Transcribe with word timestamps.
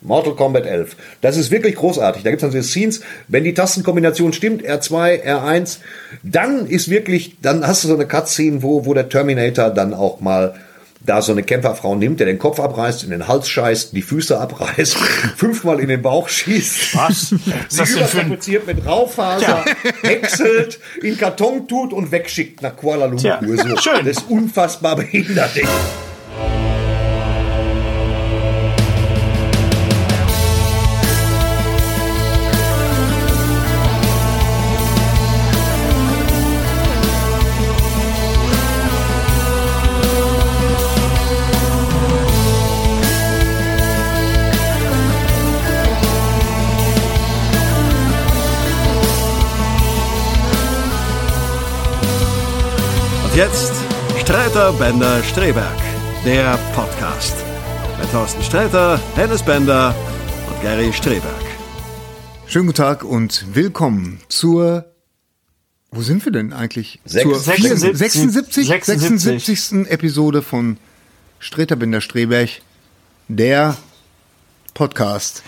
Mortal 0.00 0.34
Kombat 0.34 0.64
11. 0.66 0.96
Das 1.20 1.36
ist 1.36 1.50
wirklich 1.50 1.74
großartig. 1.76 2.22
Da 2.22 2.30
gibt 2.30 2.42
es 2.42 2.50
dann 2.50 2.62
so 2.62 2.66
Scenes, 2.66 3.00
wenn 3.26 3.44
die 3.44 3.54
Tastenkombination 3.54 4.32
stimmt, 4.32 4.62
R2, 4.62 5.24
R1, 5.24 5.78
dann 6.22 6.66
ist 6.66 6.88
wirklich, 6.88 7.36
dann 7.42 7.66
hast 7.66 7.84
du 7.84 7.88
so 7.88 7.94
eine 7.94 8.06
Cutscene, 8.06 8.62
wo, 8.62 8.86
wo 8.86 8.94
der 8.94 9.08
Terminator 9.08 9.70
dann 9.70 9.94
auch 9.94 10.20
mal 10.20 10.54
da 11.00 11.22
so 11.22 11.32
eine 11.32 11.42
Kämpferfrau 11.42 11.94
nimmt, 11.94 12.20
der 12.20 12.26
den 12.26 12.38
Kopf 12.38 12.58
abreißt, 12.60 13.04
in 13.04 13.10
den 13.10 13.28
Hals 13.28 13.48
scheißt, 13.48 13.92
die 13.94 14.02
Füße 14.02 14.38
abreißt, 14.38 14.96
fünfmal 15.36 15.80
in 15.80 15.88
den 15.88 16.02
Bauch 16.02 16.28
schießt. 16.28 16.96
Was? 16.96 17.28
Sie 17.68 17.92
übertapeziert 17.92 18.66
mit 18.66 18.84
Raufaser, 18.84 19.64
häckselt, 20.02 20.80
in 21.02 21.16
Karton 21.16 21.66
tut 21.68 21.92
und 21.92 22.10
wegschickt 22.12 22.62
nach 22.62 22.76
Kuala 22.76 23.06
Lumpur. 23.06 23.38
Tja, 23.40 23.40
So. 23.40 23.76
schön. 23.76 24.04
Das 24.04 24.18
ist 24.18 24.28
unfassbar 24.28 24.96
behindert. 24.96 25.56
ey. 25.56 25.64
Jetzt 53.38 53.72
Streiter 54.20 54.72
Bender 54.72 55.22
Streberg, 55.22 55.78
der 56.24 56.58
Podcast. 56.74 57.36
Mit 58.00 58.10
Thorsten 58.10 58.42
Sträter, 58.42 59.00
Hennes 59.14 59.44
Bender 59.44 59.94
und 60.48 60.60
Gary 60.60 60.92
Streberg. 60.92 61.22
Schönen 62.48 62.66
guten 62.66 62.78
Tag 62.78 63.04
und 63.04 63.44
willkommen 63.54 64.18
zur. 64.28 64.86
Wo 65.92 66.02
sind 66.02 66.24
wir 66.24 66.32
denn 66.32 66.52
eigentlich? 66.52 66.98
Sechs- 67.04 67.22
zur 67.22 67.38
76. 67.38 67.96
76, 67.96 68.66
76. 68.66 69.60
76. 69.62 69.92
Episode 69.92 70.42
von 70.42 70.76
Streter 71.38 71.76
Binder 71.76 72.00
Streberg, 72.00 72.50
der 73.28 73.76
Podcast. 74.74 75.44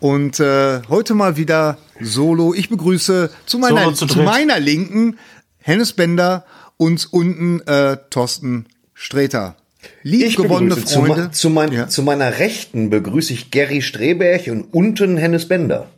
Und 0.00 0.40
äh, 0.40 0.80
heute 0.88 1.12
mal 1.12 1.36
wieder 1.36 1.76
solo. 2.00 2.54
Ich 2.54 2.70
begrüße 2.70 3.28
zu 3.44 3.58
meiner, 3.58 3.82
Solo 3.82 3.92
zu 3.94 4.06
zu 4.06 4.22
meiner 4.22 4.58
Linken 4.58 5.18
Hennes 5.58 5.92
Bender 5.92 6.46
und 6.76 7.08
unten 7.12 7.60
äh, 7.66 7.96
Thorsten 8.10 8.66
Streter. 8.94 9.56
Liebgewonnene 10.02 10.84
zu, 10.84 11.00
Freunde. 11.00 11.22
ma- 11.24 11.32
zu, 11.32 11.50
mein, 11.50 11.72
Ja. 11.72 11.88
zu 11.88 12.02
meiner 12.02 12.38
Rechten 12.38 12.90
begrüße 12.90 13.32
ich 13.32 13.50
Gary 13.50 13.82
Streberg 13.82 14.46
und 14.48 14.64
unten 14.74 15.16
Hennes 15.16 15.46
Bender. 15.48 15.88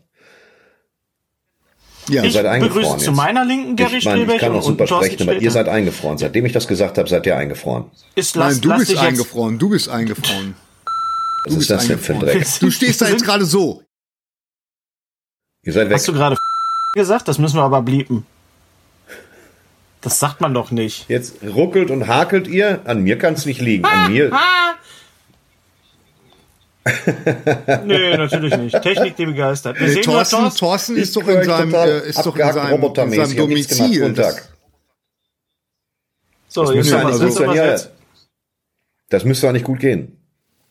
ja. 2.08 2.22
Ich 2.24 2.32
seid 2.34 2.46
eingefroren 2.46 2.82
begrüße 2.84 3.04
zu 3.04 3.12
meiner 3.12 3.44
linken 3.44 3.76
Gary 3.76 3.98
ich 3.98 4.04
meine, 4.04 4.32
ich 4.34 4.40
kann 4.40 4.52
auch 4.52 4.62
super 4.62 4.86
sprechen, 4.86 5.22
aber 5.28 5.38
ihr 5.38 5.50
seid 5.50 5.68
eingefroren. 5.68 6.18
Seitdem 6.18 6.44
ich 6.46 6.52
das 6.52 6.66
gesagt 6.68 6.98
habe, 6.98 7.08
seid 7.08 7.24
ihr 7.26 7.36
eingefroren. 7.36 7.84
Ist, 8.14 8.36
lass, 8.36 8.54
Nein, 8.54 8.60
du 8.62 8.68
lass 8.68 8.78
bist 8.80 8.96
eingefroren. 8.98 9.58
Du 9.58 9.68
bist 9.70 9.88
eingefroren. 9.88 10.54
Was 11.44 11.54
ist 11.54 11.70
das 11.70 11.86
denn 11.86 11.98
für 11.98 12.14
ein 12.14 12.20
Dreck? 12.20 12.46
Du 12.60 12.70
stehst 12.70 13.00
da 13.00 13.08
jetzt 13.08 13.24
gerade 13.24 13.44
so. 13.46 13.82
Ihr 15.62 15.72
seid 15.72 15.88
weg. 15.88 15.94
Hast 15.96 16.08
du 16.08 16.12
gerade 16.12 16.36
gesagt? 16.94 17.26
Das 17.28 17.38
müssen 17.38 17.56
wir 17.56 17.62
aber 17.62 17.80
bliepen. 17.82 18.26
Das 20.00 20.18
sagt 20.20 20.40
man 20.40 20.54
doch 20.54 20.70
nicht. 20.70 21.08
Jetzt 21.08 21.36
ruckelt 21.42 21.90
und 21.90 22.06
hakelt 22.06 22.46
ihr. 22.46 22.80
An 22.84 23.02
mir 23.02 23.18
kann 23.18 23.34
es 23.34 23.46
nicht 23.46 23.60
liegen. 23.60 23.84
An 23.84 24.12
mir. 24.12 24.30
Nee, 27.84 28.16
natürlich 28.16 28.56
nicht. 28.56 28.80
Technik, 28.80 29.16
die 29.16 29.26
begeistert. 29.26 29.78
Wir 29.78 29.88
Nee, 29.88 29.92
sehen 29.94 30.02
nur 30.06 30.14
Thorsten, 30.14 30.36
Thorsten. 30.36 30.58
Thorsten 30.58 30.96
ist 30.96 31.08
Ich 31.16 31.22
doch 31.22 31.28
in 31.28 31.44
seinem, 31.44 31.74
äh, 31.74 31.98
ist 32.08 32.24
doch 32.24 32.34
in 32.36 32.52
seinem, 32.52 32.82
in 32.82 32.94
seinem 33.12 33.30
Ich. 33.30 33.36
Domizil. 33.36 34.00
Guten 34.00 34.14
Das, 34.14 34.34
Tag. 34.36 34.48
So, 36.48 36.62
Das 36.62 36.70
jetzt 36.74 36.76
müsste, 36.84 36.98
haben 36.98 37.02
wir 37.06 37.10
das, 37.10 37.20
was 37.20 37.26
müsste, 37.26 37.46
was 37.46 37.56
ja, 37.56 37.66
jetzt. 37.66 37.90
das 39.10 39.24
müsste 39.24 39.48
auch 39.48 39.52
nicht 39.52 39.64
gut 39.66 39.80
gehen. 39.80 40.16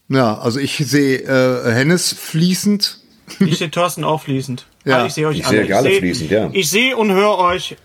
ja, 0.09 0.38
also 0.40 0.59
ich 0.59 0.78
sehe 0.78 1.20
äh, 1.20 1.72
Hennes 1.72 2.14
fließend. 2.14 3.00
Ich 3.42 3.59
sehe 3.59 3.70
Thorsten 3.70 4.04
auch 4.04 4.22
fließend. 4.22 4.66
Ja. 4.86 5.04
Ah, 5.04 5.06
ich 5.06 5.14
sehe 5.14 5.28
euch 5.28 5.38
Ich 5.40 5.46
alle. 5.46 5.58
sehe 5.58 5.66
euch 5.66 5.76
alle 5.76 5.92
fließend, 5.92 6.32
ja. 6.32 6.50
Ich 6.54 6.70
sehe 6.70 6.98
und 6.98 7.12
höre 7.12 7.38
euch. 7.38 7.78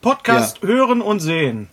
Podcast 0.00 0.62
hören 0.62 1.00
und 1.00 1.20
sehen. 1.20 1.68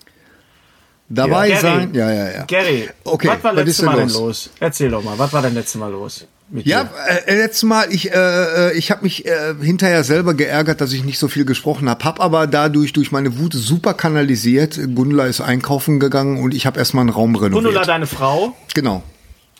Dabei 1.08 1.50
Gary. 1.50 1.62
sein. 1.62 1.94
Ja, 1.94 2.12
ja, 2.12 2.32
ja. 2.32 2.44
Gary, 2.46 2.90
Okay, 3.04 3.28
was 3.28 3.44
war 3.44 3.54
letztes 3.54 3.82
Mal 3.84 3.96
denn 3.98 4.08
los? 4.08 4.18
los? 4.18 4.50
Erzähl 4.60 4.90
doch 4.90 5.04
mal, 5.04 5.18
was 5.20 5.32
war 5.34 5.42
denn 5.44 5.54
letztes 5.54 5.80
Mal 5.80 5.92
los? 5.92 6.26
Ja, 6.52 6.84
dir? 6.84 6.90
äh, 7.28 7.36
letztes 7.36 7.64
Mal, 7.64 7.88
ich, 7.92 8.12
äh, 8.12 8.70
äh, 8.70 8.74
ich 8.78 8.90
habe 8.92 9.04
mich 9.04 9.26
äh, 9.26 9.54
hinterher 9.62 10.04
selber 10.04 10.34
geärgert, 10.34 10.82
dass 10.82 10.94
ich 10.94 11.04
nicht 11.04 11.20
so 11.20 11.28
viel 11.28 11.46
gesprochen 11.46 11.90
habe, 11.90 12.04
hab 12.04 12.20
aber 12.20 12.48
dadurch 12.48 12.94
durch 12.94 13.12
meine 13.12 13.38
Wut 13.40 13.54
super 13.54 13.94
kanalisiert. 13.94 14.80
Gundula 14.96 15.26
ist 15.26 15.42
einkaufen 15.42 16.00
gegangen 16.00 16.40
und 16.40 16.54
ich 16.56 16.66
habe 16.66 16.80
erstmal 16.80 17.02
einen 17.02 17.10
Raum 17.12 17.36
renoviert. 17.36 17.54
Gundula, 17.64 17.84
deine 17.86 18.08
Frau. 18.08 18.56
Genau. 18.74 19.04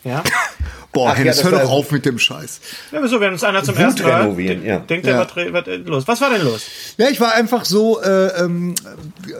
Ja. 0.04 0.22
Boah, 0.92 1.08
Ach 1.10 1.12
ja, 1.12 1.18
Hennes, 1.24 1.36
das 1.36 1.44
hör 1.50 1.58
doch 1.60 1.70
auf 1.70 1.90
mit 1.90 2.06
dem 2.06 2.18
Scheiß. 2.18 2.60
Ja, 2.92 3.00
wieso, 3.02 3.20
wenn 3.20 3.32
uns 3.32 3.44
einer 3.44 3.62
zum 3.62 3.74
Wut 3.76 3.82
ersten 3.82 4.02
Mal 4.02 4.22
renovieren, 4.22 4.64
ja. 4.64 4.78
denkt, 4.78 5.06
Ja. 5.06 5.22
er, 5.22 5.52
was, 5.52 5.66
was 5.66 5.66
ist 5.68 5.86
los? 5.88 6.08
Was 6.08 6.20
war 6.20 6.30
denn 6.30 6.42
los? 6.44 6.62
Ja, 6.96 7.08
ich 7.08 7.20
war 7.20 7.34
einfach 7.34 7.64
so, 7.64 8.00
äh, 8.00 8.28
ähm, 8.42 8.74
äh, 9.26 9.32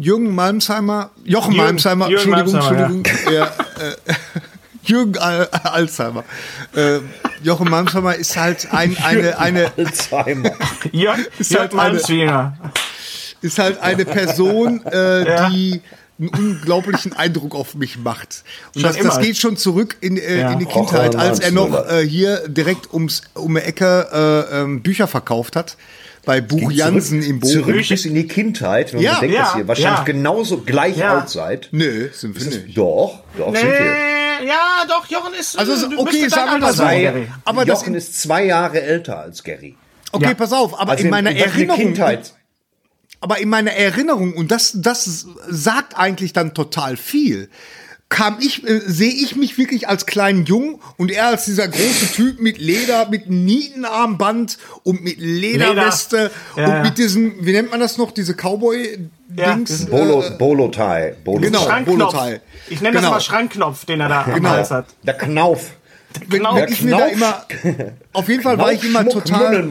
Jürgen 0.00 0.34
Malmsheimer, 0.34 1.10
Jochen 1.24 1.52
Jürgen- 1.52 1.56
Malmsheimer, 1.66 2.08
Jürgen 2.08 2.32
Entschuldigung, 2.32 2.60
Malmsheimer, 2.60 2.94
Entschuldigung, 2.94 3.34
ja. 3.34 3.44
äh, 3.46 4.14
Jürgen 4.86 5.18
Al 5.18 5.48
Alzheimer. 5.64 6.24
Äh, 6.76 6.98
Jochen 7.42 7.70
Malmsheimer 7.70 8.14
ist 8.16 8.36
halt 8.36 8.68
ein, 8.72 8.96
eine, 9.02 9.38
eine, 9.38 9.72
Alzheimer. 9.76 10.50
Ja, 10.92 11.14
Ist 11.38 11.50
Jörg 11.52 11.60
halt 11.62 11.72
eine- 11.72 11.76
Malmswinger. 11.92 12.58
ist 13.40 13.58
halt 13.58 13.80
eine 13.80 14.04
Person, 14.04 14.84
äh, 14.86 15.26
Ja. 15.28 15.48
die 15.48 15.80
einen 16.18 16.28
unglaublichen 16.28 17.12
Eindruck 17.16 17.54
auf 17.54 17.74
mich 17.74 17.98
macht. 17.98 18.44
Und 18.74 18.84
das, 18.84 18.96
das 18.96 19.20
geht 19.20 19.36
schon 19.36 19.56
zurück 19.56 19.96
in, 20.00 20.16
äh, 20.16 20.40
Ja. 20.40 20.52
in 20.52 20.58
die 20.60 20.66
Kindheit, 20.66 21.14
Och, 21.14 21.20
als 21.20 21.40
er 21.40 21.50
noch 21.50 21.88
äh, 21.90 22.06
hier 22.06 22.48
direkt 22.48 22.92
ums 22.92 23.22
um 23.34 23.54
die 23.54 23.60
Ecke 23.62 24.08
äh, 24.50 24.60
ähm, 24.62 24.82
Bücher 24.82 25.06
verkauft 25.06 25.56
hat. 25.56 25.76
Bei 26.26 26.40
Buch 26.40 26.72
Jansen 26.72 27.22
im 27.22 27.38
Bochum. 27.38 27.52
Zurück 27.64 27.86
bis 27.86 28.06
in 28.06 28.14
die 28.14 28.26
Kindheit. 28.26 28.94
Wenn 28.94 29.00
Ja, 29.02 29.12
man 29.12 29.20
denkt, 29.20 29.36
ja, 29.36 29.42
dass 29.44 29.56
ihr 29.56 29.68
wahrscheinlich 29.68 29.98
ja. 29.98 30.04
genauso 30.04 30.58
gleich 30.62 30.96
Ja. 30.96 31.18
alt 31.18 31.28
seid. 31.28 31.68
Nö, 31.72 32.08
sind 32.14 32.34
wir 32.40 32.46
nicht. 32.46 32.78
Doch, 32.78 33.20
doch 33.36 33.54
sind 33.54 33.62
wir. 33.62 33.80
Nee, 33.80 34.46
ja, 34.48 34.84
doch, 34.88 35.04
Jochen 35.06 35.34
ist. 35.38 35.58
Also, 35.58 35.76
du 35.90 35.98
okay, 36.00 36.12
müsstest 36.12 36.34
sagen 36.34 36.52
wir 36.52 36.58
mal 36.60 36.72
so. 36.72 36.78
sein. 36.78 37.28
Aber 37.44 37.66
das 37.66 37.80
Jochen 37.80 37.94
ist 37.94 38.18
zwei 38.22 38.46
Jahre 38.46 38.80
älter 38.80 39.18
als 39.20 39.42
Gary. 39.44 39.76
Okay, 40.12 40.24
Ja. 40.24 40.34
pass 40.34 40.52
auf, 40.54 40.80
aber 40.80 40.92
Also 40.92 41.04
in 41.04 41.10
meiner 41.10 41.30
für 41.32 41.36
Erinnerung, 41.38 41.78
Kindheit. 41.82 42.32
Aber 43.24 43.38
in 43.38 43.48
meiner 43.48 43.70
Erinnerung, 43.72 44.34
und 44.34 44.50
das, 44.50 44.72
das 44.74 45.26
sagt 45.48 45.96
eigentlich 45.96 46.34
dann 46.34 46.52
total 46.52 46.98
viel, 46.98 47.48
kam 48.10 48.36
ich, 48.38 48.62
äh, 48.68 48.80
sehe 48.84 49.10
ich 49.14 49.34
mich 49.34 49.56
wirklich 49.56 49.88
als 49.88 50.04
kleinen 50.04 50.44
Jungen 50.44 50.78
und 50.98 51.10
er 51.10 51.28
als 51.28 51.46
dieser 51.46 51.66
große 51.66 52.12
Typ 52.12 52.38
mit 52.38 52.58
Leder, 52.58 53.08
mit 53.08 53.30
Nietenarmband 53.30 54.58
und 54.82 55.02
mit 55.02 55.16
Lederweste 55.18 56.16
Leder. 56.16 56.30
Ja, 56.56 56.64
und 56.66 56.70
ja. 56.74 56.82
mit 56.82 56.98
diesem, 56.98 57.46
wie 57.46 57.52
nennt 57.52 57.70
man 57.70 57.80
das 57.80 57.96
noch, 57.96 58.10
diese 58.12 58.34
Cowboy-Dings? 58.34 59.70
diesen 59.70 59.88
Bolo, 59.88 60.22
Äh, 60.22 60.30
Bolo-Tie. 60.32 61.14
Bolo 61.24 61.40
Genau. 61.40 61.62
Schrankknopf. 61.64 62.12
Boloteil. 62.12 62.40
Ich 62.68 62.82
nenne 62.82 62.92
das 62.92 63.02
Genau. 63.04 63.14
mal 63.14 63.20
Schrankknopf, 63.22 63.86
den 63.86 64.00
er 64.02 64.08
da 64.10 64.24
am 64.24 64.34
Genau. 64.34 64.50
Hals 64.50 64.70
hat. 64.70 64.84
Der 65.02 65.14
Knauf. 65.14 65.70
Genau. 66.28 66.54
wenn 66.56 66.70
ich 66.70 66.82
mir 66.82 66.90
da 66.90 67.08
Knauf. 67.08 67.12
immer, 67.12 67.46
auf 68.12 68.28
jeden 68.28 68.42
Fall 68.42 68.58
war 68.58 68.70
ich 68.70 68.84
immer 68.84 69.00
Schmuck 69.00 69.24
total. 69.24 69.66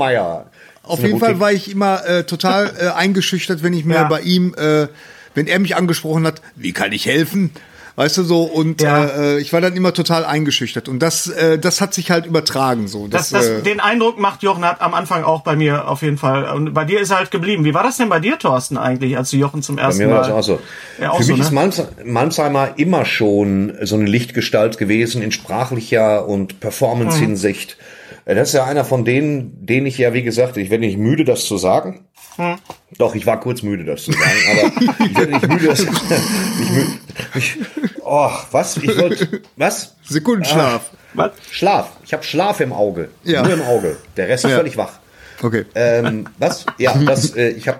Auf 0.83 1.01
jeden 1.01 1.19
Fall 1.19 1.39
war 1.39 1.51
ich 1.51 1.71
immer 1.71 2.05
äh, 2.05 2.23
total 2.25 2.73
äh, 2.79 2.87
eingeschüchtert, 2.95 3.63
wenn 3.63 3.73
ich 3.73 3.85
mir 3.85 3.95
Ja. 3.95 4.03
bei 4.03 4.21
ihm, 4.21 4.53
äh, 4.55 4.87
wenn 5.33 5.47
er 5.47 5.59
mich 5.59 5.75
angesprochen 5.75 6.27
hat, 6.27 6.41
wie 6.55 6.73
kann 6.73 6.91
ich 6.91 7.05
helfen? 7.05 7.51
Weißt 7.95 8.17
du 8.17 8.23
so, 8.23 8.41
und 8.43 8.81
Ja. 8.81 9.05
äh, 9.05 9.39
ich 9.39 9.53
war 9.53 9.61
dann 9.61 9.75
immer 9.75 9.93
total 9.93 10.25
eingeschüchtert. 10.25 10.89
Und 10.89 10.97
das, 10.99 11.27
äh, 11.27 11.59
das 11.59 11.79
hat 11.79 11.93
sich 11.93 12.09
halt 12.09 12.25
übertragen. 12.25 12.87
So. 12.87 13.07
Das, 13.07 13.29
Das, 13.29 13.45
das, 13.45 13.59
äh, 13.59 13.61
den 13.61 13.79
Eindruck 13.79 14.17
macht 14.19 14.41
Jochen 14.41 14.65
hat 14.65 14.81
am 14.81 14.95
Anfang 14.95 15.23
auch 15.23 15.41
bei 15.41 15.55
mir 15.55 15.87
auf 15.87 16.01
jeden 16.01 16.17
Fall. 16.17 16.45
Und 16.45 16.73
bei 16.73 16.85
dir 16.85 16.99
ist 17.01 17.11
er 17.11 17.17
halt 17.17 17.29
geblieben. 17.29 17.65
Wie 17.65 17.75
war 17.75 17.83
das 17.83 17.97
denn 17.97 18.09
bei 18.09 18.19
dir, 18.19 18.39
Thorsten, 18.39 18.77
eigentlich, 18.77 19.15
als 19.15 19.29
du 19.29 19.37
Jochen 19.37 19.61
zum 19.61 19.75
Bei 19.75 19.83
ersten 19.83 20.01
mir 20.03 20.09
war 20.09 20.21
Mal? 20.21 20.27
das 20.27 20.31
auch 20.35 20.41
so. 20.43 20.59
Ja, 20.99 21.11
auch 21.11 21.17
Für 21.17 21.23
so, 21.23 21.33
mich 21.33 21.41
ist 21.41 21.51
ne? 21.51 21.55
Malms 21.55 21.83
Malmsheimer 22.03 22.73
immer 22.77 23.05
schon 23.05 23.77
so 23.83 23.93
eine 23.95 24.05
Lichtgestalt 24.05 24.79
gewesen 24.79 25.21
in 25.21 25.31
sprachlicher 25.31 26.27
und 26.27 26.53
Mhm. 26.55 26.59
Performance-Hinsicht. 26.59 27.77
Äh, 27.79 27.83
Das 28.25 28.49
ist 28.49 28.53
ja 28.53 28.63
einer 28.65 28.85
von 28.85 29.03
denen, 29.05 29.65
den 29.65 29.85
ich 29.85 29.97
ja, 29.97 30.13
wie 30.13 30.23
gesagt, 30.23 30.55
ich 30.57 30.69
werde 30.69 30.85
nicht 30.85 30.97
müde, 30.97 31.25
das 31.25 31.45
zu 31.45 31.57
sagen. 31.57 32.05
Mhm. 32.37 32.55
Doch, 32.97 33.15
ich 33.15 33.25
war 33.25 33.39
kurz 33.39 33.61
müde, 33.63 33.83
das 33.83 34.03
zu 34.03 34.11
sagen, 34.13 34.23
aber 34.51 35.05
ich 35.05 35.17
werde 35.17 35.31
nicht 35.33 35.47
müde, 35.47 35.67
das 35.67 35.79
nicht 35.85 35.91
müde, 36.71 36.87
ich, 37.35 37.57
Oh, 38.05 38.29
was? 38.51 38.77
Ich 38.77 38.97
wollte, 38.97 39.41
was? 39.57 39.95
Sekundenschlaf. 40.03 40.91
Was? 41.13 41.31
Schlaf. 41.51 41.89
Ich 42.05 42.13
habe 42.13 42.23
Schlaf 42.23 42.59
im 42.59 42.73
Auge. 42.73 43.09
Ja. 43.23 43.43
Nur 43.43 43.53
im 43.53 43.61
Auge. 43.61 43.97
Der 44.17 44.27
Rest 44.27 44.45
ist 44.45 44.51
Ja. 44.51 44.57
völlig 44.57 44.77
wach. 44.77 44.99
Okay. 45.41 45.65
Ähm, 45.75 46.25
was? 46.37 46.65
Ja, 46.77 46.93
das, 47.05 47.35
äh, 47.35 47.49
ich 47.49 47.67
habe 47.67 47.79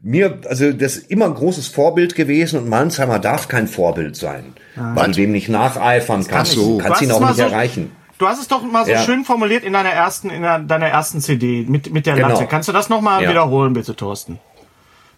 mir, 0.00 0.38
also 0.48 0.72
das 0.72 0.96
ist 0.96 1.10
immer 1.10 1.26
ein 1.26 1.34
großes 1.34 1.68
Vorbild 1.68 2.14
gewesen 2.14 2.58
und 2.60 2.68
Malmsheimer 2.68 3.18
darf 3.18 3.48
kein 3.48 3.68
Vorbild 3.68 4.16
sein, 4.16 4.52
weil 4.76 5.06
du 5.08 5.12
dem 5.12 5.32
nicht 5.32 5.48
nacheifern 5.48 6.26
kannst. 6.26 6.52
so. 6.52 6.78
Du 6.78 6.84
kannst 6.84 7.02
ihn 7.02 7.10
auch 7.12 7.20
nicht 7.20 7.36
so- 7.36 7.42
erreichen. 7.42 7.92
Du 8.18 8.26
hast 8.28 8.40
es 8.40 8.48
doch 8.48 8.62
mal 8.62 8.84
so 8.84 8.92
Ja. 8.92 9.02
schön 9.02 9.24
formuliert 9.24 9.64
in 9.64 9.72
deiner 9.72 9.90
ersten, 9.90 10.30
in 10.30 10.42
deiner 10.42 10.86
ersten 10.86 11.20
CD 11.20 11.64
mit, 11.68 11.92
mit 11.92 12.06
der 12.06 12.14
Genau. 12.14 12.28
Latte. 12.28 12.46
Kannst 12.46 12.68
du 12.68 12.72
das 12.72 12.88
nochmal 12.88 13.22
Ja. 13.22 13.30
wiederholen, 13.30 13.72
bitte, 13.72 13.96
Thorsten? 13.96 14.38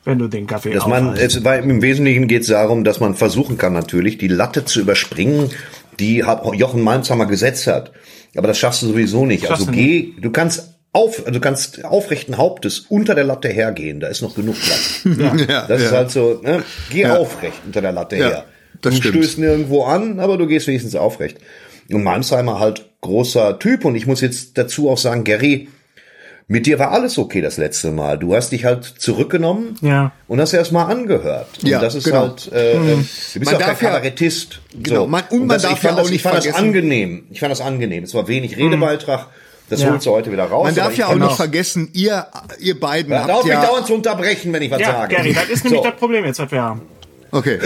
Wenn 0.04 0.18
du 0.18 0.28
den 0.28 0.46
Kaffee 0.46 0.72
Dass 0.72 0.86
man, 0.86 1.08
aufhast. 1.10 1.36
es, 1.36 1.44
weil 1.44 1.62
im 1.68 1.82
Wesentlichen 1.82 2.28
geht 2.28 2.42
es 2.42 2.48
darum, 2.48 2.84
dass 2.84 3.00
man 3.00 3.14
versuchen 3.16 3.58
kann 3.58 3.72
natürlich, 3.72 4.18
die 4.18 4.28
Latte 4.28 4.64
zu 4.64 4.80
überspringen, 4.80 5.50
die 5.98 6.18
Jochen 6.54 6.80
Malmsheimer 6.82 7.26
gesetzt 7.26 7.66
hat. 7.66 7.92
Aber 8.36 8.46
das 8.48 8.58
schaffst 8.58 8.82
du 8.82 8.86
sowieso 8.86 9.26
nicht. 9.26 9.50
Also 9.50 9.66
du 9.66 9.72
geh, 9.72 10.12
du 10.20 10.30
kannst 10.30 10.74
auf, 10.92 11.18
also 11.20 11.32
du 11.32 11.40
kannst 11.40 11.84
aufrechten 11.84 12.38
Hauptes 12.38 12.80
unter 12.88 13.14
der 13.14 13.24
Latte 13.24 13.48
hergehen. 13.48 13.98
Da 14.00 14.06
ist 14.06 14.22
noch 14.22 14.34
genug 14.36 14.54
Platz. 14.58 15.00
ja, 15.48 15.66
Das 15.66 15.82
ist 15.82 15.90
ja. 15.90 15.96
halt 15.96 16.10
so, 16.10 16.40
ne? 16.42 16.62
geh 16.90 17.02
Ja. 17.02 17.16
aufrecht 17.16 17.58
unter 17.66 17.80
der 17.82 17.92
Latte 17.92 18.16
Ja, 18.16 18.28
her. 18.28 18.44
das 18.82 18.94
du 18.94 19.00
stimmt. 19.00 19.16
stößt 19.16 19.38
nirgendwo 19.38 19.84
an, 19.84 20.20
aber 20.20 20.38
du 20.38 20.46
gehst 20.46 20.66
wenigstens 20.68 20.94
aufrecht. 20.94 21.38
Und 21.92 22.02
Malmsheimer 22.02 22.58
halt 22.58 22.88
großer 23.00 23.58
Typ. 23.58 23.84
Und 23.84 23.94
ich 23.94 24.06
muss 24.06 24.20
jetzt 24.20 24.58
dazu 24.58 24.90
auch 24.90 24.98
sagen, 24.98 25.24
Gary, 25.24 25.68
mit 26.48 26.66
dir 26.66 26.78
war 26.78 26.92
alles 26.92 27.18
okay 27.18 27.40
das 27.40 27.56
letzte 27.56 27.90
Mal. 27.90 28.18
Du 28.18 28.34
hast 28.34 28.50
dich 28.52 28.64
halt 28.64 28.84
zurückgenommen 28.84 29.76
Ja. 29.80 30.12
und 30.28 30.40
hast 30.40 30.52
erst 30.52 30.70
mal 30.72 30.84
angehört. 30.84 31.48
Und 31.62 31.68
Ja, 31.68 31.80
das 31.80 31.96
ist 31.96 32.04
genau. 32.04 32.20
halt, 32.20 32.52
äh, 32.52 32.72
äh, 32.74 32.76
du 32.76 32.96
bist 32.96 33.34
Man 33.34 33.46
auch 33.46 33.50
kein 33.58 33.68
darf 33.68 33.82
ja- 33.82 33.88
Kabarettist. 33.90 34.60
Genau, 34.80 35.06
man- 35.08 35.24
und 35.30 35.40
man 35.40 35.48
das, 35.48 35.62
darf 35.62 35.72
ich 35.72 35.78
fand 35.80 35.84
ja 35.84 35.90
das, 35.96 36.00
auch 36.02 36.04
ich 36.06 36.12
nicht 36.12 36.22
fand 36.22 36.36
das 36.36 36.44
vergessen- 36.44 36.64
angenehm. 36.66 37.24
Ich 37.30 37.40
fand 37.40 37.50
das 37.50 37.60
angenehm. 37.60 38.04
Es 38.04 38.14
war 38.14 38.28
wenig 38.28 38.56
Redebeitrag. 38.56 39.26
Das 39.68 39.82
Ja. 39.82 39.90
holst 39.90 40.06
du 40.06 40.12
heute 40.12 40.30
wieder 40.30 40.44
raus. 40.44 40.62
Man 40.64 40.76
darf 40.76 40.96
ja 40.96 41.08
auch 41.08 41.14
nicht 41.16 41.26
das- 41.30 41.36
vergessen, 41.36 41.90
ihr, 41.92 42.26
ihr 42.60 42.78
beiden 42.78 43.12
Hör 43.12 43.24
habt 43.26 43.44
mich 43.44 43.52
ja... 43.52 43.64
dauernd 43.66 43.88
zu 43.88 43.94
unterbrechen, 43.94 44.52
wenn 44.52 44.62
ich 44.62 44.70
was 44.70 44.80
Ja, 44.80 44.92
sage. 44.92 45.16
Gary, 45.16 45.32
das 45.32 45.48
ist 45.48 45.64
nämlich 45.64 45.82
So. 45.82 45.88
das 45.90 45.98
Problem 45.98 46.24
jetzt, 46.24 46.38
was 46.38 46.52
wir 46.52 46.62
haben. 46.62 46.82
Okay. 47.30 47.58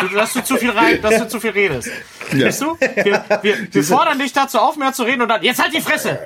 Du, 0.00 0.08
dass 0.14 0.32
du 0.32 0.42
zu 0.42 0.56
viel 0.56 0.70
rein, 0.70 1.00
dass 1.02 1.18
du 1.18 1.28
zu 1.28 1.40
viel 1.40 1.50
redest. 1.50 1.88
Weißt 2.32 2.60
du? 2.62 2.76
Wir, 2.78 3.24
wir, 3.42 3.56
wir 3.70 3.84
fordern 3.84 4.18
dich 4.18 4.32
dazu 4.32 4.58
auf, 4.58 4.76
mehr 4.76 4.92
zu 4.92 5.02
reden 5.02 5.22
und 5.22 5.28
dann, 5.28 5.42
jetzt 5.42 5.62
halt 5.62 5.74
die 5.74 5.80
Fresse! 5.80 6.18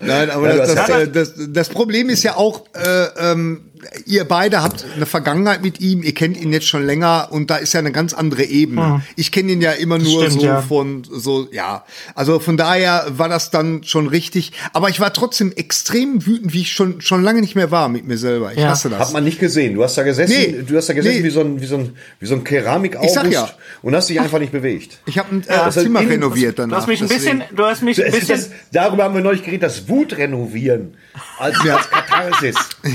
Nein, 0.00 0.30
aber 0.30 0.48
Ja, 0.48 0.56
das, 0.58 0.74
das, 0.74 0.88
äh, 0.88 1.08
das, 1.08 1.32
das 1.36 1.68
Problem 1.68 2.08
ist 2.08 2.22
ja 2.22 2.36
auch, 2.36 2.64
äh, 2.74 3.32
ähm, 3.32 3.70
ihr 4.06 4.24
beide 4.24 4.62
habt 4.62 4.84
eine 4.96 5.06
Vergangenheit 5.06 5.62
mit 5.62 5.80
ihm, 5.80 6.02
ihr 6.02 6.14
kennt 6.14 6.36
ihn 6.36 6.52
jetzt 6.52 6.66
schon 6.66 6.84
länger 6.86 7.28
und 7.30 7.50
da 7.50 7.56
ist 7.56 7.72
ja 7.72 7.80
eine 7.80 7.92
ganz 7.92 8.12
andere 8.14 8.44
Ebene. 8.44 9.02
Ich 9.16 9.32
kenne 9.32 9.52
ihn 9.52 9.60
ja 9.60 9.72
immer 9.72 9.98
nur 9.98 10.22
stimmt, 10.24 10.40
so 10.40 10.46
ja. 10.46 10.62
von 10.62 11.02
so, 11.10 11.48
ja. 11.52 11.84
Also 12.14 12.38
von 12.38 12.56
daher 12.56 13.06
war 13.16 13.28
das 13.28 13.50
dann 13.50 13.84
schon 13.84 14.06
richtig. 14.08 14.52
Aber 14.72 14.88
ich 14.88 15.00
war 15.00 15.12
trotzdem 15.12 15.52
extrem 15.54 16.24
wütend, 16.26 16.52
wie 16.52 16.62
ich 16.62 16.72
schon, 16.72 17.00
schon 17.00 17.22
lange 17.22 17.40
nicht 17.40 17.54
mehr 17.54 17.70
war 17.70 17.88
mit 17.88 18.06
mir 18.06 18.18
selber. 18.18 18.52
Ich 18.52 18.58
Ja. 18.58 18.68
hasse 18.70 18.88
das. 18.90 18.98
Hat 19.00 19.12
man 19.12 19.24
nicht 19.24 19.38
gesehen. 19.40 19.74
Du 19.74 19.82
hast 19.82 19.96
da 19.96 20.02
gesessen, 20.02 20.34
Nee. 20.36 20.62
du 20.66 20.76
hast 20.76 20.88
da 20.88 20.92
gesessen 20.94 21.18
Nee. 21.18 21.24
wie 21.24 21.30
so 21.30 21.40
ein, 21.40 21.60
wie 21.60 21.66
so 21.66 21.76
ein, 21.76 21.96
wie 22.20 22.26
so 22.26 22.34
ein 22.34 22.44
keramik 22.44 22.96
Ich 23.02 23.10
sag 23.12 23.30
ja. 23.30 23.48
und 23.82 23.94
hast 23.94 24.08
dich 24.08 24.20
einfach 24.20 24.38
nicht 24.38 24.52
bewegt. 24.52 24.98
ich 25.06 25.18
habe 25.18 25.34
ein 25.34 25.42
äh, 25.42 25.46
das 25.48 25.74
Zimmer 25.74 26.00
innen- 26.00 26.12
renoviert 26.12 26.58
Du 26.58 26.62
danach. 26.62 26.78
hast 26.78 26.88
mich 26.88 27.00
ein 27.02 27.08
deswegen. 27.08 27.38
bisschen, 27.40 27.56
du 27.56 27.64
hast 27.64 27.82
mich 27.82 27.98
ein 28.02 28.10
Das, 28.10 28.20
bisschen, 28.20 28.36
das, 28.36 28.50
darüber 28.72 29.04
haben 29.04 29.14
wir 29.14 29.22
neulich 29.22 29.42
geredet, 29.44 29.62
das 29.64 29.88
Wutrenovieren 29.88 30.94
als, 31.38 31.58
als 31.60 31.90
Katharsis. 31.90 32.56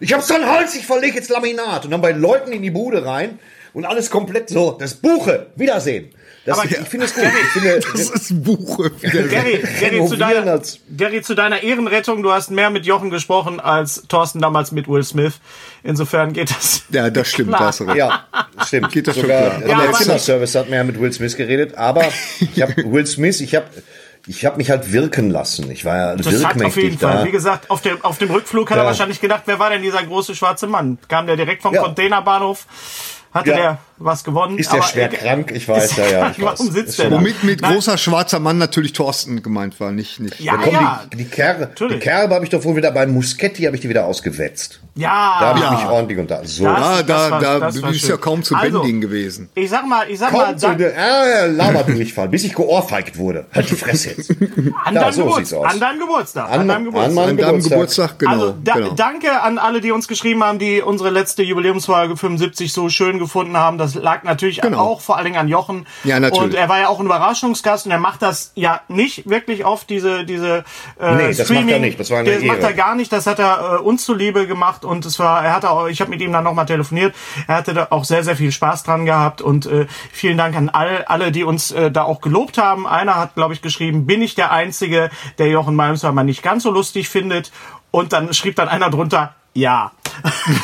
Ich 0.00 0.12
hab's 0.12 0.27
dann 0.28 0.46
Hals, 0.46 0.74
ich 0.74 0.86
verlege 0.86 1.16
jetzt 1.16 1.30
Laminat 1.30 1.84
und 1.84 1.90
dann 1.90 2.00
bei 2.00 2.12
Leuten 2.12 2.52
in 2.52 2.62
die 2.62 2.70
Bude 2.70 3.04
rein 3.04 3.38
und 3.72 3.84
alles 3.84 4.10
komplett 4.10 4.48
so, 4.48 4.72
das 4.72 4.94
Buche, 4.94 5.46
Wiedersehen. 5.56 6.10
Das, 6.46 6.58
Aber- 6.58 6.70
ich 6.70 6.76
finde 6.88 7.04
es 7.04 7.14
gut. 7.14 7.24
Ich 7.24 7.48
finde, 7.60 7.80
Das 7.80 8.08
ist 8.10 8.30
ein 8.30 8.42
Buch. 8.42 8.78
wieder. 8.78 9.22
Gary, 9.24 9.62
Gary, 9.80 10.06
zu 10.06 10.16
deiner, 10.16 10.62
Gary, 10.96 11.20
zu 11.20 11.34
deiner 11.34 11.62
Ehrenrettung, 11.62 12.22
du 12.22 12.32
hast 12.32 12.50
mehr 12.50 12.70
mit 12.70 12.86
Jochen 12.86 13.10
gesprochen 13.10 13.60
als 13.60 14.04
Thorsten 14.08 14.40
damals 14.40 14.72
mit 14.72 14.88
Will 14.88 15.02
Smith. 15.02 15.34
Insofern 15.82 16.32
geht 16.32 16.50
das. 16.50 16.82
Ja, 16.90 17.10
das 17.10 17.28
stimmt. 17.28 17.48
Klar. 17.50 17.60
Da 17.60 17.66
hast 17.66 17.80
du 17.80 17.84
recht. 17.84 17.98
Ja, 17.98 18.24
stimmt. 18.66 18.92
Geht 18.92 19.08
das 19.08 19.16
schon 19.16 19.24
Sogar 19.24 19.58
klar. 19.58 19.60
der 19.60 19.68
Ja, 19.68 19.92
Zimmerservice 19.92 20.54
hat 20.54 20.70
mehr 20.70 20.84
mit 20.84 20.98
Will 20.98 21.12
Smith 21.12 21.36
geredet, 21.36 21.74
aber 21.76 22.04
ich 22.40 22.62
habe 22.62 22.74
Will 22.90 23.06
Smith, 23.06 23.40
ich 23.42 23.54
habe 23.54 23.66
ich 24.28 24.44
hab 24.44 24.56
mich 24.56 24.70
halt 24.70 24.92
wirken 24.92 25.30
lassen. 25.30 25.70
Ich 25.70 25.84
war 25.84 25.96
ja 25.96 26.16
Das 26.16 26.26
hat 26.26 26.34
auf 26.34 26.42
wirkmächtig 26.42 26.82
jeden 26.84 26.98
da. 26.98 27.12
Fall. 27.12 27.24
Wie 27.24 27.30
gesagt, 27.30 27.70
auf 27.70 27.80
dem, 27.80 28.04
auf 28.04 28.18
dem 28.18 28.30
Rückflug 28.30 28.70
hat 28.70 28.76
er 28.76 28.82
Ja. 28.84 28.88
wahrscheinlich 28.88 29.20
gedacht, 29.20 29.42
wer 29.46 29.58
war 29.58 29.70
denn 29.70 29.82
dieser 29.82 30.02
große 30.02 30.34
schwarze 30.36 30.66
Mann? 30.66 30.98
Kam 31.08 31.26
der 31.26 31.36
direkt 31.36 31.62
vom 31.62 31.74
Ja. 31.74 31.82
Containerbahnhof? 31.82 32.66
Hatte 33.32 33.50
Ja. 33.50 33.56
der 33.56 33.78
was 33.98 34.24
gewonnen? 34.24 34.58
Ist 34.58 34.72
der 34.72 34.80
Aber 34.80 34.88
schwer 34.88 35.08
krank? 35.08 35.50
Ich 35.54 35.68
weiß, 35.68 35.96
ja, 35.96 36.06
ja. 36.06 36.30
Ich 36.36 36.42
Warum 36.42 36.66
weiß. 36.68 36.74
sitzt 36.74 36.98
der 36.98 37.10
da? 37.10 37.16
Womit 37.16 37.42
mit 37.44 37.60
Nein. 37.62 37.72
großer 37.74 37.98
schwarzer 37.98 38.38
Mann 38.38 38.58
natürlich 38.58 38.92
Thorsten 38.92 39.42
gemeint 39.42 39.78
war, 39.80 39.90
nicht 39.92 40.20
nicht. 40.20 40.38
Ja, 40.40 40.56
Komm, 40.56 40.72
ja. 40.74 41.04
die, 41.12 41.16
die 41.18 41.24
Kerbe, 41.24 41.70
die. 41.78 41.98
Kerbe 41.98 42.34
habe 42.34 42.44
ich 42.44 42.50
doch 42.50 42.64
wohl 42.64 42.76
wieder 42.76 42.90
beim 42.92 43.12
Muschetti 43.12 43.62
habe 43.64 43.76
ich 43.76 43.82
die 43.82 43.88
wieder 43.88 44.04
ausgewetzt. 44.06 44.80
Ja. 44.94 45.36
Da 45.40 45.46
habe 45.54 45.60
ich 45.60 45.70
mich 45.82 45.90
ordentlich 45.90 46.18
unter. 46.18 46.44
So. 46.44 46.64
Das- 46.64 46.78
Ah, 46.78 47.02
da, 47.02 47.30
war- 47.30 47.40
da 47.40 47.58
das 47.60 47.82
war 47.82 47.90
bist 47.90 48.08
ja 48.08 48.16
kaum 48.16 48.42
zu 48.42 48.54
Also, 48.56 48.78
bändigen 48.80 49.00
gewesen. 49.00 49.48
Ich 49.54 49.70
sag 49.70 49.86
mal, 49.86 50.08
ich 50.10 50.18
sag 50.18 50.32
mal, 50.32 50.46
Kommt 50.46 50.60
so 50.60 50.66
dank, 50.68 50.80
eine 50.80 50.92
äh, 50.92 51.46
Laberdurchfall, 51.48 52.28
bis 52.28 52.44
ich 52.44 52.54
geohrfeigt 52.54 53.16
wurde. 53.18 53.46
Halt 53.52 53.70
die 53.70 53.74
Fresse 53.76 54.10
jetzt. 54.10 54.30
an, 54.84 54.94
Ja, 54.94 55.00
deinem 55.02 55.12
so 55.12 55.22
Geburts- 55.24 55.36
sieht's 55.36 55.52
aus. 55.54 55.66
an 55.72 55.80
deinem 55.80 56.00
Geburtstag. 56.00 56.50
An, 56.50 56.60
An, 56.60 56.68
deinem 56.68 56.84
Geburtstag. 56.86 57.14
meinem 57.14 57.28
An 57.30 57.36
deinem 57.36 57.62
Geburtstag. 57.62 58.18
Genau. 58.18 58.30
also 58.32 58.54
da, 58.64 58.74
genau. 58.74 58.90
danke 58.94 59.40
an 59.42 59.58
alle, 59.58 59.80
die 59.80 59.92
uns 59.92 60.08
geschrieben 60.08 60.42
haben, 60.42 60.58
die 60.58 60.82
unsere 60.82 61.10
letzte 61.10 61.42
Jubiläumsfolge 61.42 62.16
75 62.16 62.72
so 62.72 62.88
schön 62.88 63.18
gefunden 63.18 63.56
haben. 63.56 63.78
Das 63.94 64.02
lag 64.02 64.22
natürlich 64.22 64.60
Genau. 64.60 64.78
auch 64.78 65.00
vor 65.00 65.16
allen 65.16 65.24
Dingen 65.26 65.36
an 65.38 65.48
Jochen. 65.48 65.86
Ja, 66.04 66.20
natürlich. 66.20 66.42
Und 66.44 66.54
er 66.54 66.68
war 66.68 66.78
ja 66.80 66.88
auch 66.88 67.00
ein 67.00 67.06
Überraschungsgast 67.06 67.86
und 67.86 67.92
er 67.92 67.98
macht 67.98 68.22
das 68.22 68.52
ja 68.54 68.80
nicht 68.88 69.28
wirklich 69.28 69.64
oft, 69.64 69.88
diese, 69.90 70.24
diese 70.24 70.64
äh, 71.00 71.14
Nee, 71.14 71.28
das 71.28 71.38
macht 71.38 71.38
er 71.38 71.44
Streaming. 71.44 71.80
nicht. 71.80 72.00
Das 72.00 72.10
war 72.10 72.18
eine 72.18 72.32
das 72.32 72.42
macht 72.44 72.58
Ehre. 72.58 72.66
er 72.68 72.72
gar 72.74 72.94
nicht. 72.94 73.12
Das 73.12 73.26
hat 73.26 73.38
er 73.38 73.78
äh, 73.78 73.82
uns 73.82 74.04
zuliebe 74.04 74.46
gemacht 74.46 74.84
und 74.84 75.04
es 75.06 75.18
war, 75.18 75.44
er 75.44 75.54
hatte 75.54 75.70
auch, 75.70 75.86
ich 75.88 76.00
habe 76.00 76.10
mit 76.10 76.20
ihm 76.20 76.32
dann 76.32 76.44
nochmal 76.44 76.66
telefoniert. 76.66 77.14
Er 77.46 77.56
hatte 77.56 77.74
da 77.74 77.86
auch 77.90 78.04
sehr, 78.04 78.24
sehr 78.24 78.36
viel 78.36 78.52
Spaß 78.52 78.82
dran 78.82 79.04
gehabt 79.06 79.40
und 79.42 79.66
äh, 79.66 79.86
vielen 80.12 80.38
Dank 80.38 80.56
an 80.56 80.68
all, 80.68 81.04
alle, 81.06 81.32
die 81.32 81.44
uns 81.44 81.70
äh, 81.72 81.90
da 81.90 82.02
auch 82.04 82.20
gelobt 82.20 82.58
haben. 82.58 82.86
Einer 82.86 83.16
hat, 83.16 83.34
glaube 83.34 83.54
ich, 83.54 83.62
geschrieben, 83.62 84.06
bin 84.06 84.22
ich 84.22 84.34
der 84.34 84.52
Einzige, 84.52 85.10
der 85.38 85.48
Jochen 85.48 85.74
Malmsheimer 85.76 86.24
nicht 86.24 86.42
ganz 86.42 86.62
so 86.62 86.70
lustig 86.70 87.08
findet? 87.08 87.50
Und 87.90 88.12
dann 88.12 88.34
schrieb 88.34 88.54
dann 88.56 88.68
einer 88.68 88.90
drunter, 88.90 89.34
ja. 89.58 89.92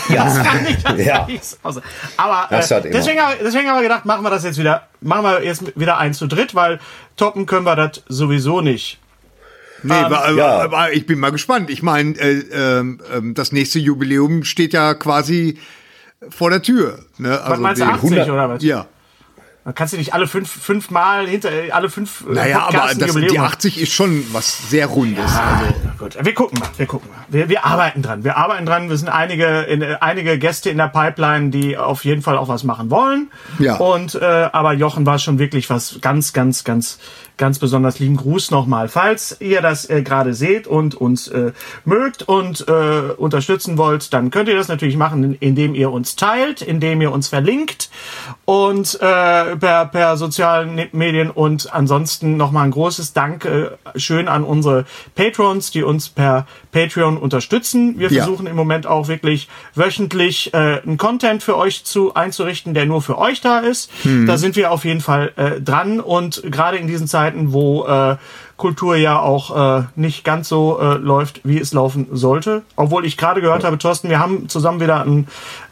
Ja. 0.09 0.25
Das 0.25 0.39
fand 0.39 0.69
ich, 0.71 0.83
das 0.83 0.99
Ja. 1.07 1.29
Also, 1.63 1.81
Aber 2.17 2.47
Das 2.51 2.71
äh, 2.71 2.83
deswegen, 2.91 3.21
haben 3.21 3.39
wir- 3.39 3.45
deswegen 3.45 3.69
haben 3.69 3.77
wir 3.77 3.83
gedacht, 3.83 4.05
machen 4.05 4.25
wir 4.25 4.31
das 4.31 4.43
jetzt 4.45 4.59
wieder, 4.59 4.89
machen 5.01 5.23
wir 5.25 5.45
jetzt 5.45 5.79
wieder 5.79 5.99
eins 5.99 6.19
zu 6.19 6.27
dritt, 6.27 6.55
weil 6.55 6.81
toppen 7.17 7.47
können 7.47 7.65
wir 7.65 7.77
das 7.77 8.03
sowieso 8.09 8.61
nicht. 8.61 8.99
Nee, 9.85 9.93
aber, 9.95 10.25
aber, 10.25 10.37
ja. 10.37 10.61
aber 10.63 10.93
ich 10.93 11.07
bin 11.07 11.19
mal 11.21 11.31
gespannt. 11.31 11.71
Ich 11.71 11.83
meine, 11.83 12.19
äh, 12.19 12.39
ähm, 12.53 13.01
ähm, 13.15 13.35
das 13.35 13.53
nächste 13.53 13.79
Jubiläum 13.79 14.43
steht 14.43 14.73
ja 14.73 14.95
quasi 14.95 15.59
vor 16.31 16.51
der 16.51 16.63
Tür. 16.63 17.05
Ne? 17.19 17.39
Also 17.39 17.51
Was 17.53 17.59
meinst 17.61 17.83
du, 17.83 17.85
die 17.87 17.91
80 17.93 18.11
100 18.11 18.31
oder 18.31 18.49
was? 18.49 18.63
Ja. 18.63 18.87
Dann 19.65 19.75
kannst 19.75 19.95
du 19.95 19.97
nicht 19.97 20.13
alle 20.13 20.27
fünf, 20.27 20.51
fünf 20.51 20.91
Mal 20.91 21.27
hinter, 21.27 21.49
alle 21.71 21.89
fünf 21.89 22.25
äh, 22.29 22.35
Naja, 22.35 22.67
aber 22.69 22.93
das, 22.95 23.15
die 23.15 23.39
machen. 23.39 23.39
80 23.39 23.81
ist 23.81 23.93
schon 23.93 24.23
was 24.33 24.69
sehr 24.69 24.87
Rundes. 24.87 25.25
Also, 25.25 25.73
gut. 25.99 26.19
Wir 26.23 26.35
gucken 26.35 26.59
mal, 26.59 26.69
wir 26.77 26.85
gucken 26.85 27.09
mal. 27.09 27.25
Wir, 27.31 27.49
wir 27.49 27.65
arbeiten 27.65 28.03
dran. 28.03 28.25
Wir 28.25 28.37
arbeiten 28.37 28.67
dran. 28.67 28.91
Wir 28.91 28.99
sind 28.99 29.09
einige, 29.09 29.63
in, 29.63 29.83
einige 29.83 30.39
Gäste 30.39 30.69
in 30.69 30.77
der 30.77 30.89
Pipeline, 30.89 31.49
die 31.49 31.79
auf 31.79 32.05
jeden 32.05 32.21
Fall 32.21 32.37
auch 32.37 32.49
was 32.49 32.63
machen 32.63 32.91
wollen. 32.91 33.31
Ja. 33.59 33.77
Und 33.77 34.15
äh, 34.17 34.51
aber 34.53 34.75
Jochen 34.75 35.07
war 35.07 35.19
schon 35.19 35.39
wirklich 35.39 35.71
was 35.71 35.99
ganz, 36.03 36.35
ganz, 36.35 36.65
ganz 36.65 36.99
ganz 37.37 37.59
besonders 37.59 37.99
lieben 37.99 38.17
Gruß 38.17 38.51
nochmal. 38.51 38.89
Falls 38.89 39.37
ihr 39.41 39.61
das 39.61 39.89
äh, 39.91 40.03
gerade 40.03 40.35
seht 40.35 40.67
und 40.67 40.95
uns 40.95 41.29
äh, 41.29 41.53
mögt 41.85 42.23
und 42.23 42.67
äh, 42.69 43.13
unterstützen 43.17 43.77
wollt, 43.77 44.13
dann 44.13 44.31
könnt 44.31 44.49
ihr 44.49 44.57
das 44.57 44.69
natürlich 44.69 44.97
machen, 44.97 45.37
indem 45.41 45.75
ihr 45.75 45.91
uns 45.91 46.15
teilt, 46.17 46.63
indem 46.63 47.01
ihr 47.01 47.11
uns 47.13 47.29
verlinkt 47.29 47.91
und 48.45 48.95
äh, 49.01 49.57
per, 49.57 49.87
per 49.87 50.17
sozialen 50.17 50.81
Medien 50.93 51.31
und 51.31 51.73
ansonsten 51.75 52.37
nochmal 52.37 52.65
ein 52.67 52.71
großes 52.71 53.13
Dank 53.15 53.45
äh, 53.45 53.71
schön 53.97 54.29
an 54.29 54.45
unsere 54.45 54.85
Patrons, 55.15 55.71
die 55.71 55.83
uns 55.83 56.09
per 56.09 56.47
Patreon 56.73 57.17
unterstützen. 57.17 57.99
Wir 57.99 58.11
Ja. 58.13 58.23
versuchen 58.25 58.47
im 58.47 58.55
Moment 58.57 58.87
auch 58.87 59.09
wirklich 59.09 59.49
wöchentlich 59.75 60.53
äh, 60.55 60.81
einen 60.83 60.99
Content 60.99 61.43
für 61.43 61.57
euch 61.57 61.85
zu 61.85 62.15
einzurichten, 62.15 62.75
der 62.75 62.87
nur 62.87 63.03
für 63.03 63.19
euch 63.19 63.41
da 63.41 63.59
ist. 63.59 63.91
Da 64.27 64.37
sind 64.39 64.55
wir 64.57 64.71
auf 64.71 64.85
jeden 64.85 65.01
Fall 65.01 65.33
äh, 65.37 65.61
dran 65.61 66.01
und 66.01 66.43
gerade 66.51 66.77
in 66.77 66.87
diesen 66.87 67.07
Zeiten, 67.09 67.24
wo 67.33 67.87
äh, 67.87 68.17
Kultur 68.57 68.97
ja 68.97 69.19
auch 69.19 69.79
äh, 69.81 69.85
nicht 69.97 70.25
ganz 70.25 70.49
so 70.49 70.79
äh, 70.81 70.95
läuft, 70.95 71.41
wie 71.45 71.59
es 71.59 71.73
laufen 71.73 72.07
sollte. 72.13 72.63
Obwohl 72.77 73.05
ich 73.05 73.17
gerade 73.17 73.41
gehört 73.41 73.65
habe, 73.65 73.79
Thorsten, 73.79 74.09
wir 74.09 74.21
haben 74.21 74.49
zusammen 74.49 74.81
wieder 74.81 75.01
einen 75.03 75.27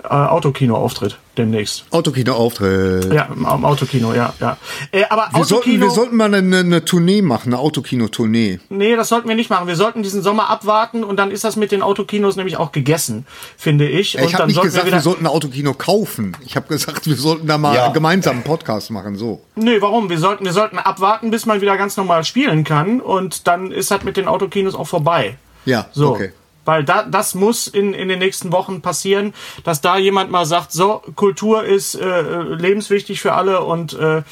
äh, 0.05 0.09
Autokino-Auftritt 0.09 1.17
demnächst. 1.39 1.85
Autokino-Auftritt. 1.91 3.13
Ja, 3.13 3.29
im, 3.35 3.47
am 3.47 3.65
Autokino, 3.65 4.13
ja, 4.15 4.35
ja. 4.41 4.57
Äh, 4.91 5.05
aber 5.09 5.29
Wir 5.33 5.45
sollten, 5.45 5.55
Autokino, 5.71 5.87
wir 5.87 5.91
sollten 5.91 6.17
mal 6.17 6.35
eine, 6.35 6.59
eine 6.59 6.85
Tournee 6.85 7.23
machen, 7.23 7.53
eine 7.53 7.59
Autokino-Tournee. 7.63 8.59
nee, 8.69 8.97
das 8.97 9.09
sollten 9.09 9.29
wir 9.29 9.37
nicht 9.37 9.49
machen. 9.49 9.69
Wir 9.69 9.77
sollten 9.77 10.03
diesen 10.03 10.23
Sommer 10.23 10.51
abwarten 10.51 11.05
und 11.05 11.17
dann 11.19 11.31
ist 11.31 11.45
das 11.45 11.55
mit 11.57 11.71
den 11.71 11.83
Autokinos 11.83 12.35
nämlich 12.37 12.57
auch 12.57 12.73
gegessen, 12.73 13.27
finde 13.57 13.89
ich. 13.89 14.19
Und 14.19 14.25
ich 14.25 14.35
habe 14.35 14.47
nicht 14.47 14.57
sollten 14.57 14.69
gesagt, 14.71 14.87
wir 14.87 14.93
wir, 14.93 15.01
sollten 15.01 15.25
ein 15.25 15.33
Autokino 15.33 15.73
kaufen. 15.73 16.37
Ich 16.45 16.57
habe 16.57 16.67
gesagt, 16.67 17.07
wir 17.07 17.17
sollten 17.17 17.47
da 17.47 17.59
mal 17.59 17.75
Ja. 17.77 17.89
gemeinsam 17.93 18.35
einen 18.37 18.45
Podcast 18.45 18.91
machen. 18.91 19.17
So. 19.17 19.41
Nö, 19.55 19.81
warum? 19.81 20.11
Wir 20.11 20.19
sollten, 20.19 20.45
wir 20.45 20.53
sollten 20.53 20.79
abwarten, 20.79 21.31
bis 21.31 21.47
man 21.47 21.61
wieder 21.61 21.77
ganz 21.77 21.97
normal 21.97 22.25
spielen 22.25 22.65
kann 22.65 22.72
und 23.01 23.47
dann 23.47 23.71
ist 23.71 23.91
das 23.91 24.03
mit 24.03 24.17
den 24.17 24.29
Autokinos 24.29 24.75
auch 24.75 24.89
vorbei. 24.89 25.37
Ja, 25.65 25.87
So. 25.93 26.11
okay. 26.13 26.33
Weil 26.65 26.85
da, 26.85 27.03
das 27.03 27.35
muss 27.35 27.67
in, 27.67 27.93
in 27.93 28.09
den 28.09 28.21
nächsten 28.21 28.53
Wochen 28.53 28.83
passieren, 28.83 29.35
dass 29.65 29.81
da 29.81 29.99
jemand 29.99 30.31
mal 30.31 30.47
sagt, 30.47 30.71
so, 30.71 31.03
Kultur 31.17 31.65
ist 31.65 31.97
äh, 31.97 32.23
lebenswichtig 32.43 33.21
für 33.21 33.33
alle 33.33 33.63
und 33.65 33.95
äh, 33.95 34.23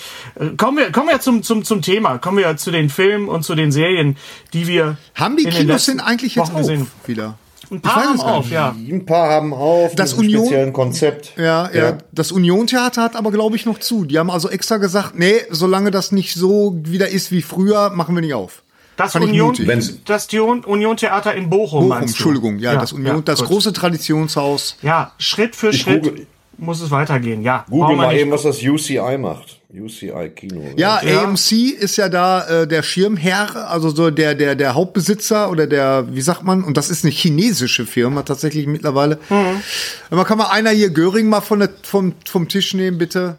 kommen 0.56 0.78
wir, 0.78 0.92
kommen 0.92 1.08
wir 1.08 1.20
zum, 1.20 1.42
zum, 1.42 1.64
zum 1.64 1.82
Thema, 1.82 2.18
kommen 2.18 2.38
wir 2.38 2.56
zu 2.56 2.70
den 2.70 2.88
Filmen 2.88 3.28
und 3.28 3.42
zu 3.42 3.56
den 3.56 3.72
Serien, 3.72 4.16
die 4.52 4.68
wir 4.68 4.96
Haben 5.16 5.36
die 5.38 5.44
Kinos 5.44 5.86
denn 5.86 5.98
eigentlich 5.98 6.36
jetzt 6.36 6.46
Wochen 6.46 6.54
auf 6.54 6.60
gesehen. 6.60 6.86
wieder? 7.04 7.36
Ein 7.70 7.80
paar 7.80 8.04
haben 8.04 8.20
auf, 8.20 8.50
ja. 8.50 8.74
Ein 8.76 9.06
paar 9.06 9.28
haben 9.30 9.54
auf 9.54 9.94
Das 9.94 10.14
Union- 10.14 10.44
speziellen 10.44 10.72
Konzept. 10.72 11.34
Ja, 11.36 11.70
ja, 11.72 11.98
das 12.12 12.32
Union-Theater 12.32 13.02
hat 13.02 13.16
aber, 13.16 13.30
glaube 13.30 13.54
ich, 13.56 13.64
noch 13.66 13.78
zu. 13.78 14.04
Die 14.04 14.18
haben 14.18 14.30
also 14.30 14.48
extra 14.50 14.78
gesagt, 14.78 15.16
nee, 15.18 15.34
solange 15.50 15.90
das 15.90 16.10
nicht 16.12 16.34
so 16.34 16.76
wieder 16.82 17.08
ist 17.08 17.30
wie 17.30 17.42
früher, 17.42 17.90
machen 17.90 18.14
wir 18.14 18.22
nicht 18.22 18.34
auf. 18.34 18.62
Das 18.96 19.14
Union, 19.14 19.56
das 20.04 20.28
Union, 20.66 20.96
Theater 20.96 21.34
in 21.34 21.48
Bochum, 21.48 21.68
Bochum, 21.84 21.88
meinst 21.88 22.02
du? 22.02 22.08
Entschuldigung, 22.18 22.58
ja, 22.58 22.74
das 22.76 22.92
Union, 22.92 23.24
das 23.24 23.38
gut. 23.40 23.48
große 23.48 23.72
Traditionshaus. 23.72 24.76
Ja, 24.82 25.12
Schritt 25.16 25.56
für 25.56 25.70
Ich 25.70 25.80
Schritt 25.80 26.02
google- 26.02 26.26
muss 26.60 26.80
es 26.80 26.90
weitergehen. 26.90 27.42
Ja, 27.42 27.64
Google 27.68 27.96
mal 27.96 28.14
eben, 28.16 28.30
was 28.30 28.42
das 28.42 28.62
UCI 28.62 29.16
macht. 29.18 29.60
UCI 29.72 30.30
Kino. 30.34 30.62
Ja, 30.76 31.00
Ja. 31.02 31.22
AMC 31.22 31.52
ist 31.78 31.96
ja 31.96 32.08
da 32.08 32.46
äh, 32.62 32.66
der 32.68 32.82
Schirmherr, 32.82 33.68
also 33.70 33.90
so 33.90 34.10
der, 34.10 34.34
der, 34.34 34.54
der 34.56 34.74
Hauptbesitzer 34.74 35.50
oder 35.50 35.66
der, 35.66 36.06
wie 36.12 36.20
sagt 36.20 36.42
man, 36.42 36.64
und 36.64 36.76
das 36.76 36.90
ist 36.90 37.04
eine 37.04 37.12
chinesische 37.12 37.86
Firma 37.86 38.22
tatsächlich 38.22 38.66
mittlerweile. 38.66 39.18
Mhm. 39.28 39.62
Aber 40.10 40.24
kann 40.24 40.38
mal 40.38 40.50
einer 40.50 40.70
hier 40.70 40.90
Göring 40.90 41.28
mal 41.28 41.40
von 41.40 41.60
der, 41.60 41.70
vom, 41.82 42.14
vom 42.24 42.48
Tisch 42.48 42.74
nehmen, 42.74 42.98
bitte? 42.98 43.36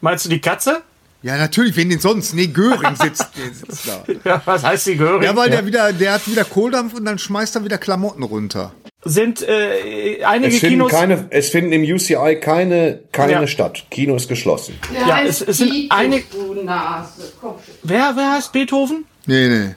Meinst 0.00 0.24
du 0.24 0.28
die 0.28 0.40
Katze? 0.40 0.82
Ja, 1.22 1.38
natürlich, 1.38 1.74
wen 1.76 1.88
denn 1.88 2.00
sonst? 2.00 2.34
Nee, 2.34 2.48
Göring 2.48 2.96
sitzt, 2.96 3.28
der 3.38 3.54
sitzt 3.54 3.88
da. 3.88 4.04
Ja, 4.24 4.42
was 4.44 4.62
heißt 4.62 4.86
die 4.88 4.96
Göring? 4.96 5.22
Ja, 5.22 5.34
weil 5.34 5.48
der 5.48 5.64
wieder, 5.64 5.92
der 5.92 6.14
hat 6.14 6.26
wieder 6.28 6.44
Kohldampf 6.44 6.92
und 6.94 7.04
dann 7.06 7.18
schmeißt 7.18 7.56
er 7.56 7.64
wieder 7.64 7.78
Klamotten 7.78 8.22
runter. 8.22 8.72
Sind 9.06 9.42
äh, 9.46 10.22
einige 10.24 10.54
Es 10.54 10.60
finden, 10.60 10.76
Kinos. 10.76 10.90
keine, 10.92 11.26
es 11.30 11.50
finden 11.50 11.72
im 11.72 11.82
UCI 11.82 12.38
keine, 12.40 13.00
keine 13.12 13.32
Ja. 13.32 13.46
statt. 13.46 13.84
Kino 13.90 14.16
ist 14.16 14.28
geschlossen. 14.28 14.78
Der 14.94 15.00
Ja, 15.08 15.16
heißt 15.16 15.42
es- 15.42 15.48
es 15.48 15.58
sind 15.58 15.70
Titus, 15.72 15.90
einig- 15.98 16.24
du 16.30 16.54
Nase. 16.62 17.32
Komm 17.40 17.50
schon. 17.64 17.74
wer, 17.82 18.12
wer 18.16 18.32
heißt 18.32 18.52
Beethoven? 18.52 19.04
Nee, 19.26 19.48
nee. 19.48 19.74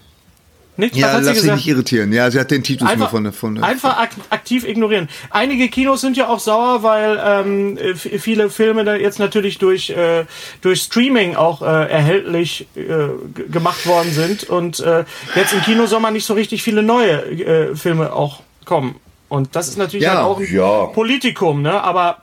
Nichts, 0.79 0.95
Ja, 0.95 1.17
lass 1.17 1.41
dich 1.41 1.51
nicht 1.51 1.67
irritieren. 1.67 2.13
Ja, 2.13 2.29
sie 2.29 2.39
hat 2.39 2.51
den 2.51 2.61
Titel 2.61 2.83
nur 2.83 2.93
Einfach, 2.93 3.09
von 3.09 3.23
der, 3.23 3.33
von 3.33 3.55
der, 3.55 3.63
einfach 3.63 3.97
ak 3.97 4.11
aktiv 4.29 4.63
ignorieren. 4.63 5.09
Einige 5.31 5.69
Kinos 5.69 6.01
sind 6.01 6.15
ja 6.15 6.27
auch 6.27 6.39
sauer, 6.39 6.83
weil 6.83 7.19
ähm, 7.25 7.77
äh, 7.79 7.95
viele 7.95 8.51
Filme 8.51 8.83
da 8.85 8.95
jetzt 8.95 9.17
natürlich 9.17 9.57
durch, 9.57 9.89
äh, 9.89 10.25
durch 10.61 10.81
Streaming 10.83 11.35
auch 11.35 11.63
äh, 11.63 11.65
erhältlich 11.65 12.67
äh, 12.75 13.51
gemacht 13.51 13.87
worden 13.87 14.11
sind 14.11 14.43
und 14.43 14.79
äh, 14.79 15.03
jetzt 15.35 15.53
im 15.53 15.61
Kinosommer 15.63 16.11
nicht 16.11 16.25
so 16.25 16.35
richtig 16.35 16.61
viele 16.61 16.83
neue 16.83 17.23
äh, 17.25 17.75
Filme 17.75 18.13
auch 18.13 18.41
kommen. 18.63 18.95
Und 19.29 19.55
das 19.55 19.67
ist 19.67 19.77
natürlich 19.77 20.03
Ja. 20.05 20.15
halt 20.15 20.25
auch 20.25 20.39
ein 20.39 20.47
Ja. 20.53 20.85
Politikum, 20.87 21.61
ne? 21.61 21.81
Aber 21.83 22.17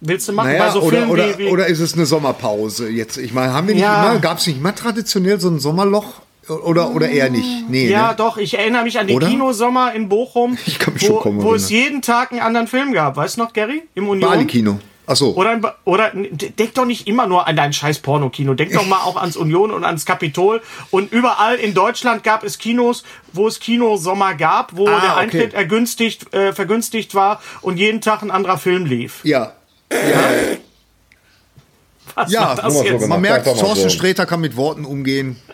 willst 0.00 0.28
du 0.28 0.32
machen 0.32 0.48
Naja, 0.52 0.66
bei 0.66 0.70
so 0.72 0.80
oder, 0.82 0.96
Filmen 0.98 1.10
oder, 1.12 1.38
wie, 1.38 1.44
wie 1.46 1.48
oder 1.50 1.66
ist 1.66 1.80
es 1.80 1.94
eine 1.94 2.06
Sommerpause 2.06 2.88
jetzt? 2.88 3.16
Ich 3.16 3.32
meine, 3.32 3.52
haben 3.52 3.66
wir 3.66 3.74
nicht 3.74 3.82
Ja. 3.82 4.10
immer, 4.12 4.20
gab 4.20 4.38
es 4.38 4.46
nicht 4.46 4.58
immer 4.58 4.74
traditionell 4.74 5.40
so 5.40 5.48
ein 5.48 5.58
Sommerloch? 5.58 6.06
Oder, 6.64 6.90
oder 6.96 7.08
eher 7.08 7.30
nicht? 7.30 7.68
Nee, 7.68 7.88
Ja, 7.88 8.08
ne? 8.08 8.14
doch, 8.16 8.36
ich 8.36 8.58
erinnere 8.58 8.82
mich 8.82 8.98
an 8.98 9.06
den 9.06 9.14
Oder? 9.16 9.28
Kinosommer 9.28 9.92
in 9.94 10.08
Bochum, 10.08 10.58
wo, 11.08 11.22
wo 11.44 11.54
es 11.54 11.70
jeden 11.70 12.02
Tag 12.02 12.32
einen 12.32 12.40
anderen 12.40 12.66
Film 12.66 12.92
gab. 12.92 13.16
Weißt 13.16 13.36
du 13.36 13.42
noch, 13.42 13.52
Gary? 13.52 13.82
Im 13.94 14.08
Union? 14.08 14.28
Bali-Kino. 14.28 14.80
Achso. 15.10 15.30
Oder, 15.32 15.52
in 15.54 15.60
Ba- 15.60 15.74
oder 15.84 16.10
d- 16.14 16.50
denk 16.50 16.74
doch 16.74 16.84
nicht 16.84 17.08
immer 17.08 17.26
nur 17.26 17.48
an 17.48 17.56
dein 17.56 17.72
scheiß 17.72 17.98
Pornokino. 17.98 18.54
Denk 18.54 18.72
doch 18.72 18.86
mal 18.86 19.00
auch 19.00 19.16
ans 19.16 19.36
Union 19.36 19.72
und 19.72 19.84
ans 19.84 20.06
Kapitol. 20.06 20.62
Und 20.92 21.10
überall 21.12 21.56
in 21.56 21.74
Deutschland 21.74 22.22
gab 22.22 22.44
es 22.44 22.58
Kinos, 22.58 23.02
wo 23.32 23.48
es 23.48 23.58
Kinosommer 23.58 24.34
gab, 24.34 24.76
wo 24.76 24.86
Ah, 24.86 25.00
der 25.00 25.10
okay. 25.14 25.20
Eintritt 25.20 25.54
ergünstigt, 25.54 26.32
äh, 26.32 26.52
vergünstigt 26.52 27.16
war 27.16 27.42
und 27.60 27.76
jeden 27.76 28.00
Tag 28.00 28.22
ein 28.22 28.30
anderer 28.30 28.56
Film 28.56 28.86
lief. 28.86 29.18
Ja. 29.24 29.52
Was 32.14 32.30
Ja, 32.30 32.40
war 32.50 32.54
das 32.56 32.74
so 32.74 32.82
gemacht. 32.84 33.08
Man 33.08 33.20
merkt, 33.20 33.46
Thorsten 33.46 33.88
so. 33.88 33.88
Sträter 33.88 34.26
kann 34.26 34.40
mit 34.40 34.56
Worten 34.56 34.84
umgehen. 34.84 35.36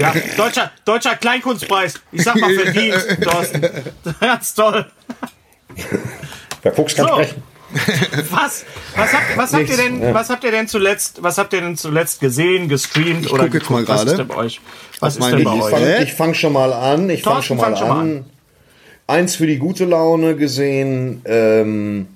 Ja, 0.00 0.12
deutscher, 0.36 0.72
deutscher 0.84 1.14
Kleinkunstpreis. 1.14 2.00
Ich 2.10 2.24
sag 2.24 2.34
mal 2.40 2.52
verdient, 2.52 3.22
Thorsten. 3.22 3.62
Ganz 4.20 4.52
toll. 4.52 4.84
Der 6.64 6.72
Fuchs 6.72 6.96
kann 6.96 7.06
So. 7.06 7.12
sprechen. 7.14 7.42
Was? 8.30 8.64
Was 8.96 9.12
habt, 9.12 9.36
was 9.36 9.52
habt 9.54 9.68
ihr 9.70 9.76
denn, 9.76 10.02
ja. 10.02 10.12
was 10.14 10.28
habt 10.30 10.44
ihr 10.44 10.50
denn 10.50 10.68
zuletzt, 10.68 11.22
was 11.22 11.38
habt 11.38 11.52
ihr 11.52 11.60
denn 11.60 11.76
zuletzt 11.76 12.20
gesehen, 12.20 12.68
gestreamt 12.68 13.26
Ich 13.26 13.32
oder 13.32 13.44
guck 13.44 13.54
jetzt 13.54 13.70
mal 13.70 13.80
geguckt? 13.80 13.88
Was 13.88 13.96
gerade. 14.00 14.10
ist 14.12 14.18
denn 14.18 14.28
bei 14.28 14.36
euch? 14.36 14.60
Was 15.00 15.18
Auf 15.18 15.28
ist 15.28 15.32
denn 15.38 15.44
bei 15.44 15.54
Ich 15.56 15.62
euch? 15.62 15.70
fange 15.70 16.02
ich 16.04 16.12
fang 16.14 16.34
schon 16.34 16.52
mal 16.52 16.72
an. 16.72 17.08
Ich 17.10 17.22
fange 17.22 17.42
schon 17.42 17.56
mal 17.56 17.64
fang 17.64 17.76
schon 17.76 17.88
mal 17.88 18.00
an. 18.00 18.24
Eins 19.06 19.36
für 19.36 19.46
die 19.46 19.58
gute 19.58 19.84
Laune 19.84 20.36
gesehen. 20.36 21.22
Ähm, 21.24 22.06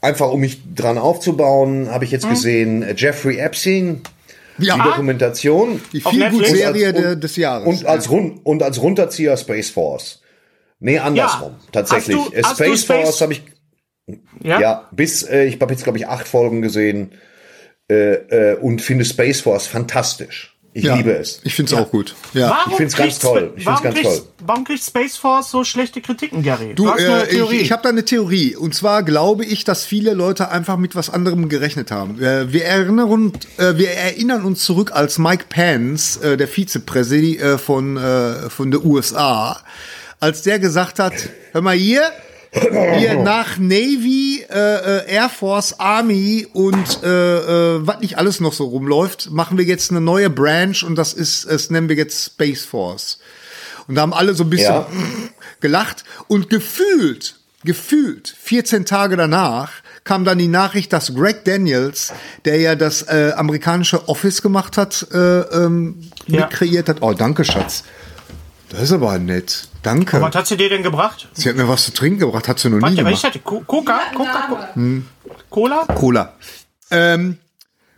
einfach 0.00 0.30
um 0.30 0.40
mich 0.40 0.60
dran 0.74 0.98
aufzubauen, 0.98 1.88
habe 1.90 2.04
ich 2.04 2.10
jetzt 2.10 2.28
gesehen 2.28 2.82
äh, 2.82 2.94
Jeffrey 2.96 3.38
Epstein. 3.38 4.02
Ja, 4.58 4.74
Die 4.74 4.82
Dokumentation. 4.82 5.80
die? 5.92 6.00
Feelgood-Serie 6.00 6.88
Und 6.88 6.94
als- 6.96 7.02
der- 7.04 7.16
des 7.16 7.36
Jahres. 7.36 7.66
Und 7.66 7.86
als, 7.86 8.10
Run 8.10 8.40
und 8.42 8.62
als 8.62 8.80
Runterzieher 8.82 9.36
Space 9.36 9.70
Force. 9.70 10.20
Nee, 10.80 10.98
andersrum. 10.98 11.54
Tatsächlich. 11.72 12.16
Hast 12.16 12.28
du- 12.32 12.32
Äh, 12.36 12.42
hast 12.42 12.58
du 12.60 12.64
Space 12.64 12.80
Space- 12.82 13.02
Force 13.04 13.20
habe 13.20 13.32
ich 13.34 13.42
Ja? 14.42 14.60
ja, 14.60 14.88
bis, 14.92 15.22
äh, 15.22 15.44
ich 15.44 15.60
habe 15.60 15.72
jetzt, 15.72 15.84
glaube 15.84 15.98
ich, 15.98 16.08
acht 16.08 16.28
Folgen 16.28 16.62
gesehen 16.62 17.12
äh, 17.90 18.14
äh, 18.14 18.56
und 18.56 18.82
finde 18.82 19.04
Space 19.04 19.40
Force 19.40 19.66
fantastisch. 19.66 20.54
Ich 20.74 20.84
ja, 20.84 20.94
liebe 20.94 21.10
es. 21.10 21.40
Ich 21.42 21.54
finde 21.54 21.74
es 21.74 21.78
auch 21.80 21.90
gut. 21.90 22.14
Ja. 22.34 22.50
Warum 22.50 22.72
Ich 22.72 22.76
find's 22.76 22.94
ganz 22.94 23.18
kriegt 23.18 23.22
toll. 23.22 23.52
Ich 23.56 23.64
find's 23.64 23.82
warum 23.82 23.94
ganz 23.94 24.00
toll. 24.02 24.22
Warum 24.46 24.64
kriegt 24.64 24.84
Space 24.84 25.16
Force 25.16 25.50
so 25.50 25.64
schlechte 25.64 26.00
Kritiken, 26.00 26.42
Gary? 26.42 26.74
Du, 26.74 26.88
eine 26.88 27.22
äh, 27.22 27.24
ich, 27.24 27.30
Theorie. 27.30 27.56
ich 27.56 27.72
habe 27.72 27.82
da 27.82 27.88
eine 27.88 28.04
Theorie. 28.04 28.54
Und 28.54 28.74
zwar 28.74 29.02
glaube 29.02 29.44
ich, 29.44 29.64
dass 29.64 29.84
viele 29.84 30.14
Leute 30.14 30.50
einfach 30.50 30.76
mit 30.76 30.94
was 30.94 31.10
anderem 31.10 31.48
gerechnet 31.48 31.90
haben. 31.90 32.22
Äh, 32.22 32.52
wir, 32.52 32.64
erinnern, 32.64 33.32
äh, 33.56 33.76
wir 33.76 33.90
erinnern 33.90 34.44
uns 34.44 34.62
zurück, 34.64 34.92
als 34.92 35.18
Mike 35.18 35.46
Pence, 35.48 36.18
äh, 36.18 36.36
der 36.36 36.46
Vizepräsident 36.46 37.40
äh, 37.40 37.58
von, 37.58 37.96
äh, 37.96 38.48
von 38.50 38.70
der 38.70 38.84
USA, 38.84 39.60
als 40.20 40.42
der 40.42 40.60
gesagt 40.60 41.00
hat, 41.00 41.14
hör 41.52 41.62
mal 41.62 41.74
hier, 41.74 42.02
hier 42.52 43.16
nach 43.22 43.58
Navy, 43.58 44.44
äh, 44.48 44.54
äh, 44.54 45.12
Air 45.12 45.28
Force, 45.28 45.78
Army 45.78 46.46
und 46.52 47.02
äh, 47.02 47.06
äh, 47.76 47.86
was 47.86 48.00
nicht 48.00 48.16
alles 48.18 48.40
noch 48.40 48.52
so 48.52 48.64
rumläuft, 48.64 49.30
machen 49.30 49.58
wir 49.58 49.64
jetzt 49.64 49.90
eine 49.90 50.00
neue 50.00 50.30
Branch 50.30 50.82
und 50.84 50.96
das 50.96 51.12
ist, 51.12 51.50
das 51.50 51.70
nennen 51.70 51.88
wir 51.88 51.96
jetzt 51.96 52.24
Space 52.24 52.64
Force. 52.64 53.18
Und 53.86 53.94
da 53.94 54.02
haben 54.02 54.14
alle 54.14 54.34
so 54.34 54.44
ein 54.44 54.50
bisschen 54.50 54.74
Ja. 54.74 54.86
gelacht 55.60 56.04
und 56.28 56.48
gefühlt, 56.50 57.36
gefühlt 57.64 58.34
14 58.42 58.84
Tage 58.86 59.16
danach 59.16 59.70
kam 60.04 60.24
dann 60.24 60.38
die 60.38 60.48
Nachricht, 60.48 60.92
dass 60.94 61.14
Greg 61.14 61.44
Daniels, 61.44 62.12
der 62.46 62.58
ja 62.58 62.74
das 62.76 63.02
äh, 63.02 63.32
amerikanische 63.36 64.08
Office 64.08 64.40
gemacht 64.40 64.78
hat, 64.78 65.06
äh, 65.12 65.18
ähm, 65.18 65.96
Ja. 66.26 66.42
mit 66.42 66.50
kreiert 66.50 66.88
hat. 66.88 66.98
Oh, 67.02 67.12
danke, 67.12 67.44
Schatz. 67.44 67.84
Das 68.70 68.82
ist 68.82 68.92
aber 68.92 69.18
nett. 69.18 69.68
Danke. 69.82 70.20
Was 70.20 70.34
hat 70.34 70.46
sie 70.46 70.56
dir 70.56 70.68
denn 70.68 70.82
gebracht? 70.82 71.28
Sie 71.32 71.48
hat 71.48 71.56
mir 71.56 71.68
was 71.68 71.84
zu 71.86 71.92
trinken 71.92 72.18
gebracht, 72.20 72.48
hat 72.48 72.58
sie 72.58 72.68
noch 72.68 72.76
nie 72.76 72.82
Warte, 72.82 72.96
was 72.96 72.98
gemacht. 73.04 73.16
ich 73.18 73.24
hatte? 73.24 73.38
Co- 73.38 73.60
Coca? 73.60 74.00
Coca? 74.14 74.68
Cola? 75.48 75.84
Cola. 75.94 76.34
Ähm, 76.90 77.38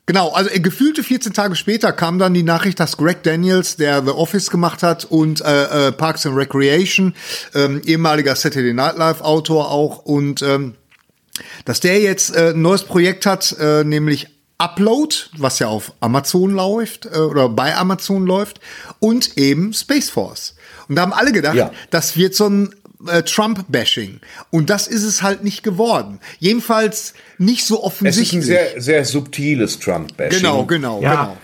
genau, 0.06 0.30
also 0.30 0.48
äh, 0.50 0.60
gefühlte 0.60 1.02
14 1.02 1.32
Tage 1.32 1.56
später 1.56 1.92
kam 1.92 2.18
dann 2.20 2.34
die 2.34 2.44
Nachricht, 2.44 2.78
dass 2.78 2.96
Greg 2.96 3.22
Daniels, 3.24 3.76
der 3.76 4.02
The 4.04 4.10
Office 4.10 4.50
gemacht 4.50 4.82
hat 4.84 5.04
und 5.04 5.40
äh, 5.40 5.88
äh, 5.88 5.92
Parks 5.92 6.24
and 6.26 6.36
Recreation, 6.36 7.14
ähm, 7.54 7.82
ehemaliger 7.84 8.36
Saturday 8.36 8.72
Night 8.72 8.96
Live 8.96 9.22
Autor 9.22 9.70
auch 9.72 9.98
und 10.04 10.42
ähm, 10.42 10.74
dass 11.64 11.80
der 11.80 12.00
jetzt 12.00 12.36
äh, 12.36 12.50
ein 12.50 12.62
neues 12.62 12.84
Projekt 12.84 13.26
hat, 13.26 13.56
äh, 13.58 13.82
nämlich 13.82 14.28
Upload, 14.61 15.14
was 15.38 15.59
ja 15.59 15.69
auf 15.69 15.93
Amazon 16.00 16.50
läuft 16.52 17.07
äh, 17.07 17.19
oder 17.19 17.49
bei 17.49 17.75
Amazon 17.76 18.26
läuft 18.26 18.61
und 18.99 19.37
eben 19.38 19.73
Space 19.73 20.11
Force. 20.11 20.55
Und 20.88 20.97
da 20.97 21.02
haben 21.02 21.12
alle 21.12 21.33
gedacht, 21.33 21.55
Ja. 21.57 21.71
das 21.90 22.17
wird 22.17 22.35
so 22.35 22.47
ein 22.49 22.75
äh, 23.07 23.23
Trump-Bashing. 23.23 24.21
Und 24.50 24.69
das 24.69 24.87
ist 24.87 25.05
es 25.05 25.23
halt 25.23 25.43
nicht 25.43 25.62
geworden. 25.62 26.21
Jedenfalls 26.38 27.14
nicht 27.38 27.64
so 27.64 27.76
Es 27.76 27.81
ist 27.81 27.83
ein 27.83 27.87
offensichtlich. 27.87 28.45
sehr, 28.45 28.81
sehr 28.81 29.05
subtiles 29.07 29.79
Trump-Bashing. 29.79 30.40
Genau, 30.43 30.67
genau, 30.67 31.00
Ja. 31.00 31.11
genau. 31.25 31.37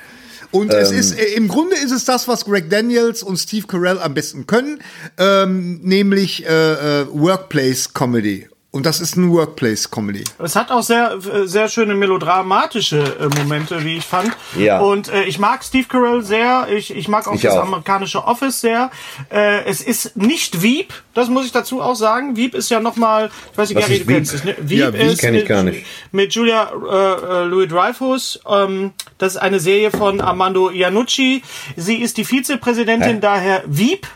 Und 0.52 0.72
es 0.72 0.90
ist, 0.90 1.18
äh, 1.18 1.24
im 1.34 1.48
Grunde 1.48 1.76
ist 1.76 1.90
es 1.92 2.04
das, 2.04 2.28
was 2.28 2.44
Greg 2.44 2.70
Daniels 2.70 3.22
und 3.22 3.36
Steve 3.36 3.66
Carell 3.66 3.98
am 3.98 4.14
besten 4.14 4.46
können, 4.46 4.80
ähm, 5.18 5.80
nämlich 5.82 6.46
äh, 6.46 7.02
äh, 7.02 7.06
Workplace 7.10 7.92
Comedy. 7.92 8.48
Und 8.76 8.84
das 8.84 9.00
ist 9.00 9.16
ein 9.16 9.32
Workplace 9.32 9.90
Comedy. 9.90 10.22
Es 10.38 10.54
hat 10.54 10.70
auch 10.70 10.82
sehr, 10.82 11.12
äh, 11.32 11.46
sehr 11.46 11.68
schöne 11.70 11.94
melodramatische 11.94 12.98
äh, 13.18 13.28
Momente, 13.38 13.82
wie 13.86 13.96
ich 13.96 14.04
fand. 14.04 14.36
Ja. 14.54 14.80
Und 14.80 15.08
äh, 15.08 15.22
ich 15.24 15.38
mag 15.38 15.64
Steve 15.64 15.86
Carell 15.88 16.22
sehr. 16.22 16.68
Ich, 16.70 16.94
ich 16.94 17.08
mag 17.08 17.26
auch 17.26 17.34
Ich 17.34 17.40
das 17.40 17.54
auch. 17.54 17.62
amerikanische 17.62 18.22
Office 18.24 18.60
sehr. 18.60 18.90
Äh, 19.30 19.64
es 19.64 19.80
ist 19.80 20.14
nicht 20.18 20.62
Veep, 20.62 20.92
das 21.14 21.30
muss 21.30 21.46
ich 21.46 21.52
dazu 21.52 21.80
auch 21.80 21.94
sagen. 21.96 22.36
Veep 22.36 22.54
ist 22.54 22.70
ja 22.70 22.78
nochmal, 22.80 23.30
ich 23.52 23.56
weiß 23.56 23.70
nicht, 23.70 23.78
Was 23.78 23.86
Gary, 23.88 24.00
du 24.00 24.06
kennst 24.06 24.34
es, 24.34 24.44
ne? 24.44 24.54
Veep 24.60 24.78
Ja, 24.78 24.92
Veep 24.92 25.02
ist 25.12 25.20
kenn 25.20 25.34
ich 25.34 25.46
gar 25.46 25.62
nicht. 25.62 25.86
mit 26.12 26.34
Julia 26.34 26.70
äh, 26.70 27.42
äh, 27.42 27.44
Louis 27.44 27.68
Dreyfus. 27.70 28.40
Ähm, 28.46 28.92
das 29.16 29.36
ist 29.36 29.38
eine 29.40 29.58
Serie 29.58 29.90
von 29.90 30.20
Armando 30.20 30.68
Iannucci. 30.68 31.42
Sie 31.76 31.96
ist 31.96 32.18
die 32.18 32.26
Vizepräsidentin, 32.26 33.14
Hä? 33.14 33.20
daher 33.22 33.62
Veep. 33.66 34.06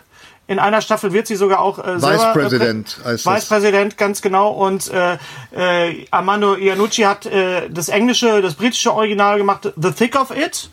In 0.50 0.58
einer 0.58 0.80
Staffel 0.80 1.12
wird 1.12 1.28
sie 1.28 1.36
sogar 1.36 1.60
auch 1.60 1.78
äh, 1.78 2.02
Vicepräsident 2.02 2.98
äh, 3.04 3.12
das. 3.12 3.24
Vicepräsident, 3.24 3.96
ganz 3.96 4.20
genau. 4.20 4.50
Und 4.50 4.90
äh, 4.92 5.16
äh, 5.52 6.06
Armando 6.10 6.56
Iannucci 6.56 7.02
hat 7.02 7.24
äh, 7.24 7.70
das 7.70 7.88
englische, 7.88 8.42
das 8.42 8.54
britische 8.54 8.92
Original 8.92 9.38
gemacht, 9.38 9.72
The 9.80 9.92
Thick 9.92 10.16
of 10.20 10.36
It. 10.36 10.68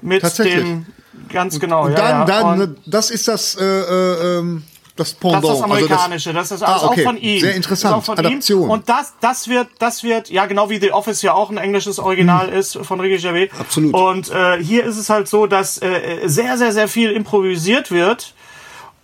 Mit 0.00 0.24
dem, 0.40 0.86
ganz 1.28 1.60
genau, 1.60 1.84
Und 1.84 1.92
ja. 1.92 1.96
dann, 2.24 2.28
ja. 2.28 2.56
dann, 2.56 2.76
das 2.86 3.10
ist 3.12 3.28
das, 3.28 3.54
äh, 3.54 3.64
äh, 3.64 4.38
ähm, 4.40 4.64
das 4.96 5.10
das 5.10 5.14
Pendant. 5.14 5.44
ist 5.44 5.48
das 5.50 5.62
Also 5.62 5.64
amerikanische, 5.74 6.32
das, 6.32 6.50
ist 6.50 6.62
Ah, 6.64 6.80
okay. 6.82 7.02
auch 7.02 7.04
von 7.04 7.16
ihm. 7.18 7.38
Sehr 7.40 7.50
Das 7.50 7.56
interessant. 7.56 8.04
von 8.04 8.18
Adaption. 8.18 8.62
Ihm. 8.64 8.70
Und 8.70 8.88
das, 8.88 9.12
das 9.20 9.46
wird, 9.46 9.68
das 9.78 10.02
wird, 10.02 10.28
ja 10.28 10.46
genau 10.46 10.70
wie 10.70 10.80
The 10.80 10.90
Office 10.90 11.22
ja 11.22 11.34
auch 11.34 11.50
ein 11.50 11.56
englisches 11.58 12.00
Original 12.00 12.48
ist 12.48 12.76
von 12.82 12.98
Ricky 12.98 13.18
Gervais. 13.22 13.50
Absolut. 13.60 13.94
Und 13.94 14.30
äh, 14.32 14.60
hier 14.60 14.82
ist 14.84 14.96
es 14.98 15.08
halt 15.08 15.28
so, 15.28 15.46
dass 15.46 15.80
äh, 15.80 16.22
sehr, 16.24 16.58
sehr, 16.58 16.72
sehr 16.72 16.88
viel 16.88 17.12
improvisiert 17.12 17.92
wird 17.92 18.34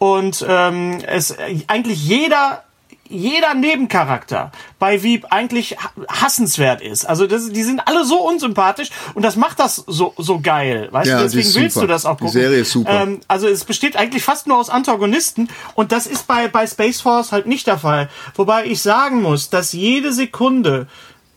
und 0.05 0.45
ähm, 0.49 0.99
es 1.07 1.35
eigentlich 1.69 2.05
jeder 2.07 2.63
jeder 3.07 3.53
Nebencharakter 3.55 4.51
bei 4.79 5.03
Wieb 5.03 5.27
eigentlich 5.31 5.77
ha- 5.77 5.91
hassenswert 6.09 6.81
ist. 6.81 7.05
Also 7.05 7.27
das, 7.27 7.51
die 7.51 7.63
sind 7.63 7.87
alle 7.87 8.05
so 8.07 8.17
unsympathisch 8.27 8.89
und 9.13 9.23
das 9.23 9.37
macht 9.37 9.61
das 9.61 9.77
so 9.77 10.15
so 10.17 10.41
geil. 10.41 10.89
Weißt 10.91 11.09
Ja, 11.11 11.19
du, 11.23 11.29
die 11.29 11.37
deswegen 11.37 11.63
willst 11.63 11.75
super. 11.75 11.87
du 11.87 11.93
das 11.93 12.07
auch 12.07 12.17
Die 12.17 12.25
gucken. 12.25 12.33
Serie 12.41 12.59
ist 12.61 12.73
super. 12.73 13.03
Ähm, 13.03 13.21
also 13.29 13.47
es 13.47 13.65
besteht 13.65 13.97
eigentlich 13.97 14.23
fast 14.25 14.47
nur 14.47 14.57
aus 14.59 14.71
Antagonisten 14.71 15.49
und 15.75 15.93
das 15.93 16.07
ist 16.07 16.27
bei, 16.27 16.49
bei 16.49 16.67
Space 16.67 17.03
Force 17.03 17.31
halt 17.31 17.47
nicht 17.47 17.67
der 17.67 17.79
Fall. 17.79 18.09
Wobei 18.37 18.65
ich 18.67 18.81
sagen 18.81 19.21
muss, 19.23 19.51
dass 19.51 19.73
jede 19.75 20.13
Sekunde 20.13 20.87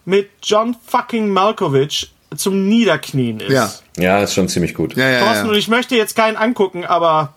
mit 0.05 0.29
John 0.43 0.75
fucking 0.87 1.27
Malkovich 1.29 2.13
zum 2.35 2.67
Niederknien 2.69 3.39
ist. 3.41 3.51
Ja. 3.51 3.69
Ja, 3.97 4.19
ist 4.19 4.33
schon 4.35 4.47
ziemlich 4.47 4.73
gut. 4.73 4.95
Ja, 4.95 5.09
ja, 5.09 5.19
Thorsten, 5.19 5.45
ja. 5.45 5.51
und 5.51 5.57
ich 5.57 5.67
möchte 5.67 5.95
jetzt 5.95 6.15
keinen 6.15 6.37
angucken, 6.37 6.85
aber 6.85 7.33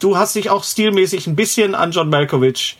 du 0.00 0.16
hast 0.16 0.34
dich 0.34 0.50
auch 0.50 0.64
stilmäßig 0.64 1.26
ein 1.28 1.36
bisschen 1.36 1.74
an 1.76 1.92
John 1.92 2.08
Malkovich 2.10 2.76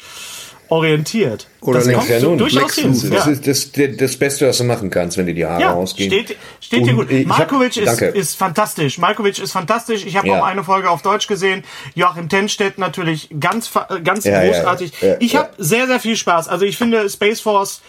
orientiert. 0.69 1.49
Oder 1.63 1.81
das 1.81 1.89
Lex 1.89 2.21
so 2.21 2.29
nun, 2.29 2.39
durchaus 2.39 2.75
hin. 2.77 2.93
Das, 2.93 3.03
Ja. 3.27 3.31
ist 3.33 3.47
das, 3.47 3.73
das, 3.73 3.97
das 3.97 4.17
Beste, 4.17 4.47
was 4.47 4.59
du 4.59 4.65
machen 4.65 4.89
kannst, 4.89 5.17
wenn 5.17 5.27
dir 5.27 5.35
die 5.35 5.45
Haare 5.45 5.61
Ja, 5.61 5.75
ausgehen. 5.75 6.11
steht, 6.13 6.37
steht 6.61 6.87
dir 6.87 6.95
gut. 6.95 7.11
ich 7.11 7.29
hab- 7.29 7.39
Malkovich 7.39 7.77
ist, 7.77 8.01
ist 8.01 8.37
fantastisch. 8.37 8.97
Malkovich 8.99 9.41
ist 9.41 9.51
fantastisch. 9.51 10.05
Ich 10.07 10.17
habe 10.17 10.29
Ja. 10.29 10.41
auch 10.41 10.45
eine 10.47 10.63
Folge 10.63 10.89
auf 10.89 11.03
Deutsch 11.03 11.27
gesehen. 11.27 11.65
Joachim 11.97 12.29
Tenstedt 12.29 12.79
natürlich 12.79 13.29
ganz, 13.41 13.69
ganz 14.05 14.25
Ja, 14.25 14.45
großartig. 14.45 14.93
ich 15.19 15.35
habe 15.37 15.51
sehr, 15.59 15.89
sehr 15.89 15.99
viel 15.99 16.15
Spaß. 16.17 16.47
Also 16.47 16.65
ich 16.65 16.79
finde 16.79 17.09
Space 17.11 17.41
Force 17.41 17.81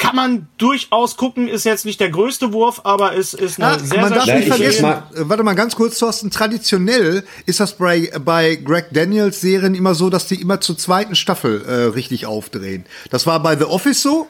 kann 0.00 0.16
man 0.16 0.48
durchaus 0.58 1.16
gucken, 1.16 1.46
ist 1.46 1.64
jetzt 1.64 1.84
nicht 1.84 2.00
der 2.00 2.10
größte 2.10 2.52
Wurf, 2.52 2.80
aber 2.84 3.12
ist, 3.12 3.34
ist 3.34 3.58
eine 3.60 3.74
Ah, 3.74 3.78
sehr, 3.78 4.00
man 4.00 4.08
sehr 4.08 4.16
darf 4.18 4.26
Nein, 4.26 4.36
nicht 4.38 4.48
ich- 4.48 4.54
vergessen, 4.54 4.82
mal- 4.82 5.02
äh, 5.14 5.28
warte 5.28 5.42
mal 5.44 5.54
ganz 5.54 5.76
kurz, 5.76 5.98
Thorsten, 5.98 6.30
traditionell 6.30 7.22
ist 7.46 7.60
das 7.60 7.74
bei, 7.74 8.10
bei 8.24 8.56
Greg 8.56 8.86
Daniels 8.92 9.40
Serien 9.40 9.74
immer 9.74 9.94
so, 9.94 10.10
dass 10.10 10.26
die 10.26 10.40
immer 10.40 10.60
zur 10.60 10.76
zweiten 10.76 11.14
Staffel 11.14 11.62
äh, 11.64 11.72
richtig 11.94 12.26
aufdrehen. 12.26 12.84
Das 13.10 13.26
war 13.26 13.40
bei 13.42 13.56
The 13.56 13.64
Office 13.64 14.02
so 14.02 14.26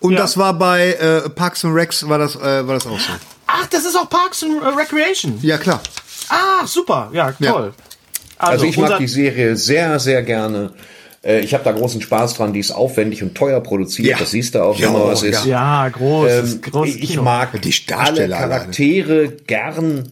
und 0.00 0.14
Ja. 0.14 0.18
das 0.20 0.36
war 0.36 0.54
bei 0.54 0.92
äh, 0.94 1.28
Parks 1.30 1.64
and 1.64 1.74
Recs 1.74 2.08
war 2.08 2.18
das, 2.18 2.34
äh, 2.36 2.66
war 2.66 2.74
das 2.74 2.86
auch 2.86 2.98
so. 2.98 3.12
Ach, 3.46 3.66
das 3.66 3.84
ist 3.84 3.96
auch 3.96 4.08
Parks 4.08 4.42
and 4.42 4.62
Recreation. 4.76 5.38
Ja, 5.42 5.58
klar. 5.58 5.80
Ah, 6.28 6.66
super. 6.66 7.10
Ja, 7.12 7.34
Ja. 7.38 7.52
toll. 7.52 7.74
Also 8.38 8.64
ich 8.64 8.78
mag 8.78 8.96
die 8.98 9.06
Serie 9.08 9.54
sehr, 9.56 9.98
sehr 10.00 10.22
gerne. 10.22 10.72
Äh, 11.22 11.40
Ich 11.40 11.52
habe 11.54 11.64
da 11.64 11.72
großen 11.72 12.00
Spaß 12.00 12.34
dran. 12.34 12.52
Die 12.52 12.60
ist 12.60 12.70
aufwendig 12.70 13.22
und 13.22 13.34
teuer 13.34 13.60
produziert. 13.60 14.08
Ja. 14.08 14.18
Das 14.18 14.30
siehst 14.30 14.54
du 14.54 14.62
auch, 14.62 14.78
Ja, 14.78 14.86
wenn 14.86 14.94
man 14.94 15.08
was 15.08 15.22
ist. 15.22 15.44
Ja, 15.44 15.88
großes, 15.88 16.54
Ähm, 16.54 16.60
großes 16.62 16.94
ich 16.96 17.10
Kino. 17.10 17.22
mag 17.22 17.60
Die 17.62 17.74
alle 17.94 18.28
Charaktere 18.28 19.28
gern. 19.46 20.08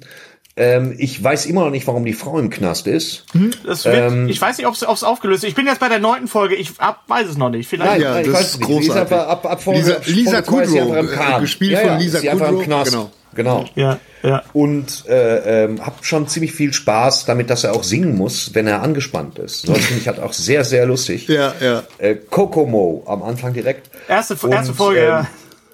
Ähm, 0.60 0.96
ich 0.98 1.22
weiß 1.22 1.46
immer 1.46 1.60
noch 1.62 1.70
nicht, 1.70 1.86
warum 1.86 2.04
die 2.04 2.12
Frau 2.14 2.36
im 2.38 2.50
Knast 2.50 2.88
ist. 2.88 3.26
Das 3.64 3.84
wird, 3.84 4.10
ähm, 4.12 4.28
ich 4.28 4.40
weiß 4.40 4.58
nicht, 4.58 4.66
ob 4.66 4.74
es 4.74 4.82
aufgelöst 4.82 5.44
ist. 5.44 5.50
Ich 5.50 5.54
bin 5.54 5.66
jetzt 5.66 5.78
bei 5.78 5.88
der 5.88 6.00
neunten 6.00 6.26
Folge. 6.26 6.56
Ich 6.56 6.72
ab, 6.78 7.04
weiß 7.06 7.28
es 7.28 7.36
noch 7.36 7.50
nicht. 7.50 7.68
Vielleicht. 7.68 8.02
Ja, 8.02 8.18
ich 8.18 8.26
das 8.26 8.34
weiß 8.34 8.44
ist 8.46 8.58
nicht. 8.58 8.66
Großartig. 8.66 9.00
einfach 9.12 9.28
ab, 9.28 9.46
ab 9.46 9.62
Folge- 9.62 9.78
Lisa- 9.80 10.00
Lisa 10.06 10.42
Kudrow, 10.42 10.96
äh, 10.96 11.40
gespielt 11.40 11.72
ja, 11.72 11.78
von 11.90 11.98
Lisa 12.00 12.18
Kudrow, 12.32 12.64
Knast. 12.64 12.90
genau. 12.90 13.10
Genau. 13.38 13.66
Ja, 13.76 14.00
ja. 14.24 14.42
Und 14.52 15.04
äh, 15.08 15.64
ähm, 15.64 15.86
hab 15.86 16.04
schon 16.04 16.26
ziemlich 16.26 16.52
viel 16.52 16.72
Spaß 16.72 17.24
damit, 17.24 17.50
dass 17.50 17.62
er 17.62 17.72
auch 17.72 17.84
singen 17.84 18.16
muss, 18.16 18.52
wenn 18.52 18.66
er 18.66 18.82
angespannt 18.82 19.38
ist. 19.38 19.62
So, 19.64 19.74
Das 19.74 19.84
finde 19.84 20.00
ich 20.02 20.08
halt 20.08 20.18
auch 20.18 20.32
sehr, 20.32 20.64
sehr 20.64 20.86
lustig. 20.86 21.28
Ja, 21.28 21.54
ja. 21.60 21.84
Äh, 21.98 22.16
Kokomo 22.16 23.04
am 23.06 23.22
Anfang 23.22 23.52
direkt. 23.52 23.90
Erste, 24.08 24.34
Und, 24.34 24.50
erste 24.50 24.74
Folge, 24.74 25.00
ähm, 25.02 25.06
ja. 25.08 25.26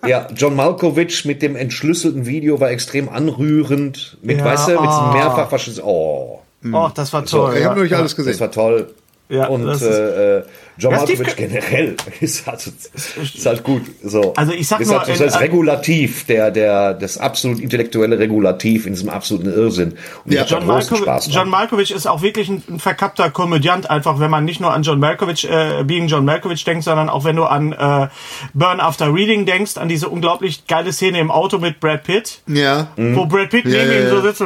Ja, 0.07 0.29
John 0.37 0.55
Malkovich 0.55 1.25
mit 1.25 1.41
dem 1.41 1.57
entschlüsselten 1.57 2.27
Video 2.27 2.61
war 2.61 2.69
extrem 2.69 3.09
anrührend. 3.09 4.19
Mit, 4.21 4.37
Ja, 4.37 4.45
weißt 4.45 4.69
du, 4.69 4.73
mit 4.73 4.91
diesem 4.91 5.13
mehrfach 5.15 5.51
Oh, 5.83 6.41
Oh, 6.71 6.91
das 6.95 7.15
war 7.15 7.25
toll. 7.25 7.55
Ich 7.55 7.61
ja. 7.61 7.71
habe 7.71 7.77
noch 7.77 7.85
nicht 7.85 7.95
alles 7.95 8.15
das 8.15 8.27
gesehen. 8.27 8.41
war 8.41 8.51
toll. 8.51 8.95
Ja, 9.35 9.47
und 9.49 9.67
äh, 9.69 10.39
äh, 10.39 10.43
John 10.77 10.93
Ja, 10.93 10.99
Malkovich 10.99 11.37
generell 11.37 11.97
ist 12.21 12.47
halt, 12.47 12.67
ist 12.67 13.47
halt 13.47 13.63
gut. 13.63 13.83
So. 14.03 14.35
Also 14.35 14.53
ich 14.53 14.67
sag 14.67 14.81
ist 14.81 14.89
nur, 14.89 14.99
halt, 14.99 15.09
ist 15.09 15.21
das 15.21 15.41
Regulativ, 15.41 16.27
der, 16.27 16.51
der, 16.51 16.95
das 16.95 17.17
absolut 17.19 17.61
intellektuelle 17.61 18.19
Regulativ 18.19 18.87
in 18.87 18.95
diesem 18.95 19.09
absoluten 19.09 19.53
Irrsinn. 19.53 19.95
Und 20.25 20.33
Ja, 20.33 20.45
John, 20.45 20.67
Malkovich. 20.67 21.27
John 21.29 21.49
Malkovich 21.49 21.93
ist 21.93 22.07
auch 22.07 22.23
wirklich 22.23 22.49
ein, 22.49 22.63
ein 22.69 22.79
verkappter 22.81 23.31
Komödiant, 23.31 23.89
einfach 23.89 24.19
wenn 24.19 24.31
man 24.31 24.45
nicht 24.45 24.61
nur 24.61 24.73
an 24.73 24.83
John 24.83 24.99
Malkovich, 24.99 25.49
äh, 25.49 25.85
Being 25.85 26.09
John 26.09 26.25
Malkovich 26.25 26.65
denkt, 26.65 26.85
sondern 26.85 27.09
auch 27.09 27.25
wenn 27.25 27.37
du 27.37 27.45
an 27.45 27.73
äh, 27.73 28.09
Burn 28.53 28.81
After 28.81 29.15
Reading 29.15 29.47
denkst, 29.47 29.77
an 29.77 29.89
diese 29.89 30.09
unglaublich 30.09 30.67
geile 30.67 30.93
Szene 30.93 31.21
im 31.21 31.31
Auto 31.31 31.59
mit 31.59 31.79
Brad 31.79 32.03
Pitt, 32.03 32.41
Ja. 32.49 32.89
wo 32.97 33.27
Brad 33.27 33.51
Pitt 33.51 33.65
neben 33.65 33.77
ja, 33.93 34.01
ihm 34.01 34.09
so 34.09 34.17
ja. 34.17 34.23
sitzt. 34.23 34.43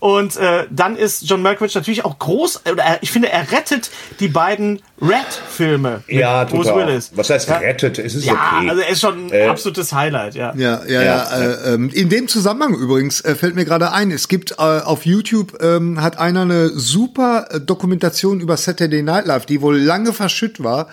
Und 0.00 0.36
äh, 0.36 0.66
dann 0.70 0.96
ist 0.96 1.28
John 1.28 1.42
Malkovich 1.42 1.74
natürlich 1.74 2.04
auch 2.04 2.18
groß, 2.18 2.62
oder 2.70 2.82
er, 2.82 3.02
ich 3.02 3.10
finde, 3.10 3.30
er 3.30 3.50
rettet 3.52 3.90
die 4.20 4.28
beiden 4.28 4.80
Red-Filme 5.00 6.02
mit 6.06 6.16
ja, 6.16 6.44
Bruce 6.44 6.66
total. 6.66 6.86
Willis. 6.88 7.12
Was 7.14 7.30
heißt 7.30 7.48
ja, 7.48 7.58
rettet? 7.58 7.98
Es 7.98 8.14
ist 8.14 8.24
Ja, 8.24 8.32
okay. 8.32 8.70
also 8.70 8.82
er 8.82 8.88
ist 8.88 9.00
schon 9.00 9.26
ein 9.26 9.32
Äh, 9.32 9.46
absolutes 9.46 9.92
Highlight, 9.92 10.34
ja. 10.34 10.52
Ja, 10.56 10.80
ja, 10.86 11.02
ja. 11.02 11.02
Ja. 11.02 11.40
Äh, 11.40 11.74
ähm, 11.74 11.90
in 11.90 12.08
dem 12.08 12.28
Zusammenhang 12.28 12.74
übrigens 12.74 13.20
äh, 13.20 13.34
fällt 13.34 13.54
mir 13.54 13.64
gerade 13.64 13.92
ein, 13.92 14.10
es 14.10 14.28
gibt 14.28 14.52
äh, 14.52 14.62
auf 14.62 15.06
YouTube 15.06 15.62
ähm, 15.62 16.02
hat 16.02 16.18
einer 16.18 16.42
eine 16.42 16.68
super 16.68 17.46
äh, 17.50 17.60
Dokumentation 17.60 18.40
über 18.40 18.56
Saturday 18.56 19.02
Night 19.02 19.26
Live, 19.26 19.46
die 19.46 19.60
wohl 19.62 19.78
lange 19.78 20.12
verschütt 20.12 20.62
war, 20.62 20.88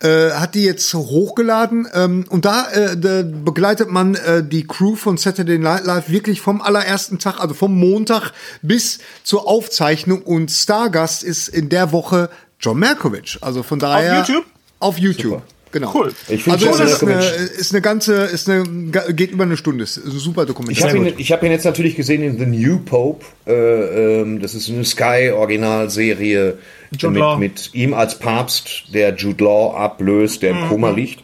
äh, 0.00 0.30
hat 0.32 0.54
die 0.54 0.64
jetzt 0.64 0.92
hochgeladen 0.92 1.88
ähm, 1.94 2.24
und 2.28 2.44
da, 2.44 2.68
äh, 2.70 2.96
da 2.96 3.22
begleitet 3.22 3.90
man 3.90 4.14
äh, 4.16 4.42
die 4.44 4.66
Crew 4.66 4.96
von 4.96 5.16
Saturday 5.16 5.58
Night 5.58 5.84
Live 5.84 6.10
wirklich 6.10 6.40
vom 6.40 6.60
allerersten 6.60 7.18
Tag, 7.18 7.40
also 7.40 7.54
vom 7.54 7.74
Montag 7.78 8.32
bis 8.62 8.98
zur 9.24 9.46
Aufzeichnung 9.48 10.22
und 10.22 10.50
Stargast 10.50 11.22
ist 11.22 11.48
in 11.48 11.68
der 11.68 11.92
Woche 11.92 12.30
John 12.60 12.78
Malkovich. 12.78 13.38
Also 13.40 13.62
von 13.62 13.78
daher 13.78 14.24
YouTube? 14.26 14.44
Auf 14.78 14.98
YouTube. 14.98 15.42
Genau. 15.72 15.92
Cool. 15.94 16.14
Ich 16.28 16.44
finde 16.44 16.58
Also 16.58 16.70
es 16.70 16.78
Jason 16.78 16.88
ist 16.88 17.02
eine, 17.02 17.24
ist 17.24 17.72
eine 17.72 17.82
ganze, 17.82 18.14
ist 18.24 18.48
eine, 18.48 18.64
geht 19.12 19.32
über 19.32 19.44
eine 19.44 19.56
Stunde. 19.58 19.84
Ist 19.84 20.00
eine 20.02 20.12
super 20.12 20.42
Ich 20.42 20.48
Dokumentation. 20.48 20.90
habe 21.00 21.08
ihn, 21.10 21.14
ich 21.18 21.32
hab 21.32 21.42
ihn 21.42 21.50
jetzt 21.50 21.64
natürlich 21.64 21.96
gesehen 21.96 22.22
in 22.22 22.38
The 22.38 22.46
New 22.46 22.78
Pope. 22.78 23.26
Äh, 23.46 24.20
ähm, 24.20 24.40
das 24.40 24.54
ist 24.54 24.70
eine 24.70 24.84
Sky-Originalserie 24.84 26.58
Law. 27.02 27.36
mit, 27.36 27.54
mit 27.56 27.74
ihm 27.74 27.94
als 27.94 28.18
Papst, 28.18 28.84
der 28.94 29.14
Jude 29.16 29.44
Law 29.44 29.74
ablöst, 29.76 30.42
der 30.42 30.50
im 30.52 30.68
Koma 30.68 30.90
liegt. 30.90 31.22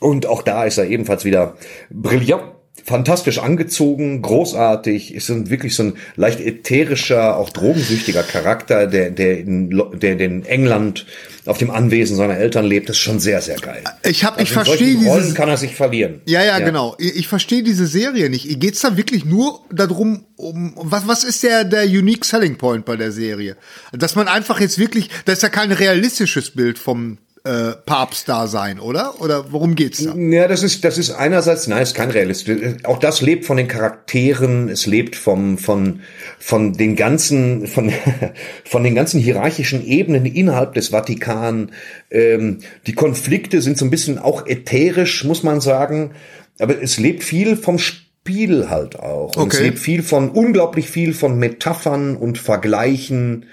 Und 0.00 0.26
auch 0.26 0.42
da 0.42 0.64
ist 0.64 0.78
er 0.78 0.86
ebenfalls 0.88 1.24
wieder 1.24 1.56
brillant, 1.90 2.42
fantastisch 2.86 3.38
angezogen, 3.38 4.22
großartig. 4.22 5.14
Ist 5.14 5.28
wirklich 5.50 5.74
so 5.74 5.82
ein 5.82 5.94
leicht 6.14 6.40
ätherischer, 6.40 7.36
auch 7.36 7.50
drogensüchtiger 7.50 8.22
Charakter, 8.22 8.86
der, 8.86 9.10
der, 9.10 9.40
in, 9.40 9.70
der, 9.94 10.20
in 10.20 10.44
England 10.46 11.04
auf 11.46 11.58
dem 11.58 11.70
Anwesen 11.70 12.16
seiner 12.16 12.36
Eltern 12.36 12.64
lebt. 12.64 12.88
Das 12.88 12.96
ist 12.96 13.02
schon 13.02 13.18
sehr, 13.18 13.40
sehr 13.40 13.56
geil. 13.56 13.82
Ich 14.04 14.24
hab, 14.24 14.40
ich 14.40 14.56
Also 14.56 14.70
verstehe 14.70 14.96
dieses. 14.96 15.34
kann 15.34 15.48
er 15.48 15.56
sich 15.56 15.74
verlieren. 15.74 16.20
Ja, 16.26 16.44
ja, 16.44 16.60
genau. 16.60 16.94
Ich, 16.98 17.16
ich 17.16 17.28
verstehe 17.28 17.62
diese 17.62 17.86
Serie 17.86 18.30
nicht. 18.30 18.60
Geht's 18.60 18.80
da 18.80 18.96
wirklich 18.96 19.24
nur 19.24 19.60
darum, 19.72 20.24
um 20.36 20.72
was, 20.76 21.08
was 21.08 21.24
ist 21.24 21.42
der, 21.42 21.64
der 21.64 21.84
unique 21.84 22.24
selling 22.24 22.56
point 22.56 22.84
bei 22.84 22.96
der 22.96 23.10
Serie? 23.10 23.56
Dass 23.92 24.14
man 24.14 24.28
einfach 24.28 24.60
jetzt 24.60 24.78
wirklich, 24.78 25.10
das 25.24 25.38
ist 25.38 25.42
ja 25.42 25.48
kein 25.48 25.72
realistisches 25.72 26.50
Bild 26.50 26.78
vom 26.78 27.18
äh, 27.46 27.76
Papst 27.86 28.28
da 28.28 28.48
sein, 28.48 28.80
oder? 28.80 29.20
Oder 29.20 29.52
worum 29.52 29.76
geht's 29.76 30.02
da? 30.04 30.14
Ja, 30.16 30.48
das 30.48 30.62
ist, 30.62 30.84
das 30.84 30.98
ist 30.98 31.12
einerseits, 31.12 31.66
nein, 31.68 31.82
es 31.82 31.90
ist 31.90 31.94
kein 31.94 32.10
Realist. 32.10 32.50
Auch 32.84 32.98
das 32.98 33.20
lebt 33.20 33.44
von 33.44 33.56
den 33.56 33.68
Charakteren, 33.68 34.68
es 34.68 34.86
lebt 34.86 35.14
vom, 35.14 35.56
von, 35.56 36.00
von 36.38 36.72
den 36.72 36.96
ganzen, 36.96 37.66
von, 37.68 37.92
von 38.64 38.82
den 38.82 38.94
ganzen 38.94 39.20
hierarchischen 39.20 39.86
Ebenen 39.86 40.26
innerhalb 40.26 40.74
des 40.74 40.88
Vatikan. 40.88 41.70
Ähm, 42.10 42.58
die 42.86 42.94
Konflikte 42.94 43.62
sind 43.62 43.78
so 43.78 43.84
ein 43.84 43.90
bisschen 43.90 44.18
auch 44.18 44.46
ätherisch, 44.46 45.24
muss 45.24 45.42
man 45.42 45.60
sagen. 45.60 46.10
Aber 46.58 46.82
es 46.82 46.98
lebt 46.98 47.22
viel 47.22 47.56
vom 47.56 47.78
Spiel 47.78 48.68
halt 48.70 48.98
auch. 48.98 49.36
Und 49.36 49.52
es 49.52 49.58
Okay. 49.58 49.68
lebt 49.68 49.78
viel 49.78 50.02
von, 50.02 50.30
unglaublich 50.30 50.90
viel 50.90 51.14
von 51.14 51.38
Metaphern 51.38 52.16
und 52.16 52.38
Vergleichen 52.38 53.46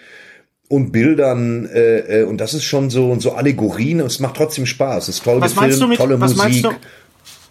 und 0.74 0.92
Bildern 0.92 1.66
äh, 1.68 2.22
äh, 2.22 2.24
und 2.24 2.38
das 2.40 2.54
ist 2.54 2.64
schon 2.64 2.90
so 2.90 3.18
so 3.20 3.34
Allegorien 3.34 4.02
und 4.02 4.08
es 4.08 4.20
macht 4.20 4.36
trotzdem 4.36 4.66
Spaß. 4.66 5.08
Es 5.08 5.18
ist 5.18 5.24
toll 5.24 5.40
Was 5.42 5.56
meinst 5.56 5.82
du 5.82 5.88
gefilmt, 5.88 5.90
mit, 5.90 5.98
tolle 6.00 6.20
was 6.22 6.36
Musik. 6.36 6.64
meinst 6.64 6.64
du, 6.66 6.88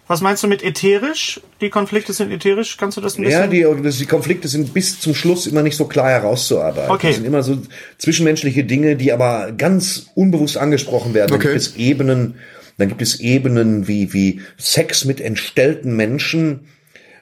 was 0.07 0.19
meinst 0.21 0.43
du 0.43 0.47
mit 0.47 0.63
ätherisch? 0.63 1.39
Die 1.61 1.69
Konflikte 1.69 2.11
sind 2.11 2.29
ätherisch? 2.31 2.75
Kannst 2.77 2.97
du 2.97 3.01
das 3.01 3.17
ein 3.17 3.23
bisschen? 3.23 3.39
Ja, 3.39 3.47
die, 3.47 3.91
die 3.91 4.05
Konflikte 4.05 4.47
sind 4.49 4.73
bis 4.73 4.99
zum 4.99 5.15
Schluss 5.15 5.47
immer 5.47 5.63
nicht 5.63 5.77
so 5.77 5.85
klar 5.85 6.09
herauszuarbeiten. 6.09 6.91
Okay. 6.91 7.07
Das 7.07 7.15
sind 7.15 7.25
immer 7.25 7.41
so 7.41 7.57
zwischenmenschliche 7.97 8.65
Dinge, 8.65 8.97
die 8.97 9.13
aber 9.13 9.53
ganz 9.57 10.07
unbewusst 10.15 10.57
angesprochen 10.57 11.13
werden. 11.13 11.29
Dann 11.29 11.37
Okay. 11.39 11.47
gibt 11.53 11.61
es 11.61 11.75
Ebenen, 11.77 12.35
dann 12.77 12.89
gibt 12.89 13.01
es 13.01 13.21
Ebenen 13.21 13.87
wie, 13.87 14.11
wie 14.13 14.41
Sex 14.57 15.05
mit 15.05 15.21
entstellten 15.21 15.95
Menschen, 15.95 16.67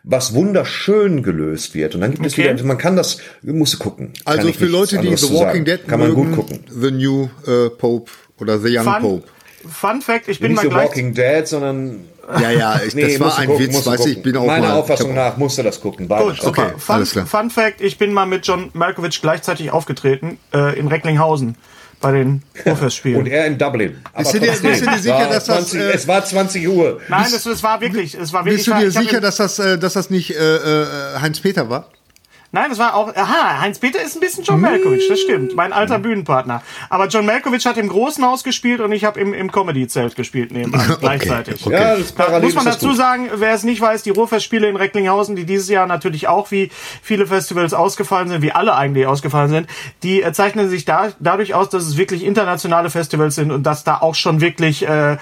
was 0.03 0.33
wunderschön 0.33 1.23
gelöst 1.23 1.75
wird. 1.75 1.95
Und 1.95 2.01
dann 2.01 2.11
gibt 2.11 2.25
es 2.25 2.33
Okay. 2.33 2.53
wieder, 2.53 2.63
man 2.63 2.77
kann 2.77 2.95
das, 2.95 3.17
musst 3.43 3.73
du 3.75 3.77
gucken. 3.77 4.13
Also 4.25 4.47
ich 4.47 4.57
für 4.57 4.65
Leute, 4.65 4.97
die 4.97 5.15
The 5.15 5.33
Walking. 5.33 5.65
Dead 5.65 5.87
kann 5.87 5.99
man 5.99 6.09
mögen, 6.09 6.35
gut 6.35 6.35
gucken. 6.35 6.65
The 6.69 6.91
New 6.91 7.29
äh, 7.45 7.69
Pope 7.69 8.11
oder 8.39 8.59
The 8.59 8.75
Young 8.77 8.83
Fun, 8.85 9.01
Pope. 9.01 9.27
Fun 9.69 10.01
Fact, 10.01 10.27
ich 10.27 10.39
bin 10.39 10.51
Nicht 10.51 10.55
mal 10.57 10.61
The 10.63 10.69
gleich. 10.69 10.87
Walking 10.89 11.13
Dead, 11.13 11.47
sondern 11.47 11.99
Ja, 12.39 12.49
ja, 12.49 12.81
ich, 12.85 12.95
Nee, 12.95 13.11
das 13.11 13.19
war 13.19 13.37
ein 13.37 13.47
gucken, 13.47 13.67
Witz, 13.67 13.83
du, 13.83 13.91
ich 13.91 13.97
gucken. 13.97 14.21
bin 14.23 14.37
auch 14.37 14.45
Meiner 14.47 14.67
mal, 14.69 14.73
Auffassung 14.79 15.09
ich 15.09 15.15
nach 15.15 15.37
musst 15.37 15.57
du 15.59 15.63
das 15.63 15.79
gucken. 15.81 16.07
Gut. 16.07 16.43
Okay, 16.43 16.71
Fun, 16.77 16.95
alles 16.95 17.11
klar. 17.11 17.25
Fun 17.27 17.49
Fact, 17.51 17.81
ich 17.81 17.97
bin 17.99 18.11
mal 18.13 18.25
mit 18.25 18.47
John 18.47 18.69
Malkovich 18.73 19.21
gleichzeitig 19.21 19.69
aufgetreten 19.71 20.37
äh, 20.53 20.79
in 20.79 20.87
Recklinghausen 20.87 21.55
bei 22.01 22.11
den 22.11 22.41
Kurfestspielen. 22.63 23.19
Und 23.19 23.27
er 23.27 23.45
in 23.45 23.57
Dublin. 23.57 23.97
Aber 24.13 24.23
Bist 24.23 24.33
du 24.33 24.39
dir- 24.39 24.51
bist 24.51 24.63
du 24.63 24.67
dir 24.67 24.95
es 24.95 25.03
sicher, 25.03 25.15
war 25.15 25.27
dass 25.29 25.45
das, 25.45 25.67
20, 25.69 25.79
äh, 25.79 25.91
es 25.91 26.07
war 26.07 26.25
20 26.25 26.67
Uhr. 26.67 26.99
Nein, 27.07 27.25
es, 27.27 27.45
es 27.45 27.63
war 27.63 27.79
wirklich, 27.81 28.15
es 28.15 28.33
war 28.33 28.43
wirklich. 28.45 28.65
Bist 28.65 28.67
du 28.67 28.79
dir 28.81 28.91
sicher, 28.91 29.21
dass 29.21 29.37
das, 29.37 29.59
äh, 29.59 29.77
dass 29.77 29.93
das 29.93 30.09
nicht 30.09 30.31
äh, 30.35 30.55
äh, 30.55 30.85
Heinz-Peter 31.21 31.69
war? 31.69 31.87
Nein, 32.53 32.69
es 32.69 32.79
war 32.79 32.95
auch. 32.95 33.15
Aha, 33.15 33.61
Heinz 33.61 33.79
Peter 33.79 34.01
ist 34.01 34.15
ein 34.15 34.19
bisschen 34.19 34.43
John 34.43 34.59
Malkovich, 34.59 35.07
das 35.07 35.21
stimmt. 35.21 35.55
Mein 35.55 35.71
alter 35.71 35.99
Bühnenpartner. 35.99 36.61
Aber 36.89 37.07
John 37.07 37.25
Malkovich 37.25 37.65
hat 37.65 37.77
im 37.77 37.87
großen 37.87 38.25
Haus 38.25 38.43
gespielt 38.43 38.81
und 38.81 38.91
ich 38.91 39.05
habe 39.05 39.19
im, 39.21 39.33
im 39.33 39.51
Comedy-Zelt 39.51 40.17
gespielt 40.17 40.51
nebenbei 40.51 40.83
gleichzeitig. 40.99 41.65
okay. 41.65 41.73
Ja, 41.73 41.95
das 41.95 42.13
Da 42.13 42.25
parallel 42.25 42.43
muss 42.43 42.55
man 42.55 42.65
das 42.65 42.79
dazu 42.79 42.93
sagen, 42.93 43.29
wer 43.35 43.53
es 43.53 43.63
nicht 43.63 43.79
weiß, 43.79 44.03
die 44.03 44.09
Ruhrfestspiele 44.09 44.67
in 44.67 44.75
Recklinghausen, 44.75 45.37
die 45.37 45.45
dieses 45.45 45.69
Jahr 45.69 45.87
natürlich 45.87 46.27
auch 46.27 46.51
wie 46.51 46.71
viele 47.01 47.25
Festivals 47.25 47.73
ausgefallen 47.73 48.27
sind, 48.27 48.41
wie 48.41 48.51
alle 48.51 48.75
eigentlich 48.75 49.07
ausgefallen 49.07 49.49
sind, 49.49 49.67
die 50.03 50.21
äh, 50.21 50.33
zeichnen 50.33 50.69
sich 50.69 50.83
da, 50.83 51.13
dadurch 51.19 51.53
aus, 51.53 51.69
dass 51.69 51.83
es 51.83 51.95
wirklich 51.95 52.25
internationale 52.25 52.89
Festivals 52.89 53.35
sind 53.35 53.51
und 53.51 53.63
dass 53.63 53.85
da 53.85 53.99
auch 54.01 54.15
schon 54.15 54.41
wirklich 54.41 54.85
äh, 54.85 55.13
äh, 55.13 55.17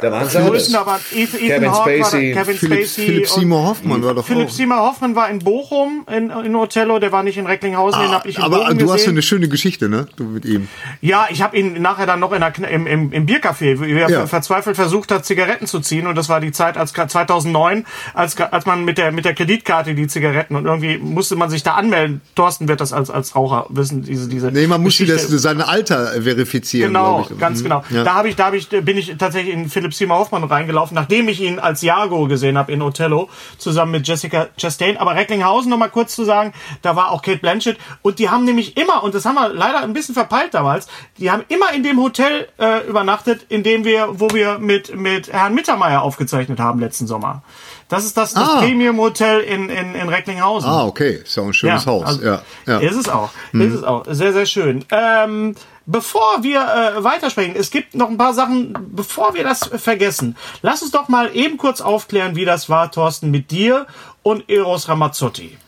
Da 0.00 0.10
waren. 0.10 0.28
Größen, 0.28 0.74
aber 0.74 0.98
Ethan, 1.14 1.38
Kevin 1.38 1.70
Hawke 1.70 1.78
war 1.78 1.98
da, 1.98 2.04
Spacey. 2.06 2.32
Kevin 2.32 2.56
Philipp, 2.56 2.78
Spacey 2.80 3.06
Philipp 3.06 3.28
Seymour 3.28 3.68
Hoffmann 3.68 4.02
war 4.02 4.14
doch 4.14 4.24
Philipp. 4.26 4.50
Seymour 4.50 4.78
Hoffmann 4.78 5.14
war 5.14 5.30
in 5.30 5.38
Bochum 5.38 5.91
in, 6.12 6.30
in 6.30 6.54
Othello, 6.56 6.98
der 6.98 7.12
war 7.12 7.22
nicht 7.22 7.36
in 7.38 7.46
Recklinghausen, 7.46 8.00
den 8.02 8.10
habe 8.10 8.28
ich 8.28 8.38
Ah, 8.38 8.44
Aber 8.44 8.58
Bochum 8.60 8.78
du 8.78 8.84
hast 8.84 8.90
ja 8.90 8.94
gesehen. 8.96 9.10
eine 9.12 9.22
schöne 9.22 9.48
Geschichte, 9.48 9.88
ne? 9.88 10.06
Du 10.16 10.24
mit 10.24 10.44
ihm. 10.44 10.68
Ja, 11.00 11.26
ich 11.30 11.42
habe 11.42 11.56
ihn 11.56 11.80
nachher 11.80 12.06
dann 12.06 12.20
noch 12.20 12.32
in 12.32 12.40
der, 12.40 12.52
im, 12.70 12.86
im, 12.86 13.12
im 13.12 13.26
Biercafé, 13.26 13.80
wie 13.80 13.92
er 13.92 14.10
Ja. 14.10 14.26
verzweifelt 14.26 14.76
versucht 14.76 15.10
hat, 15.12 15.24
Zigaretten 15.24 15.66
zu 15.66 15.80
ziehen. 15.80 16.06
Und 16.06 16.14
das 16.16 16.28
war 16.28 16.40
die 16.40 16.52
Zeit 16.52 16.76
als 16.76 16.92
2009, 16.92 17.84
als, 18.14 18.38
als 18.40 18.66
man 18.66 18.84
mit 18.84 18.98
der, 18.98 19.12
mit 19.12 19.24
der 19.24 19.34
Kreditkarte 19.34 19.94
die 19.94 20.06
Zigaretten 20.06 20.56
und 20.56 20.64
irgendwie 20.66 20.98
musste 20.98 21.36
man 21.36 21.50
sich 21.50 21.62
da 21.62 21.74
anmelden. 21.74 22.20
Thorsten 22.34 22.68
wird 22.68 22.80
das 22.80 22.92
als, 22.92 23.10
als 23.10 23.34
Raucher 23.36 23.66
wissen, 23.68 24.02
diese, 24.02 24.28
diese. 24.28 24.50
Nee, 24.50 24.66
man 24.66 24.82
musste 24.82 25.06
das, 25.06 25.28
sein 25.28 25.60
Alter 25.60 26.12
verifizieren, 26.22 26.88
Genau, 26.92 27.26
ich. 27.30 27.38
ganz 27.38 27.60
Mhm. 27.60 27.64
genau. 27.64 27.84
Ja. 27.90 28.04
Da 28.04 28.14
habe 28.14 28.28
ich, 28.28 28.36
da 28.36 28.46
habe 28.46 28.56
ich, 28.56 28.68
bin 28.68 28.96
ich 28.98 29.14
tatsächlich 29.18 29.54
in 29.54 29.68
Philipp 29.68 29.94
Seymour 29.94 30.18
Hoffmann 30.18 30.44
reingelaufen, 30.44 30.94
nachdem 30.94 31.28
ich 31.28 31.40
ihn 31.40 31.58
als 31.58 31.82
Jago 31.82 32.26
gesehen 32.26 32.56
habe 32.58 32.72
in 32.72 32.82
Othello 32.82 33.28
zusammen 33.58 33.92
mit 33.92 34.06
Jessica 34.08 34.48
Chastain. 34.56 34.96
Aber 34.96 35.14
Recklinghausen 35.14 35.70
noch 35.70 35.78
mal 35.82 35.90
kurz 35.90 36.14
zu 36.14 36.24
sagen, 36.24 36.52
da 36.82 36.96
war 36.96 37.10
auch 37.10 37.22
Kate 37.22 37.38
Blanchett 37.38 37.78
und 38.02 38.18
die 38.18 38.30
haben 38.30 38.44
nämlich 38.44 38.76
immer 38.76 39.02
und 39.02 39.14
das 39.14 39.24
haben 39.24 39.34
wir 39.34 39.48
leider 39.48 39.80
ein 39.82 39.92
bisschen 39.92 40.14
verpeilt 40.14 40.54
damals. 40.54 40.86
Die 41.18 41.30
haben 41.30 41.44
immer 41.48 41.72
in 41.72 41.82
dem 41.82 42.00
Hotel 42.00 42.48
äh, 42.58 42.86
übernachtet, 42.86 43.46
in 43.48 43.62
dem 43.62 43.84
wir, 43.84 44.08
wo 44.20 44.30
wir 44.30 44.58
mit 44.58 44.94
mit 44.96 45.32
Herrn 45.32 45.54
Mittermeier 45.54 46.02
aufgezeichnet 46.02 46.60
haben 46.60 46.78
letzten 46.80 47.06
Sommer. 47.06 47.42
Das 47.88 48.04
ist 48.04 48.16
das, 48.16 48.32
das 48.32 48.48
Ah. 48.48 48.60
Premium 48.60 48.96
Hotel 48.98 49.40
in, 49.40 49.68
in, 49.68 49.94
in 49.94 50.08
Recklinghausen. 50.08 50.68
Ah, 50.70 50.84
okay. 50.86 51.20
Ist 51.24 51.36
ja 51.36 51.42
ein 51.42 51.52
schönes 51.52 51.86
Haus. 51.86 52.06
also 52.06 52.22
ja, 52.22 52.42
ja. 52.66 52.78
Ist 52.78 52.96
es 52.96 53.08
auch. 53.08 53.30
Ist 53.52 53.74
es 53.74 53.84
auch. 53.84 54.04
Sehr, 54.08 54.32
sehr 54.32 54.46
schön. 54.46 54.82
Ähm, 54.90 55.54
bevor 55.84 56.42
wir 56.42 56.60
äh, 56.62 57.04
weitersprechen, 57.04 57.54
es 57.54 57.70
gibt 57.70 57.94
noch 57.94 58.08
ein 58.08 58.16
paar 58.16 58.32
Sachen, 58.32 58.74
bevor 58.92 59.34
wir 59.34 59.44
das 59.44 59.68
vergessen. 59.76 60.36
Lass 60.62 60.80
uns 60.80 60.90
doch 60.90 61.08
mal 61.08 61.36
eben 61.36 61.58
kurz 61.58 61.82
aufklären, 61.82 62.34
wie 62.34 62.46
das 62.46 62.70
war, 62.70 62.90
Thorsten, 62.90 63.30
mit 63.30 63.50
dir 63.50 63.86
und 64.22 64.48
Eros 64.48 64.88
Ramazzotti. 64.88 65.58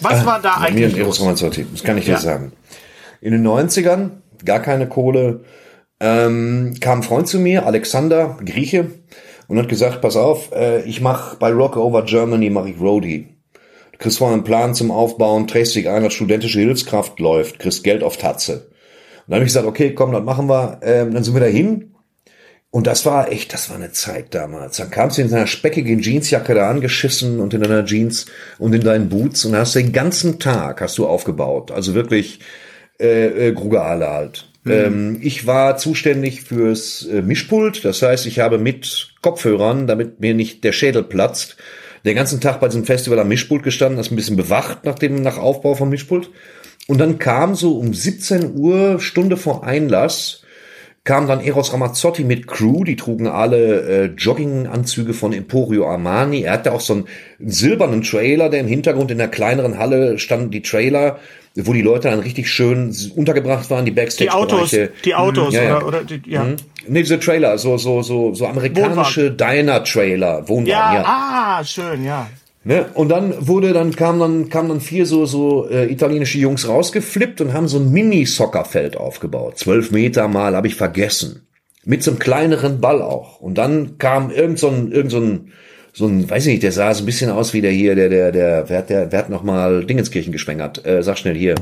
Was 0.00 0.26
war 0.26 0.40
da 0.40 0.58
mir 0.58 0.66
eigentlich 0.66 0.94
und 0.94 1.00
Eros 1.00 1.18
los? 1.20 1.40
Das 1.40 1.82
kann 1.82 1.98
ich 1.98 2.04
dir 2.04 2.12
Ja. 2.12 2.18
sagen. 2.18 2.52
In 3.20 3.32
den 3.32 3.42
90ern, 3.42 4.10
gar 4.44 4.60
keine 4.60 4.88
Kohle, 4.88 5.44
ähm, 6.00 6.74
kam 6.80 7.00
ein 7.00 7.02
Freund 7.02 7.28
zu 7.28 7.38
mir, 7.38 7.66
Alexander, 7.66 8.36
Grieche, 8.44 8.90
und 9.48 9.58
hat 9.58 9.68
gesagt, 9.68 10.00
pass 10.00 10.16
auf, 10.16 10.52
äh, 10.52 10.82
ich 10.82 11.00
mache 11.00 11.36
bei 11.38 11.50
Rock 11.52 11.76
Over 11.76 12.02
Germany, 12.02 12.50
mache 12.50 12.70
ich 12.70 12.80
Roadie. 12.80 13.28
Du 13.92 13.98
kriegst 13.98 14.18
vorher 14.18 14.34
einen 14.34 14.44
Plan 14.44 14.74
zum 14.74 14.90
Aufbauen, 14.90 15.46
trägst 15.46 15.74
dich 15.74 15.88
ein 15.88 16.02
als 16.02 16.14
studentische 16.14 16.58
Hilfskraft, 16.60 17.20
läuft, 17.20 17.58
kriegst 17.58 17.84
Geld 17.84 18.02
auf 18.02 18.16
Tatze. 18.16 18.66
Und 19.26 19.30
dann 19.30 19.36
habe 19.36 19.44
ich 19.44 19.50
gesagt, 19.50 19.66
okay, 19.66 19.94
komm, 19.94 20.12
das 20.12 20.22
machen 20.24 20.48
wir. 20.48 20.80
Ähm, 20.82 21.14
dann 21.14 21.22
sind 21.24 21.32
wir 21.34 21.40
dahin. 21.40 21.93
Und 22.74 22.88
das 22.88 23.06
war 23.06 23.30
echt, 23.30 23.52
das 23.52 23.70
war 23.70 23.76
eine 23.76 23.92
Zeit 23.92 24.34
damals. 24.34 24.78
Dann 24.78 24.90
kamst 24.90 25.16
du 25.16 25.22
in 25.22 25.30
deiner 25.30 25.46
speckigen 25.46 26.00
Jeansjacke 26.00 26.54
da 26.54 26.68
angeschissen 26.68 27.38
und 27.38 27.54
in 27.54 27.60
deiner 27.62 27.84
Jeans 27.84 28.26
und 28.58 28.74
in 28.74 28.80
deinen 28.80 29.08
Boots 29.08 29.44
und 29.44 29.54
hast 29.54 29.76
den 29.76 29.92
ganzen 29.92 30.40
Tag 30.40 30.80
hast 30.80 30.98
du 30.98 31.06
aufgebaut. 31.06 31.70
Also 31.70 31.94
wirklich 31.94 32.40
äh, 32.98 33.50
äh, 33.50 33.52
Grugale 33.52 34.10
halt. 34.10 34.48
Ähm, 34.66 35.20
ich 35.22 35.46
war 35.46 35.76
zuständig 35.76 36.42
fürs 36.42 37.06
äh, 37.06 37.22
Mischpult. 37.22 37.84
Das 37.84 38.02
heißt, 38.02 38.26
ich 38.26 38.40
habe 38.40 38.58
mit 38.58 39.14
Kopfhörern, 39.22 39.86
damit 39.86 40.18
mir 40.18 40.34
nicht 40.34 40.64
der 40.64 40.72
Schädel 40.72 41.04
platzt, 41.04 41.56
den 42.04 42.16
ganzen 42.16 42.40
Tag 42.40 42.58
bei 42.58 42.66
diesem 42.66 42.84
Festival 42.84 43.20
am 43.20 43.28
Mischpult 43.28 43.62
gestanden, 43.62 43.98
das 43.98 44.10
ein 44.10 44.16
bisschen 44.16 44.34
bewacht 44.34 44.84
nach 44.84 44.98
dem 44.98 45.22
nach 45.22 45.38
Aufbau 45.38 45.76
vom 45.76 45.90
Mischpult. 45.90 46.28
Und 46.88 46.98
dann 46.98 47.20
kam 47.20 47.54
so 47.54 47.78
um 47.78 47.94
17 47.94 48.56
Uhr, 48.56 48.98
Stunde 48.98 49.36
vor 49.36 49.62
Einlass, 49.62 50.43
kam 51.04 51.28
dann 51.28 51.40
Eros 51.40 51.72
Ramazzotti 51.72 52.24
mit 52.24 52.46
Crew, 52.46 52.82
die 52.82 52.96
trugen 52.96 53.26
alle 53.26 53.80
äh, 53.82 54.04
Jogginganzüge 54.16 55.12
von 55.12 55.34
Emporio 55.34 55.86
Armani. 55.86 56.42
Er 56.42 56.54
hatte 56.54 56.72
auch 56.72 56.80
so 56.80 56.94
einen 56.94 57.04
silbernen 57.38 58.02
Trailer, 58.02 58.48
der 58.48 58.60
im 58.60 58.66
Hintergrund 58.66 59.10
in 59.10 59.18
der 59.18 59.28
kleineren 59.28 59.78
Halle 59.78 60.18
standen 60.18 60.50
die 60.50 60.62
Trailer, 60.62 61.18
wo 61.56 61.74
die 61.74 61.82
Leute 61.82 62.08
dann 62.08 62.20
richtig 62.20 62.48
schön 62.48 62.94
untergebracht 63.14 63.68
waren, 63.70 63.84
die 63.84 63.92
Die 63.92 64.30
Autos, 64.30 64.74
die 65.04 65.14
Autos 65.14 65.52
Ja, 65.52 65.62
ja. 65.62 65.76
oder, 65.76 65.86
oder 65.86 66.04
die, 66.04 66.22
ja. 66.26 66.46
Nee, 66.88 67.02
diese 67.02 67.20
Trailer, 67.20 67.58
so, 67.58 67.76
so, 67.76 68.02
so, 68.02 68.34
so 68.34 68.46
amerikanische 68.46 69.30
Diner-Trailer, 69.30 70.48
Wohnwagen, 70.48 70.66
Ja, 70.66 70.94
ja. 70.94 71.04
ah, 71.04 71.64
schön, 71.64 72.02
ja. 72.02 72.28
Ne? 72.64 72.86
Und 72.94 73.10
dann 73.10 73.46
wurde 73.46 73.74
dann 73.74 73.94
kam 73.94 74.18
dann 74.18 74.48
kamen 74.48 74.70
dann 74.70 74.80
vier 74.80 75.04
so 75.04 75.26
so 75.26 75.68
äh, 75.68 75.90
italienische 75.92 76.38
Jungs 76.38 76.66
rausgeflippt 76.66 77.42
und 77.42 77.52
haben 77.52 77.68
so 77.68 77.78
ein 77.78 77.92
Mini-Soccerfeld 77.92 78.96
aufgebaut. 78.96 79.58
Zwölf 79.58 79.90
Meter 79.90 80.28
mal 80.28 80.56
habe 80.56 80.66
ich 80.66 80.74
vergessen. 80.74 81.46
Mit 81.84 82.02
so 82.02 82.12
einem 82.12 82.18
kleineren 82.18 82.80
Ball 82.80 83.02
auch. 83.02 83.40
Und 83.40 83.58
dann 83.58 83.98
kam 83.98 84.30
irgend 84.30 84.58
so 84.58 84.68
ein, 84.68 84.90
irgend 84.90 85.10
so 85.10 85.20
ein, 85.20 85.52
so 85.92 86.06
ein, 86.06 86.28
weiß 86.28 86.46
ich 86.46 86.52
nicht, 86.52 86.62
der 86.62 86.72
sah 86.72 86.94
so 86.94 87.02
ein 87.02 87.06
bisschen 87.06 87.30
aus 87.30 87.52
wie 87.52 87.60
der 87.60 87.70
hier, 87.70 87.94
der, 87.94 88.08
der, 88.08 88.32
der, 88.32 88.64
wer 88.68 88.78
hat, 88.78 88.88
der, 88.88 89.12
wer 89.12 89.18
hat 89.18 89.28
noch 89.28 89.42
mal 89.42 89.84
Dingenskirchen 89.84 90.32
geschwängert? 90.32 90.86
Äh, 90.86 91.02
sag 91.02 91.18
schnell 91.18 91.36
hier. 91.36 91.56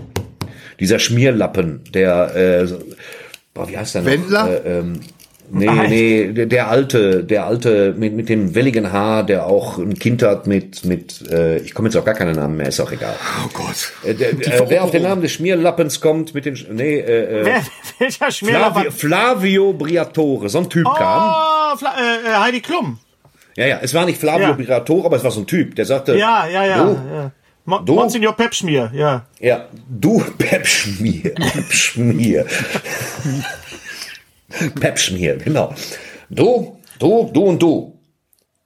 Dieser 0.78 1.00
Schmierlappen, 1.00 1.80
der, 1.92 2.36
äh, 2.36 2.68
boah, 3.52 3.68
wie 3.68 3.76
heißt 3.76 3.96
der 3.96 4.02
noch? 4.02 4.10
Wendler? 4.10 4.64
Äh, 4.64 4.78
ähm, 4.78 5.00
Nee, 5.54 5.88
nee, 5.88 6.32
der, 6.32 6.46
der 6.46 6.68
alte, 6.68 7.24
der 7.24 7.44
alte 7.44 7.94
mit, 7.96 8.14
mit 8.14 8.30
dem 8.30 8.54
welligen 8.54 8.90
Haar, 8.90 9.22
der 9.24 9.46
auch 9.46 9.76
ein 9.76 9.98
Kind 9.98 10.22
hat 10.22 10.46
mit, 10.46 10.84
mit 10.86 11.28
äh, 11.30 11.58
ich 11.58 11.74
komme 11.74 11.88
jetzt 11.88 11.96
auf 11.96 12.06
gar 12.06 12.14
keinen 12.14 12.36
Namen 12.36 12.56
mehr, 12.56 12.68
ist 12.68 12.80
auch 12.80 12.90
egal. 12.90 13.14
Oh 13.44 13.50
Gott. 13.52 13.92
Äh, 14.02 14.14
der, 14.14 14.30
äh, 14.30 14.64
wer 14.68 14.82
auf 14.82 14.90
den 14.90 15.02
Namen 15.02 15.20
des 15.20 15.32
Schmierlappens 15.32 16.00
kommt 16.00 16.32
mit 16.34 16.46
den, 16.46 16.58
nee, 16.72 16.98
äh, 16.98 17.40
äh, 17.40 17.44
Wer, 17.44 17.62
welcher 17.98 18.30
Schmierlappen? 18.30 18.90
Flavio, 18.90 18.92
Flavio 18.92 19.72
Briatore, 19.74 20.48
so 20.48 20.58
ein 20.58 20.70
Typ 20.70 20.86
kam. 20.86 21.34
Oh, 21.34 21.76
Fla 21.76 21.94
äh, 21.98 22.30
äh, 22.30 22.34
Heidi 22.34 22.60
Klum. 22.60 22.98
Ja, 23.54 23.66
ja, 23.66 23.78
es 23.82 23.92
war 23.92 24.06
nicht 24.06 24.18
Flavio 24.18 24.46
Ja. 24.48 24.52
Briatore, 24.52 25.04
aber 25.04 25.16
es 25.16 25.24
war 25.24 25.30
so 25.30 25.40
ein 25.40 25.46
Typ, 25.46 25.74
der 25.74 25.84
sagte, 25.84 26.16
Ja, 26.16 26.46
ja, 26.48 26.64
ja. 26.64 26.84
Du, 26.84 26.90
ja. 26.92 27.30
Mo 27.66 27.78
Du? 27.80 27.94
Monsignor 27.94 28.34
Pepschmier, 28.34 28.90
ja. 28.94 29.26
Ja, 29.38 29.66
du 29.86 30.22
Pepschmier, 30.38 31.34
Pepschmier. 31.34 32.46
Pepschmier, 34.80 35.36
genau. 35.36 35.74
Du, 36.30 36.78
du, 36.98 37.30
du 37.32 37.42
und 37.44 37.62
du. 37.62 37.98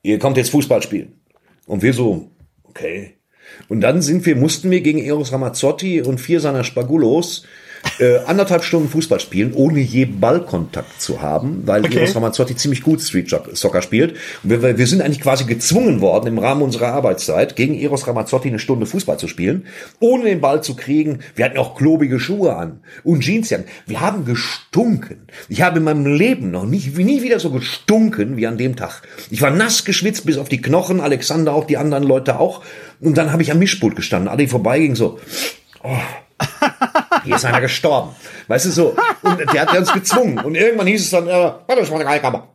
Ihr 0.03 0.18
kommt 0.18 0.37
jetzt 0.37 0.51
Fußball 0.51 0.83
spielen. 0.83 1.20
Und 1.66 1.83
wir 1.83 1.92
so, 1.92 2.31
okay. 2.64 3.16
Und 3.68 3.81
dann 3.81 4.03
sind 4.03 4.25
wir, 4.27 4.37
mussten 4.37 4.70
wir 4.70 4.81
gegen 4.81 4.99
Eros 4.99 5.33
Ramazzotti 5.33 6.03
und 6.03 6.20
vier 6.20 6.40
seiner 6.40 6.64
Spagulos 6.64 7.44
äh, 7.99 8.18
anderthalb 8.27 8.64
Stunden 8.64 8.88
Fußball 8.88 9.20
spielen, 9.20 9.53
ohne 9.55 9.81
je 9.81 10.05
Ballkontakt 10.05 11.01
zu 11.01 11.22
haben, 11.22 11.62
weil 11.64 11.87
Okay. 11.87 11.99
Eros 11.99 12.16
Ramazzotti 12.16 12.57
ziemlich 12.57 12.83
gut 12.83 13.01
Street 13.01 13.35
Soccer 13.53 13.83
spielt. 13.83 14.16
Und 14.42 14.51
wir, 14.51 14.79
wir 14.79 14.87
sind 14.87 15.03
eigentlich 15.03 15.20
quasi 15.20 15.44
gezwungen 15.44 16.01
worden, 16.01 16.27
im 16.27 16.38
Rahmen 16.38 16.62
unserer 16.62 16.88
Arbeitszeit 16.88 17.57
gegen 17.57 17.79
Eros 17.79 18.07
Ramazzotti 18.07 18.49
eine 18.49 18.59
Stunde 18.59 18.87
Fußball 18.87 19.18
zu 19.18 19.29
spielen, 19.29 19.66
ohne 20.01 20.25
den 20.25 20.40
Ball 20.40 20.62
zu 20.62 20.75
kriegen. 20.75 21.20
Wir 21.35 21.44
hatten 21.44 21.59
auch 21.59 21.77
klobige 21.77 22.18
Schuhe 22.18 22.57
an 22.57 22.81
und 23.05 23.25
Jeansjacken. 23.25 23.66
Wir 23.87 24.01
haben 24.01 24.25
gestunken. 24.25 25.27
Ich 25.49 25.62
habe 25.62 25.79
in 25.79 25.85
meinem 25.85 26.07
Leben 26.07 26.51
noch 26.51 26.64
nicht, 26.64 26.96
nie 26.96 27.22
wieder 27.22 27.40
so 27.40 27.51
gestunken 27.51 28.37
wie 28.37 28.46
an 28.46 28.59
dem 28.59 28.77
Tag. 28.77 29.03
Ich 29.31 29.42
war 29.42 29.51
nass 29.51 29.85
geschwitzt 29.85 30.27
bis 30.27 30.38
auf 30.38 30.49
die 30.49 30.61
Knochen, 30.61 31.01
Alexander 31.01 31.53
auch, 31.53 31.64
die 31.64 31.77
anderen 31.77 32.05
Leute 32.05 32.38
auch. 32.38 32.62
Und 33.01 33.16
dann 33.16 33.33
habe 33.33 33.42
ich 33.42 33.53
am 33.53 33.59
Mischpult 33.59 33.96
gestanden. 33.96 34.29
Alle, 34.29 34.38
die 34.38 34.49
vorbeigingen, 34.49 34.96
so, 34.96 35.18
hier 37.25 37.37
ist 37.37 37.44
einer 37.44 37.61
gestorben. 37.61 38.11
Weißt 38.49 38.66
du 38.66 38.70
so? 38.70 38.96
Und 39.22 39.40
der 39.53 39.62
hat 39.62 39.77
uns 39.77 39.92
gezwungen. 39.92 40.38
Und 40.38 40.55
irgendwann 40.55 40.87
hieß 40.87 41.03
es 41.03 41.11
dann, 41.11 41.27
äh, 41.27 41.31
warte, 41.66 41.83
ich 41.83 41.90
mach 41.90 42.01
eine 42.01 42.20
Kammer. 42.20 42.49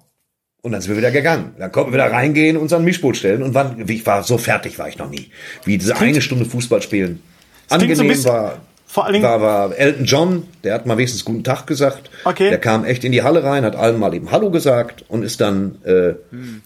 Und 0.64 0.72
dann 0.74 0.82
sind 0.82 0.92
wir 0.92 0.98
wieder 0.98 1.12
gegangen. 1.12 1.56
Dann 1.58 1.72
konnten 1.72 1.92
wir 1.92 1.96
wieder 1.96 2.12
reingehen, 2.12 2.56
unseren 2.58 2.84
Mischboot 2.84 3.18
stellen. 3.18 3.42
Und 3.42 3.54
wann, 3.56 3.84
ich 3.90 4.06
war 4.06 4.24
so 4.24 4.38
fertig, 4.38 4.78
war 4.78 4.88
ich 4.88 4.98
noch 4.98 5.10
nie. 5.10 5.32
Wie 5.66 5.78
diese 5.78 5.98
eine 5.98 6.22
Stunde 6.22 6.46
Fußball 6.46 6.82
spielen. 6.82 7.22
klingt 7.68 7.96
so 7.96 8.04
Angenehm 8.04 8.08
bisschen- 8.08 8.32
war, 8.32 8.58
vor 8.86 9.06
allen 9.06 9.14
Dingen- 9.14 9.26
war, 9.26 9.42
war 9.42 9.76
Elton 9.76 10.06
John, 10.06 10.48
der 10.64 10.76
hat 10.76 10.86
mal 10.86 10.98
wenigstens 10.98 11.26
guten 11.26 11.44
Tag 11.44 11.66
gesagt. 11.66 12.12
Okay. 12.26 12.50
Der 12.50 12.60
kam 12.60 12.86
echt 12.86 13.04
in 13.04 13.12
die 13.12 13.24
Halle 13.24 13.44
rein, 13.44 13.64
hat 13.66 13.76
allen 13.76 13.98
mal 14.00 14.14
eben 14.14 14.32
Hallo 14.32 14.52
gesagt 14.52 15.04
und 15.08 15.24
ist 15.24 15.42
dann 15.42 15.80
äh, 15.84 16.14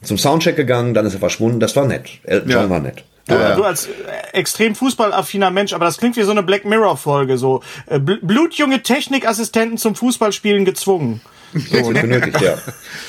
zum 0.04 0.18
Soundcheck 0.18 0.56
gegangen, 0.58 0.94
dann 0.94 1.06
ist 1.06 1.14
er 1.14 1.20
verschwunden. 1.20 1.60
Das 1.62 1.76
war 1.78 1.86
nett. 1.86 2.10
Elton 2.24 2.50
Ja. 2.50 2.62
John 2.62 2.70
war 2.70 2.80
nett. 2.82 3.04
Du, 3.28 3.34
du 3.34 3.64
als 3.64 3.88
äh, 3.88 3.92
extrem 4.34 4.76
fußballaffiner 4.76 5.50
Mensch, 5.50 5.74
aber 5.74 5.86
das 5.86 5.98
klingt 5.98 6.16
wie 6.16 6.22
so 6.24 6.32
eine 6.32 6.44
Black 6.44 6.64
Mirror 6.66 6.96
Folge, 6.98 7.38
so 7.40 7.62
äh, 7.88 7.96
bl- 7.96 8.20
blutjunge 8.22 8.84
Technikassistenten 8.84 9.78
zum 9.80 9.96
Fußballspielen 9.96 10.64
gezwungen. 10.66 11.22
So, 11.72 11.90
benötigt, 11.90 12.40
ja. 12.42 12.56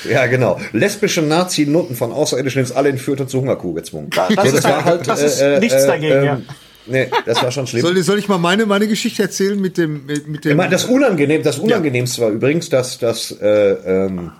Ja, 0.09 0.25
genau. 0.27 0.59
Lesbische 0.71 1.21
Nazi-Nutten 1.21 1.95
von 1.95 2.11
Außerirdischen 2.13 2.61
ins 2.61 2.71
alle 2.71 2.89
entführt 2.89 3.19
und 3.21 3.29
zur 3.29 3.41
Hungerkuh 3.41 3.73
gezwungen. 3.73 4.09
Da- 4.09 4.29
das 4.29 4.51
So, 4.51 4.57
ist- 4.57 5.07
das 5.07 5.21
ist 5.21 5.59
nichts 5.59 5.85
dagegen, 5.85 6.23
ja. 6.23 6.41
Nee, 6.89 7.11
das 7.25 7.43
war 7.43 7.51
schon 7.51 7.67
schlimm. 7.67 7.81
Soll, 7.81 8.01
soll 8.01 8.17
ich 8.17 8.29
mal 8.29 8.37
meine, 8.37 8.65
meine 8.65 8.87
Geschichte 8.87 9.21
erzählen 9.21 9.59
mit 9.59 9.77
dem, 9.77 10.05
mit, 10.05 10.25
mit 10.27 10.37
Ich 10.45 10.49
dem. 10.51 10.55
meine, 10.57 10.69
das 10.71 10.85
Unangenehm, 10.85 11.43
das 11.43 11.59
Unangenehmste 11.59 12.21
war 12.21 12.29
übrigens, 12.29 12.69
dass, 12.69 12.97
dass 12.97 13.31
äh, 13.31 13.45
ähm, 13.73 14.31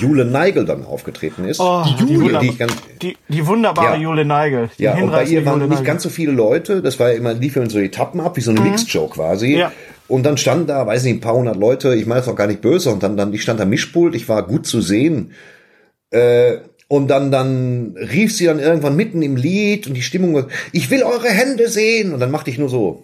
Jule 0.00 0.24
Neigel 0.24 0.64
dann 0.64 0.84
aufgetreten 0.84 1.44
ist. 1.44 1.60
Oh, 1.60 1.84
die, 1.86 2.06
die, 2.06 2.16
wunderbar- 2.20 2.40
die 2.40 2.48
ich 2.48 2.58
ganz, 2.58 2.72
die, 3.02 3.16
die 3.28 3.46
wunderbare 3.46 3.96
Ja. 3.96 4.02
Jule 4.02 4.24
Neigel. 4.24 4.70
Die 4.78 4.82
ja, 4.84 4.94
und 4.94 5.10
bei 5.10 5.24
ihr 5.24 5.44
waren 5.44 5.54
Jule 5.54 5.64
nicht 5.68 5.78
Neigel. 5.78 5.86
ganz 5.86 6.02
so 6.02 6.08
viele 6.08 6.32
Leute. 6.32 6.82
Das 6.82 6.98
war 7.00 7.12
immer, 7.12 7.34
lief 7.34 7.56
immer 7.56 7.68
so 7.70 7.78
Etappen 7.78 8.20
ab, 8.20 8.36
wie 8.36 8.40
so 8.40 8.50
eine 8.50 8.60
Mixed-Show 8.60 9.08
quasi. 9.08 9.56
Ja. 9.56 9.72
Und 10.08 10.22
dann 10.24 10.36
standen 10.36 10.66
da, 10.68 10.86
weiß 10.86 11.02
nicht, 11.04 11.14
ein 11.14 11.20
paar 11.20 11.34
hundert 11.34 11.56
Leute, 11.56 11.94
ich 11.94 12.06
meine 12.06 12.20
das 12.20 12.28
auch 12.28 12.36
gar 12.36 12.46
nicht 12.46 12.60
böse, 12.60 12.90
und 12.90 13.02
dann, 13.02 13.16
dann, 13.16 13.32
ich 13.32 13.42
stand 13.42 13.60
am 13.60 13.70
Mischpult, 13.70 14.14
ich 14.14 14.28
war 14.28 14.46
gut 14.46 14.66
zu 14.66 14.80
sehen. 14.80 15.32
Äh, 16.10 16.58
und 16.88 17.08
dann, 17.08 17.32
dann 17.32 17.96
rief 17.98 18.32
sie 18.32 18.44
dann 18.46 18.60
irgendwann 18.60 18.94
mitten 18.94 19.20
im 19.22 19.34
Lied 19.34 19.88
und 19.88 19.94
die 19.94 20.02
Stimmung 20.02 20.34
war, 20.34 20.46
ich 20.70 20.88
will 20.90 21.02
eure 21.02 21.28
Hände 21.28 21.68
sehen. 21.68 22.14
Und 22.14 22.20
dann 22.20 22.30
machte 22.30 22.50
ich 22.50 22.58
nur 22.58 22.68
so. 22.68 23.02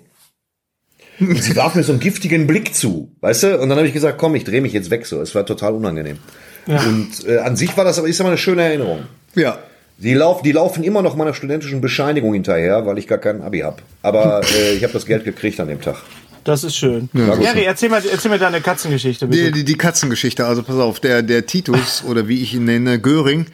Und 1.19 1.43
sie 1.43 1.57
warf 1.57 1.75
mir 1.75 1.83
so 1.83 1.93
einen 1.93 2.01
giftigen 2.01 2.47
Blick 2.47 2.75
zu, 2.75 3.11
weißt 3.21 3.43
du? 3.43 3.59
Und 3.61 3.69
dann 3.69 3.79
habe 3.79 3.87
ich 3.87 3.93
gesagt, 3.93 4.19
komm, 4.19 4.35
ich 4.37 4.45
drehe 4.45 4.61
mich 4.61 4.73
jetzt 4.73 4.91
weg 4.91 5.05
so. 5.07 5.21
Es 5.21 5.35
war 5.35 5.45
total 5.45 5.75
unangenehm. 5.75 6.19
Und 6.67 7.27
äh, 7.27 7.39
an 7.39 7.57
sich 7.57 7.77
war 7.77 7.85
das 7.85 7.99
aber 7.99 8.09
ist 8.09 8.21
aber 8.21 8.31
eine 8.31 8.39
schöne 8.39 8.63
Erinnerung. 8.63 9.05
ja. 9.35 9.59
Die, 9.99 10.15
lauf, 10.15 10.43
die 10.43 10.51
laufen 10.51 10.83
immer 10.83 11.01
noch 11.01 11.15
meiner 11.15 11.33
studentischen 11.33 11.81
Bescheinigung 11.81 12.33
hinterher, 12.33 12.85
weil 12.87 12.99
ich 12.99 13.07
gar 13.07 13.19
kein 13.19 13.41
Abi 13.41 13.61
hab. 13.61 13.83
Aber 14.03 14.41
äh, 14.57 14.75
ich 14.75 14.83
habe 14.83 14.93
das 14.93 15.07
Geld 15.07 15.25
gekriegt 15.25 15.61
an 15.61 15.69
dem 15.69 15.81
Tag. 15.81 15.97
Das 16.45 16.65
ist 16.65 16.75
schön. 16.77 17.09
gut. 17.13 17.41
Gary, 17.41 17.63
erzähl 17.65 17.89
mal, 17.89 18.03
erzähl 18.11 18.31
mir 18.31 18.39
deine 18.39 18.61
Katzengeschichte, 18.61 19.29
bitte. 19.29 19.45
Die, 19.45 19.53
die, 19.53 19.65
die 19.65 19.77
Katzengeschichte, 19.77 20.45
also 20.45 20.65
pass 20.65 20.77
auf, 20.77 20.99
der, 20.99 21.23
der 21.23 21.47
Titus 21.47 22.03
oder 22.09 22.27
wie 22.27 22.43
ich 22.43 22.55
ihn 22.55 22.65
nenne, 22.65 22.99
Göring, 22.99 23.47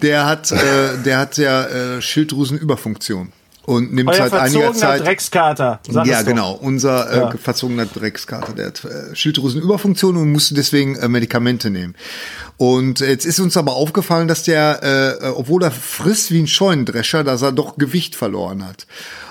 der 0.00 0.26
hat, 0.26 0.50
äh, 0.50 0.56
der 1.04 1.18
hat 1.18 1.36
ja 1.36 1.66
äh, 1.66 2.02
Schilddrüsenüberfunktion 2.02 3.32
und 3.64 3.92
nimmt 3.92 4.10
Euer 4.10 4.28
seit 4.28 4.32
einiger 4.32 4.64
verzogener 4.64 4.74
Zeit. 4.74 5.06
Dreckskater. 5.06 5.80
Ja, 6.04 6.22
genau. 6.22 6.52
Unser 6.54 7.10
äh, 7.10 7.16
Ja. 7.18 7.30
verzogener 7.30 7.86
Dreckskater, 7.86 8.52
der 8.52 8.66
hat 8.66 8.84
äh, 8.84 9.14
Schilddrüsenüberfunktion 9.14 10.16
und 10.16 10.32
musste 10.32 10.54
deswegen 10.54 10.96
äh, 10.96 11.08
Medikamente 11.08 11.70
nehmen. 11.70 11.94
Und 12.56 13.00
jetzt 13.00 13.24
ist 13.24 13.40
uns 13.40 13.56
aber 13.56 13.74
aufgefallen, 13.74 14.28
dass 14.28 14.42
der, 14.42 14.80
äh, 14.82 15.26
äh, 15.26 15.30
obwohl 15.30 15.62
er 15.62 15.70
frisst 15.70 16.30
wie 16.30 16.40
ein 16.40 16.46
Scheunendrescher, 16.46 17.24
dass 17.24 17.42
er 17.42 17.52
doch 17.52 17.76
Gewicht 17.76 18.14
verloren 18.16 18.66
hat. 18.66 18.86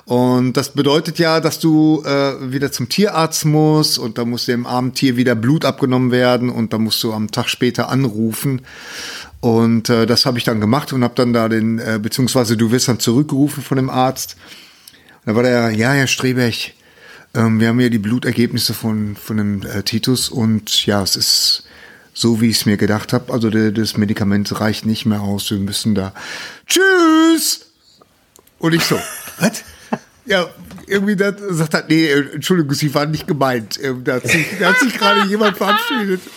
Und 0.06 0.54
das 0.58 0.70
bedeutet 0.70 1.20
ja, 1.20 1.40
dass 1.40 1.60
du 1.60 2.04
äh, 2.06 2.52
wieder 2.52 2.72
zum 2.72 2.90
Tierarzt 2.90 3.46
musst 3.46 4.00
und 4.00 4.18
da 4.18 4.26
muss 4.26 4.46
dem 4.46 4.66
armen 4.66 4.94
Tier 4.94 5.16
wieder 5.16 5.36
Blut 5.36 5.64
abgenommen 5.64 6.12
werden 6.12 6.50
und 6.50 6.74
da 6.74 6.78
musst 6.78 7.02
du 7.04 7.14
am 7.14 7.32
Tag 7.32 7.50
später 7.50 7.90
anrufen. 7.90 8.62
Und 9.42 9.90
äh, 9.90 10.06
das 10.06 10.26
habe 10.26 10.38
ich 10.38 10.44
dann 10.44 10.62
gemacht 10.62 10.94
und 10.94 11.04
habe 11.04 11.16
dann 11.16 11.34
da 11.34 11.50
den, 11.50 11.80
äh, 11.80 12.00
beziehungsweise 12.02 12.56
du 12.56 12.72
wirst 12.72 12.88
dann 12.88 13.00
zurückgerufen 13.00 13.64
von 13.64 13.76
dem 13.76 13.90
Arzt. 13.90 14.38
Da 15.26 15.36
war 15.36 15.44
der, 15.44 15.72
ja, 15.72 15.92
Herr 15.92 16.08
Streberg, 16.08 16.74
ähm, 17.34 17.60
wir 17.60 17.68
haben 17.68 17.80
hier 17.80 17.90
die 17.90 17.98
Blutergebnisse 17.98 18.74
von, 18.74 19.16
von 19.16 19.38
dem 19.38 19.64
äh, 19.64 19.82
Titus 19.84 20.30
und 20.30 20.86
ja, 20.86 21.02
es 21.02 21.16
ist 21.16 21.64
so, 22.14 22.40
wie 22.40 22.50
ich 22.50 22.58
es 22.58 22.66
mir 22.66 22.78
gedacht 22.78 23.14
habe. 23.14 23.34
Also 23.34 23.50
der, 23.50 23.72
das 23.72 23.98
Medikament 23.98 24.60
reicht 24.60 24.86
nicht 24.86 25.06
mehr 25.06 25.22
aus. 25.22 25.50
Wir 25.50 25.58
müssen 25.58 25.96
da. 25.96 26.14
Tschüss! 26.68 27.68
Und 28.60 28.74
ich 28.74 28.84
so, 28.84 29.00
was? 29.40 29.64
Ja, 30.26 30.48
irgendwie 30.88 31.16
das, 31.16 31.36
sagt 31.50 31.74
er, 31.74 31.84
nee, 31.88 32.10
Entschuldigung, 32.12 32.74
Sie 32.74 32.94
waren 32.94 33.12
nicht 33.12 33.28
gemeint. 33.28 33.80
Ähm, 33.82 34.04
Da 34.04 34.16
hat 34.16 34.28
sich, 34.28 34.46
da 34.60 34.70
hat 34.70 34.80
sich 34.80 34.98
gerade 34.98 35.28
jemand 35.28 35.58
verabschiedet. 35.58 36.22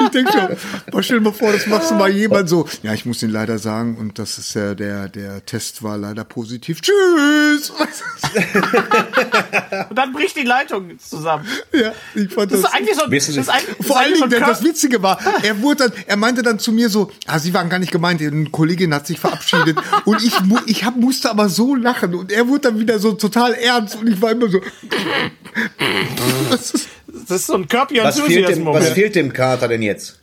Ich 0.00 0.08
denke 0.08 0.32
schon, 0.32 1.02
stell 1.02 1.18
dir 1.18 1.24
mal 1.24 1.32
vor, 1.34 1.52
das 1.52 1.66
machst 1.66 1.90
du 1.90 1.94
mal 1.94 2.08
jemand 2.10 2.48
so. 2.48 2.66
Ja, 2.82 2.94
ich 2.94 3.04
muss 3.04 3.22
Ihnen 3.22 3.32
leider 3.32 3.58
sagen, 3.58 3.98
und 3.98 4.18
das 4.18 4.38
ist 4.38 4.54
ja 4.54 4.74
der, 4.74 5.10
der 5.10 5.44
Test 5.44 5.82
war 5.82 5.98
leider 5.98 6.24
positiv. 6.24 6.80
Tschüss! 6.80 7.70
Und 9.90 9.96
dann 9.98 10.12
bricht 10.12 10.36
die 10.36 10.44
Leitung 10.44 10.98
zusammen. 10.98 11.46
Ja, 11.72 11.92
ich 12.14 12.32
fand 12.32 12.50
Das 12.52 12.62
das. 12.62 12.70
ist 12.70 12.76
eigentlich 12.76 12.96
so, 12.96 13.06
das 13.06 13.28
ist 13.28 13.48
eigentlich, 13.50 13.76
das 13.76 13.86
Vor 13.86 13.98
allen 13.98 14.14
Dingen, 14.14 14.30
so 14.30 14.38
das 14.40 14.62
Witzige 14.64 15.02
war, 15.02 15.18
er 15.42 15.60
wurde 15.60 15.90
dann, 15.90 15.92
er 16.06 16.16
meinte 16.16 16.42
dann 16.42 16.58
zu 16.58 16.72
mir 16.72 16.88
so, 16.88 17.10
ah, 17.26 17.38
Sie 17.38 17.52
waren 17.52 17.68
gar 17.68 17.78
nicht 17.78 17.92
gemeint, 17.92 18.22
eine 18.22 18.48
Kollegin 18.50 18.94
hat 18.94 19.06
sich 19.06 19.18
verabschiedet 19.20 19.76
und 20.04 20.22
ich, 20.22 20.32
ich 20.66 20.84
hab, 20.84 20.96
musste 20.96 21.30
aber 21.30 21.48
so 21.48 21.74
lachen 21.74 22.14
und 22.14 22.32
er 22.32 22.48
wurde 22.48 22.53
dann 22.62 22.78
wieder 22.78 22.98
so 22.98 23.12
total 23.12 23.54
ernst 23.54 23.96
und 23.96 24.08
ich 24.08 24.20
war 24.20 24.32
immer 24.32 24.48
so. 24.48 24.60
Das 26.50 26.70
ist, 26.72 26.88
das 27.28 27.40
ist 27.40 27.46
so 27.46 27.54
ein 27.54 27.68
Kirby 27.68 28.00
Was 28.02 28.20
fehlt, 28.20 28.48
dem, 28.48 28.66
was 28.66 28.90
fehlt 28.90 29.14
dem 29.14 29.32
Kater 29.32 29.68
denn 29.68 29.82
jetzt? 29.82 30.18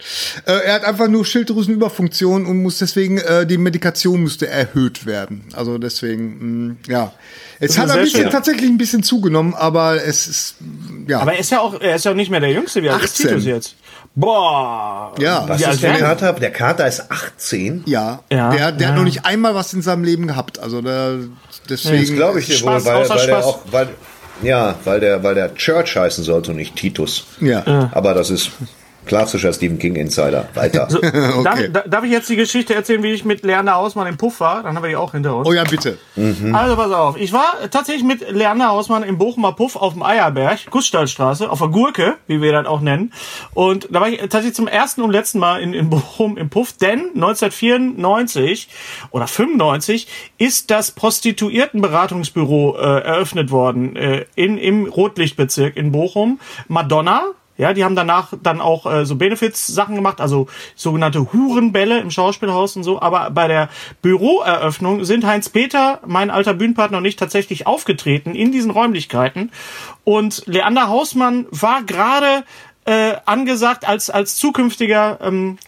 äh, 0.46 0.52
er 0.52 0.74
hat 0.74 0.84
einfach 0.84 1.08
nur 1.08 1.26
Schilddrüsenüberfunktion 1.26 2.46
und 2.46 2.62
muss 2.62 2.80
deswegen, 2.80 3.18
äh, 3.18 3.46
die 3.46 3.58
Medikation 3.58 4.22
müsste 4.22 4.48
erhöht 4.48 5.06
werden. 5.06 5.46
Also 5.54 5.78
deswegen, 5.78 6.68
mh, 6.68 6.76
ja. 6.88 7.14
Es 7.60 7.78
hat 7.78 7.92
ein 7.92 8.02
bisschen, 8.02 8.24
schön. 8.24 8.32
tatsächlich 8.32 8.70
ein 8.70 8.78
bisschen 8.78 9.04
zugenommen, 9.04 9.54
aber 9.54 10.04
es 10.04 10.28
ist, 10.28 10.56
ja. 11.08 11.20
Aber 11.20 11.34
er 11.34 11.40
ist 11.40 11.52
ja 11.52 11.62
auch, 11.62 11.80
er 11.80 11.96
ist 11.96 12.06
ja 12.06 12.12
auch 12.12 12.16
nicht 12.16 12.32
mehr 12.32 12.40
der 12.40 12.52
Jüngste. 12.52 12.82
Wie 12.82 12.90
alt 12.90 13.04
ist 13.04 13.14
18. 13.14 13.28
Titus 13.28 13.46
jetzt? 13.46 13.76
Boah. 14.16 15.14
Ja. 15.20 15.46
Was 15.48 15.64
alt 15.64 15.76
ist 15.76 15.84
der 15.84 15.92
wäre- 15.92 16.00
Kater? 16.02 16.34
Der 16.34 16.52
Kater 16.52 16.88
ist 16.88 17.10
18. 17.10 17.84
ja, 17.86 18.20
Ja, 18.32 18.50
der, 18.52 18.72
der 18.74 18.82
ja. 18.82 18.88
hat 18.90 18.98
noch 18.98 19.06
nicht 19.06 19.26
einmal 19.26 19.56
was 19.56 19.74
in 19.74 19.82
seinem 19.82 20.04
Leben 20.04 20.28
gehabt. 20.28 20.60
Also 20.60 20.82
da, 20.82 21.14
deswegen. 21.70 22.02
Das 22.02 22.12
glaube 22.16 22.40
ich 22.40 22.48
dir 22.48 22.56
Spaß, 22.56 22.86
wohl, 22.86 22.92
weil, 22.94 23.10
weil 23.10 23.26
der 23.28 23.46
auch, 23.46 23.60
weil, 23.72 23.90
ja, 24.42 24.76
weil 24.84 25.00
der, 25.00 25.24
weil 25.24 25.36
der 25.36 25.56
Church 25.56 25.96
heißen 25.96 26.24
sollte 26.24 26.52
und 26.52 26.58
nicht 26.58 26.76
Titus. 26.76 27.26
Ja. 27.40 27.90
Aber 27.94 28.14
das 28.14 28.30
ist, 28.30 28.52
Klassischer 29.06 29.52
Stephen 29.52 29.80
King 29.80 29.96
Insider. 29.96 30.48
Weiter. 30.54 30.88
Darf, 31.44 31.60
da- 31.72 31.82
darf 31.88 32.04
ich 32.04 32.12
jetzt 32.12 32.30
die 32.30 32.36
Geschichte 32.36 32.74
erzählen, 32.76 33.02
wie 33.04 33.12
ich 33.12 33.26
mit 33.26 33.44
Leander 33.44 33.76
Hausmann 33.76 34.08
im 34.08 34.18
Puff 34.18 34.40
war? 34.40 34.64
Dann 34.64 34.76
haben 34.76 34.84
wir 34.84 34.90
die 34.90 34.96
auch 34.96 35.12
hinter 35.12 35.36
uns. 35.36 35.48
Oh 35.48 35.54
ja, 35.54 35.64
bitte. 35.64 35.98
Also 36.54 36.76
pass 36.76 36.92
auf, 36.92 37.18
ich 37.18 37.34
war 37.34 37.70
tatsächlich 37.70 38.04
mit 38.04 38.30
Leander 38.30 38.70
Hausmann 38.70 39.04
im 39.04 39.18
Bochumer 39.18 39.54
Puff 39.54 39.76
auf 39.76 39.94
dem 39.94 40.04
Eierberg, 40.04 40.70
Gussstallstraße, 40.70 41.50
auf 41.50 41.60
der 41.60 41.70
Gurke, 41.70 42.18
wie 42.28 42.42
wir 42.42 42.52
das 42.52 42.66
auch 42.68 42.82
nennen. 42.82 43.12
Und 43.54 43.88
da 43.92 44.02
war 44.02 44.10
ich 44.10 44.20
tatsächlich 44.20 44.54
zum 44.54 44.68
ersten 44.68 45.02
und 45.02 45.12
letzten 45.12 45.40
Mal 45.40 45.62
in, 45.62 45.74
in 45.74 45.90
Bochum 45.90 46.38
im 46.38 46.50
Puff, 46.50 46.74
denn 46.74 47.12
1994 47.16 48.70
oder 49.12 49.28
95 49.28 50.08
ist 50.38 50.72
das 50.72 50.92
Prostituiertenberatungsbüro 50.92 52.78
äh, 52.78 53.02
eröffnet 53.02 53.52
worden 53.52 53.96
äh, 53.96 54.26
in, 54.36 54.58
im 54.58 54.86
Rotlichtbezirk 54.86 55.76
in 55.76 55.92
Bochum. 55.92 56.40
Madonna, 56.68 57.24
ja, 57.62 57.74
die 57.74 57.84
haben 57.84 57.96
danach 57.96 58.34
dann 58.42 58.60
auch 58.60 58.92
äh, 58.92 59.06
so 59.06 59.16
Benefits-Sachen 59.16 59.94
gemacht, 59.94 60.20
also 60.20 60.48
sogenannte 60.76 61.32
Hurenbälle 61.32 62.00
im 62.00 62.10
Schauspielhaus 62.10 62.76
und 62.76 62.82
so. 62.82 63.00
Aber 63.00 63.30
bei 63.30 63.48
der 63.48 63.70
Büroeröffnung 64.02 65.06
sind 65.06 65.28
Heinz 65.28 65.48
Peter, 65.48 66.00
mein 66.08 66.32
alter 66.32 66.56
Bühnenpartner 66.56 66.98
und 66.98 67.06
ich 67.06 67.18
tatsächlich 67.18 67.68
aufgetreten 67.68 68.34
in 68.34 68.52
diesen 68.52 68.72
Räumlichkeiten. 68.72 69.52
Und 70.04 70.42
Leander 70.48 70.88
Hausmann 70.88 71.46
war 71.52 71.84
gerade 71.84 72.46
äh, 72.86 73.18
angesagt 73.26 73.88
als, 73.88 74.10
als 74.10 74.38
zukünftiger 74.38 75.20
ähm, 75.22 75.60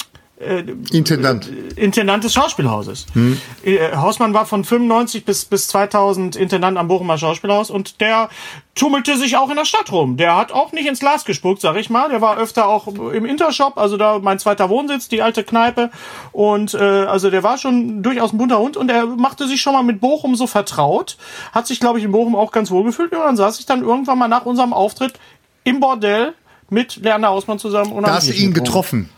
Intendant. 0.91 1.49
Intendant 1.75 2.23
des 2.23 2.33
Schauspielhauses. 2.33 3.05
Hm. 3.13 3.39
Äh, 3.63 3.95
Hausmann 3.95 4.33
war 4.33 4.45
von 4.45 4.63
95 4.63 5.25
bis, 5.25 5.45
bis 5.45 5.67
2000 5.67 6.35
Intendant 6.35 6.77
am 6.77 6.87
Bochumer 6.87 7.17
Schauspielhaus 7.17 7.69
und 7.69 8.01
der 8.01 8.29
tummelte 8.75 9.17
sich 9.17 9.37
auch 9.37 9.49
in 9.49 9.55
der 9.55 9.65
Stadt 9.65 9.91
rum. 9.91 10.17
Der 10.17 10.35
hat 10.35 10.51
auch 10.51 10.71
nicht 10.71 10.87
ins 10.87 10.99
Glas 10.99 11.25
gespuckt, 11.25 11.61
sag 11.61 11.75
ich 11.77 11.89
mal. 11.89 12.09
Der 12.09 12.21
war 12.21 12.37
öfter 12.37 12.67
auch 12.67 12.87
im 12.87 13.25
Intershop, 13.25 13.77
also 13.77 13.97
da 13.97 14.19
mein 14.19 14.39
zweiter 14.39 14.69
Wohnsitz, 14.69 15.07
die 15.07 15.21
alte 15.21 15.43
Kneipe. 15.43 15.91
Und 16.31 16.73
äh, 16.73 16.77
also 16.77 17.29
der 17.29 17.43
war 17.43 17.57
schon 17.57 18.01
durchaus 18.01 18.33
ein 18.33 18.37
bunter 18.37 18.59
Hund 18.59 18.77
und 18.77 18.89
er 18.89 19.05
machte 19.05 19.47
sich 19.47 19.61
schon 19.61 19.73
mal 19.73 19.83
mit 19.83 20.01
Bochum 20.01 20.35
so 20.35 20.47
vertraut. 20.47 21.17
Hat 21.51 21.67
sich, 21.67 21.79
glaube 21.79 21.99
ich, 21.99 22.05
in 22.05 22.11
Bochum 22.11 22.35
auch 22.35 22.51
ganz 22.51 22.71
wohl 22.71 22.83
gefühlt. 22.83 23.11
Und 23.13 23.19
dann 23.19 23.37
saß 23.37 23.59
ich 23.59 23.65
dann 23.65 23.83
irgendwann 23.83 24.17
mal 24.17 24.27
nach 24.27 24.45
unserem 24.45 24.73
Auftritt 24.73 25.13
im 25.63 25.79
Bordell 25.79 26.33
mit 26.69 26.95
Lerner 26.97 27.27
Hausmann 27.29 27.59
zusammen. 27.59 27.91
Und 27.91 28.07
Da 28.07 28.15
hast 28.15 28.27
du 28.27 28.33
ihn 28.33 28.53
getrunken. 28.53 28.63
getroffen. 28.63 29.09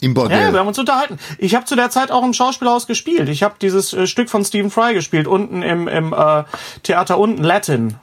Im 0.00 0.10
Ja, 0.12 0.14
Bordell. 0.14 0.52
wir 0.52 0.60
haben 0.60 0.68
uns 0.68 0.78
unterhalten. 0.78 1.18
Ich 1.38 1.54
habe 1.54 1.64
zu 1.64 1.74
der 1.76 1.90
Zeit 1.90 2.10
auch 2.10 2.22
im 2.24 2.32
Schauspielhaus 2.32 2.86
gespielt. 2.86 3.28
Ich 3.28 3.42
habe 3.42 3.54
dieses 3.60 3.92
äh, 3.92 4.06
Stück 4.06 4.30
von 4.30 4.44
Stephen 4.44 4.70
Fry 4.70 4.94
gespielt, 4.94 5.26
unten 5.26 5.62
im, 5.62 5.88
im 5.88 6.12
äh, 6.12 6.44
Theater 6.82 7.18
unten, 7.18 7.42
Latin. 7.42 7.94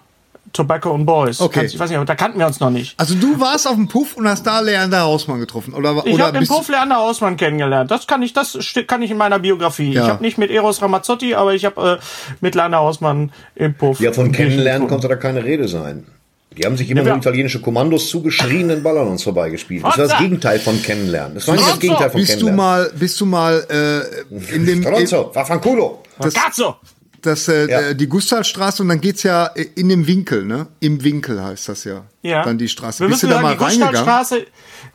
Tobacco 0.54 0.94
and 0.96 1.06
Boys. 1.06 1.42
Okay. 1.42 1.60
Kannst- 1.62 1.74
Ich 1.74 1.80
weiß 1.82 1.90
nicht, 1.90 1.98
aber 1.98 2.06
da 2.06 2.16
kannten 2.16 2.40
wir 2.40 2.48
uns 2.48 2.62
noch 2.62 2.70
nicht. 2.70 2.94
also 2.98 3.14
du 3.16 3.42
warst 3.42 3.68
auf 3.68 3.76
dem 3.76 3.90
Puff 3.90 4.16
und 4.16 4.26
hast 4.26 4.44
da 4.48 4.62
Leander 4.62 5.02
Hausmann 5.02 5.40
getroffen. 5.40 5.74
Oder, 5.74 6.02
Ich 6.06 6.14
oder 6.14 6.24
habe 6.28 6.34
den 6.34 6.40
bist 6.42 6.52
du- 6.52 6.56
Puff 6.56 6.70
Leander 6.70 6.96
Hausmann 6.96 7.36
kennengelernt. 7.36 7.92
Das 7.92 8.08
kann 8.08 8.22
ich, 8.22 8.32
das 8.32 8.58
kann 8.88 9.02
ich 9.02 9.12
in 9.12 9.18
meiner 9.18 9.40
Biografie. 9.40 9.92
Ja. 9.92 10.04
Ich 10.04 10.10
habe 10.12 10.24
nicht 10.24 10.38
mit 10.38 10.52
Eros 10.52 10.82
Ramazzotti, 10.82 11.36
aber 11.36 11.54
ich 11.56 11.66
habe 11.66 12.00
äh, 12.02 12.06
mit 12.40 12.56
Leander 12.56 12.78
Hausmann 12.78 13.34
im 13.56 13.74
Puff. 13.74 14.00
Ja, 14.00 14.14
von 14.14 14.32
kennenlernen 14.32 14.88
konnte 14.88 15.10
da 15.10 15.18
keine 15.18 15.44
Rede 15.44 15.68
sein. 15.68 16.06
Die 16.58 16.66
haben 16.66 16.78
sich 16.78 16.90
immer 16.90 17.02
Ja, 17.04 17.10
nur 17.10 17.18
italienische 17.18 17.60
Kommandos 17.62 18.10
zugeschrien 18.10 18.72
und 18.72 18.84
ballern 18.84 19.08
uns 19.08 19.24
vorbeigespielt. 19.24 19.84
Das 19.84 19.98
war 19.98 20.08
das! 20.08 20.18
Gegenteil 20.20 20.60
von 20.60 20.82
kennenlernen. 20.82 21.36
Das 21.36 21.48
war 21.48 21.56
nicht 21.56 21.68
das! 21.68 21.80
Gegenteil 21.80 22.10
von 22.10 22.20
bist 22.22 22.34
du 22.42 22.46
kennenlernen. 22.46 22.56
mal, 22.58 22.92
bist 22.98 23.22
du 23.22 23.26
mal 23.26 23.66
äh, 24.50 24.56
in 24.56 24.66
dem 24.66 24.82
Stronzo, 24.82 25.32
vaffanculo. 25.34 26.04
Cazzo! 26.34 26.76
das, 27.22 27.48
äh, 27.48 27.68
Ja. 27.70 27.94
die 27.96 28.08
Gustavstraße 28.08 28.84
und 28.84 28.90
dann 28.90 29.02
geht's 29.02 29.24
ja 29.24 29.48
in 29.76 29.90
dem 29.90 30.06
Winkel, 30.06 30.46
ne? 30.46 30.68
Im 30.80 31.04
Winkel 31.04 31.44
heißt 31.44 31.68
das 31.70 31.84
ja. 31.84 32.04
Ja. 32.22 32.44
Dann 32.44 32.58
die 32.60 32.68
Straße. 32.68 33.00
Wir 33.04 33.08
Bist 33.10 33.24
du 33.24 33.28
müssen 33.28 33.42
da 33.42 33.42
sagen, 33.42 33.48
mal 33.48 33.58
die 33.58 33.64
reingegangen? 33.64 33.94
Gustavstraße, 33.96 34.46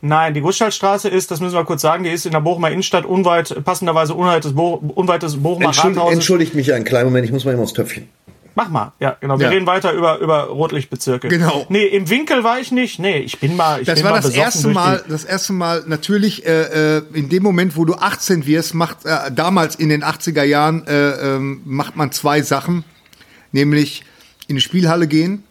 nein, 0.01 0.35
die 0.35 0.41
Gustavstraße 0.41 1.09
ist, 1.09 1.31
das 1.33 1.41
müssen 1.41 1.55
wir 1.55 1.65
kurz 1.65 1.83
sagen, 1.83 2.05
die 2.05 2.11
ist 2.11 2.27
in 2.27 2.33
der 2.33 2.41
Bochumer 2.41 2.71
Innenstadt 2.71 3.05
unweit, 3.05 3.65
passenderweise 3.65 4.15
unweit 4.15 4.45
des, 4.45 4.55
Bo 4.55 4.75
unweit 4.95 5.25
des 5.25 5.37
Bochumer 5.43 5.67
Entschuldigt, 5.67 5.97
Rathauses. 5.99 6.15
entschuldigt 6.15 6.55
mich 6.55 6.73
einen 6.73 6.85
kleinen 6.85 7.07
Moment, 7.07 7.25
ich 7.25 7.33
muss 7.33 7.45
mal 7.45 7.53
immer 7.53 7.65
aufs 7.65 7.73
Töpfchen. 7.73 8.09
Mach 8.55 8.69
mal, 8.69 8.93
ja, 8.99 9.17
genau. 9.21 9.39
Wir 9.39 9.47
Ja. 9.47 9.53
reden 9.53 9.67
weiter 9.67 9.93
über, 9.93 10.19
über 10.19 10.45
Rotlichtbezirke. 10.45 11.29
Genau. 11.29 11.67
Nee, 11.69 11.85
im 11.87 12.09
Winkel 12.11 12.43
war 12.45 12.59
ich 12.61 12.73
nicht. 12.73 12.99
Nee, 12.99 13.19
ich 13.19 13.39
bin 13.39 13.57
mal, 13.57 13.81
ich 13.81 13.87
Das 13.87 13.97
bin 13.97 14.05
war 14.05 14.13
mal 14.13 14.21
das 14.21 14.31
erste 14.35 14.69
Mal, 14.69 15.05
das 15.09 15.25
erste 15.25 15.53
Mal 15.53 15.85
natürlich 15.87 16.45
äh, 16.47 16.97
äh, 16.99 17.03
in 17.13 17.29
dem 17.29 17.43
Moment, 17.43 17.77
wo 17.77 17.85
du 17.85 17.95
18 17.95 18.47
wirst, 18.47 18.75
macht 18.75 19.05
äh, 19.05 19.31
damals 19.33 19.77
in 19.77 19.89
den 19.89 20.03
80er 20.05 20.43
Jahren 20.43 20.87
äh, 20.87 21.37
ähm, 21.37 21.63
macht 21.65 21.97
man 21.97 22.13
zwei 22.13 22.43
Sachen, 22.43 22.85
nämlich 23.53 24.05
in 24.49 24.57
die 24.57 24.63
Spielhalle 24.63 25.07
gehen 25.07 25.45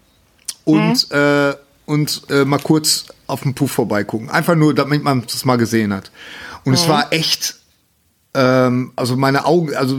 und 0.66 1.12
äh, 1.12 1.54
und 1.86 2.22
äh, 2.30 2.46
mal 2.46 2.60
kurz 2.60 3.06
auf 3.26 3.42
den 3.42 3.56
Puff 3.56 3.72
vorbeigucken, 3.72 4.30
einfach 4.30 4.56
nur, 4.56 4.76
damit 4.76 5.04
man 5.04 5.24
das 5.24 5.44
mal 5.46 5.58
gesehen 5.58 5.94
hat. 5.94 6.12
Und 6.66 6.74
es 6.74 6.88
war 6.88 7.12
echt 7.12 7.56
ähm, 8.36 8.92
also 8.96 9.16
meine 9.18 9.46
Augen, 9.46 9.74
also 9.76 9.98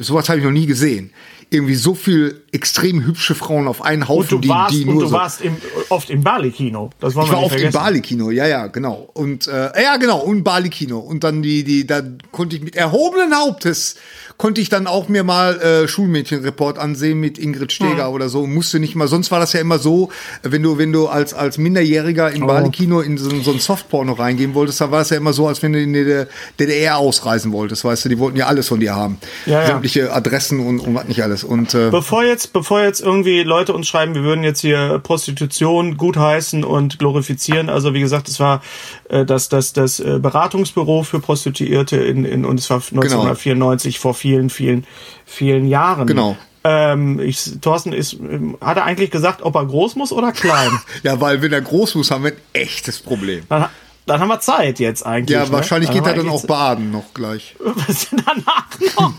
sowas 0.00 0.28
habe 0.28 0.38
ich 0.38 0.44
noch 0.44 0.50
nie 0.52 0.66
gesehen. 0.66 1.10
Irgendwie 1.52 1.74
so 1.74 1.94
viel 1.94 2.40
extrem 2.50 3.04
hübsche 3.04 3.34
Frauen 3.34 3.68
auf 3.68 3.82
einen 3.82 4.08
Haufen, 4.08 4.36
und 4.36 4.44
du 4.44 4.48
warst, 4.48 4.74
die, 4.74 4.84
die 4.84 4.88
und 4.88 4.94
nur 4.94 5.02
du 5.04 5.08
so. 5.08 5.14
warst 5.14 5.40
im, 5.42 5.56
oft 5.88 6.10
im 6.10 6.22
Bali-Kino. 6.22 6.90
Das 7.00 7.14
wollen 7.14 7.26
Ich 7.26 7.32
war 7.32 7.40
nicht 7.42 7.52
oft 7.52 7.60
im. 7.60 7.72
Bali-Kino, 7.72 8.30
ja, 8.30 8.46
ja, 8.46 8.66
genau. 8.66 9.08
Und 9.14 9.46
äh, 9.48 9.70
ja, 9.82 9.96
genau, 9.96 10.18
und 10.20 10.42
Bali-Kino. 10.44 10.98
Und 10.98 11.24
dann 11.24 11.42
die, 11.42 11.64
die, 11.64 11.86
da 11.86 12.02
konnte 12.30 12.56
ich 12.56 12.62
mit 12.62 12.76
erhobenen 12.76 13.34
Hauptes 13.36 13.96
konnte 14.38 14.60
ich 14.60 14.68
dann 14.68 14.86
auch 14.88 15.08
mir 15.08 15.22
mal 15.24 15.60
äh, 15.60 15.86
Schulmädchenreport 15.88 16.76
ansehen 16.78 17.20
mit 17.20 17.38
Ingrid 17.38 17.70
Steger 17.70 18.06
Hm. 18.06 18.14
oder 18.14 18.28
so. 18.28 18.46
Musste 18.46 18.80
nicht 18.80 18.96
mal, 18.96 19.06
sonst 19.06 19.30
war 19.30 19.38
das 19.38 19.52
ja 19.52 19.60
immer 19.60 19.78
so, 19.78 20.08
wenn 20.42 20.62
du, 20.62 20.78
wenn 20.78 20.92
du 20.92 21.06
als, 21.06 21.32
als 21.34 21.58
Minderjähriger 21.58 22.30
Oh. 22.32 22.36
im 22.36 22.46
Bali-Kino 22.46 23.00
in 23.00 23.18
so, 23.18 23.30
so 23.40 23.52
ein 23.52 23.60
Softporno 23.60 24.14
reingehen 24.14 24.54
wolltest, 24.54 24.80
dann 24.80 24.90
war 24.90 25.02
es 25.02 25.10
ja 25.10 25.16
immer 25.16 25.32
so, 25.32 25.46
als 25.46 25.62
wenn 25.62 25.72
du 25.74 25.80
in 25.80 25.92
die 25.92 26.24
DDR 26.58 26.96
ausreisen 26.96 27.52
wolltest, 27.52 27.84
weißt 27.84 28.04
du, 28.04 28.08
die 28.08 28.18
wollten 28.18 28.36
ja 28.36 28.46
alles 28.46 28.68
von 28.68 28.80
dir 28.80 28.96
haben. 28.96 29.18
Ja, 29.46 29.60
ja. 29.60 29.66
Sämtliche 29.66 30.12
Adressen 30.12 30.60
und, 30.60 30.80
und 30.80 30.94
was 30.94 31.06
nicht 31.06 31.22
alles. 31.22 31.41
Und 31.44 31.74
äh, 31.74 31.90
Bevor 31.90 32.24
jetzt, 32.24 32.52
bevor 32.52 32.82
jetzt 32.82 33.00
irgendwie 33.00 33.42
Leute 33.42 33.72
uns 33.72 33.88
schreiben, 33.88 34.14
wir 34.14 34.22
würden 34.22 34.44
jetzt 34.44 34.60
hier 34.60 34.98
Prostitution 35.02 35.96
gutheißen 35.96 36.64
und 36.64 36.98
glorifizieren. 36.98 37.68
Also 37.68 37.94
wie 37.94 38.00
gesagt, 38.00 38.28
es 38.28 38.40
war 38.40 38.62
äh, 39.08 39.24
das, 39.24 39.48
das, 39.48 39.72
das 39.72 40.00
äh, 40.00 40.18
Beratungsbüro 40.18 41.02
für 41.02 41.20
Prostituierte 41.20 41.96
in, 41.96 42.24
in 42.24 42.44
und 42.44 42.58
es 42.58 42.70
war 42.70 42.76
1994 42.76 43.98
vor 43.98 44.14
vielen, 44.14 44.50
vielen, 44.50 44.86
vielen 45.24 45.66
Jahren. 45.66 46.06
Genau. 46.06 46.36
Ähm, 46.64 47.18
ich, 47.18 47.60
Thorsten 47.60 47.92
ist, 47.92 48.14
ähm, 48.14 48.56
hat 48.60 48.76
er 48.76 48.84
eigentlich 48.84 49.10
gesagt, 49.10 49.42
ob 49.42 49.56
er 49.56 49.66
groß 49.66 49.96
muss 49.96 50.12
oder 50.12 50.30
klein? 50.30 50.70
ja, 51.02 51.20
weil 51.20 51.42
wenn 51.42 51.52
er 51.52 51.60
groß 51.60 51.96
muss, 51.96 52.10
haben 52.10 52.24
wir 52.24 52.32
ein 52.32 52.38
echtes 52.52 53.00
Problem. 53.00 53.44
dann, 53.48 53.68
dann 54.06 54.20
haben 54.20 54.28
wir 54.28 54.40
Zeit 54.40 54.80
jetzt 54.80 55.06
eigentlich. 55.06 55.36
Ja, 55.36 55.44
ne? 55.44 55.52
wahrscheinlich 55.52 55.90
geht 55.90 56.00
haben 56.00 56.08
er 56.10 56.16
wir 56.16 56.22
dann 56.24 56.32
auch 56.32 56.44
baden 56.46 56.90
noch 56.90 57.14
gleich. 57.14 57.54
Was 57.60 58.08
danach 58.10 58.66
noch? 58.96 59.14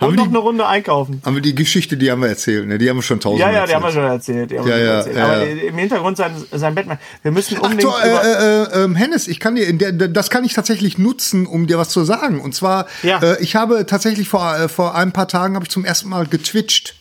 Und 0.08 0.16
noch 0.16 0.26
eine 0.28 0.38
Runde 0.38 0.66
einkaufen. 0.66 1.22
Haben 1.24 1.34
wir 1.36 1.42
die 1.42 1.54
Geschichte, 1.54 1.96
die 1.96 2.10
haben 2.10 2.22
wir 2.22 2.28
erzählt, 2.28 2.66
ne? 2.66 2.78
Die 2.78 2.88
haben 2.88 2.96
wir 2.96 3.02
schon 3.02 3.20
tausendmal 3.20 3.52
Ja, 3.52 3.60
ja, 3.60 3.66
die 3.66 3.74
haben 3.74 3.82
wir 3.84 3.92
schon 3.92 4.02
erzählt. 4.04 4.50
Haben 4.50 4.68
Ja, 4.68 4.76
wir 4.76 4.84
ja, 4.84 4.92
erzählt. 4.98 5.16
ja, 5.16 5.24
Aber 5.24 5.46
ja. 5.46 5.62
im 5.68 5.78
Hintergrund 5.78 6.16
sein, 6.16 6.32
sein 6.50 6.74
Batman. 6.74 6.98
Wir 7.22 7.30
müssen 7.32 7.56
Ach 7.58 7.62
unbedingt. 7.64 7.82
so, 7.82 7.88
über- 7.98 8.24
äh, 8.24 8.82
äh, 8.82 8.84
äh, 8.84 8.94
Hennes, 8.96 9.28
ich 9.28 9.38
kann 9.40 9.54
dir, 9.54 9.72
der, 9.72 9.92
das 10.08 10.30
kann 10.30 10.44
ich 10.44 10.52
tatsächlich 10.54 10.98
nutzen, 10.98 11.46
um 11.46 11.66
dir 11.66 11.78
was 11.78 11.90
zu 11.90 12.04
sagen. 12.04 12.40
Und 12.40 12.54
zwar, 12.54 12.86
Ja. 13.02 13.22
äh, 13.22 13.40
ich 13.42 13.56
habe 13.56 13.86
tatsächlich 13.86 14.28
vor, 14.28 14.56
äh, 14.56 14.68
vor 14.68 14.94
ein 14.94 15.12
paar 15.12 15.28
Tagen 15.28 15.54
habe 15.54 15.64
ich 15.64 15.70
zum 15.70 15.84
ersten 15.84 16.08
Mal 16.08 16.26
getwitcht. 16.26 16.94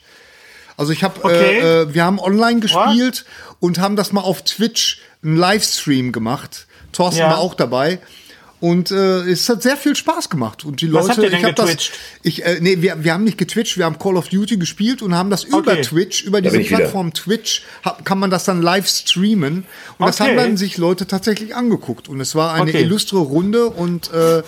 Also 0.77 0.93
ich 0.93 1.03
habe, 1.03 1.23
Okay. 1.23 1.59
äh, 1.59 1.81
äh, 1.81 1.93
wir 1.93 2.05
haben 2.05 2.19
online 2.19 2.59
gespielt 2.61 3.25
und 3.59 3.79
haben 3.79 3.95
das 3.97 4.13
mal 4.13 4.21
auf 4.21 4.43
Twitch 4.43 5.01
einen 5.23 5.35
Livestream 5.37 6.11
gemacht. 6.11 6.67
Thorsten 6.91 7.19
Ja. 7.21 7.29
war 7.31 7.37
auch 7.39 7.53
dabei. 7.53 7.99
Und 8.61 8.91
äh, 8.91 9.19
es 9.21 9.47
hat 9.47 9.61
sehr 9.63 9.77
viel 9.77 9.95
Spaß 9.95 10.29
gemacht. 10.29 10.65
Und 10.65 10.81
die 10.81 10.87
Leute, 10.87 11.07
Was 11.07 11.09
habt 11.15 11.23
ihr 11.23 11.29
denn 11.29 11.39
ich 11.39 11.45
habe 11.45 11.53
das, 11.53 11.65
getwitcht? 11.69 11.93
ich, 12.23 12.43
äh, 12.45 12.57
nee, 12.59 12.81
wir, 12.81 13.01
wir 13.05 13.13
haben 13.13 13.23
nicht 13.23 13.37
getwitcht, 13.37 13.77
wir 13.77 13.85
haben 13.85 13.97
Call 13.99 14.17
of 14.17 14.27
Duty 14.27 14.57
gespielt 14.57 15.01
und 15.01 15.15
haben 15.15 15.29
das 15.29 15.45
über 15.45 15.59
Okay. 15.59 15.81
Twitch, 15.81 16.23
über 16.25 16.41
diese 16.41 16.59
ich 16.59 16.67
wieder. 16.67 16.79
Plattform 16.79 17.13
Twitch, 17.13 17.61
hab, 17.85 18.03
kann 18.03 18.19
man 18.19 18.29
das 18.29 18.43
dann 18.43 18.61
live 18.61 18.85
streamen. 18.89 19.63
Und 19.97 20.05
das 20.07 20.19
Okay. 20.19 20.31
haben 20.31 20.35
dann 20.37 20.57
sich 20.57 20.75
Leute 20.77 21.07
tatsächlich 21.07 21.55
angeguckt. 21.55 22.09
Und 22.09 22.19
es 22.19 22.35
war 22.35 22.53
eine 22.53 22.69
Okay. 22.71 22.81
illustre 22.81 23.19
Runde 23.19 23.67
und 23.69 24.11
äh, 24.11 24.43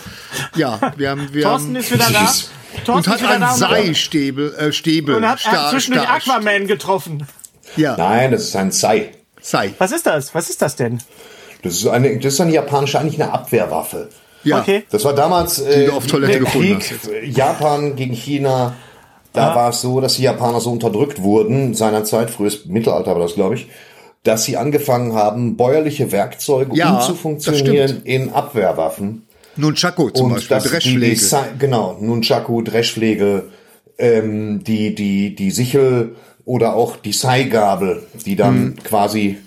ja, 0.58 0.94
wir 0.98 1.10
haben, 1.10 1.30
wir 1.34 1.44
Thorsten 1.44 1.68
haben 1.70 1.76
ist 1.78 1.92
wieder 1.94 2.10
da. 2.12 2.34
Thorsten 2.86 2.92
und 2.94 3.08
hat 3.08 3.24
einen 3.24 3.40
da. 3.42 3.54
Seilstäbel, 3.54 4.54
äh, 4.56 4.74
Stäbel, 4.74 5.16
Und 5.16 5.26
hat, 5.26 5.39
Sta- 5.39 5.52
hat 5.52 5.70
zwischendurch 5.72 6.04
Sta- 6.22 6.34
Aquaman 6.36 6.68
getroffen. 6.68 7.26
Ja, 7.78 7.95
Nein, 7.95 8.32
das 8.32 8.43
ist 8.43 8.56
ein 8.58 8.72
Sei. 8.74 9.12
Sei. 9.42 9.74
Was 9.78 9.92
ist 9.92 10.06
das? 10.06 10.34
Was 10.36 10.50
ist 10.50 10.62
das 10.62 10.76
denn? 10.76 11.00
Das 11.64 11.74
ist 11.76 11.88
eine, 11.88 12.18
das 12.18 12.34
ist 12.34 12.42
eine 12.42 12.54
japanische, 12.54 13.00
eigentlich 13.00 13.22
eine 13.22 13.32
Abwehrwaffe. 13.32 14.10
Ja. 14.44 14.60
Okay. 14.62 14.84
Das 14.89 15.06
war 15.06 15.14
damals 15.14 15.60
äh, 15.60 15.86
du 15.88 15.94
auf 15.94 16.08
Toilette 16.08 16.32
der 16.34 16.39
gefunden 16.42 16.80
Krieg 16.80 17.00
hast 17.04 17.38
Japan 17.38 17.96
gegen 17.96 18.14
China. 18.14 18.76
Da 19.34 19.56
war 19.56 19.70
es 19.70 19.82
so, 19.82 20.02
dass 20.02 20.16
die 20.16 20.24
Japaner 20.24 20.60
so 20.60 20.72
unterdrückt 20.72 21.22
wurden, 21.22 21.74
seinerzeit, 21.74 22.30
frühes 22.30 22.66
Mittelalter 22.66 23.14
war 23.14 23.22
das, 23.22 23.36
glaube 23.36 23.56
ich, 23.56 23.68
dass 24.24 24.44
sie 24.44 24.58
angefangen 24.58 25.14
haben, 25.14 25.56
bäuerliche 25.56 26.12
Werkzeuge 26.12 26.76
Ja, 26.76 26.96
umzufunktionieren 26.96 28.04
in 28.04 28.34
Abwehrwaffen. 28.34 29.26
Nunchaku 29.56 30.10
zum 30.10 30.34
Und 30.34 30.50
Beispiel, 30.50 31.00
die. 31.00 31.16
Sa- 31.16 31.48
genau, 31.58 31.98
Nunchaku, 32.02 32.62
Dreschschläge, 32.62 33.46
ähm, 33.98 34.64
die, 34.66 34.96
die, 34.96 35.34
die 35.36 35.52
Sichel 35.52 36.16
oder 36.46 36.76
auch 36.76 36.96
die 36.98 37.14
Seigabel, 37.14 38.04
die 38.26 38.36
dann 38.36 38.64
Mhm. 38.64 38.84
quasi 38.84 39.38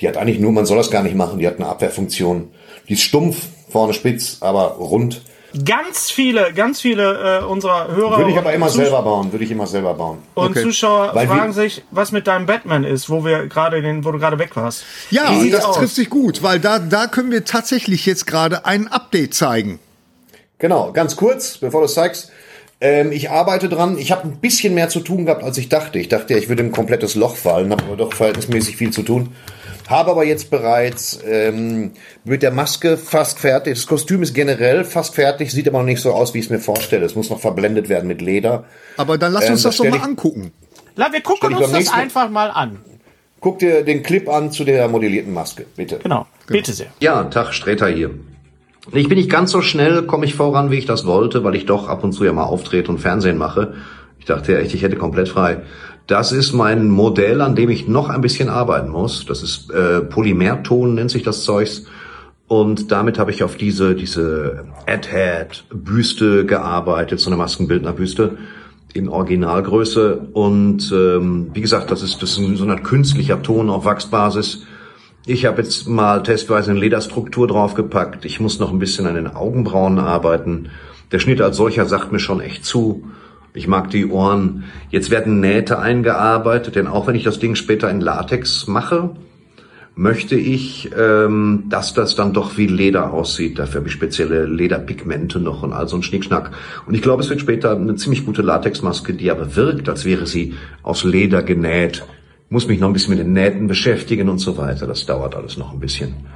Die 0.00 0.08
hat 0.08 0.16
eigentlich 0.16 0.40
nur, 0.40 0.50
man 0.50 0.66
soll 0.66 0.78
das 0.78 0.90
gar 0.90 1.04
nicht 1.04 1.14
machen, 1.14 1.38
die 1.38 1.46
hat 1.46 1.56
eine 1.58 1.68
Abwehrfunktion. 1.68 2.50
Die 2.88 2.94
ist 2.94 3.02
stumpf, 3.02 3.36
vorne 3.70 3.92
spitz, 3.94 4.38
aber 4.40 4.72
rund. 4.72 5.22
Ganz 5.64 6.10
viele, 6.10 6.52
ganz 6.54 6.80
viele 6.80 7.40
äh, 7.42 7.44
unserer 7.44 7.86
Hörer 7.94 8.18
Würde 8.18 8.32
ich 8.32 8.38
aber 8.38 8.52
immer 8.52 8.66
und 8.66 8.72
Zus- 8.72 8.76
selber 8.82 9.02
bauen, 9.02 9.30
würde 9.30 9.44
ich 9.44 9.50
immer 9.52 9.66
selber 9.68 9.94
bauen. 9.94 10.18
und 10.34 10.48
Okay. 10.50 10.62
Zuschauer 10.62 11.14
Weil 11.14 11.28
fragen 11.28 11.52
sich, 11.52 11.84
was 11.92 12.10
mit 12.10 12.26
deinem 12.26 12.46
Batman 12.46 12.82
ist, 12.82 13.10
wo 13.10 13.24
wir 13.24 13.46
gerade 13.46 13.80
den, 13.80 14.04
wo 14.04 14.10
du 14.10 14.18
gerade 14.18 14.40
weg 14.40 14.56
warst. 14.56 14.82
Ja, 15.10 15.30
Wie 15.40 15.50
das 15.50 15.64
aus? 15.66 15.76
trifft 15.76 15.94
sich 15.94 16.10
gut, 16.10 16.42
weil 16.42 16.58
da, 16.58 16.80
da 16.80 17.06
können 17.06 17.30
wir 17.30 17.44
tatsächlich 17.44 18.04
jetzt 18.06 18.26
gerade 18.26 18.64
ein 18.66 18.88
Update 18.88 19.34
zeigen. 19.34 19.78
Genau, 20.58 20.90
ganz 20.92 21.14
kurz, 21.16 21.58
bevor 21.58 21.82
du 21.82 21.84
es 21.84 21.94
zeigst. 21.94 22.30
Ähm, 22.82 23.12
ich 23.12 23.30
arbeite 23.30 23.68
dran. 23.68 23.96
Ich 23.96 24.10
habe 24.10 24.24
ein 24.26 24.38
bisschen 24.38 24.74
mehr 24.74 24.88
zu 24.88 24.98
tun 25.00 25.24
gehabt, 25.24 25.44
als 25.44 25.56
ich 25.56 25.68
dachte. 25.68 25.98
Ich 26.00 26.08
dachte, 26.08 26.34
ich 26.34 26.48
würde 26.48 26.62
in 26.62 26.68
ein 26.70 26.72
komplettes 26.72 27.14
Loch 27.14 27.36
fallen, 27.36 27.70
habe 27.70 27.84
aber 27.84 27.96
doch 27.96 28.12
verhältnismäßig 28.12 28.76
viel 28.76 28.90
zu 28.90 29.02
tun. 29.04 29.28
Habe 29.88 30.10
aber 30.10 30.24
jetzt 30.24 30.50
bereits 30.50 31.20
ähm, 31.24 31.92
mit 32.24 32.42
der 32.42 32.50
Maske 32.50 32.96
fast 32.96 33.38
fertig. 33.38 33.74
Das 33.74 33.86
Kostüm 33.86 34.22
ist 34.22 34.34
generell 34.34 34.84
fast 34.84 35.14
fertig, 35.14 35.52
sieht 35.52 35.68
aber 35.68 35.78
noch 35.78 35.84
nicht 35.86 36.00
so 36.00 36.12
aus, 36.12 36.34
wie 36.34 36.38
ich 36.40 36.46
es 36.46 36.50
mir 36.50 36.58
vorstelle. 36.58 37.06
Es 37.06 37.14
muss 37.14 37.30
noch 37.30 37.40
verblendet 37.40 37.88
werden 37.88 38.08
mit 38.08 38.20
Leder. 38.20 38.64
Aber 38.96 39.16
dann 39.16 39.32
lass 39.32 39.46
Ähm, 39.46 39.52
uns 39.52 39.62
das 39.62 39.76
das 39.76 39.84
doch 39.84 39.90
mal 39.90 39.98
ich- 39.98 40.02
angucken. 40.02 40.52
La, 40.96 41.12
wir 41.12 41.20
gucken 41.20 41.54
uns 41.54 41.70
das 41.72 41.92
einfach 41.92 42.30
mal 42.30 42.50
an. 42.50 42.80
Guck 43.40 43.60
dir 43.60 43.82
den 43.84 44.02
Clip 44.02 44.28
an 44.28 44.50
zu 44.52 44.64
der 44.64 44.88
modellierten 44.88 45.32
Maske, 45.32 45.66
bitte. 45.76 45.98
Genau. 46.02 46.26
Bitte 46.46 46.72
sehr. 46.72 46.88
Ja, 47.00 47.24
Tag 47.24 47.54
Sträter 47.54 47.88
hier. 47.88 48.10
Ich 48.90 49.08
bin 49.08 49.16
nicht 49.16 49.30
ganz 49.30 49.52
so 49.52 49.62
schnell, 49.62 50.02
komme 50.02 50.26
ich 50.26 50.34
voran, 50.34 50.72
wie 50.72 50.78
ich 50.78 50.86
das 50.86 51.06
wollte, 51.06 51.44
weil 51.44 51.54
ich 51.54 51.66
doch 51.66 51.88
ab 51.88 52.02
und 52.02 52.12
zu 52.12 52.24
ja 52.24 52.32
mal 52.32 52.44
auftrete 52.44 52.90
und 52.90 52.98
Fernsehen 52.98 53.38
mache. 53.38 53.74
Ich 54.18 54.24
dachte 54.24 54.52
ja 54.52 54.58
echt, 54.58 54.74
ich 54.74 54.82
hätte 54.82 54.96
komplett 54.96 55.28
frei. 55.28 55.62
Das 56.08 56.32
ist 56.32 56.52
mein 56.52 56.88
Modell, 56.88 57.40
an 57.40 57.54
dem 57.54 57.70
ich 57.70 57.86
noch 57.86 58.08
ein 58.08 58.20
bisschen 58.20 58.48
arbeiten 58.48 58.90
muss. 58.90 59.24
Das 59.24 59.42
ist 59.42 59.70
äh, 59.70 60.00
Polymerton, 60.00 60.94
nennt 60.94 61.12
sich 61.12 61.22
das 61.22 61.44
Zeugs. 61.44 61.86
Und 62.48 62.90
damit 62.90 63.18
habe 63.18 63.30
ich 63.30 63.44
auf 63.44 63.56
diese, 63.56 63.94
diese 63.94 64.64
Ad-Head-Büste 64.86 66.44
gearbeitet, 66.44 67.20
so 67.20 67.30
eine 67.30 67.36
Maskenbildnerbüste 67.36 68.36
in 68.94 69.08
Originalgröße. 69.08 70.28
Und 70.32 70.92
ähm, 70.92 71.50
wie 71.54 71.60
gesagt, 71.60 71.90
das 71.92 72.02
ist, 72.02 72.20
das 72.20 72.36
ist 72.36 72.58
so 72.58 72.68
Art 72.68 72.84
künstlicher 72.84 73.40
Ton 73.42 73.70
auf 73.70 73.84
Wachsbasis. 73.84 74.66
Ich 75.24 75.46
habe 75.46 75.62
jetzt 75.62 75.88
mal 75.88 76.24
testweise 76.24 76.72
eine 76.72 76.80
Lederstruktur 76.80 77.46
draufgepackt. 77.46 78.24
Ich 78.24 78.40
muss 78.40 78.58
noch 78.58 78.72
ein 78.72 78.80
bisschen 78.80 79.06
an 79.06 79.14
den 79.14 79.28
Augenbrauen 79.28 80.00
arbeiten. 80.00 80.70
Der 81.12 81.20
Schnitt 81.20 81.40
als 81.40 81.56
solcher 81.56 81.86
sagt 81.86 82.10
mir 82.10 82.18
schon 82.18 82.40
echt 82.40 82.64
zu. 82.64 83.04
Ich 83.54 83.68
mag 83.68 83.90
die 83.90 84.06
Ohren. 84.06 84.64
Jetzt 84.90 85.10
werden 85.10 85.38
Nähte 85.38 85.78
eingearbeitet, 85.78 86.74
denn 86.74 86.88
auch 86.88 87.06
wenn 87.06 87.14
ich 87.14 87.22
das 87.22 87.38
Ding 87.38 87.54
später 87.54 87.88
in 87.88 88.00
Latex 88.00 88.66
mache, 88.66 89.10
möchte 89.94 90.34
ich, 90.34 90.90
ähm, 90.98 91.64
dass 91.68 91.94
das 91.94 92.16
dann 92.16 92.32
doch 92.32 92.56
wie 92.56 92.66
Leder 92.66 93.12
aussieht. 93.12 93.60
Dafür 93.60 93.80
habe 93.80 93.88
ich 93.88 93.94
spezielle 93.94 94.46
Lederpigmente 94.46 95.38
noch 95.38 95.62
und 95.62 95.72
all 95.72 95.86
so 95.86 95.94
ein 95.94 96.02
Schnickschnack. 96.02 96.50
Und 96.86 96.94
ich 96.94 97.02
glaube, 97.02 97.22
es 97.22 97.30
wird 97.30 97.40
später 97.40 97.76
eine 97.76 97.94
ziemlich 97.94 98.24
gute 98.24 98.42
Latexmaske, 98.42 99.14
die 99.14 99.30
aber 99.30 99.54
wirkt, 99.54 99.88
als 99.88 100.04
wäre 100.04 100.26
sie 100.26 100.54
aus 100.82 101.04
Leder 101.04 101.44
genäht. 101.44 102.04
Muss 102.52 102.68
mich 102.68 102.80
noch 102.80 102.88
ein 102.88 102.92
bisschen 102.92 103.16
mit 103.16 103.18
den 103.18 103.32
Nähten 103.32 103.66
beschäftigen 103.66 104.28
und 104.28 104.36
so 104.36 104.58
weiter. 104.58 104.86
Das 104.86 105.06
dauert 105.06 105.34
alles 105.34 105.56
noch 105.56 105.72
ein 105.72 105.80
bisschen. 105.80 106.26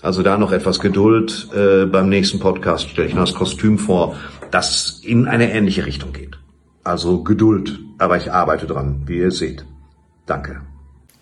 Also 0.00 0.22
da 0.22 0.38
noch 0.38 0.52
etwas 0.52 0.78
Geduld. 0.78 1.48
Äh, 1.52 1.86
beim 1.86 2.08
nächsten 2.08 2.38
Podcast 2.38 2.90
stelle 2.90 3.08
ich 3.08 3.14
noch 3.14 3.24
das 3.24 3.34
Kostüm 3.34 3.76
vor, 3.76 4.14
das 4.52 5.00
in 5.02 5.26
eine 5.26 5.52
ähnliche 5.52 5.84
Richtung 5.84 6.12
geht. 6.12 6.38
Also 6.84 7.24
Geduld. 7.24 7.80
Aber 7.98 8.16
ich 8.16 8.30
arbeite 8.30 8.68
dran, 8.68 9.02
wie 9.06 9.18
ihr 9.18 9.32
seht. 9.32 9.66
Danke. 10.26 10.60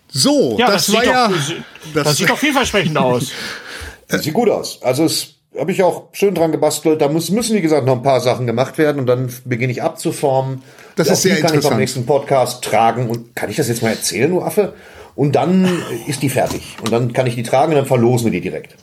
So, 0.09 0.55
Ja, 0.59 0.67
das, 0.67 0.85
das, 0.85 0.95
war 0.97 1.01
sieht 1.01 1.11
ja. 1.11 1.27
doch, 1.29 2.03
das, 2.03 2.17
sieht 2.17 2.29
doch 2.29 2.37
vielversprechend 2.37 2.95
aus. 2.95 3.31
Sieht 4.07 4.35
gut 4.35 4.49
aus. 4.51 4.79
Also 4.83 5.05
es 5.05 5.39
habe 5.57 5.71
ich 5.71 5.81
auch 5.81 6.09
schön 6.11 6.35
dran 6.35 6.51
gebastelt. 6.51 7.01
Da 7.01 7.09
muss, 7.09 7.31
müssen, 7.31 7.55
wie 7.55 7.61
gesagt, 7.61 7.87
noch 7.87 7.95
ein 7.95 8.03
paar 8.03 8.21
Sachen 8.21 8.45
gemacht 8.45 8.77
werden 8.77 8.99
und 8.99 9.07
dann 9.07 9.33
beginne 9.45 9.71
ich 9.71 9.81
abzuformen. 9.81 10.61
Das 10.95 11.07
Auch 11.07 11.13
ist 11.13 11.21
sehr 11.23 11.35
die 11.35 11.41
kann 11.41 11.49
ich 11.49 11.55
interessant. 11.55 11.71
beim 11.71 11.79
nächsten 11.79 12.05
Podcast 12.05 12.63
tragen. 12.63 13.09
Und 13.09 13.35
kann 13.35 13.49
ich 13.49 13.55
das 13.57 13.67
jetzt 13.67 13.81
mal 13.81 13.89
erzählen, 13.89 14.29
du 14.29 14.41
Affe? 14.41 14.73
Und 15.15 15.33
dann 15.35 15.83
ist 16.07 16.21
die 16.21 16.29
fertig. 16.29 16.77
Und 16.81 16.91
dann 16.91 17.13
kann 17.13 17.27
ich 17.27 17.35
die 17.35 17.43
tragen 17.43 17.71
und 17.71 17.77
dann 17.77 17.85
verlosen 17.85 18.25
wir 18.25 18.31
die 18.31 18.41
direkt. 18.41 18.75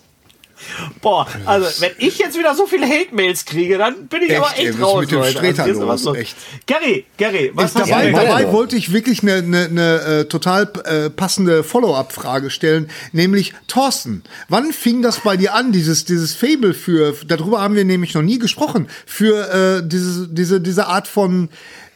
Boah, 1.00 1.26
also 1.46 1.66
wenn 1.80 1.92
ich 1.98 2.18
jetzt 2.18 2.38
wieder 2.38 2.54
so 2.54 2.66
viele 2.66 2.86
Hate-Mails 2.86 3.46
kriege, 3.46 3.78
dann 3.78 4.08
bin 4.08 4.22
ich 4.22 4.30
Echt, 4.30 4.40
aber 4.40 4.50
ey, 4.56 4.68
echt 4.68 4.74
was 4.74 4.76
ist 4.78 4.82
raus, 4.82 5.00
mit 5.00 5.10
dem 5.10 5.18
Leute. 5.18 5.30
Streter 5.30 5.66
ist 5.66 5.78
los? 5.78 5.88
was 5.88 6.02
los. 6.04 6.16
Echt. 6.16 6.36
Gary, 6.66 7.04
Gary, 7.16 7.50
was 7.54 7.74
Ich, 7.74 7.80
dabei 7.80 8.12
dabei 8.12 8.52
wollte 8.52 8.76
ich 8.76 8.92
wirklich 8.92 9.22
eine, 9.22 9.36
eine, 9.36 9.64
eine 9.64 10.00
äh, 10.00 10.24
total 10.26 10.70
äh, 10.84 11.10
passende 11.10 11.64
Follow-up-Frage 11.64 12.50
stellen, 12.50 12.90
nämlich 13.12 13.54
Thorsten, 13.68 14.22
wann 14.48 14.72
fing 14.72 15.02
das 15.02 15.20
bei 15.20 15.36
dir 15.36 15.54
an, 15.54 15.72
dieses, 15.72 16.04
dieses 16.04 16.34
Fable 16.34 16.74
für, 16.74 17.14
darüber 17.26 17.62
haben 17.62 17.74
wir 17.74 17.84
nämlich 17.84 18.14
noch 18.14 18.22
nie 18.22 18.38
gesprochen, 18.38 18.88
für 19.06 19.78
äh, 19.78 19.88
diese, 19.88 20.28
diese, 20.28 20.60
diese 20.60 20.86
Art 20.88 21.08
von 21.08 21.48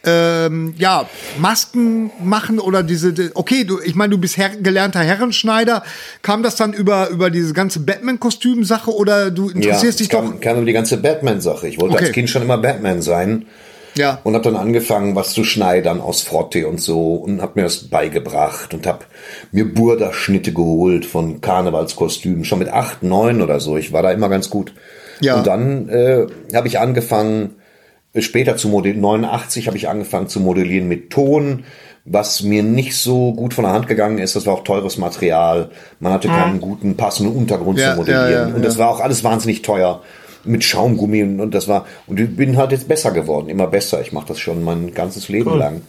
ähm, 0.05 0.73
ja, 0.77 1.07
Masken 1.39 2.11
machen 2.23 2.59
oder 2.59 2.83
diese, 2.83 3.13
die- 3.13 3.31
okay, 3.33 3.63
du, 3.63 3.79
ich 3.83 3.95
meine, 3.95 4.11
du 4.11 4.17
bist 4.17 4.37
her 4.37 4.49
gelernter 4.61 4.99
Herrenschneider. 5.01 5.83
Kam 6.21 6.43
das 6.43 6.55
dann 6.55 6.73
über, 6.73 7.09
über 7.09 7.29
diese 7.29 7.53
ganze 7.53 7.79
Batman-Kostüm-Sache 7.81 8.91
oder 8.93 9.31
du 9.31 9.49
interessierst 9.49 9.99
dich 9.99 10.07
es 10.07 10.11
kam, 10.11 10.33
doch? 10.33 10.39
kam 10.41 10.57
über 10.57 10.65
die 10.65 10.73
ganze 10.73 10.97
Batman-Sache. 10.97 11.67
Ich 11.67 11.79
wollte 11.79 11.95
Okay. 11.95 12.05
als 12.05 12.13
Kind 12.13 12.29
schon 12.29 12.41
immer 12.41 12.57
Batman 12.57 13.01
sein. 13.01 13.45
Ja. 13.97 14.19
Und 14.25 14.33
habe 14.33 14.43
dann 14.43 14.57
angefangen, 14.57 15.15
was 15.15 15.31
zu 15.31 15.45
schneidern 15.45 16.01
aus 16.01 16.21
Frotte 16.21 16.67
und 16.67 16.81
so 16.81 17.15
und 17.15 17.41
habe 17.41 17.53
mir 17.55 17.63
das 17.63 17.87
beigebracht 17.87 18.73
und 18.73 18.85
habe 18.85 19.05
mir 19.53 19.73
Burda-Schnitte 19.73 20.51
geholt 20.51 21.05
von 21.05 21.39
Karnevalskostümen, 21.39 22.43
schon 22.43 22.59
mit 22.59 22.67
acht, 22.67 23.03
neun 23.03 23.41
oder 23.41 23.61
so. 23.61 23.77
Ich 23.77 23.93
war 23.93 24.03
da 24.03 24.11
immer 24.11 24.27
ganz 24.27 24.49
gut. 24.49 24.73
Ja. 25.21 25.37
Und 25.37 25.47
dann 25.47 25.87
äh, 25.87 26.27
habe 26.53 26.67
ich 26.67 26.77
angefangen, 26.77 27.55
später 28.21 28.57
zu 28.57 28.69
modellieren, 28.69 29.01
89 29.01 29.67
habe 29.67 29.77
ich 29.77 29.89
angefangen 29.89 30.27
zu 30.27 30.39
modellieren 30.39 30.87
mit 30.87 31.09
Ton, 31.09 31.63
was 32.05 32.43
mir 32.43 32.63
nicht 32.63 32.95
so 32.97 33.33
gut 33.33 33.53
von 33.53 33.63
der 33.63 33.73
Hand 33.73 33.87
gegangen 33.87 34.19
ist. 34.19 34.35
Das 34.35 34.45
war 34.45 34.53
auch 34.53 34.63
teures 34.63 34.97
Material. 34.97 35.71
Man 35.99 36.13
hatte 36.13 36.27
keinen 36.27 36.61
guten, 36.61 36.95
passenden 36.95 37.35
Untergrund 37.35 37.79
Ja, 37.79 37.91
zu 37.91 37.97
modellieren. 37.97 38.31
ja, 38.31 38.47
ja, 38.49 38.55
und 38.55 38.63
das 38.63 38.77
war 38.77 38.89
auch 38.89 38.99
alles 38.99 39.23
wahnsinnig 39.23 39.61
teuer 39.63 40.01
mit 40.43 40.63
Schaumgummi 40.63 41.23
und, 41.23 41.39
und 41.39 41.55
das 41.55 41.67
war 41.67 41.85
und 42.05 42.19
ich 42.19 42.35
bin 42.35 42.55
halt 42.57 42.71
jetzt 42.71 42.87
besser 42.87 43.11
geworden, 43.11 43.49
immer 43.49 43.65
besser. 43.67 44.01
Ich 44.01 44.13
mache 44.13 44.27
das 44.27 44.39
schon 44.39 44.63
mein 44.63 44.93
ganzes 44.93 45.27
Leben 45.29 45.57
lang. 45.57 45.81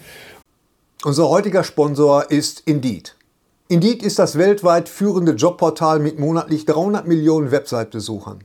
Unser 1.05 1.29
heutiger 1.29 1.63
Sponsor 1.63 2.31
ist 2.31 2.63
Indeed. 2.65 3.15
Indeed 3.69 4.03
ist 4.03 4.19
das 4.19 4.39
weltweit 4.39 4.89
führende 4.89 5.33
Jobportal 5.33 5.99
mit 5.99 6.19
monatlich 6.19 6.65
300 6.65 7.07
Millionen 7.07 7.51
Website-Besuchern. 7.51 8.45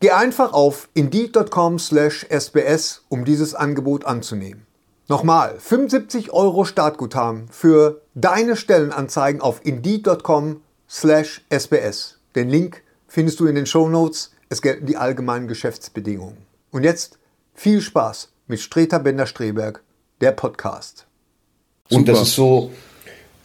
Geh 0.00 0.10
einfach 0.10 0.52
auf 0.54 0.88
indeed.com/sbs, 0.94 3.02
um 3.10 3.26
dieses 3.26 3.54
Angebot 3.54 4.06
anzunehmen. 4.06 4.66
Nochmal, 5.08 5.56
75 5.58 6.32
Euro 6.32 6.64
Startguthaben 6.64 7.48
für 7.50 8.00
deine 8.14 8.56
Stellenanzeigen 8.56 9.42
auf 9.42 9.60
indeed.com/sbs. 9.62 12.18
Den 12.34 12.48
Link 12.48 12.82
findest 13.08 13.40
du 13.40 13.46
in 13.46 13.56
den 13.56 13.66
Shownotes. 13.66 14.30
Es 14.48 14.62
gelten 14.62 14.86
die 14.86 14.96
allgemeinen 14.96 15.48
Geschäftsbedingungen. 15.48 16.38
Und 16.70 16.84
jetzt 16.84 17.18
viel 17.52 17.82
Spaß 17.82 18.32
mit 18.46 18.60
Streter 18.60 19.00
Bender-Streberg, 19.00 19.82
der 20.22 20.32
Podcast. 20.32 21.04
Und 21.90 22.08
das 22.08 22.22
ist 22.22 22.36
so, 22.36 22.70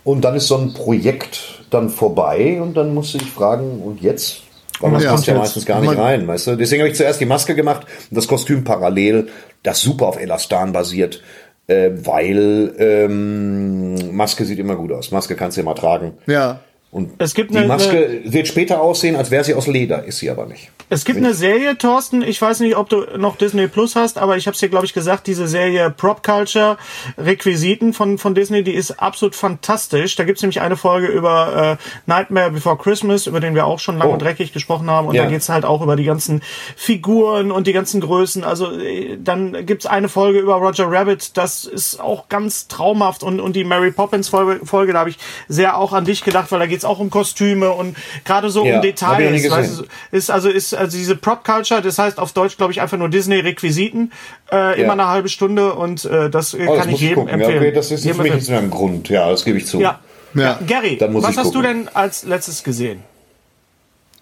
und 0.06 0.22
dann 0.22 0.36
ist 0.36 0.48
so 0.48 0.56
ein 0.56 0.74
Projekt 0.74 1.66
dann 1.70 1.90
vorbei 1.90 2.62
und 2.62 2.76
dann 2.76 2.94
musst 2.94 3.14
du 3.14 3.18
dich 3.18 3.32
fragen, 3.32 3.82
und 3.82 4.02
jetzt? 4.02 4.44
Weil 4.80 4.92
das 4.92 5.04
Ja, 5.04 5.12
passt 5.12 5.28
ja 5.28 5.36
meistens 5.36 5.66
gar 5.66 5.80
nicht 5.80 5.88
Man- 5.94 6.00
rein, 6.00 6.28
weißt 6.28 6.48
du? 6.48 6.56
Deswegen 6.58 6.82
habe 6.82 6.90
ich 6.92 6.98
zuerst 6.98 7.20
die 7.22 7.26
Maske 7.26 7.56
gemacht 7.56 7.86
und 8.10 8.16
das 8.18 8.28
Kostüm 8.28 8.64
parallel, 8.64 9.28
das 9.64 9.80
super 9.82 10.08
auf 10.08 10.20
Elastan 10.20 10.72
basiert. 10.74 11.22
äh, 11.68 11.90
weil 12.04 12.76
ähm, 12.78 14.16
Maske 14.16 14.46
sieht 14.46 14.60
immer 14.60 14.76
gut 14.76 14.92
aus. 14.92 15.10
Maske 15.12 15.36
kannst 15.36 15.58
du 15.58 15.62
immer 15.62 15.74
tragen. 15.74 16.14
Ja. 16.28 16.60
Und 16.96 17.12
Es 17.18 17.34
gibt 17.34 17.52
die 17.54 17.58
eine- 17.58 17.68
Maske 17.68 18.22
wird 18.24 18.48
später 18.48 18.80
aussehen, 18.80 19.18
als 19.18 19.30
wäre 19.30 19.44
sie 19.44 19.54
aus 19.54 19.68
Leder, 19.68 20.06
ist 20.06 20.20
sie 20.20 20.30
aber 20.30 20.46
nicht. 20.46 20.72
Es 20.90 21.04
gibt 21.04 21.18
eine 21.18 21.34
Serie, 21.34 21.78
Thorsten, 21.78 22.22
ich 22.22 22.42
weiß 22.42 22.62
nicht, 22.62 22.78
ob 22.78 22.88
du 22.88 23.04
noch 23.18 23.36
Disney 23.36 23.68
Plus 23.68 23.98
hast, 23.98 24.18
aber 24.18 24.38
ich 24.38 24.48
habe 24.48 24.54
es 24.54 24.62
dir, 24.62 24.70
glaube 24.70 24.86
ich, 24.86 24.94
gesagt, 24.94 25.28
diese 25.28 25.46
Serie 25.48 25.90
Prop 25.90 26.24
Culture, 26.24 26.78
Requisiten 27.18 27.92
von, 27.92 28.18
von 28.18 28.34
Disney, 28.34 28.64
die 28.64 28.74
ist 28.74 28.92
absolut 29.02 29.36
fantastisch. 29.36 30.16
Da 30.16 30.24
gibt's 30.24 30.42
nämlich 30.42 30.62
eine 30.62 30.78
Folge 30.78 31.08
über 31.08 31.78
äh, 31.82 31.84
Nightmare 32.06 32.52
Before 32.52 32.78
Christmas, 32.78 33.28
über 33.28 33.42
den 33.42 33.56
wir 33.56 33.66
auch 33.66 33.80
schon 33.80 33.98
lang 33.98 34.08
Oh. 34.10 34.14
und 34.14 34.22
dreckig 34.22 34.54
gesprochen 34.54 34.90
haben. 34.90 35.08
Und 35.08 35.16
Ja. 35.16 35.24
da 35.26 35.30
geht's 35.30 35.50
halt 35.50 35.66
auch 35.66 35.82
über 35.82 35.96
die 35.98 36.04
ganzen 36.06 36.42
Figuren 36.78 37.52
und 37.52 37.68
die 37.68 37.74
ganzen 37.74 38.00
Größen. 38.00 38.44
Also 38.44 38.72
äh, 38.72 39.18
dann 39.22 39.66
gibt's 39.66 39.86
eine 39.86 40.08
Folge 40.08 40.40
über 40.40 40.56
Roger 40.56 40.90
Rabbit, 40.90 41.36
das 41.36 41.66
ist 41.66 42.00
auch 42.00 42.30
ganz 42.30 42.68
traumhaft. 42.68 43.24
Und, 43.24 43.40
und 43.42 43.56
die 43.56 43.64
Mary 43.64 43.92
Poppins 43.92 44.30
Folge, 44.30 44.66
Folge 44.66 44.94
da 44.94 45.00
habe 45.00 45.10
ich 45.10 45.18
sehr 45.48 45.78
auch 45.78 45.92
an 45.94 46.06
dich 46.06 46.24
gedacht, 46.24 46.52
weil 46.52 46.60
da 46.60 46.68
geht's 46.68 46.85
auch 46.86 47.00
um 47.00 47.10
Kostüme 47.10 47.72
und 47.72 47.96
gerade 48.24 48.50
so 48.50 48.66
Ja, 48.66 48.80
um 48.80 48.84
ich 48.86 48.94
Details. 48.94 49.50
Weißt 49.52 49.84
ist 50.12 50.30
also 50.32 50.50
ist 50.50 50.74
also 50.74 50.96
diese 50.98 51.16
Prop 51.16 51.44
Culture, 51.44 51.82
das 51.82 51.98
heißt 52.00 52.20
auf 52.20 52.32
Deutsch 52.34 52.58
glaube 52.58 52.72
ich 52.72 52.82
einfach 52.82 52.98
nur 52.98 53.10
Disney 53.10 53.40
Requisiten, 53.40 54.12
äh, 54.52 54.82
immer 54.82 54.94
eine 54.94 55.08
halbe 55.08 55.30
Stunde 55.30 55.74
und 55.74 56.06
äh, 56.06 56.30
das 56.30 56.54
äh, 56.54 56.66
Oh, 56.68 56.76
das 56.76 56.86
kann 56.86 56.94
ich 56.94 57.02
jedem. 57.02 57.28
Ja, 57.28 57.34
empfehlen. 57.34 57.58
okay, 57.58 57.72
das 57.72 57.92
ist 57.92 58.04
Jedem 58.06 58.18
für 58.18 58.24
mich 58.24 58.32
empfehlen. 58.34 58.56
jetzt 58.56 58.64
ein 58.64 58.70
Grund. 58.72 59.10
Ja, 59.10 59.30
das 59.30 59.44
gebe 59.44 59.58
ich 59.58 59.66
zu. 59.68 59.80
ja. 59.82 60.00
Ja. 60.34 60.42
ja. 60.42 60.60
Gary, 60.68 60.98
Dann 60.98 61.14
muss 61.14 61.24
was 61.24 61.32
ich 61.32 61.38
hast 61.38 61.56
du 61.56 61.62
denn 61.62 61.88
als 61.94 62.24
letztes 62.24 62.64
gesehen? 62.64 63.04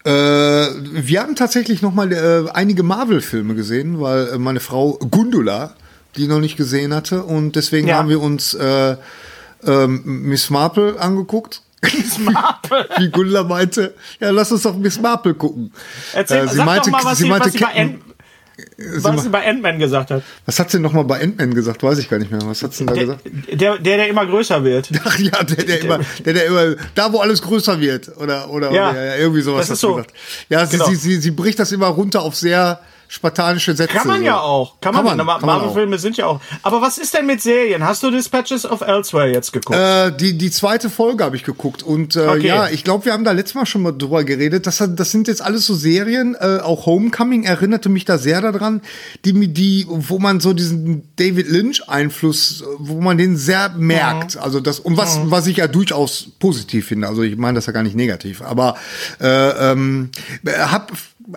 Äh, 0.05 0.09
wir 0.11 1.21
haben 1.21 1.35
tatsächlich 1.35 1.81
noch 1.81 1.93
mal 1.93 2.11
äh, 2.11 2.49
einige 2.53 2.83
Marvel-Filme 2.83 3.55
gesehen, 3.55 4.01
weil 4.01 4.27
äh, 4.33 4.37
meine 4.37 4.59
Frau 4.59 4.93
Gundula 5.09 5.75
die 6.15 6.27
noch 6.27 6.39
nicht 6.39 6.57
gesehen 6.57 6.93
hatte 6.93 7.23
und 7.23 7.55
deswegen 7.55 7.87
Ja. 7.87 7.95
haben 7.97 8.07
wir 8.09 8.21
uns 8.21 8.53
äh, 8.53 8.97
ähm, 9.65 10.01
Miss 10.05 10.51
Marple 10.51 10.99
angeguckt. 10.99 11.61
Miss 11.83 12.17
Marple? 12.19 12.87
Wie 12.97 13.09
Gundula 13.09 13.43
meinte, 13.43 13.93
ja, 14.19 14.29
lass 14.31 14.51
uns 14.51 14.63
doch 14.63 14.75
Miss 14.75 14.99
Marple 14.99 15.33
gucken. 15.33 15.71
Erzähl, 16.13 16.45
Äh, 16.45 16.47
sie 16.49 16.55
sag 16.57 16.65
meinte- 16.65 16.89
doch 16.91 16.97
mal, 16.97 17.05
was 17.05 17.17
sie 17.17 17.23
sie, 17.23 17.29
meinte 17.29 17.45
was 17.47 17.53
sie 17.53 17.59
bei 17.59 17.75
Ant 17.75 18.01
was 19.01 19.23
sie 19.23 19.29
bei 19.29 19.47
Ant-Man 19.49 19.79
gesagt 19.79 20.11
hat. 20.11 20.21
Was 20.45 20.59
hat 20.59 20.69
sie 20.69 20.77
noch 20.79 20.93
mal 20.93 21.03
bei 21.03 21.19
Ant-Man 21.23 21.55
gesagt? 21.55 21.81
Weiß 21.81 21.97
ich 21.97 22.07
gar 22.07 22.19
nicht 22.19 22.29
mehr. 22.31 22.39
Was 22.45 22.61
hat 22.61 22.71
sie 22.73 22.85
denn 22.85 22.87
da 22.87 22.93
Der, 22.93 23.05
gesagt? 23.05 23.21
der, 23.61 23.77
der, 23.79 23.97
der 23.97 24.07
immer 24.09 24.27
größer 24.27 24.63
wird. 24.63 24.89
Ach 25.03 25.17
ja, 25.17 25.43
der, 25.43 25.65
der 25.65 25.81
immer, 25.81 25.99
der, 26.23 26.33
der 26.33 26.45
immer, 26.45 26.75
da 26.93 27.11
wo 27.11 27.19
alles 27.19 27.41
größer 27.41 27.79
wird 27.79 28.15
oder 28.17 28.49
oder, 28.51 28.71
Ja. 28.71 28.91
oder 28.91 29.05
ja, 29.05 29.15
irgendwie 29.15 29.41
sowas 29.41 29.61
Das 29.61 29.69
hat 29.69 29.73
ist 29.73 29.81
sie 29.81 29.87
so. 29.87 29.95
gesagt. 29.95 30.13
Ja, 30.49 30.65
sie, 30.67 30.77
Genau. 30.77 30.87
sie, 30.89 30.95
sie, 30.95 31.15
sie 31.19 31.31
bricht 31.31 31.57
das 31.57 31.71
immer 31.71 31.87
runter 31.87 32.21
auf 32.21 32.35
sehr 32.35 32.79
spartanische 33.13 33.75
Sätze. 33.75 33.93
Kann 33.93 34.07
man 34.07 34.21
so. 34.21 34.25
ja 34.25 34.39
auch. 34.39 34.81
Kann 34.81 34.95
man, 34.95 35.05
Kann 35.05 35.17
man, 35.17 35.27
man 35.27 35.45
Marvel-Filme 35.45 35.99
sind 35.99 36.17
ja 36.17 36.25
auch. 36.25 36.41
Aber 36.63 36.81
was 36.81 36.97
ist 36.97 37.13
denn 37.13 37.27
mit 37.27 37.43
Serien? 37.43 37.85
Hast 37.85 38.01
du 38.01 38.09
Dispatches 38.09 38.65
of 38.65 38.81
Elsewhere 38.81 39.31
jetzt 39.31 39.53
geguckt? 39.53 39.77
Äh, 39.77 40.11
die, 40.17 40.35
die 40.35 40.49
zweite 40.49 40.89
Folge 40.89 41.23
habe 41.23 41.35
ich 41.35 41.43
geguckt 41.43 41.83
und 41.83 42.15
äh, 42.15 42.23
Okay. 42.23 42.47
ja, 42.47 42.69
ich 42.69 42.83
glaube, 42.83 43.05
wir 43.05 43.13
haben 43.13 43.23
da 43.23 43.31
letztes 43.31 43.53
Mal 43.53 43.67
schon 43.67 43.83
mal 43.83 43.91
drüber 43.91 44.23
geredet. 44.23 44.65
Das, 44.65 44.83
das 44.95 45.11
sind 45.11 45.27
jetzt 45.27 45.43
alles 45.43 45.67
so 45.67 45.75
Serien, 45.75 46.35
äh, 46.39 46.57
auch 46.63 46.87
Homecoming 46.87 47.43
erinnerte 47.43 47.89
mich 47.89 48.05
da 48.05 48.17
sehr 48.17 48.41
daran, 48.41 48.81
die, 49.25 49.47
die, 49.53 49.85
wo 49.87 50.17
man 50.17 50.39
so 50.39 50.53
diesen 50.53 51.03
David 51.15 51.47
Lynch-Einfluss, 51.49 52.63
wo 52.79 52.99
man 52.99 53.19
den 53.19 53.37
sehr 53.37 53.69
merkt. 53.77 54.37
Also 54.37 54.59
das, 54.59 54.79
und 54.79 54.97
was, 54.97 55.19
was 55.25 55.45
ich 55.45 55.57
ja 55.57 55.67
durchaus 55.67 56.29
positiv 56.39 56.87
finde. 56.87 57.07
Also 57.07 57.21
ich 57.21 57.37
meine 57.37 57.55
das 57.55 57.67
ja 57.67 57.73
gar 57.73 57.83
nicht 57.83 57.95
negativ, 57.95 58.41
aber 58.41 58.75
äh, 59.21 59.71
ähm, 59.71 60.09
hab, 60.47 60.91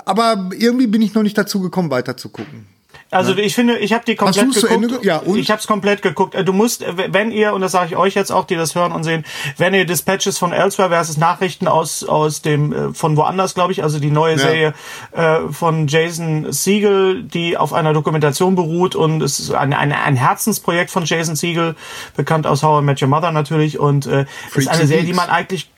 aber 0.04 0.50
irgendwie 0.58 0.86
bin 0.86 1.02
ich 1.02 1.14
noch 1.14 1.22
nicht 1.22 1.36
dazu 1.38 1.60
gekommen, 1.60 1.90
weiter 1.90 2.16
zu 2.16 2.28
gucken. 2.28 2.66
Also 3.12 3.36
ich 3.36 3.54
finde, 3.54 3.78
ich 3.78 3.92
habe 3.92 4.04
die 4.04 4.16
komplett 4.16 4.46
du's 4.46 4.54
zu 4.56 4.62
geguckt. 4.62 4.82
Ende 4.84 4.98
ge- 4.98 5.06
ja, 5.06 5.18
und? 5.18 5.36
Ich 5.38 5.48
habe 5.52 5.60
es 5.60 5.68
komplett 5.68 6.02
geguckt. 6.02 6.34
Äh, 6.34 6.44
Du 6.44 6.52
musst, 6.52 6.82
äh, 6.82 7.12
wenn 7.12 7.30
ihr 7.30 7.52
und 7.54 7.60
das 7.60 7.70
sage 7.70 7.90
ich 7.90 7.96
euch 7.96 8.14
jetzt 8.14 8.32
auch, 8.32 8.46
die 8.46 8.56
das 8.56 8.74
hören 8.74 8.90
und 8.90 9.04
sehen, 9.04 9.24
wenn 9.58 9.74
ihr 9.74 9.84
Dispatches 9.86 10.38
von 10.38 10.52
Elsewhere 10.52 10.88
versus 10.88 11.16
Nachrichten 11.16 11.68
aus 11.68 12.02
aus 12.02 12.42
dem 12.42 12.72
äh, 12.72 12.94
von 12.94 13.16
woanders, 13.16 13.54
glaube 13.54 13.70
ich, 13.70 13.84
also 13.84 14.00
die 14.00 14.10
neue 14.10 14.38
Serie 14.40 14.74
äh, 15.12 15.52
von 15.52 15.86
Jason 15.86 16.50
Siegel, 16.52 17.22
die 17.22 17.56
auf 17.56 17.72
einer 17.72 17.92
Dokumentation 17.92 18.56
beruht 18.56 18.96
und 18.96 19.22
es 19.22 19.38
ist 19.38 19.52
ein, 19.52 19.72
ein, 19.72 19.92
ein 19.92 20.16
Herzensprojekt 20.16 20.90
von 20.90 21.04
Jason 21.04 21.36
Siegel, 21.36 21.76
bekannt 22.16 22.44
aus 22.48 22.64
How 22.64 22.82
I 22.82 22.84
Met 22.84 23.00
Your 23.00 23.08
Mother 23.08 23.30
natürlich 23.30 23.78
und 23.78 24.06
äh, 24.06 24.26
Freaks 24.50 24.66
ist 24.66 24.68
eine 24.68 24.86
Serie, 24.88 25.04
die 25.04 25.12
man 25.12 25.28
eigentlich 25.30 25.70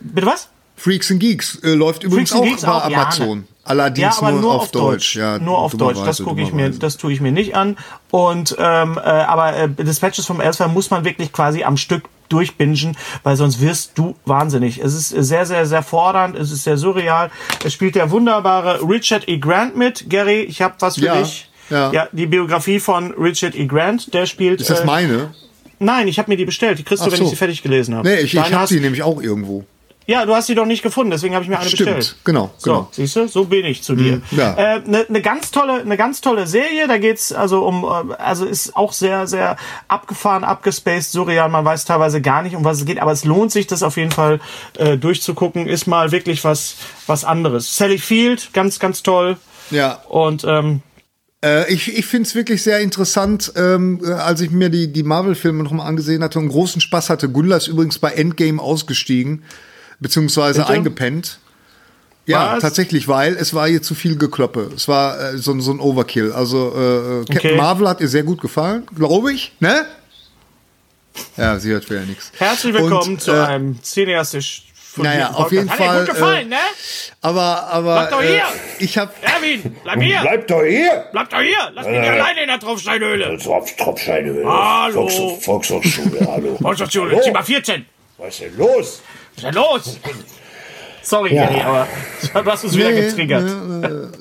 bitte 0.00 0.26
was? 0.26 0.50
Freaks 0.78 1.10
and 1.10 1.20
Geeks 1.20 1.56
äh, 1.62 1.74
läuft 1.74 2.04
übrigens 2.04 2.32
auch 2.32 2.42
Geeks 2.42 2.62
bei 2.62 2.68
auch, 2.72 2.88
ja, 2.88 3.02
Amazon. 3.02 3.38
ne. 3.40 3.44
Allerdings 3.64 4.20
ja, 4.20 4.30
nur, 4.30 4.40
nur, 4.40 4.54
auf 4.54 4.70
Deutsch. 4.70 5.16
Ja, 5.16 5.38
nur 5.38 5.58
auf 5.58 5.72
Deutsch. 5.76 5.98
Das 6.02 6.16
dummerweise, 6.18 6.24
gucke 6.24 6.40
ich 6.40 6.52
mir, 6.54 6.70
das 6.70 6.96
tue 6.96 7.12
ich 7.12 7.20
mir 7.20 7.32
nicht 7.32 7.54
an. 7.54 7.76
Und 8.10 8.56
ähm, 8.58 8.96
äh, 8.96 9.00
aber 9.00 9.54
äh, 9.56 9.68
Dispatches 9.68 10.24
vom 10.24 10.40
Elsewhere 10.40 10.70
muss 10.70 10.90
man 10.90 11.04
wirklich 11.04 11.32
quasi 11.32 11.64
am 11.64 11.76
Stück 11.76 12.04
durchbingen, 12.30 12.96
weil 13.24 13.36
sonst 13.36 13.60
wirst 13.60 13.92
du 13.98 14.14
wahnsinnig. 14.24 14.78
Es 14.78 14.94
ist 14.94 15.08
sehr, 15.10 15.44
sehr, 15.44 15.66
sehr 15.66 15.82
fordernd. 15.82 16.34
Es 16.36 16.50
ist 16.50 16.64
sehr 16.64 16.78
surreal. 16.78 17.30
Es 17.62 17.74
spielt 17.74 17.94
der 17.94 18.10
wunderbare 18.10 18.80
Richard 18.88 19.28
E. 19.28 19.36
Grant 19.38 19.76
mit. 19.76 20.08
Gary, 20.08 20.42
ich 20.42 20.62
habe 20.62 20.74
was 20.78 20.94
für 20.94 21.04
Ja, 21.04 21.16
dich. 21.20 21.50
ja. 21.68 21.92
ja, 21.92 22.08
die 22.12 22.26
Biografie 22.26 22.80
von 22.80 23.12
Richard 23.12 23.54
E. 23.54 23.66
Grant. 23.66 24.14
Der 24.14 24.24
spielt. 24.24 24.62
Ist 24.62 24.70
das 24.70 24.80
äh, 24.80 24.86
meine? 24.86 25.34
Nein, 25.78 26.08
ich 26.08 26.18
habe 26.18 26.30
mir 26.30 26.36
die 26.38 26.46
bestellt. 26.46 26.78
Die 26.78 26.84
kriegst 26.84 27.02
du, 27.04 27.08
Ach 27.08 27.12
wenn 27.12 27.18
so. 27.18 27.24
ich 27.24 27.30
sie 27.30 27.36
fertig 27.36 27.62
gelesen 27.62 27.94
habe. 27.96 28.08
Nee, 28.08 28.16
ich, 28.16 28.24
ich 28.24 28.32
Deine 28.32 28.46
habe 28.46 28.56
hast- 28.62 28.70
die 28.70 28.80
nämlich 28.80 29.02
auch 29.02 29.20
irgendwo. 29.20 29.64
Ja, 30.10 30.24
du 30.24 30.34
hast 30.34 30.46
sie 30.46 30.54
doch 30.54 30.64
nicht 30.64 30.82
gefunden, 30.82 31.10
deswegen 31.10 31.34
habe 31.34 31.44
ich 31.44 31.50
mir 31.50 31.58
eine 31.58 31.68
Stimmt, 31.68 31.94
bestellt. 31.96 32.16
genau, 32.24 32.50
So, 32.56 32.70
genau. 32.72 32.88
siehst 32.92 33.14
du, 33.14 33.28
so 33.28 33.44
bin 33.44 33.66
ich 33.66 33.82
zu 33.82 33.94
dir. 33.94 34.22
ja. 34.30 34.54
Eine 34.54 34.76
äh, 34.84 34.88
ne, 34.88 35.06
ne 35.10 35.20
ganz 35.20 35.50
tolle, 35.50 35.82
eine 35.82 35.98
ganz 35.98 36.22
tolle 36.22 36.46
Serie. 36.46 36.88
Da 36.88 36.96
geht's 36.96 37.30
also 37.30 37.66
um, 37.66 37.84
äh, 37.84 38.14
also 38.14 38.46
ist 38.46 38.74
auch 38.74 38.94
sehr, 38.94 39.26
sehr 39.26 39.56
abgefahren, 39.86 40.44
abgespaced, 40.44 41.12
surreal. 41.12 41.50
Man 41.50 41.64
weiß 41.66 41.84
teilweise 41.84 42.22
gar 42.22 42.42
nicht, 42.42 42.56
um 42.56 42.64
was 42.64 42.78
es 42.78 42.86
geht, 42.86 43.00
aber 43.00 43.12
es 43.12 43.26
lohnt 43.26 43.52
sich, 43.52 43.66
das 43.66 43.82
auf 43.82 43.98
jeden 43.98 44.10
Fall 44.10 44.40
äh, 44.78 44.96
durchzugucken. 44.96 45.66
Ist 45.66 45.86
mal 45.86 46.10
wirklich 46.10 46.42
was, 46.42 46.76
was 47.06 47.24
anderes. 47.24 47.76
Sally 47.76 47.98
Field, 47.98 48.48
ganz, 48.54 48.78
ganz 48.78 49.02
toll. 49.02 49.36
Ja. 49.70 50.00
Und 50.08 50.42
ähm, 50.48 50.80
Äh, 51.44 51.70
ich 51.72 51.96
ich 51.96 52.06
finde 52.06 52.26
es 52.26 52.34
wirklich 52.34 52.62
sehr 52.62 52.80
interessant, 52.80 53.52
ähm, 53.56 54.00
äh, 54.02 54.12
als 54.12 54.40
ich 54.40 54.50
mir 54.50 54.70
die, 54.70 54.90
die 54.92 55.02
Marvel-Filme 55.02 55.62
noch 55.62 55.70
mal 55.70 55.84
angesehen 55.84 56.22
hatte 56.24 56.38
und 56.38 56.48
großen 56.48 56.80
Spaß 56.80 57.10
hatte. 57.10 57.28
Gundula 57.28 57.58
ist 57.58 57.68
übrigens 57.68 57.98
bei 57.98 58.10
Endgame 58.12 58.60
ausgestiegen, 58.60 59.44
beziehungsweise 60.00 60.60
Bitte? 60.60 60.72
eingepennt. 60.72 61.38
Ja, 62.26 62.54
Was? 62.56 62.62
tatsächlich, 62.62 63.08
weil 63.08 63.36
es 63.36 63.54
war 63.54 63.68
ihr 63.68 63.80
zu 63.80 63.94
viel 63.94 64.18
Gekloppe. 64.18 64.70
Es 64.76 64.86
war 64.86 65.18
äh, 65.18 65.38
so, 65.38 65.58
so 65.60 65.70
ein 65.72 65.80
Overkill. 65.80 66.32
Also 66.32 66.74
äh, 66.76 67.20
äh, 67.20 67.24
Captain 67.24 67.36
Okay. 67.38 67.56
Marvel 67.56 67.88
hat 67.88 68.00
ihr 68.02 68.08
sehr 68.08 68.22
gut 68.22 68.40
gefallen, 68.42 68.86
glaube 68.94 69.32
ich, 69.32 69.52
ne? 69.60 69.86
Ja, 71.36 71.58
sie 71.58 71.70
hört 71.70 71.88
wieder 71.90 72.02
nichts. 72.02 72.30
herzlich 72.38 72.74
willkommen 72.74 73.12
Und, 73.14 73.22
zu 73.22 73.32
äh, 73.32 73.40
einem 73.40 73.82
cineastisch 73.82 74.64
naja, 74.96 75.30
auf 75.32 75.52
jeden 75.52 75.70
Hat 75.70 75.78
dir 75.78 75.84
Fall, 75.84 76.04
gut 76.06 76.14
gefallen, 76.14 76.46
äh, 76.46 76.54
ne? 76.54 76.60
Aber, 77.20 77.68
aber 77.68 77.94
Bleib 77.94 78.10
doch 78.10 78.22
äh, 78.22 78.26
hier! 78.26 78.42
ich 78.80 78.98
habe 78.98 79.12
Erwin, 79.22 79.76
bleib 79.84 80.02
hier! 80.02 80.18
Bleib 80.22 80.46
doch 80.48 80.62
hier! 80.64 81.04
Bleib 81.12 81.30
doch 81.30 81.40
hier! 81.40 81.70
Lass 81.74 81.86
mich 81.86 81.98
nicht 82.00 82.10
alleine 82.10 82.40
in 82.42 82.48
der 82.48 82.58
Tropfsteinhöhle! 82.60 83.38
Tropf, 83.38 83.76
Tropfsteine. 83.76 84.42
Hallo. 84.44 85.08
Volks, 85.08 85.44
Volkshochschule, 85.44 86.26
hallo. 86.26 86.56
Volkshochschule, 86.60 87.12
Hallo. 87.12 87.22
Zimmer 87.22 87.42
14! 87.42 87.86
Was 88.16 88.28
ist 88.34 88.40
denn 88.40 88.56
los? 88.56 89.02
Denn 89.42 89.54
los? 89.54 89.98
Sorry, 91.02 91.34
Ja. 91.34 91.46
Gary, 91.46 91.60
aber 91.62 91.86
du 92.44 92.50
hast 92.50 92.64
uns 92.64 92.76
wieder 92.76 92.90
Nee, 92.90 93.00
getriggert. 93.00 93.50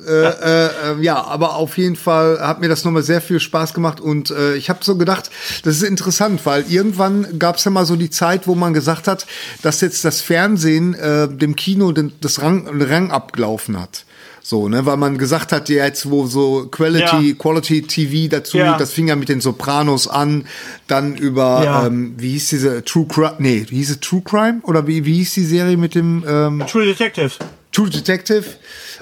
äh, 0.07 1.01
ja, 1.01 1.21
aber 1.21 1.55
auf 1.55 1.77
jeden 1.77 1.97
Fall 1.97 2.39
hat 2.39 2.61
mir 2.61 2.69
das 2.69 2.85
nochmal 2.85 3.03
sehr 3.03 3.19
viel 3.19 3.41
Spaß 3.41 3.73
gemacht 3.73 3.99
und 3.99 4.31
äh, 4.31 4.55
ich 4.55 4.69
habe 4.69 4.79
so 4.83 4.95
gedacht, 4.95 5.29
das 5.63 5.75
ist 5.77 5.83
interessant, 5.83 6.45
weil 6.45 6.63
irgendwann 6.69 7.39
gab 7.39 7.57
es 7.57 7.65
ja 7.65 7.71
mal 7.71 7.85
so 7.85 7.97
die 7.97 8.09
Zeit, 8.09 8.47
wo 8.47 8.55
man 8.55 8.73
gesagt 8.73 9.07
hat, 9.09 9.25
dass 9.63 9.81
jetzt 9.81 10.05
das 10.05 10.21
Fernsehen 10.21 10.93
äh, 10.93 11.27
dem 11.27 11.57
Kino 11.57 11.91
den, 11.91 12.13
das 12.21 12.41
Rang, 12.41 12.67
Rang 12.81 13.11
abgelaufen 13.11 13.81
hat. 13.81 14.05
So, 14.49 14.69
ne, 14.69 14.85
weil 14.85 14.95
man 14.95 15.17
gesagt 15.17 15.51
hat, 15.51 15.67
jetzt 15.67 16.09
wo 16.09 16.25
so 16.25 16.69
Quality, 16.71 17.31
Ja. 17.31 17.35
Quality 17.37 17.81
TV 17.81 18.29
dazu, 18.29 18.57
Ja. 18.57 18.77
das 18.77 18.93
fing 18.93 19.09
ja 19.09 19.17
mit 19.17 19.27
den 19.27 19.41
Sopranos 19.41 20.07
an, 20.07 20.45
dann 20.87 21.17
über, 21.17 21.63
Ja. 21.65 21.85
ähm, 21.87 22.13
wie 22.17 22.29
hieß 22.31 22.47
diese 22.47 22.85
True 22.85 23.05
Crime, 23.09 23.35
nee, 23.39 23.65
wie 23.67 23.75
hieß 23.75 23.89
es 23.89 23.99
True 23.99 24.21
Crime? 24.23 24.59
Oder 24.63 24.87
wie, 24.87 25.03
wie 25.03 25.15
hieß 25.15 25.33
die 25.33 25.43
Serie 25.43 25.75
mit 25.75 25.95
dem, 25.95 26.23
ähm, 26.25 26.63
True 26.65 26.85
Detective. 26.85 27.31
True 27.73 27.89
Detective 27.89 28.45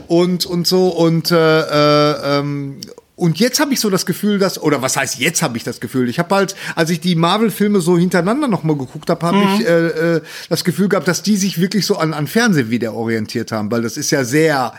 und 0.08 0.48
und 0.48 0.66
so 0.66 0.88
und 0.88 1.30
äh, 1.30 1.36
äh, 1.38 2.40
ähm, 2.40 2.78
und 3.16 3.40
jetzt 3.40 3.60
habe 3.60 3.72
ich 3.72 3.80
so 3.80 3.92
das 3.92 4.08
Gefühl, 4.08 4.40
dass 4.40 4.60
oder 4.60 4.82
was 4.82 4.98
heißt 4.98 5.20
jetzt 5.20 5.44
habe 5.44 5.58
ich 5.58 5.64
das 5.64 5.80
Gefühl? 5.80 6.10
Ich 6.10 6.18
habe 6.18 6.34
halt, 6.34 6.56
als 6.76 6.90
ich 6.90 7.02
die 7.02 7.14
Marvel-Filme 7.14 7.82
so 7.82 8.00
hintereinander 8.00 8.48
noch 8.48 8.64
mal 8.64 8.76
geguckt 8.76 9.12
habe, 9.12 9.24
habe 9.24 9.44
ich 9.60 9.68
äh, 9.68 10.16
äh, 10.16 10.22
das 10.50 10.64
Gefühl 10.64 10.90
gehabt, 10.90 11.08
dass 11.08 11.22
die 11.22 11.38
sich 11.38 11.62
wirklich 11.62 11.86
so 11.86 11.98
an 11.98 12.14
an 12.16 12.26
Fernsehen 12.26 12.72
wieder 12.72 12.96
orientiert 12.96 13.52
haben, 13.52 13.70
weil 13.70 13.84
das 13.84 13.96
ist 13.96 14.10
ja 14.10 14.24
sehr 14.24 14.74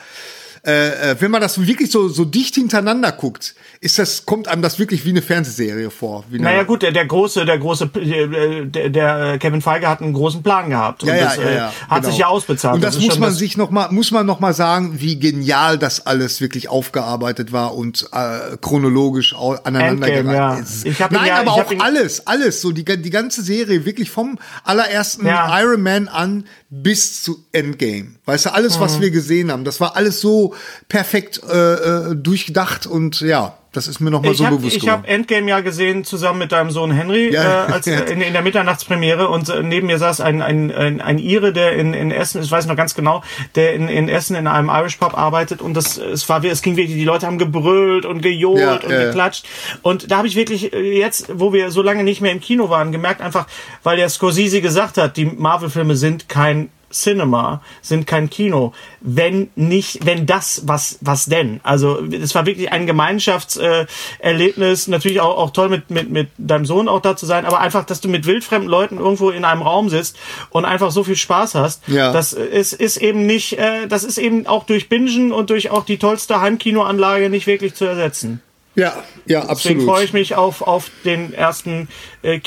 äh, 0.67 1.12
äh, 1.12 1.17
wenn 1.21 1.31
man 1.31 1.41
das 1.41 1.64
wirklich 1.64 1.91
so, 1.93 2.09
so 2.09 2.25
dicht 2.25 2.57
hintereinander 2.57 3.12
guckt, 3.12 3.55
ist 3.81 3.99
das, 4.01 4.27
kommt 4.27 4.49
einem 4.49 4.62
das 4.62 4.79
wirklich 4.81 5.05
wie 5.05 5.11
eine 5.11 5.23
Fernsehserie 5.23 5.91
vor. 5.91 6.25
Wie 6.29 6.41
Naja 6.41 6.64
gut, 6.64 6.83
der, 6.83 6.91
der 6.93 7.07
große, 7.07 7.45
der 7.45 7.59
große, 7.59 7.85
äh, 7.95 8.67
der, 8.67 8.91
der 8.91 9.35
äh, 9.35 9.39
Kevin 9.39 9.62
Feige 9.62 9.89
hat 9.89 10.01
einen 10.03 10.12
großen 10.12 10.43
Plan 10.43 10.69
gehabt 10.71 11.03
und 11.05 11.09
ja, 11.11 11.14
ja, 11.17 11.25
das 11.25 11.37
ja, 11.37 11.51
ja, 11.51 11.73
hat 11.89 12.01
genau. 12.03 12.09
sich 12.11 12.19
ja 12.19 12.27
ausbezahlt. 12.27 12.75
Und 12.75 12.81
das, 12.85 12.97
ist 12.97 13.05
muss 13.07 13.19
man 13.19 13.29
das- 13.31 13.39
sich 13.39 13.57
noch 13.57 13.71
mal, 13.71 13.91
muss 13.93 14.11
man 14.11 14.27
noch 14.27 14.41
mal 14.41 14.55
sagen, 14.55 15.01
wie 15.01 15.19
genial 15.21 15.79
das 15.79 16.05
alles 16.07 16.41
wirklich 16.41 16.69
aufgearbeitet 16.69 17.53
war 17.53 17.75
und 17.77 18.09
äh, 18.12 18.57
chronologisch 18.61 19.35
aneinandergereiht 19.64 20.35
ja. 20.37 20.55
ist. 20.57 20.85
Ich 20.85 21.01
hab 21.01 21.12
ihn 21.12 21.19
Nein, 21.19 21.29
ja- 21.29 21.41
aber 21.41 21.53
auch 21.53 21.73
alles, 21.79 22.27
alles, 22.27 22.61
so 22.61 22.73
die, 22.73 22.85
die 22.85 23.11
ganze 23.11 23.43
Serie, 23.43 23.85
wirklich 23.85 24.11
vom 24.11 24.39
allerersten 24.64 25.27
Ja. 25.27 25.61
Iron 25.61 25.83
Man 25.83 26.09
an 26.09 26.45
bis 26.71 27.23
zu 27.23 27.45
Endgame. 27.53 28.17
Weißt 28.25 28.47
du, 28.47 28.53
alles, 28.55 28.77
Mhm. 28.77 28.81
was 28.81 29.01
wir 29.01 29.11
gesehen 29.11 29.53
haben, 29.53 29.64
das 29.64 29.81
war 29.81 29.95
alles 29.97 30.21
so 30.21 30.55
perfekt 30.89 31.41
äh, 31.51 32.11
äh, 32.11 32.15
durchgedacht 32.17 32.87
und 32.87 33.21
ja, 33.21 33.55
das 33.73 33.89
ist 33.89 34.01
mir 34.01 34.11
noch 34.11 34.23
mal 34.23 34.33
Ich 34.33 34.39
so 34.39 34.47
habe 34.47 34.57
bewusst 34.57 34.77
ich 34.77 34.81
geworden. 34.85 35.03
hab 35.03 35.09
Endgame 35.09 35.51
ja 35.51 35.61
gesehen 35.61 36.03
zusammen 36.05 36.39
mit 36.39 36.51
deinem 36.53 36.71
Sohn 36.71 36.91
Henry 36.93 37.31
Ja. 37.35 37.67
äh, 37.67 37.73
als, 37.73 37.87
äh, 37.87 38.01
in, 38.11 38.23
in 38.23 38.33
der 38.33 38.41
Mitternachtspremiere 38.41 39.29
und 39.29 39.51
äh, 39.51 39.63
neben 39.63 39.87
mir 39.89 39.99
saß 39.99 40.21
ein, 40.23 40.41
ein, 40.41 40.73
ein, 40.73 41.01
ein 41.03 41.19
Ire, 41.19 41.53
der 41.53 41.75
in, 41.77 41.93
in 41.93 42.11
Essen, 42.11 42.43
ich 42.43 42.51
weiß 42.51 42.67
noch 42.67 42.77
ganz 42.77 42.95
genau, 42.95 43.23
der 43.55 43.75
in, 43.75 43.89
in 43.89 44.09
Essen 44.09 44.35
in 44.35 44.47
einem 44.47 44.71
Irish 44.71 44.97
Pub 44.97 45.17
arbeitet 45.19 45.61
und 45.61 45.75
das 45.75 45.99
es 45.99 46.27
war 46.29 46.43
es 46.43 46.63
ging 46.63 46.77
wirklich, 46.77 46.97
die 46.97 47.05
Leute 47.05 47.27
haben 47.27 47.37
gebrüllt 47.39 48.07
und 48.07 48.23
gejohlt 48.23 48.61
Ja, 48.61 48.75
und 48.77 48.91
ja. 48.91 49.05
geklatscht 49.05 49.45
und 49.83 50.11
da 50.11 50.19
habe 50.19 50.29
ich 50.29 50.37
wirklich 50.37 50.73
äh, 50.73 50.99
jetzt, 50.99 51.27
wo 51.35 51.53
wir 51.53 51.71
so 51.71 51.83
lange 51.83 52.03
nicht 52.03 52.23
mehr 52.23 52.33
im 52.33 52.41
Kino 52.41 52.71
waren, 52.71 52.93
gemerkt 52.93 53.21
einfach, 53.21 53.47
weil 53.83 53.99
der 53.99 54.09
Scorsese 54.09 54.63
gesagt 54.63 54.97
hat, 54.97 55.19
die 55.19 55.27
Marvel-Filme 55.27 55.97
sind 55.97 56.31
kein 56.31 56.71
Cinema 57.01 57.63
sind 57.83 58.07
kein 58.07 58.31
Kino. 58.31 58.73
Wenn 59.01 59.51
nicht, 59.55 60.05
wenn 60.05 60.27
das, 60.27 60.63
was, 60.65 60.99
was 61.01 61.27
denn? 61.27 61.61
Also 61.63 62.03
es 62.05 62.35
war 62.35 62.47
wirklich 62.47 62.73
ein 62.73 62.87
Gemeinschaftserlebnis. 62.87 63.87
Äh, 64.21 64.27
Erlebnis. 64.37 64.89
Natürlich 64.89 65.21
auch, 65.21 65.37
auch 65.37 65.51
toll 65.51 65.69
mit, 65.69 65.91
mit, 65.91 66.11
mit 66.11 66.29
deinem 66.39 66.67
Sohn 66.67 66.89
auch 66.89 67.01
da 67.01 67.17
zu 67.17 67.27
sein, 67.27 67.45
aber 67.45 67.61
einfach, 67.61 67.85
dass 67.85 68.01
du 68.01 68.09
mit 68.09 68.27
wildfremden 68.27 68.69
Leuten 68.69 68.99
irgendwo 68.99 69.31
in 69.31 69.45
einem 69.45 69.63
Raum 69.63 69.89
sitzt 69.89 70.17
und 70.51 70.65
einfach 70.65 70.91
so 70.91 71.05
viel 71.05 71.17
Spaß 71.17 71.55
hast. 71.55 71.83
Ja. 71.89 72.13
Das 72.13 72.33
ist, 72.33 72.73
ist 72.73 72.97
eben 72.99 73.27
nicht, 73.27 73.59
äh, 73.59 73.87
das 73.89 74.05
ist 74.05 74.19
eben 74.19 74.47
auch 74.47 74.65
durch 74.65 74.89
Bingen 74.89 75.33
und 75.33 75.51
durch 75.51 75.71
auch 75.71 75.85
die 75.85 75.99
tollste 75.99 76.41
Heimkinoanlage 76.41 77.31
nicht 77.31 77.47
wirklich 77.47 77.75
zu 77.75 77.85
ersetzen. 77.85 78.43
ja, 78.75 79.03
ja, 79.27 79.41
Deswegen 79.41 79.51
absolut. 79.51 79.85
freue 79.85 80.05
ich 80.05 80.13
mich 80.13 80.35
auf, 80.35 80.63
auf 80.63 80.91
den 81.05 81.33
ersten 81.33 81.89
äh, 82.23 82.39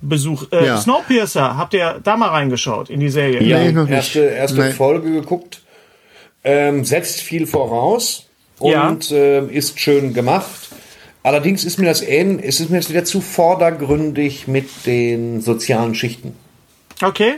Kinobesuch. 0.00 0.46
Äh, 0.52 0.66
Ja. 0.66 0.76
Snowpiercer, 0.78 1.56
habt 1.56 1.74
ihr 1.74 2.00
da 2.02 2.16
mal 2.16 2.28
reingeschaut 2.28 2.90
in 2.90 3.00
die 3.00 3.08
Serie? 3.08 3.42
Ja, 3.42 3.58
Nee, 3.58 3.72
noch 3.72 3.84
nicht. 3.84 3.92
erste, 3.92 4.20
erste 4.20 4.60
Nee. 4.60 4.70
Folge 4.72 5.12
geguckt. 5.12 5.62
Ähm, 6.44 6.84
setzt 6.84 7.20
viel 7.20 7.46
voraus 7.46 8.26
Ja. 8.62 8.88
und 8.88 9.10
ähm, 9.12 9.50
ist 9.50 9.78
schön 9.80 10.14
gemacht. 10.14 10.68
Allerdings 11.24 11.64
ist 11.64 11.78
mir 11.78 11.86
das 11.86 12.00
ähn, 12.00 12.38
es 12.38 12.60
ist 12.60 12.70
mir 12.70 12.76
jetzt 12.76 12.90
wieder 12.90 13.04
zu 13.04 13.20
vordergründig 13.20 14.46
mit 14.48 14.68
den 14.86 15.40
sozialen 15.40 15.94
Schichten. 15.94 16.34
Okay. 17.02 17.34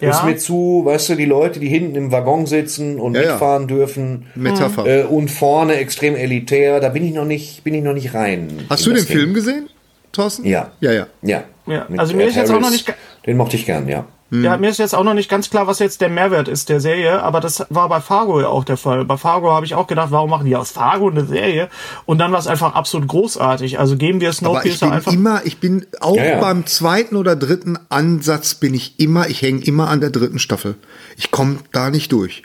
Ja. 0.00 0.10
Ist 0.10 0.18
Ja. 0.20 0.24
mir 0.26 0.36
zu, 0.36 0.82
weißt 0.84 1.08
du, 1.08 1.14
die 1.14 1.24
Leute, 1.24 1.58
die 1.58 1.68
hinten 1.68 1.96
im 1.96 2.12
Waggon 2.12 2.44
sitzen 2.46 3.00
und 3.00 3.14
Ja, 3.14 3.22
ja. 3.22 3.30
mitfahren 3.30 3.66
dürfen 3.66 4.26
Metapher. 4.34 4.86
äh, 4.86 5.04
und 5.04 5.30
vorne 5.30 5.76
extrem 5.76 6.14
elitär, 6.14 6.78
da 6.80 6.90
bin 6.90 7.04
ich 7.04 7.14
noch 7.14 7.24
nicht, 7.24 7.64
bin 7.64 7.72
ich 7.72 7.82
noch 7.82 7.94
nicht 7.94 8.12
rein. 8.12 8.66
Hast 8.68 8.84
du 8.84 8.92
den. 8.92 9.04
Film 9.04 9.32
gesehen, 9.32 9.70
Thorsten? 10.12 10.44
Ja. 10.44 10.72
Ja, 10.80 10.92
ja. 10.92 11.06
Ja. 11.22 11.44
Ja, 11.66 11.86
also 11.96 12.14
mir 12.14 12.24
Ed 12.24 12.30
ist 12.30 12.36
jetzt 12.36 12.50
auch 12.50 12.54
noch 12.60 12.66
Harris. 12.68 12.86
nicht 12.86 12.94
Den 13.26 13.36
mochte 13.36 13.56
ich 13.56 13.66
gern, 13.66 13.88
ja. 13.88 14.04
Ja, 14.28 14.56
mir 14.56 14.70
ist 14.70 14.78
jetzt 14.78 14.92
auch 14.92 15.04
noch 15.04 15.14
nicht 15.14 15.30
ganz 15.30 15.50
klar, 15.50 15.68
was 15.68 15.78
jetzt 15.78 16.00
der 16.00 16.08
Mehrwert 16.08 16.48
ist 16.48 16.68
der 16.68 16.80
Serie, 16.80 17.22
aber 17.22 17.38
das 17.38 17.64
war 17.70 17.88
bei 17.88 18.00
Fargo 18.00 18.40
ja 18.40 18.48
auch 18.48 18.64
der 18.64 18.76
Fall. 18.76 19.04
Bei 19.04 19.16
Fargo 19.16 19.52
habe 19.52 19.64
ich 19.66 19.76
auch 19.76 19.86
gedacht, 19.86 20.10
warum 20.10 20.30
machen 20.30 20.46
die 20.46 20.56
aus 20.56 20.72
Fargo 20.72 21.08
eine 21.08 21.24
Serie? 21.24 21.68
Und 22.06 22.18
dann 22.18 22.32
war 22.32 22.40
es 22.40 22.48
einfach 22.48 22.74
absolut 22.74 23.06
großartig. 23.06 23.78
Also 23.78 23.96
geben 23.96 24.20
wir 24.20 24.30
Aber 24.30 24.32
ich 24.32 24.38
Snowpiercer 24.38 24.86
bin 24.86 24.94
einfach. 24.94 25.12
immer, 25.12 25.42
ich 25.46 25.58
bin 25.60 25.86
auch 26.00 26.16
Ja, 26.16 26.24
ja. 26.24 26.40
beim 26.40 26.66
zweiten 26.66 27.14
oder 27.14 27.36
dritten 27.36 27.78
Ansatz 27.88 28.54
bin 28.54 28.74
ich 28.74 28.98
immer, 28.98 29.28
ich 29.28 29.42
hänge 29.42 29.62
immer 29.62 29.88
an 29.88 30.00
der 30.00 30.10
dritten 30.10 30.40
Staffel. 30.40 30.74
Ich 31.16 31.30
komme 31.30 31.58
da 31.70 31.90
nicht 31.90 32.10
durch. 32.10 32.42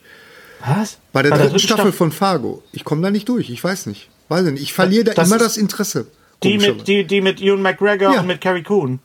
Was? 0.63 0.99
Bei 1.13 1.23
der 1.23 1.31
dritten 1.35 1.57
Staffel, 1.57 1.91
von 1.91 2.11
Fargo. 2.11 2.61
Ich 2.73 2.83
komme 2.83 3.01
da 3.01 3.09
nicht 3.09 3.27
durch. 3.27 3.49
Ich 3.49 3.63
weiß 3.63 3.87
nicht. 3.87 4.09
Weiß 4.29 4.45
ich 4.45 4.51
nicht. 4.53 4.61
Ich 4.61 4.73
verliere 4.73 5.05
da 5.05 5.13
Das 5.15 5.27
immer 5.29 5.39
das 5.39 5.57
Interesse. 5.57 6.05
Die 6.43 6.57
mit, 6.57 6.87
die, 6.87 7.03
die 7.05 7.21
mit 7.21 7.41
Ewan 7.41 7.61
McGregor 7.61 8.13
Ja. 8.13 8.19
und 8.21 8.27
mit 8.27 8.41
Carrie 8.41 8.63
Coon. 8.63 8.99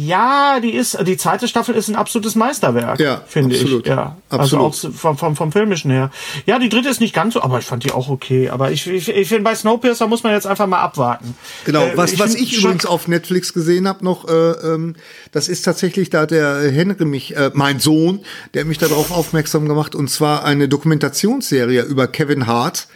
Ja, 0.00 0.60
die 0.60 0.74
ist, 0.74 0.96
die 1.08 1.16
zweite 1.16 1.48
Staffel 1.48 1.74
ist 1.74 1.88
ein 1.88 1.96
absolutes 1.96 2.36
Meisterwerk, 2.36 3.00
Ja, 3.00 3.20
finde 3.26 3.56
absolut. 3.56 3.82
ich. 3.84 3.90
Ja, 3.90 4.16
Absolut. 4.28 4.40
also 4.40 4.88
auch 4.88 4.92
vom, 4.92 5.18
vom, 5.18 5.34
vom 5.34 5.50
Filmischen 5.50 5.90
her. 5.90 6.12
Ja, 6.46 6.60
die 6.60 6.68
dritte 6.68 6.88
ist 6.88 7.00
nicht 7.00 7.12
ganz 7.12 7.34
so, 7.34 7.42
aber 7.42 7.58
ich 7.58 7.64
fand 7.64 7.82
die 7.82 7.90
auch 7.90 8.08
okay. 8.08 8.48
Aber 8.50 8.70
ich, 8.70 8.86
ich, 8.86 9.08
ich 9.08 9.26
finde, 9.28 9.42
bei 9.42 9.56
Snowpiercer 9.56 10.06
muss 10.06 10.22
man 10.22 10.32
jetzt 10.32 10.46
einfach 10.46 10.68
mal 10.68 10.78
abwarten. 10.78 11.34
Genau, 11.64 11.84
Äh, 11.84 11.96
was, 11.96 12.16
was 12.20 12.34
find 12.36 12.46
ich 12.46 12.54
schon- 12.54 12.62
übrigens 12.70 12.86
auf 12.86 13.08
Netflix 13.08 13.52
gesehen 13.52 13.88
habe 13.88 14.04
noch, 14.04 14.28
äh, 14.28 14.32
ähm, 14.32 14.94
das 15.32 15.48
ist 15.48 15.62
tatsächlich, 15.62 16.10
da 16.10 16.26
der 16.26 16.70
Henry 16.70 17.04
mich, 17.04 17.36
äh, 17.36 17.50
mein 17.54 17.80
Sohn, 17.80 18.20
der 18.54 18.64
mich 18.66 18.78
darauf 18.78 19.10
aufmerksam 19.10 19.66
gemacht, 19.66 19.96
und 19.96 20.08
zwar 20.08 20.44
eine 20.44 20.68
Dokumentationsserie 20.68 21.82
über 21.82 22.06
Kevin 22.06 22.46
Hart. 22.46 22.86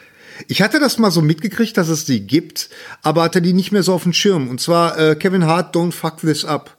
Ich 0.49 0.63
hatte 0.63 0.81
das 0.81 0.99
mal 0.99 1.11
so 1.11 1.23
mitgekriegt, 1.23 1.77
dass 1.77 1.89
es 1.89 2.05
die 2.05 2.21
gibt, 2.27 2.69
aber 3.03 3.23
hatte 3.23 3.43
die 3.43 3.53
nicht 3.53 3.73
mehr 3.73 3.83
so 3.83 3.95
auf 3.95 4.03
dem 4.05 4.13
Schirm. 4.13 4.49
Und 4.49 4.61
zwar 4.61 4.99
äh, 4.99 5.15
Kevin 5.17 5.47
Hart, 5.47 5.75
Don't 5.75 5.93
Fuck 5.93 6.19
This 6.19 6.45
Up. 6.45 6.77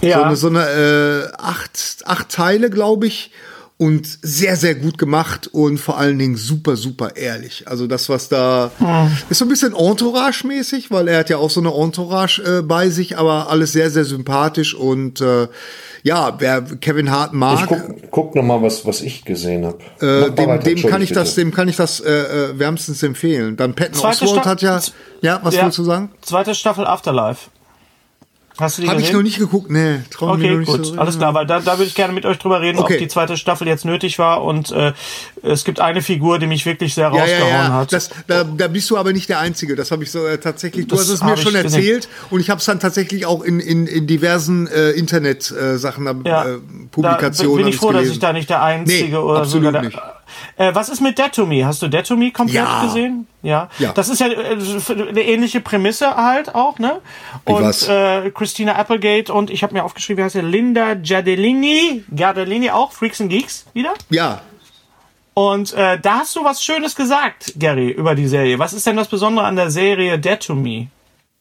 So 0.00 0.06
Ja. 0.06 0.22
eine, 0.24 0.36
so 0.36 0.48
eine 0.48 1.30
äh, 1.30 1.32
acht, 1.36 2.02
acht 2.04 2.28
Teile, 2.30 2.70
glaube 2.70 3.06
ich. 3.06 3.30
Und 3.76 4.06
sehr, 4.22 4.54
sehr 4.54 4.76
gut 4.76 4.98
gemacht 4.98 5.48
und 5.48 5.78
vor 5.78 5.98
allen 5.98 6.16
Dingen 6.16 6.36
super, 6.36 6.76
super 6.76 7.16
ehrlich. 7.16 7.66
Also 7.66 7.88
das, 7.88 8.08
was 8.08 8.28
da 8.28 8.70
ist 9.28 9.38
so 9.38 9.44
ein 9.44 9.48
bisschen 9.48 9.74
Entourage-mäßig, 9.74 10.92
weil 10.92 11.08
er 11.08 11.18
hat 11.18 11.28
ja 11.28 11.38
auch 11.38 11.50
so 11.50 11.58
eine 11.60 11.74
Entourage 11.74 12.40
äh, 12.42 12.62
bei 12.62 12.88
sich, 12.88 13.18
aber 13.18 13.50
alles 13.50 13.72
sehr, 13.72 13.90
sehr 13.90 14.04
sympathisch 14.04 14.74
und 14.76 15.20
äh, 15.20 15.48
ja, 16.04 16.36
wer 16.38 16.62
Kevin 16.62 17.10
Hart 17.10 17.32
Ich 17.32 17.38
mag, 17.38 17.66
guck, 17.68 18.10
guck 18.12 18.34
noch 18.36 18.44
mal, 18.44 18.62
was, 18.62 18.86
was 18.86 19.00
ich 19.00 19.24
gesehen 19.24 19.64
habe. 19.66 19.78
äh, 20.00 20.30
dem, 20.30 20.60
dem 20.60 20.88
kann 20.88 21.02
ich 21.02 21.10
das, 21.12 21.34
dem 21.34 21.50
kann 21.50 21.66
ich 21.66 21.74
das 21.76 21.98
äh, 21.98 22.12
äh, 22.12 22.58
wärmstens 22.58 23.02
empfehlen. 23.02 23.56
Dann 23.56 23.74
Patton 23.74 23.96
Sta- 23.96 24.44
hat 24.44 24.62
ja, 24.62 24.80
ja, 25.20 25.40
was 25.42 25.56
Ja. 25.56 25.64
willst 25.64 25.78
du 25.78 25.84
sagen? 25.84 26.12
Zweite 26.22 26.54
Staffel 26.54 26.86
Afterlife. 26.86 27.50
Hast 28.56 28.78
du 28.78 28.82
die 28.82 28.88
ich 28.88 28.94
gesehen? 28.96 29.16
noch 29.16 29.22
nicht 29.24 29.38
geguckt, 29.38 29.68
nee, 29.70 30.00
trau 30.10 30.32
Okay, 30.32 30.56
nicht 30.56 30.68
gut, 30.68 30.86
so. 30.86 30.94
alles 30.96 31.18
klar, 31.18 31.34
weil 31.34 31.44
da, 31.44 31.58
da 31.58 31.72
würde 31.72 31.84
ich 31.88 31.94
gerne 31.96 32.12
mit 32.12 32.24
euch 32.24 32.38
drüber 32.38 32.60
reden, 32.60 32.78
Okay. 32.78 32.92
ob 32.94 32.98
die 33.00 33.08
zweite 33.08 33.36
Staffel 33.36 33.66
jetzt 33.66 33.84
nötig 33.84 34.18
war 34.20 34.44
und 34.44 34.70
äh, 34.70 34.92
es 35.42 35.64
gibt 35.64 35.80
eine 35.80 36.02
Figur, 36.02 36.38
die 36.38 36.46
mich 36.46 36.64
wirklich 36.64 36.94
sehr 36.94 37.04
Ja, 37.12 37.20
rausgehauen 37.20 37.48
ja, 37.50 37.64
ja. 37.64 37.72
hat. 37.72 37.92
Das, 37.92 38.10
da, 38.28 38.44
da 38.44 38.68
bist 38.68 38.88
du 38.90 38.96
aber 38.96 39.12
nicht 39.12 39.28
der 39.28 39.40
Einzige. 39.40 39.74
Das 39.74 39.90
habe 39.90 40.04
ich 40.04 40.10
so 40.12 40.24
äh, 40.24 40.38
tatsächlich. 40.38 40.86
Du 40.86 40.94
Das 40.94 41.06
hast 41.06 41.10
es 41.14 41.22
mir 41.22 41.30
hab 41.32 41.38
schon 41.40 41.56
ich 41.56 41.62
gesehen. 41.64 41.80
erzählt 41.80 42.08
und 42.30 42.38
ich 42.40 42.48
habe 42.48 42.60
es 42.60 42.64
dann 42.66 42.78
tatsächlich 42.78 43.26
auch 43.26 43.42
in, 43.42 43.58
in, 43.58 43.88
in 43.88 44.06
diversen 44.06 44.68
äh, 44.68 44.90
Internet-Sachen, 44.90 46.06
äh, 46.06 46.10
äh, 46.30 46.58
Publikationen. 46.92 47.52
da 47.52 47.56
bin 47.56 47.64
hab 47.66 47.72
ich 47.74 47.76
froh, 47.80 47.86
dass 47.88 47.94
gelesen. 48.02 48.12
ich 48.12 48.18
da 48.20 48.32
nicht 48.32 48.50
der 48.50 48.62
Einzige 48.62 49.08
Nee, 49.08 49.16
oder 49.16 49.40
absolut 49.40 49.64
sogar 49.66 49.72
der, 49.72 49.82
nicht. 49.82 49.98
Äh, 50.56 50.74
was 50.74 50.88
ist 50.88 51.00
mit 51.00 51.18
Dead 51.18 51.32
to 51.32 51.46
Me? 51.46 51.64
Hast 51.66 51.82
du 51.82 51.88
Dead 51.88 52.06
to 52.06 52.16
Me 52.16 52.30
komplett 52.30 52.64
Ja. 52.64 52.84
gesehen? 52.84 53.26
Ja. 53.42 53.68
Ja. 53.78 53.92
Das 53.92 54.08
ist 54.08 54.20
ja 54.20 54.28
äh, 54.28 54.56
eine 55.08 55.22
ähnliche 55.22 55.60
Prämisse 55.60 56.16
halt 56.16 56.54
auch, 56.54 56.78
ne? 56.78 57.00
Und 57.44 57.62
was? 57.62 57.88
äh, 57.88 58.30
Christina 58.30 58.76
Applegate 58.76 59.32
und 59.32 59.50
ich 59.50 59.62
habe 59.62 59.74
mir 59.74 59.84
aufgeschrieben, 59.84 60.18
wie 60.20 60.24
heißt 60.24 60.34
sie? 60.34 60.40
Linda 60.40 60.94
Giardellini, 60.94 62.04
Giardellini 62.10 62.70
auch, 62.70 62.92
Freaks 62.92 63.20
and 63.20 63.30
Geeks 63.30 63.66
wieder. 63.74 63.92
Ja, 64.10 64.40
Und 65.34 65.72
äh, 65.74 65.98
da 66.00 66.20
hast 66.20 66.36
du 66.36 66.44
was 66.44 66.62
Schönes 66.62 66.94
gesagt, 66.94 67.54
Gary, 67.58 67.90
über 67.90 68.14
die 68.14 68.28
Serie. 68.28 68.58
Was 68.58 68.72
ist 68.72 68.86
denn 68.86 68.96
das 68.96 69.08
Besondere 69.08 69.44
an 69.46 69.56
der 69.56 69.70
Serie 69.70 70.18
Dead 70.18 70.38
to 70.40 70.54
Me? 70.54 70.86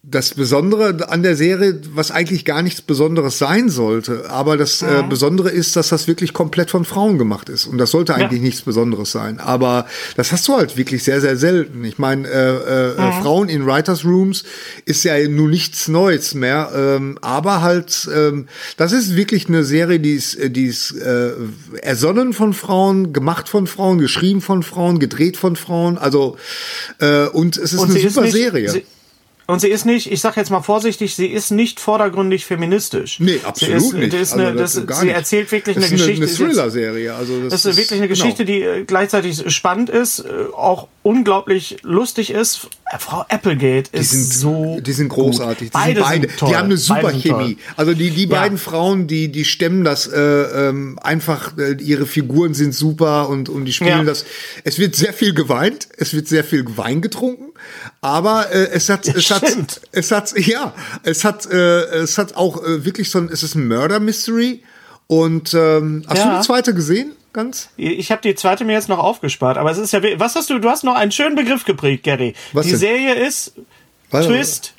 Das 0.06 0.34
Besondere 0.34 1.10
an 1.10 1.24
der 1.24 1.38
Serie, 1.38 1.80
was 1.94 2.12
eigentlich 2.12 2.44
gar 2.44 2.62
nichts 2.62 2.82
Besonderes 2.82 3.38
sein 3.38 3.70
sollte, 3.70 4.30
aber 4.30 4.58
das 4.58 4.82
äh, 4.82 5.02
Besondere 5.08 5.50
ist, 5.50 5.78
dass 5.78 5.88
das 5.90 6.08
wirklich 6.08 6.34
komplett 6.34 6.70
von 6.72 6.84
Frauen 6.84 7.18
gemacht 7.18 7.48
ist. 7.48 7.68
Und 7.68 7.78
das 7.78 7.92
sollte 7.92 8.14
eigentlich 8.14 8.42
nichts 8.42 8.62
Besonderes 8.64 9.14
sein. 9.14 9.40
Aber 9.40 9.88
das 10.18 10.34
hast 10.34 10.46
du 10.50 10.58
halt 10.58 10.76
wirklich 10.76 11.06
sehr, 11.06 11.22
sehr 11.22 11.38
selten. 11.38 11.86
Ich 11.86 12.00
meine, 12.00 12.28
äh, 12.28 12.88
äh, 12.90 13.12
Frauen 13.22 13.48
in 13.48 13.66
Writers 13.66 14.04
Rooms 14.04 14.44
ist 14.84 15.06
ja 15.06 15.18
nun 15.30 15.50
nichts 15.50 15.88
Neues 15.88 16.34
mehr. 16.34 16.72
Ähm, 16.76 17.18
aber 17.22 17.62
halt, 17.62 18.10
ähm, 18.14 18.48
das 18.76 18.92
ist 18.92 19.16
wirklich 19.16 19.48
eine 19.48 19.64
Serie, 19.64 20.02
die 20.02 20.16
ist, 20.16 20.36
äh, 20.36 20.50
die 20.50 20.66
ist 20.66 20.92
äh, 20.98 21.32
ersonnen 21.82 22.34
von 22.34 22.54
Frauen, 22.54 23.14
gemacht 23.14 23.48
von 23.48 23.68
Frauen, 23.68 24.00
geschrieben 24.00 24.42
von 24.42 24.64
Frauen, 24.64 25.00
gedreht 25.00 25.38
von 25.38 25.56
Frauen. 25.56 25.98
Also 25.98 26.36
äh, 27.00 27.28
und 27.28 27.56
es 27.56 27.72
ist 27.72 27.80
Und 27.80 27.92
eine 27.92 28.00
sie 28.00 28.06
ist 28.08 28.16
super 28.16 28.26
nicht- 28.26 28.36
Serie. 28.36 28.84
Sie- 29.48 29.52
und 29.52 29.60
sie 29.60 29.68
ist 29.70 29.86
nicht, 29.86 30.12
ich 30.12 30.22
sag 30.22 30.38
jetzt 30.38 30.50
mal 30.52 30.62
vorsichtig, 30.62 31.16
sie 31.16 31.28
ist 31.28 31.52
nicht 31.52 31.80
vordergründig 31.80 32.46
feministisch. 32.46 33.20
Nee, 33.20 33.34
sie 33.40 33.46
absolut 33.46 33.76
ist, 33.78 33.94
nicht. 33.94 34.14
Die 34.14 34.18
ist 34.18 34.34
Also 34.34 34.46
eine, 34.46 34.56
das 34.58 34.74
das, 34.74 34.88
gar 34.88 35.00
sie 35.00 35.06
nicht. 35.08 35.16
erzählt 35.16 35.52
wirklich 35.52 35.76
Das 35.76 35.84
eine 35.86 35.94
eine, 35.94 36.02
Geschichte. 36.02 36.24
eine 36.26 36.34
Thriller-Serie. 36.52 37.14
Also 37.14 37.42
das, 37.42 37.50
das 37.62 37.66
ist 37.66 37.78
wirklich 37.78 38.00
eine 38.00 38.08
Geschichte, 38.08 38.46
die 38.46 38.62
äh, 38.62 38.84
gleichzeitig 38.86 39.54
spannend 39.54 39.90
ist, 39.90 40.20
äh, 40.20 40.30
auch 40.56 40.88
unglaublich 41.04 41.78
lustig 41.84 42.32
ist. 42.32 42.68
Äh, 42.92 42.98
Frau 42.98 43.26
Applegate 43.30 43.92
Die 43.92 43.98
ist 43.98 44.12
sind 44.12 44.34
so 44.34 44.80
die 44.80 44.92
sind 44.94 45.10
großartig. 45.10 45.58
Die, 45.58 45.64
sind 45.66 45.74
Beide 45.74 46.02
beide, 46.02 46.28
sind 46.30 46.40
toll. 46.40 46.50
die 46.50 46.56
haben 46.56 46.66
eine 46.66 46.78
super 46.78 47.02
Beide. 47.04 47.20
Chemie. 47.20 47.58
Also 47.76 47.94
die, 47.94 48.10
die 48.12 48.24
Ja. 48.24 48.40
beiden 48.42 48.58
Frauen, 48.58 49.08
die, 49.08 49.30
die 49.32 49.46
stemmen 49.46 49.84
das 49.84 50.08
äh, 50.08 50.20
ähm, 50.20 50.98
einfach, 51.04 51.58
äh, 51.58 51.74
ihre 51.82 52.06
Figuren 52.06 52.54
sind 52.54 52.74
super 52.74 53.28
und, 53.30 53.50
und 53.50 53.66
die 53.66 53.74
spielen 53.74 53.90
Ja. 54.00 54.04
das. 54.04 54.26
Es 54.64 54.80
wird 54.80 54.96
sehr 54.96 55.14
viel 55.14 55.34
geweint, 55.34 55.88
es 55.98 56.14
wird 56.14 56.28
sehr 56.28 56.44
viel 56.44 56.66
Wein 56.78 57.02
getrunken, 57.02 57.52
aber 58.02 58.52
äh, 58.52 58.70
es 58.72 58.90
hat, 58.90 59.08
es 59.08 59.30
hat, 59.32 59.82
es 59.92 60.12
hat, 60.12 60.34
ja, 60.38 60.74
es 61.04 61.24
hat, 61.24 61.46
äh, 61.46 61.84
es 62.02 62.18
hat 62.18 62.36
auch 62.36 62.64
äh, 62.64 62.86
wirklich 62.86 63.10
so 63.10 63.20
ein, 63.20 63.30
es 63.32 63.44
ist 63.44 63.56
ein 63.56 63.68
Murder 63.68 64.00
Mystery 64.00 64.64
und 65.08 65.54
ähm, 65.54 66.04
hast 66.08 66.18
Ja. 66.20 66.32
du 66.34 66.38
die 66.42 66.46
zweite 66.46 66.74
gesehen? 66.74 67.14
Ganz? 67.34 67.70
Ich 67.78 68.12
habe 68.12 68.22
die 68.22 68.36
zweite 68.36 68.64
mir 68.64 68.74
jetzt 68.74 68.90
noch 68.90 69.00
aufgespart, 69.00 69.58
aber 69.58 69.72
es 69.72 69.78
ist 69.80 69.92
ja, 69.92 70.02
was 70.20 70.36
hast 70.36 70.50
du? 70.52 70.60
Du 70.60 70.70
hast 70.70 70.84
noch 70.84 70.96
einen 70.96 71.12
schönen 71.12 71.36
Begriff 71.36 71.66
geprägt, 71.66 72.04
Gary. 72.04 72.36
Was 72.52 72.66
die 72.66 72.72
denn? 72.74 72.80
Serie 72.80 73.14
ist 73.16 73.54
Was- 74.12 74.28
Twist. 74.28 74.74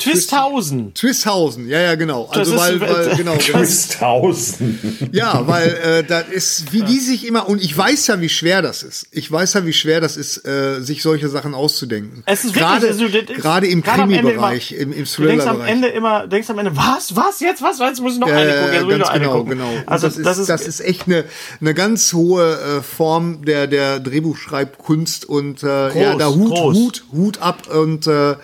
Twisthausen. 0.00 0.94
Twisthausen, 0.94 1.68
ja, 1.68 1.80
ja, 1.80 1.94
genau. 1.94 2.26
Also 2.30 2.56
weil, 2.56 2.80
weil 2.80 3.16
genau, 3.16 3.36
genau. 3.36 3.36
Twisthausen. 3.38 5.10
Ja, 5.12 5.46
weil 5.46 5.68
äh, 5.84 6.04
das 6.04 6.24
ist, 6.28 6.72
wie 6.72 6.82
die 6.82 6.98
sich 6.98 7.26
immer, 7.26 7.48
und 7.48 7.62
ich 7.62 7.76
weiß 7.76 8.06
ja, 8.08 8.20
wie 8.20 8.28
schwer 8.28 8.62
das 8.62 8.82
ist. 8.82 9.06
Ich 9.12 9.30
weiß 9.30 9.54
ja, 9.54 9.66
wie 9.66 9.72
schwer 9.72 10.00
das 10.00 10.16
ist, 10.16 10.46
äh, 10.46 10.80
sich 10.80 11.02
solche 11.02 11.28
Sachen 11.28 11.54
auszudenken. 11.54 12.22
Es 12.26 12.44
ist 12.44 12.54
wirklich, 12.54 12.64
gerade, 12.64 12.86
also, 12.88 13.08
das 13.08 13.22
ist- 13.30 13.34
gerade 13.42 13.66
im 13.66 13.82
Krimi-Bereich, 13.82 14.72
im, 14.72 14.92
im 14.92 15.04
Du 15.04 15.22
denkst 15.22 15.46
am 15.46 15.56
Thriller-Bereich. 15.58 15.70
Ende 15.70 15.88
immer, 15.88 16.26
denkst 16.26 16.50
am 16.50 16.58
Ende, 16.58 16.76
was, 16.76 17.14
was, 17.14 17.40
jetzt, 17.40 17.62
was, 17.62 17.78
jetzt 17.78 18.00
muss 18.00 18.14
ich 18.14 18.18
noch 18.20 18.28
Ja, 18.28 18.36
eine 18.36 18.52
gucken, 18.52 18.72
jetzt 18.72 18.82
muss 18.84 18.92
ich 18.92 18.98
ganz 18.98 19.00
noch 19.08 19.08
eine 19.14 19.24
genau, 19.24 19.36
gucken. 19.38 19.50
genau. 19.50 19.70
Also, 19.86 20.08
das, 20.08 20.38
ist, 20.38 20.48
das 20.48 20.66
ist 20.66 20.80
echt 20.80 21.06
eine, 21.06 21.24
eine 21.60 21.74
ganz 21.74 22.12
hohe 22.12 22.58
äh, 22.78 22.82
Form 22.82 23.44
der, 23.44 23.66
der 23.66 24.00
Drehbuchschreibkunst 24.00 25.24
und 25.28 25.62
äh, 25.62 26.00
ja, 26.00 26.14
da 26.16 26.28
Hut, 26.28 26.48
groß. 26.50 26.76
Hut, 26.76 27.04
Hut 27.12 27.42
ab 27.42 27.68
und 27.74 28.06
äh, 28.06 28.34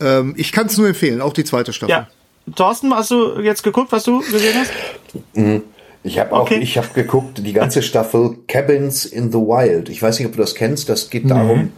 ähm, 0.00 0.34
ich 0.36 0.52
kann 0.52 0.66
es 0.66 0.76
nur 0.78 0.88
empfehlen, 0.88 1.20
auch 1.20 1.32
die 1.32 1.44
zweite 1.44 1.72
Staffel. 1.72 1.90
ja. 1.92 2.08
Thorsten, 2.56 2.94
hast 2.94 3.10
du 3.10 3.40
jetzt 3.40 3.62
geguckt, 3.62 3.92
was 3.92 4.04
du 4.04 4.20
gesehen 4.20 4.54
hast? 4.58 4.72
Ich 6.02 6.18
habe 6.18 6.32
auch, 6.32 6.42
Okay. 6.42 6.58
ich 6.62 6.78
habe 6.78 6.88
geguckt, 6.94 7.38
die 7.44 7.52
ganze 7.52 7.82
Staffel 7.82 8.38
Cabins 8.48 9.04
in 9.04 9.30
the 9.30 9.38
Wild. 9.38 9.90
Ich 9.90 10.00
weiß 10.00 10.18
nicht, 10.18 10.26
ob 10.28 10.32
du 10.32 10.38
das 10.38 10.54
kennst. 10.54 10.88
Das 10.88 11.10
geht 11.10 11.30
darum, 11.30 11.72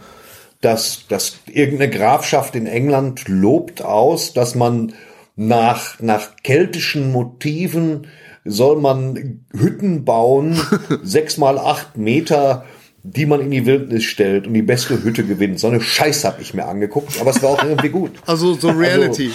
dass, 0.61 1.07
dass 1.09 1.39
irgendeine 1.47 1.89
Grafschaft 1.91 2.55
in 2.55 2.67
England 2.67 3.27
lobt 3.27 3.83
aus, 3.83 4.31
dass 4.33 4.55
man 4.55 4.93
nach, 5.35 5.99
nach 5.99 6.37
keltischen 6.41 7.11
Motiven 7.11 8.07
soll 8.45 8.79
man 8.79 9.41
Hütten 9.53 10.05
bauen, 10.05 10.57
sechs 11.03 11.37
mal 11.37 11.57
acht 11.57 11.97
Meter, 11.97 12.63
die 13.03 13.25
man 13.25 13.41
in 13.41 13.51
die 13.51 13.65
Wildnis 13.65 14.03
stellt 14.03 14.45
und 14.47 14.53
die 14.53 14.61
beste 14.61 15.03
Hütte 15.03 15.23
gewinnt. 15.23 15.59
So 15.59 15.67
eine 15.67 15.81
Scheiß 15.81 16.23
habe 16.25 16.41
ich 16.41 16.53
mir 16.53 16.65
angeguckt, 16.65 17.19
aber 17.19 17.31
es 17.31 17.41
war 17.41 17.49
auch 17.51 17.63
irgendwie 17.63 17.89
gut. 17.89 18.11
Also 18.27 18.53
so 18.53 18.69
Reality. 18.69 19.31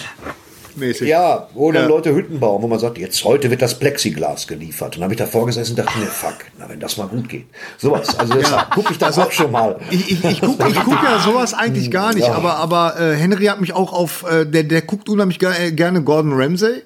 mäßig. 0.77 1.09
Ja, 1.09 1.49
wo 1.55 1.73
dann 1.73 1.83
Ja. 1.85 1.89
Leute 1.89 2.14
Hütten 2.14 2.39
bauen, 2.39 2.62
wo 2.62 2.69
man 2.69 2.79
sagt, 2.79 2.99
jetzt 2.99 3.25
heute 3.25 3.51
wird 3.51 3.62
das 3.62 3.79
Plexiglas 3.79 4.47
geliefert. 4.47 4.89
Und 4.89 4.97
dann 4.97 5.03
habe 5.05 5.14
ich 5.14 5.19
davor 5.19 5.47
gesessen 5.47 5.73
und 5.73 5.79
dachte 5.79 5.99
mir, 5.99 6.07
fuck, 6.07 6.37
na 6.59 6.69
wenn 6.69 6.79
das 6.79 6.97
mal 6.99 7.09
gut 7.09 7.29
geht. 7.29 7.47
Sowas, 7.79 8.17
also 8.19 8.39
Ja. 8.39 8.69
gucke 8.75 8.93
ich 8.93 8.99
das 8.99 9.19
auch 9.19 9.33
schon 9.33 9.51
mal. 9.51 9.81
Ich, 9.91 10.12
ich, 10.12 10.25
ich 10.25 10.41
gucke 10.41 10.64
guck 10.85 11.03
ja 11.03 11.19
sowas 11.19 11.55
eigentlich 11.55 11.91
gar 11.91 12.12
nicht, 12.14 12.27
Ja. 12.29 12.35
aber, 12.35 12.57
aber 12.59 13.01
äh, 13.01 13.17
Henry 13.17 13.47
hat 13.47 13.61
mich 13.61 13.73
auch 13.73 13.93
auf, 13.93 14.25
äh, 14.31 14.45
der, 14.45 14.64
der 14.64 14.83
guckt 14.83 15.09
unheimlich 15.09 15.39
ge 15.39 15.49
äh, 15.59 15.73
gerne 15.73 16.03
Gordon 16.03 16.35
Ramsay. 16.35 16.83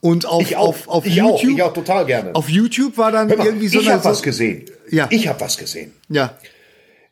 Und 0.00 0.24
auf, 0.26 0.40
Ich 0.42 0.56
auch, 0.56 0.68
auf, 0.68 0.88
auf 0.88 1.06
ich 1.06 1.20
auch, 1.20 1.40
YouTube. 1.42 1.56
ich 1.58 1.62
auch 1.62 1.72
total 1.74 2.06
gerne. 2.06 2.34
Auf 2.34 2.48
YouTube 2.48 2.96
war 2.96 3.12
dann 3.12 3.28
mal, 3.28 3.44
irgendwie 3.44 3.68
so 3.68 3.80
ich 3.80 3.86
eine. 3.86 3.96
habe 3.96 4.04
was 4.04 4.18
so, 4.18 4.24
gesehen. 4.24 4.64
Ja. 4.90 5.06
Ich 5.10 5.28
habe 5.28 5.40
was 5.40 5.58
gesehen. 5.58 5.92
ja. 6.08 6.36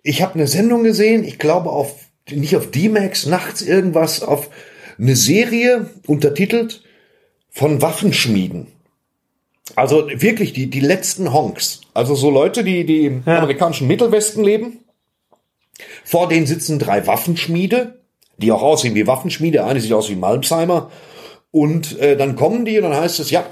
Ich 0.05 0.23
habe 0.23 0.35
eine 0.35 0.47
Sendung 0.47 0.85
gesehen, 0.85 1.25
ich 1.25 1.39
glaube 1.39 1.71
auf 1.71 1.97
nicht 2.31 2.57
auf 2.57 2.71
D-Max, 2.71 3.27
nachts 3.27 3.61
irgendwas, 3.63 4.23
auf 4.23 4.49
eine 4.99 5.17
Serie 5.17 5.91
untertitelt 6.07 6.83
von 7.51 7.83
Waffenschmieden. 7.83 8.69
Also 9.77 10.09
wirklich 10.15 10.53
die, 10.55 10.69
die 10.71 10.81
letzten 10.81 11.33
Honks. 11.33 11.81
Also 11.95 12.15
so 12.15 12.31
Leute, 12.31 12.65
die, 12.65 12.87
die 12.87 13.07
im 13.07 13.23
Ja. 13.27 13.39
amerikanischen 13.39 13.87
Mittelwesten 13.87 14.43
leben. 14.45 14.79
Vor 16.05 16.29
denen 16.29 16.47
sitzen 16.47 16.79
drei 16.79 17.07
Waffenschmiede, 17.07 17.99
die 18.39 18.51
auch 18.53 18.63
aussehen 18.63 18.95
wie 18.95 19.07
Waffenschmiede. 19.07 19.65
Eine 19.65 19.81
sieht 19.81 19.93
aus 19.93 20.09
wie 20.09 20.17
Malmsheimer. 20.17 20.91
Und 21.59 21.99
äh, 21.99 22.17
dann 22.17 22.37
kommen 22.37 22.65
die 22.65 22.79
und 22.79 22.85
dann 22.85 22.95
heißt 22.95 23.19
es, 23.19 23.33
ja, 23.33 23.45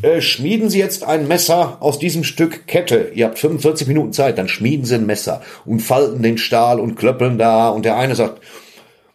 äh, 0.00 0.20
schmieden 0.20 0.70
Sie 0.70 0.78
jetzt 0.78 1.02
ein 1.02 1.26
Messer 1.26 1.78
aus 1.80 1.98
diesem 1.98 2.22
Stück 2.22 2.68
Kette. 2.68 3.10
Ihr 3.14 3.26
habt 3.26 3.40
45 3.40 3.88
Minuten 3.88 4.12
Zeit, 4.12 4.38
dann 4.38 4.46
schmieden 4.46 4.84
Sie 4.84 4.94
ein 4.94 5.06
Messer 5.06 5.42
und 5.66 5.80
falten 5.80 6.22
den 6.22 6.38
Stahl 6.38 6.78
und 6.78 6.94
klöppeln 6.94 7.38
da. 7.38 7.70
Und 7.70 7.84
der 7.84 7.96
eine 7.96 8.14
sagt, 8.14 8.40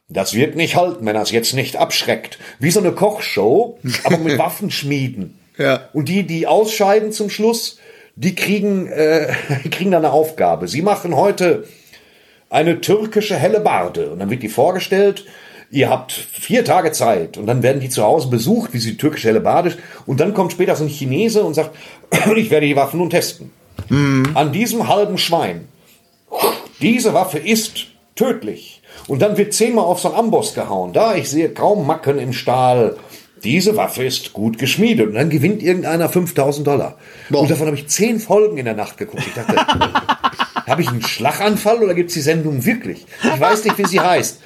das 0.10 0.34
wird 0.34 0.58
nicht 0.58 0.76
halten, 0.76 1.06
wenn 1.06 1.16
das 1.16 1.32
jetzt 1.32 1.54
nicht 1.54 1.78
abschreckt. 1.78 2.38
Wie 2.60 2.70
so 2.70 2.82
eine 2.82 2.92
Kochshow, 2.92 3.80
aber 4.04 4.18
mit 4.18 4.38
Waffenschmieden. 4.38 5.40
Ja. 5.58 5.88
Und 5.94 6.10
die, 6.10 6.24
die 6.24 6.48
ausscheiden 6.48 7.14
zum 7.14 7.30
Schluss, 7.30 7.80
die 8.18 8.36
kriegen, 8.36 8.88
äh, 8.88 9.32
die 9.64 9.70
kriegen 9.70 9.92
dann 9.92 10.04
eine 10.04 10.14
Aufgabe. 10.14 10.68
Sie 10.68 10.82
machen 10.82 11.16
heute 11.16 11.64
eine 12.50 12.82
türkische 12.82 13.38
Hellebarde. 13.38 14.10
Und 14.10 14.20
dann 14.20 14.30
wird 14.30 14.44
die 14.44 14.50
vorgestellt. 14.50 15.24
Ihr 15.70 15.90
habt 15.90 16.12
vier 16.12 16.64
Tage 16.64 16.92
Zeit. 16.92 17.38
Und 17.38 17.46
dann 17.48 17.62
werden 17.62 17.82
die 17.82 17.90
zu 17.90 18.04
Hause 18.04 18.30
besucht, 18.30 18.74
wie 18.74 18.80
sie 18.80 18.98
Hellebarde 18.98 19.70
ist. 19.70 19.80
Und 20.06 20.20
dann 20.20 20.34
kommt 20.34 20.54
später 20.54 20.76
so 20.76 20.84
ein 20.84 20.90
Chinese 20.90 21.44
und 21.44 21.54
sagt, 21.54 21.76
ich 22.36 22.50
werde 22.50 22.68
die 22.68 22.76
Waffen 22.76 23.00
nun 23.00 23.10
testen. 23.10 23.52
An 24.34 24.52
diesem 24.52 24.88
halben 24.88 25.18
Schwein. 25.18 25.68
Diese 26.82 27.14
Waffe 27.14 27.40
ist 27.40 27.88
tödlich. 28.16 28.82
Und 29.08 29.22
dann 29.22 29.38
wird 29.38 29.54
zehnmal 29.54 29.86
auf 29.86 30.00
so 30.00 30.10
einen 30.10 30.18
Amboss 30.18 30.54
gehauen. 30.54 30.94
Da, 30.94 31.16
ich 31.16 31.30
sehe 31.30 31.50
kaum 31.50 31.86
Macken 31.86 32.18
im 32.20 32.34
Stahl. 32.34 32.98
Diese 33.44 33.78
Waffe 33.78 34.04
ist 34.04 34.34
gut 34.34 34.58
geschmiedet. 34.58 35.08
Und 35.08 35.14
dann 35.16 35.30
gewinnt 35.30 35.62
irgendeiner 35.62 36.10
5000 36.10 36.66
Dollar. 36.66 36.98
Und 37.30 37.50
davon 37.50 37.68
habe 37.68 37.78
ich 37.78 37.88
zehn 37.88 38.20
Folgen 38.20 38.58
in 38.58 38.66
der 38.66 38.74
Nacht 38.74 38.98
geguckt. 38.98 39.24
Ich 39.28 39.34
dachte, 39.34 39.56
habe 40.68 40.82
ich 40.82 40.88
einen 40.88 41.04
Schlaganfall 41.04 41.84
oder 41.84 41.94
gibt 41.94 42.10
es 42.10 42.16
die 42.16 42.22
Sendung 42.22 42.66
wirklich? 42.66 43.06
Ich 43.24 43.40
weiß 43.40 43.64
nicht, 43.66 43.78
wie 43.78 43.86
sie 43.86 44.00
heißt. 44.00 44.42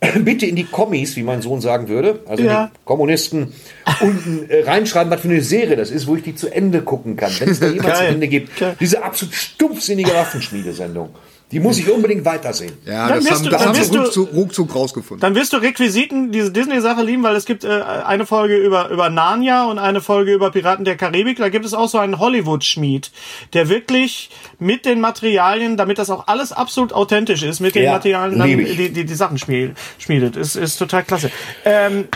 Bitte 0.20 0.46
in 0.46 0.54
die 0.56 0.64
Kommis, 0.64 1.16
wie 1.16 1.22
mein 1.24 1.42
Sohn 1.42 1.60
sagen 1.60 1.88
würde, 1.88 2.20
also 2.26 2.44
Ja. 2.44 2.70
die 2.72 2.78
Kommunisten, 2.84 3.52
unten 4.00 4.48
äh, 4.48 4.62
reinschreiben, 4.62 5.10
was 5.10 5.20
für 5.22 5.28
eine 5.28 5.42
Serie 5.42 5.74
das 5.76 5.90
ist, 5.90 6.06
wo 6.06 6.14
ich 6.16 6.22
die 6.22 6.34
zu 6.36 6.48
Ende 6.48 6.82
gucken 6.82 7.16
kann, 7.16 7.32
wenn 7.40 7.48
es 7.50 7.58
da 7.60 7.68
jemand 7.68 7.96
zu. 7.96 8.04
Ende 8.06 8.28
gibt. 8.28 8.56
Geil. 8.58 8.76
Diese 8.78 9.02
absolut 9.02 9.34
stumpfsinnige 9.34 10.12
Waffenschmiedesendung. 10.14 11.10
Die 11.50 11.60
muss 11.60 11.78
ich 11.78 11.90
unbedingt 11.90 12.26
weitersehen. 12.26 12.72
Ja, 12.84 13.08
Dann 13.08 13.16
das 13.20 13.24
wirst 13.24 13.34
haben, 13.36 13.44
du- 13.44 13.50
das 13.50 13.66
haben 13.66 13.90
du- 13.92 13.98
ruckzuck, 14.02 14.32
ruckzuck 14.34 14.74
rausgefunden. 14.74 15.20
Dann 15.20 15.34
wirst 15.34 15.54
du 15.54 15.56
Requisiten, 15.56 16.30
diese 16.30 16.50
Disney-Sache 16.52 17.02
lieben, 17.02 17.22
weil 17.22 17.36
es 17.36 17.46
gibt 17.46 17.64
äh, 17.64 17.68
eine 18.04 18.26
Folge 18.26 18.56
über, 18.58 18.90
über 18.90 19.08
Narnia 19.08 19.64
und 19.64 19.78
eine 19.78 20.02
Folge 20.02 20.34
über 20.34 20.50
Piraten 20.50 20.84
der 20.84 20.96
Karibik. 20.96 21.38
Da 21.38 21.48
gibt 21.48 21.64
es 21.64 21.72
auch 21.72 21.88
so 21.88 21.96
einen 21.98 22.18
Hollywood-Schmied, 22.18 23.10
der 23.54 23.70
wirklich 23.70 24.28
mit 24.58 24.84
den 24.84 25.00
Materialien, 25.00 25.78
damit 25.78 25.98
das 25.98 26.10
auch 26.10 26.26
alles 26.26 26.52
absolut 26.52 26.92
authentisch 26.92 27.42
ist, 27.42 27.60
mit 27.60 27.74
den 27.74 27.84
Ja, 27.84 27.92
Materialien 27.92 28.38
dann 28.38 28.48
die, 28.48 28.90
die, 28.90 29.04
die 29.06 29.14
Sachen 29.14 29.38
schmied, 29.38 29.72
schmiedet. 29.98 30.36
Ist, 30.36 30.54
ist 30.54 30.76
total 30.76 31.02
klasse. 31.04 31.30
Ähm, 31.64 32.08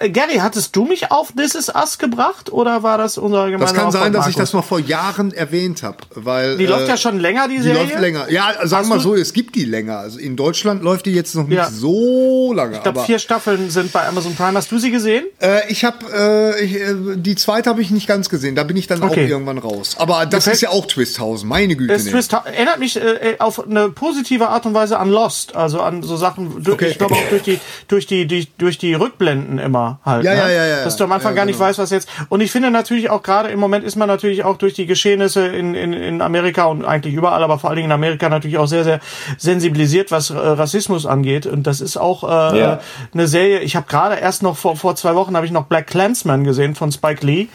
äh, 0.00 0.10
Gary, 0.10 0.36
hattest 0.36 0.76
du 0.76 0.84
mich 0.84 1.10
auf 1.10 1.32
This 1.36 1.56
Is 1.56 1.68
Us 1.74 1.98
gebracht 1.98 2.52
oder 2.52 2.84
war 2.84 2.98
das 2.98 3.18
unser 3.18 3.50
gemeinsamer 3.50 3.66
Das 3.72 3.74
kann 3.74 3.90
sein, 3.90 4.12
dass 4.12 4.28
ich 4.28 4.36
das 4.36 4.52
mal 4.52 4.62
vor 4.62 4.78
Jahren 4.78 5.32
erwähnt 5.32 5.82
habe, 5.82 5.98
weil 6.14 6.56
Die 6.56 6.64
äh, 6.64 6.68
läuft 6.68 6.86
ja 6.88 6.96
schon 6.96 7.18
länger, 7.18 7.48
die 7.48 7.56
Die 7.56 7.62
Serie? 7.62 7.82
läuft 7.82 8.00
länger. 8.00 8.30
Ja, 8.30 8.52
sagen 8.76 8.88
wir 8.88 8.96
du- 8.96 9.00
so, 9.02 9.14
es 9.14 9.32
gibt 9.32 9.54
die 9.54 9.64
länger. 9.64 9.98
Also 9.98 10.18
in 10.18 10.36
Deutschland 10.36 10.82
läuft 10.82 11.06
die 11.06 11.12
jetzt 11.12 11.34
noch 11.34 11.46
nicht 11.46 11.58
Ja. 11.58 11.70
so 11.70 12.52
lange. 12.54 12.76
Ich 12.76 12.82
glaube, 12.82 13.00
vier 13.00 13.18
Staffeln 13.18 13.70
sind 13.70 13.92
bei 13.92 14.06
Amazon 14.06 14.34
Prime. 14.34 14.56
Hast 14.56 14.70
du 14.72 14.78
sie 14.78 14.90
gesehen? 14.90 15.24
äh, 15.40 15.60
ich 15.70 15.84
habe 15.84 15.98
äh, 16.12 16.64
äh, 16.64 17.16
die 17.16 17.34
zweite 17.34 17.70
habe 17.70 17.82
ich 17.82 17.90
nicht 17.90 18.06
ganz 18.06 18.28
gesehen. 18.28 18.54
Da 18.54 18.64
bin 18.64 18.76
ich 18.76 18.86
dann 18.86 19.02
auch 19.02 19.10
Okay. 19.10 19.26
irgendwann 19.26 19.58
raus. 19.58 19.96
Aber 19.98 20.26
das 20.26 20.44
Gefällt- 20.44 20.54
ist 20.56 20.60
ja 20.62 20.70
auch 20.70 20.86
Twisthausen. 20.86 21.48
Meine 21.48 21.76
Güte. 21.76 21.96
Nee. 21.96 22.10
Twist 22.10 22.32
erinnert 22.32 22.78
mich 22.78 22.96
äh, 22.96 23.36
auf 23.38 23.66
eine 23.66 23.88
positive 23.90 24.48
Art 24.48 24.66
und 24.66 24.74
Weise 24.74 24.98
an 24.98 25.10
Lost, 25.10 25.54
also 25.56 25.80
an 25.80 26.02
so 26.02 26.16
Sachen. 26.16 26.62
Durch, 26.62 26.74
Okay. 26.76 26.88
Ich 26.90 26.98
glaube 26.98 27.14
auch 27.14 27.28
durch 27.30 27.42
die 27.42 27.58
durch 27.88 28.06
die 28.06 28.26
durch, 28.26 28.48
durch 28.58 28.78
die 28.78 28.94
Rückblenden 28.94 29.58
immer 29.58 29.98
halt. 30.04 30.24
Ja, 30.24 30.32
ne? 30.34 30.38
ja, 30.40 30.48
ja, 30.50 30.66
ja, 30.66 30.84
Dass 30.84 30.96
du 30.96 31.04
am 31.04 31.12
Anfang 31.12 31.32
ja, 31.32 31.36
gar 31.36 31.44
nicht 31.46 31.56
genau. 31.56 31.68
weißt, 31.68 31.78
was 31.78 31.90
jetzt. 31.90 32.08
Und 32.28 32.40
ich 32.40 32.50
finde 32.50 32.70
natürlich 32.70 33.10
auch 33.10 33.22
gerade 33.22 33.48
im 33.48 33.58
Moment 33.58 33.84
ist 33.84 33.96
man 33.96 34.08
natürlich 34.08 34.44
auch 34.44 34.56
durch 34.58 34.74
die 34.74 34.86
Geschehnisse 34.86 35.46
in, 35.46 35.74
in, 35.74 35.92
in 35.92 36.20
Amerika 36.20 36.66
und 36.66 36.84
eigentlich 36.84 37.14
überall, 37.14 37.42
aber 37.42 37.58
vor 37.58 37.70
allen 37.70 37.76
Dingen 37.76 37.88
in 37.88 37.92
Amerika 37.92 38.28
natürlich 38.28 38.58
auch 38.58 38.65
sehr 38.66 38.84
sehr 38.84 39.00
sensibilisiert, 39.38 40.10
was 40.10 40.30
äh, 40.30 40.36
Rassismus 40.36 41.06
angeht. 41.06 41.46
Und 41.46 41.66
das 41.66 41.80
ist 41.80 41.96
auch 41.96 42.24
äh, 42.24 42.58
Ja. 42.58 42.80
eine 43.14 43.28
Serie. 43.28 43.60
Ich 43.60 43.76
habe 43.76 43.86
gerade 43.88 44.16
erst 44.16 44.42
noch 44.42 44.56
vor 44.56 44.76
vor 44.76 44.96
zwei 44.96 45.14
Wochen 45.14 45.36
habe 45.36 45.46
ich 45.46 45.52
noch 45.52 45.66
Black 45.66 45.86
Klansman 45.86 46.44
gesehen 46.44 46.74
von 46.74 46.92
Spike 46.92 47.24
Lee 47.26 47.46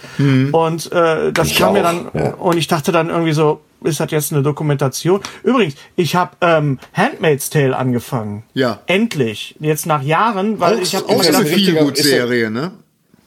und 0.52 0.92
äh, 0.92 1.32
das 1.32 1.48
Ich 1.50 1.58
kam 1.58 1.74
mir 1.74 1.80
auch, 1.80 1.84
dann 1.84 2.10
ja. 2.14 2.34
und 2.36 2.58
ich 2.58 2.68
dachte 2.68 2.92
dann 2.92 3.10
irgendwie 3.10 3.34
so, 3.34 3.62
ist 3.84 4.00
das 4.00 4.12
jetzt 4.12 4.32
eine 4.32 4.44
Dokumentation. 4.44 5.22
Übrigens, 5.44 5.74
ich 5.96 6.16
habe 6.16 6.32
ähm, 6.42 6.78
Handmaid's 6.94 7.50
Tale 7.50 7.76
angefangen. 7.76 8.44
Ja. 8.54 8.80
Endlich. 8.86 9.56
Jetzt 9.60 9.86
nach 9.88 10.04
Jahren, 10.04 10.60
weil 10.60 10.80
ich 10.80 10.96
habe 10.96 11.06
auch 11.10 11.24
so 11.24 11.30
eine 11.30 11.38
ein 11.40 11.44
richtiger- 11.44 11.72
Feelgood-Serie, 11.80 12.52
ne? 12.52 12.72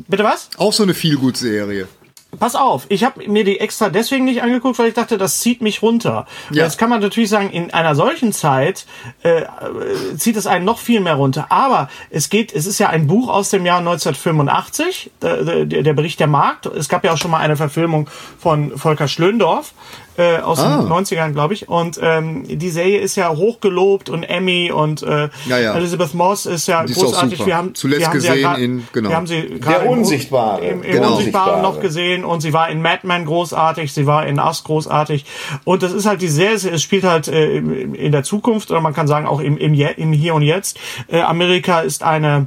Bitte 0.09 0.22
was? 0.24 0.51
Auch 0.57 0.72
so 0.72 0.82
eine 0.85 0.95
Feelgood-Serie. 0.95 1.89
Pass 2.39 2.55
auf, 2.55 2.87
ich 2.89 3.05
habe 3.05 3.28
mir 3.28 3.45
die 3.45 3.61
extra 3.61 3.89
deswegen 3.89 4.24
nicht 4.24 4.43
angeguckt, 4.43 4.78
weil 4.78 4.89
ich 4.89 4.95
dachte, 4.95 5.18
das 5.18 5.41
zieht 5.41 5.62
mich 5.62 5.82
runter. 5.82 6.26
Ja. 6.51 6.64
Jetzt 6.64 6.78
kann 6.78 6.91
man 6.91 7.01
natürlich 7.01 7.30
sagen, 7.30 7.51
in 7.51 7.72
einer 7.72 7.95
solchen 7.95 8.32
Zeit 8.32 8.87
äh, 9.22 9.43
äh, 9.43 9.47
zieht 10.16 10.37
es 10.37 10.47
einen 10.47 10.64
noch 10.64 10.78
viel 10.78 11.01
mehr 11.01 11.14
runter. 11.14 11.47
Aber 11.51 11.89
es 12.11 12.28
geht, 12.28 12.55
es 12.55 12.66
ist 12.66 12.78
ja 12.78 12.89
ein 12.89 13.07
Buch 13.07 13.28
aus 13.28 13.51
dem 13.51 13.66
Jahr 13.66 13.78
1985, 13.78 15.11
der, 15.22 15.64
der, 15.64 15.82
der 15.82 15.93
Bericht 15.95 16.20
der 16.20 16.26
Markt. 16.26 16.66
Es 16.66 16.89
gab 16.89 17.05
ja 17.05 17.12
auch 17.12 17.18
schon 17.18 17.30
mal 17.30 17.39
eine 17.39 17.57
Verfilmung 17.57 18.09
von 18.39 18.76
Volker 18.76 19.09
Schlöndorff 19.09 19.72
äh, 20.16 20.38
aus 20.38 20.60
Ah. 20.60 20.78
den 20.78 20.88
90ern, 20.88 21.32
glaube 21.32 21.54
ich. 21.54 21.68
Und 21.68 21.98
ähm, 22.02 22.44
die 22.46 22.70
Serie 22.70 22.98
ist 23.00 23.16
ja 23.16 23.30
hochgelobt 23.34 24.10
und 24.10 24.22
Emmy 24.22 24.70
und 24.72 25.02
äh, 25.02 25.28
Ja, 25.46 25.58
ja. 25.58 25.74
Elizabeth 25.74 26.14
Moss 26.14 26.46
ist 26.46 26.66
ja 26.68 26.84
Die 26.84 26.92
ist 26.92 26.98
auch 26.98 27.04
großartig. 27.04 27.38
super. 27.38 27.46
Wir 27.48 27.56
haben, 27.56 27.74
Zuletzt 27.74 28.00
wir 28.00 28.08
haben 28.08 28.20
sie 28.20 28.26
ja 28.26 28.32
gesehen 28.34 28.44
grad- 28.44 28.58
in- 28.58 28.88
genau. 28.92 29.08
Wir 29.10 29.16
haben 29.16 29.26
sie 29.26 29.42
gerade 29.60 29.84
im- 29.86 29.90
Unsichtbare. 29.90 30.64
Im, 30.64 30.82
im 30.82 30.92
Genau. 30.92 31.12
Unsichtbaren 31.16 31.62
noch 31.62 31.80
gesehen 31.80 32.24
und 32.24 32.40
sie 32.40 32.52
war 32.52 32.68
in 32.68 32.80
Mad 32.82 33.00
Men 33.06 33.24
großartig, 33.26 33.92
sie 33.92 34.06
war 34.06 34.26
in 34.26 34.38
Us 34.38 34.64
großartig 34.64 35.24
und 35.64 35.82
das 35.82 35.92
ist 35.92 36.06
halt 36.06 36.22
die 36.22 36.28
Serie, 36.28 36.54
es 36.54 36.82
spielt 36.82 37.04
halt 37.04 37.28
äh, 37.28 37.56
in 37.56 38.12
der 38.12 38.22
Zukunft 38.22 38.70
oder 38.70 38.80
man 38.80 38.94
kann 38.94 39.06
sagen 39.08 39.26
auch 39.26 39.40
im, 39.40 39.56
im, 39.58 39.74
Je- 39.74 39.94
im 39.96 40.12
Hier 40.12 40.34
und 40.34 40.42
Jetzt. 40.42 40.78
Äh, 41.08 41.20
Amerika 41.22 41.80
ist 41.80 42.02
eine 42.02 42.46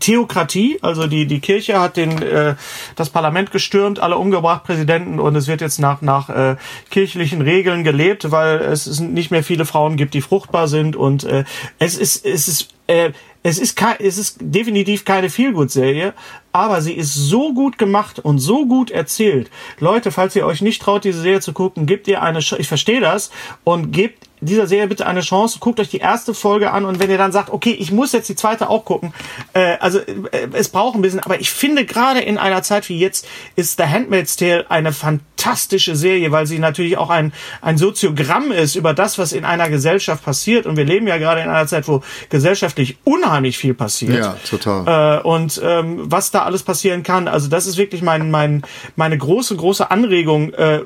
Theokratie, 0.00 0.78
also 0.82 1.06
die 1.06 1.26
die 1.26 1.40
Kirche 1.40 1.80
hat 1.80 1.96
den 1.96 2.20
äh, 2.22 2.54
das 2.96 3.10
Parlament 3.10 3.50
gestürmt, 3.52 4.00
alle 4.00 4.16
umgebracht, 4.16 4.64
Präsidenten 4.64 5.20
und 5.20 5.36
es 5.36 5.46
wird 5.46 5.60
jetzt 5.60 5.78
nach 5.78 6.02
nach 6.02 6.28
äh, 6.28 6.56
kirchlichen 6.90 7.40
Regeln 7.42 7.84
gelebt, 7.84 8.30
weil 8.30 8.58
es 8.58 9.00
nicht 9.00 9.30
mehr 9.30 9.44
viele 9.44 9.64
Frauen 9.64 9.96
gibt, 9.96 10.14
die 10.14 10.20
fruchtbar 10.20 10.68
sind 10.68 10.96
und 10.96 11.24
äh, 11.24 11.44
es 11.78 11.96
ist 11.96 12.24
es 12.24 12.48
ist 12.48 12.68
äh, 12.86 13.12
es 13.44 13.58
ist 13.58 13.80
es 14.00 14.18
ist 14.18 14.38
definitiv 14.40 15.04
keine 15.04 15.30
Feelgood-Serie, 15.30 16.12
aber 16.52 16.82
sie 16.82 16.92
ist 16.92 17.14
so 17.14 17.54
gut 17.54 17.78
gemacht 17.78 18.18
und 18.18 18.40
so 18.40 18.66
gut 18.66 18.90
erzählt. 18.90 19.48
Leute, 19.78 20.10
falls 20.10 20.34
ihr 20.34 20.44
euch 20.44 20.60
nicht 20.60 20.82
traut, 20.82 21.04
diese 21.04 21.20
Serie 21.22 21.40
zu 21.40 21.52
gucken, 21.52 21.86
gebt 21.86 22.08
ihr 22.08 22.20
eine, 22.20 22.40
Ch- 22.40 22.58
ich 22.58 22.66
verstehe 22.66 23.00
das, 23.00 23.30
und 23.62 23.92
gebt 23.92 24.17
dieser 24.40 24.66
Serie 24.66 24.88
bitte 24.88 25.06
eine 25.06 25.20
Chance. 25.20 25.58
Guckt 25.60 25.80
euch 25.80 25.88
die 25.88 25.98
erste 25.98 26.34
Folge 26.34 26.70
an 26.70 26.84
und 26.84 27.00
wenn 27.00 27.10
ihr 27.10 27.18
dann 27.18 27.32
sagt, 27.32 27.50
okay, 27.50 27.76
ich 27.78 27.92
muss 27.92 28.12
jetzt 28.12 28.28
die 28.28 28.36
zweite 28.36 28.68
auch 28.68 28.84
gucken, 28.84 29.12
äh, 29.52 29.76
also 29.80 29.98
äh, 29.98 30.48
es 30.52 30.68
braucht 30.68 30.96
ein 30.96 31.02
bisschen, 31.02 31.20
aber 31.20 31.40
ich 31.40 31.50
finde 31.50 31.84
gerade 31.84 32.20
in 32.20 32.38
einer 32.38 32.62
Zeit 32.62 32.88
wie 32.88 32.98
jetzt 32.98 33.26
ist 33.56 33.78
The 33.78 33.84
Handmaid's 33.84 34.36
Tale 34.36 34.66
eine 34.70 34.92
fantastische 34.92 35.96
Serie, 35.96 36.32
weil 36.32 36.46
sie 36.46 36.58
natürlich 36.58 36.98
auch 36.98 37.10
ein, 37.10 37.32
ein 37.62 37.78
Soziogramm 37.78 38.52
ist 38.52 38.74
über 38.74 38.94
das, 38.94 39.18
was 39.18 39.32
in 39.32 39.44
einer 39.44 39.68
Gesellschaft 39.68 40.24
passiert 40.24 40.66
und 40.66 40.76
wir 40.76 40.84
leben 40.84 41.06
ja 41.06 41.18
gerade 41.18 41.40
in 41.40 41.48
einer 41.48 41.66
Zeit, 41.66 41.88
wo 41.88 42.02
gesellschaftlich 42.28 42.98
unheimlich 43.04 43.58
viel 43.58 43.74
passiert. 43.74 44.14
Ja, 44.14 44.36
total. 44.48 45.18
Äh, 45.18 45.22
und 45.22 45.60
ähm, 45.64 46.10
was 46.10 46.30
da 46.30 46.42
alles 46.42 46.62
passieren 46.62 47.02
kann, 47.02 47.28
also 47.28 47.48
das 47.48 47.66
ist 47.66 47.78
wirklich 47.78 48.02
mein, 48.02 48.30
mein, 48.30 48.62
meine 48.96 49.18
große, 49.18 49.56
große 49.56 49.90
Anregung, 49.90 50.52
äh, 50.54 50.82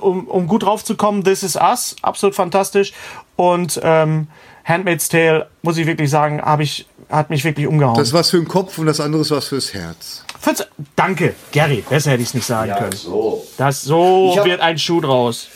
um, 0.00 0.26
um 0.28 0.46
gut 0.46 0.62
drauf 0.64 0.84
zu 0.84 0.96
kommen. 0.96 1.24
This 1.24 1.42
is 1.42 1.56
Us, 1.56 1.96
absolut 2.02 2.34
fantastisch. 2.34 2.92
Und 3.36 3.80
ähm, 3.82 4.28
Handmaid's 4.64 5.08
Tale, 5.08 5.48
muss 5.62 5.76
ich 5.76 5.86
wirklich 5.86 6.10
sagen, 6.10 6.40
habe 6.42 6.62
ich, 6.62 6.86
hat 7.08 7.30
mich 7.30 7.44
wirklich 7.44 7.66
umgehauen. 7.66 7.96
Das 7.96 8.12
was 8.12 8.30
für 8.30 8.38
den 8.38 8.48
Kopf 8.48 8.78
und 8.78 8.86
das 8.86 9.00
andere 9.00 9.22
ist 9.22 9.30
was 9.30 9.48
fürs 9.48 9.74
Herz. 9.74 10.24
Verze- 10.40 10.66
Danke, 10.96 11.34
Gary, 11.52 11.84
besser 11.88 12.10
hätte 12.12 12.22
ich 12.22 12.28
es 12.28 12.34
nicht 12.34 12.46
sagen 12.46 12.72
können. 12.76 12.92
So. 12.92 13.44
Das 13.58 13.82
so 13.82 14.30
Ich 14.32 14.38
hab- 14.38 14.46
wird 14.46 14.60
ein 14.60 14.78
Schuh 14.78 15.00
draus. 15.00 15.48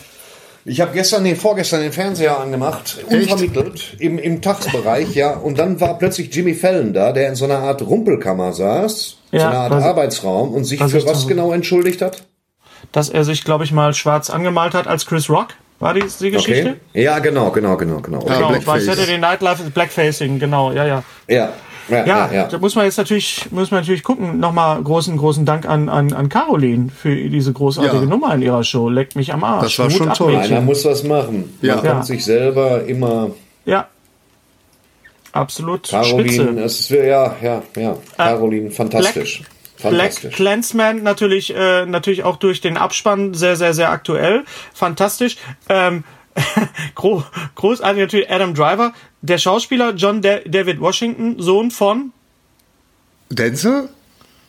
Ich 0.69 0.81
habe 0.81 0.91
gestern, 0.91 1.23
nee, 1.23 1.33
vorgestern 1.35 1.79
den 1.79 1.93
Fernseher 1.93 2.37
angemacht, 2.41 2.97
unvermittelt, 3.09 3.95
im, 3.99 4.17
im 4.19 4.41
Tagsbereich, 4.41 5.15
ja. 5.15 5.31
Und 5.33 5.57
dann 5.57 5.79
war 5.79 5.97
plötzlich 5.97 6.33
Jimmy 6.35 6.53
Fallon 6.55 6.91
da, 6.91 7.13
der 7.13 7.29
in 7.29 7.35
so 7.35 7.45
einer 7.45 7.59
Art 7.59 7.81
Rumpelkammer 7.81 8.51
saß, 8.51 9.15
Ja, 9.31 9.39
so 9.39 9.45
einer 9.47 9.57
Art 9.59 9.71
was- 9.71 9.83
Arbeitsraum 9.85 10.53
und 10.53 10.65
sich 10.65 10.81
was 10.81 10.91
für 10.91 11.05
was 11.05 11.25
genau 11.25 11.53
entschuldigt 11.53 12.01
hat. 12.01 12.23
Dass 12.91 13.09
er 13.09 13.23
sich, 13.23 13.43
glaube 13.43 13.63
ich, 13.63 13.71
mal 13.71 13.93
schwarz 13.93 14.29
angemalt 14.29 14.73
hat 14.73 14.87
als 14.87 15.05
Chris 15.05 15.29
Rock. 15.29 15.49
War 15.79 15.93
die, 15.93 16.03
die 16.19 16.31
Geschichte? 16.31 16.77
Okay. 16.91 17.03
Ja, 17.03 17.19
genau, 17.19 17.51
genau, 17.51 17.77
genau, 17.77 17.99
genau. 17.99 18.25
Ja, 18.27 18.35
Genau, 18.37 18.47
bei 18.49 18.53
Blackface. 18.59 18.85
Saturday 18.85 19.17
Night 19.19 19.41
Live 19.41 19.59
ist 19.59 19.73
Blackfacing, 19.73 20.39
genau, 20.39 20.71
ja, 20.71 20.85
ja. 20.87 21.03
Ja, 21.27 21.49
ja, 21.89 21.97
Ja, 21.97 22.05
ja. 22.05 22.33
ja. 22.33 22.47
da 22.47 22.57
muss 22.57 22.73
man 22.75 22.85
jetzt 22.85 22.97
natürlich, 22.97 23.45
muss 23.51 23.69
man 23.69 23.81
natürlich 23.81 24.01
gucken. 24.03 24.39
Nochmal 24.39 24.81
großen, 24.81 25.15
großen 25.17 25.45
Dank 25.45 25.69
an, 25.69 25.87
an, 25.87 26.13
an 26.13 26.29
Caroline 26.29 26.89
für 26.89 27.15
diese 27.15 27.53
großartige 27.53 27.97
Ja. 28.03 28.09
Nummer 28.09 28.33
in 28.33 28.41
ihrer 28.41 28.63
Show. 28.63 28.89
Leckt 28.89 29.15
mich 29.15 29.31
am 29.33 29.43
Arsch. 29.43 29.75
Das 29.77 29.79
war 29.79 29.89
schon 29.91 30.11
toll. 30.13 30.33
Mädchen. 30.35 30.53
Einer 30.57 30.61
muss 30.65 30.83
was 30.83 31.03
machen. 31.03 31.55
Ja. 31.61 31.75
Man 31.75 31.85
Ja. 31.85 31.91
kann 31.91 32.03
sich 32.03 32.25
selber 32.25 32.83
immer 32.85 33.29
Ja. 33.65 33.87
Absolut 35.31 35.87
Caroline, 35.89 36.31
spitze. 36.31 36.49
Äh, 36.59 36.63
es 36.63 36.79
ist 36.79 36.89
ja, 36.89 37.35
ja, 37.41 37.61
ja. 37.75 37.97
Caroline, 38.17 38.71
fantastisch. 38.71 39.39
Black 39.41 39.51
Fantastisch. 39.77 40.35
Clansman 40.35 41.03
natürlich, 41.03 41.55
äh, 41.55 41.85
natürlich 41.85 42.23
auch 42.23 42.37
durch 42.37 42.61
den 42.61 42.77
Abspann 42.77 43.33
sehr, 43.33 43.55
sehr, 43.55 43.73
sehr 43.73 43.89
aktuell. 43.91 44.43
Fantastisch. 44.73 45.37
Ähm, 45.69 46.03
gro 46.95 47.23
großartig 47.55 48.01
natürlich 48.01 48.29
Adam 48.31 48.53
Driver. 48.53 48.93
Der 49.21 49.37
Schauspieler 49.37 49.93
John 49.95 50.21
Da- 50.21 50.39
David 50.45 50.79
Washington, 50.79 51.35
Sohn 51.39 51.71
von, 51.71 52.11
Denzel? 53.29 53.89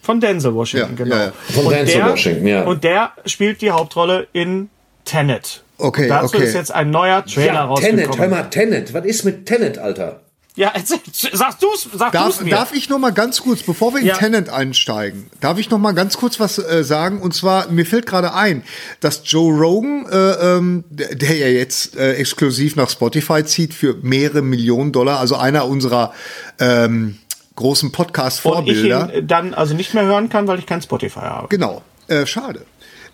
von 0.02 0.20
Denzel 0.20 0.54
Washington, 0.54 0.96
Ja, 0.98 1.04
genau. 1.04 1.16
ja, 1.16 1.24
ja. 1.26 1.32
Von 1.54 1.66
Und 1.66 1.72
Denzel 1.72 1.96
der, 1.96 2.10
Washington, 2.10 2.46
ja. 2.46 2.62
Und 2.64 2.84
der 2.84 3.12
spielt 3.26 3.60
die 3.62 3.70
Hauptrolle 3.70 4.28
in 4.32 4.70
Tenet. 5.04 5.62
Okay, 5.78 6.02
Und 6.02 6.08
dazu 6.08 6.36
okay. 6.36 6.44
ist 6.46 6.54
jetzt 6.54 6.74
ein 6.74 6.90
neuer 6.90 7.24
Trailer 7.24 7.54
ja, 7.54 7.64
rausgekommen. 7.64 8.04
Tenet, 8.04 8.18
hör 8.18 8.28
mal, 8.28 8.42
Tenet. 8.44 8.92
Was 8.94 9.04
ist 9.04 9.24
mit 9.24 9.46
Tenet, 9.46 9.78
Alter? 9.78 10.20
Ja, 10.58 10.72
erzähl, 10.74 10.98
sagst 11.32 11.62
du's, 11.62 11.88
sag 11.94 12.10
Darf, 12.10 12.40
mir. 12.40 12.50
darf 12.50 12.74
ich 12.74 12.88
noch 12.88 12.98
mal 12.98 13.12
ganz 13.12 13.42
kurz, 13.42 13.62
bevor 13.62 13.94
wir 13.94 14.00
in 14.00 14.06
Ja. 14.06 14.16
Tenant 14.16 14.48
einsteigen, 14.48 15.30
darf 15.40 15.56
ich 15.58 15.70
noch 15.70 15.78
mal 15.78 15.92
ganz 15.92 16.16
kurz 16.16 16.40
was 16.40 16.58
äh, 16.58 16.82
sagen? 16.82 17.20
Und 17.22 17.32
zwar, 17.32 17.68
mir 17.70 17.86
fällt 17.86 18.06
gerade 18.06 18.34
ein, 18.34 18.64
dass 18.98 19.22
Joe 19.24 19.56
Rogan, 19.56 20.06
äh, 20.10 20.16
ähm, 20.56 20.82
der, 20.90 21.14
der 21.14 21.36
ja 21.36 21.46
jetzt 21.46 21.96
äh, 21.96 22.14
exklusiv 22.14 22.74
nach 22.74 22.90
Spotify 22.90 23.44
zieht 23.44 23.72
für 23.72 23.94
mehrere 24.02 24.42
Millionen 24.42 24.90
Dollar, 24.90 25.20
also 25.20 25.36
einer 25.36 25.66
unserer 25.66 26.12
ähm, 26.58 27.18
großen 27.54 27.86
und 27.86 27.92
ich 27.92 27.96
Podcast-Vorbilder. 27.96 29.14
ihn 29.14 29.28
dann 29.28 29.54
also 29.54 29.74
nicht 29.74 29.94
mehr 29.94 30.06
hören 30.06 30.28
kann, 30.28 30.48
weil 30.48 30.58
ich 30.58 30.66
kein 30.66 30.82
Spotify 30.82 31.20
habe. 31.20 31.46
Genau, 31.50 31.82
äh, 32.08 32.26
schade. 32.26 32.62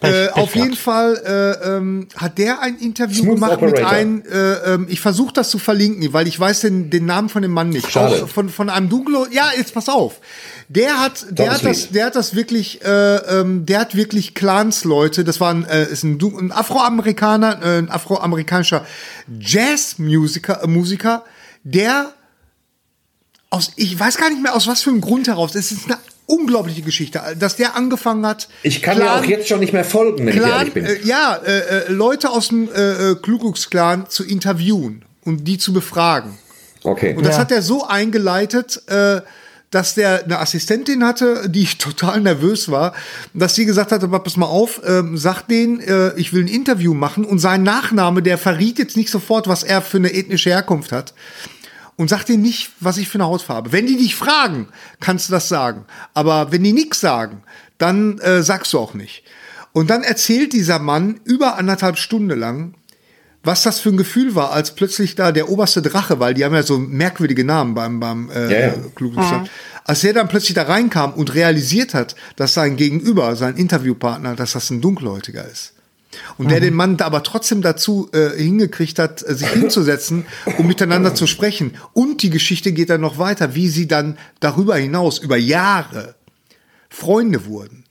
Pech- 0.05 0.13
Äh, 0.25 0.27
Pech 0.29 0.37
auf 0.43 0.55
jeden. 0.55 0.75
Fall 0.77 1.23
äh, 1.63 1.69
ähm, 1.77 2.09
hat 2.17 2.39
der 2.39 2.61
ein 2.61 2.79
Interview 2.79 3.23
Smooth 3.23 3.35
gemacht 3.35 3.61
mit 3.61 3.73
Operator. 3.73 3.91
einem, 3.91 4.23
äh, 4.31 4.53
ähm, 4.75 4.87
ich 4.89 5.01
versuche 5.01 5.33
das 5.33 5.51
zu 5.51 5.59
verlinken, 5.59 6.13
weil 6.13 6.27
ich 6.29 6.39
weiß 6.39 6.61
den, 6.61 6.91
den 6.91 7.07
Namen 7.07 7.29
von 7.29 7.43
dem 7.43 7.51
Mann 7.53 7.71
nicht. 7.71 7.91
Schade. 7.91 8.25
Auch 8.25 8.29
von, 8.29 8.49
von 8.49 8.71
einem 8.71 8.89
Dunklo, 8.89 9.27
ja, 9.31 9.51
jetzt 9.57 9.75
pass 9.75 9.89
auf. 9.89 10.21
Der 10.69 10.99
hat, 11.01 11.27
der 11.31 11.51
hat 11.53 11.65
das, 11.65 11.91
der 11.91 12.07
hat 12.07 12.17
das 12.17 12.35
wirklich, 12.35 12.83
äh, 12.85 13.17
ähm, 13.17 13.67
der 13.67 13.81
hat 13.81 13.95
wirklich 13.95 14.35
Clans-Leute, 14.35 15.23
das 15.25 15.39
war 15.41 15.51
ein, 15.53 15.65
äh, 15.67 15.85
ist 15.85 16.05
ein, 16.05 16.19
ein 16.21 16.53
Afroamerikaner, 16.53 17.61
ein 17.63 17.91
afroamerikanischer 17.91 18.85
Jazz-Musiker, 19.39 20.67
Musiker, 20.67 21.25
der 21.65 22.13
aus, 23.51 23.73
ich 23.77 23.99
weiß 23.99 24.17
gar 24.17 24.31
nicht 24.31 24.43
mehr 24.43 24.55
aus 24.55 24.67
was 24.67 24.83
für 24.83 24.91
einem 24.91 25.01
Grund 25.01 25.29
heraus, 25.29 25.55
es 25.55 25.71
ist 25.71 25.85
eine 25.87 25.99
unglaubliche 26.27 26.83
Geschichte, 26.83 27.21
dass 27.39 27.57
der 27.57 27.77
angefangen 27.77 28.25
hat. 28.27 28.49
Ich 28.63 28.81
kann 28.83 28.97
Clan- 28.97 29.07
ja 29.07 29.19
auch 29.21 29.25
jetzt 29.25 29.49
schon 29.49 29.61
nicht 29.61 29.73
mehr 29.73 29.85
folgen, 29.85 30.21
wenn 30.27 30.29
ich 30.29 30.35
Clan, 30.37 30.51
ehrlich 30.59 30.75
bin. 30.75 30.85
äh, 30.85 30.99
ja, 31.05 31.37
äh, 31.37 31.59
äh, 31.59 31.93
Leute 31.93 32.31
aus 32.31 32.49
dem 32.49 32.69
äh, 32.75 33.11
äh, 33.13 33.17
Klan 33.71 34.07
zu 34.09 34.25
interviewen 34.25 35.05
und 35.25 35.45
die 35.45 35.59
zu 35.59 35.73
befragen. 35.73 36.39
Okay. 36.83 37.15
Und 37.17 37.25
das 37.27 37.37
Ja. 37.37 37.41
hat 37.43 37.51
er 37.53 37.63
so 37.63 37.87
eingeleitet, 37.87 38.83
äh, 38.89 39.21
dass 39.71 39.95
der 39.95 40.25
eine 40.25 40.39
Assistentin 40.39 41.05
hatte, 41.05 41.49
die 41.49 41.65
total 41.79 42.21
nervös 42.21 42.71
war, 42.71 42.95
dass 43.35 43.55
sie 43.57 43.65
gesagt 43.67 43.91
hatte, 43.93 44.05
"Aber 44.05 44.21
pass 44.21 44.37
mal 44.37 44.47
auf, 44.47 44.81
ähm, 44.87 45.17
sag 45.19 45.43
denen, 45.49 45.81
äh, 45.81 46.15
ich 46.17 46.33
will 46.33 46.45
ein 46.45 46.49
Interview 46.49 46.95
machen 46.95 47.25
und 47.25 47.39
sein 47.41 47.63
Nachname, 47.65 48.23
der 48.23 48.39
verriet 48.39 48.79
jetzt 48.79 48.97
nicht 48.97 49.11
sofort, 49.11 49.49
was 49.49 49.63
er 49.63 49.83
für 49.83 49.97
eine 49.97 50.13
ethnische 50.15 50.51
Herkunft 50.51 50.93
hat. 50.93 51.13
Und 51.97 52.11
sag 52.11 52.25
denen 52.25 52.43
nicht, 52.43 52.73
was 52.81 52.97
ich 52.99 53.09
für 53.09 53.19
eine 53.19 53.27
Hautfarbe. 53.27 53.73
Wenn 53.73 53.87
die 53.87 53.97
dich 53.97 54.17
fragen, 54.17 54.69
kannst 55.01 55.29
du 55.29 55.33
das 55.33 55.49
sagen. 55.49 55.85
Aber 56.13 56.51
wenn 56.51 56.65
die 56.65 56.73
nichts 56.73 57.01
sagen, 57.01 57.43
dann 57.79 58.19
äh, 58.19 58.43
sagst 58.43 58.73
du 58.73 58.79
auch 58.79 58.95
nicht. 58.95 59.23
Und 59.73 59.91
dann 59.91 60.03
erzählt 60.03 60.53
dieser 60.53 60.79
Mann 60.79 61.21
über 61.25 61.57
anderthalb 61.57 61.99
Stunden 61.99 62.39
lang, 62.39 62.75
was 63.45 63.63
das 63.63 63.79
für 63.79 63.91
ein 63.91 63.97
Gefühl 63.97 64.35
war, 64.35 64.53
als 64.53 64.75
plötzlich 64.75 65.15
da 65.17 65.31
der 65.31 65.51
oberste 65.51 65.83
Drache, 65.83 66.19
weil 66.19 66.35
die 66.35 66.45
haben 66.45 66.55
ja 66.55 66.63
so 66.63 66.79
merkwürdige 66.79 67.45
Namen 67.45 67.75
beim, 67.75 68.01
beim 68.01 68.31
äh, 68.31 68.53
Ja, 68.53 68.67
ja. 68.69 68.75
Klux 68.95 69.15
Klan. 69.15 69.49
als 69.85 70.03
er 70.03 70.15
dann 70.15 70.29
plötzlich 70.29 70.55
da 70.55 70.63
reinkam 70.63 71.13
und 71.13 71.35
realisiert 71.35 71.93
hat, 71.95 72.17
dass 72.37 72.55
sein 72.55 72.77
Gegenüber, 72.77 73.37
sein 73.37 73.57
Interviewpartner, 73.57 74.35
dass 74.35 74.53
das 74.53 74.71
ein 74.71 74.81
Dunkelhäutiger 74.81 75.47
ist. 75.47 75.75
Und 76.39 76.51
der 76.51 76.61
den 76.61 76.75
Mann 76.75 76.97
aber 77.01 77.23
trotzdem 77.23 77.63
dazu 77.63 78.09
äh, 78.13 78.31
hingekriegt 78.37 78.99
hat, 78.99 79.27
äh, 79.27 79.35
sich 79.35 79.49
hinzusetzen, 79.49 80.27
um 80.59 80.67
miteinander 80.67 81.15
zu 81.15 81.27
sprechen. 81.27 81.77
Und 81.93 82.23
die 82.23 82.31
Geschichte 82.31 82.73
geht 82.73 82.91
dann 82.91 83.01
noch 83.01 83.19
weiter, 83.19 83.55
wie 83.55 83.69
sie 83.69 83.89
dann 83.89 84.19
darüber 84.41 84.77
hinaus 84.77 85.19
über 85.19 85.37
Jahre 85.37 86.15
Freunde 86.89 87.47
wurden. 87.47 87.85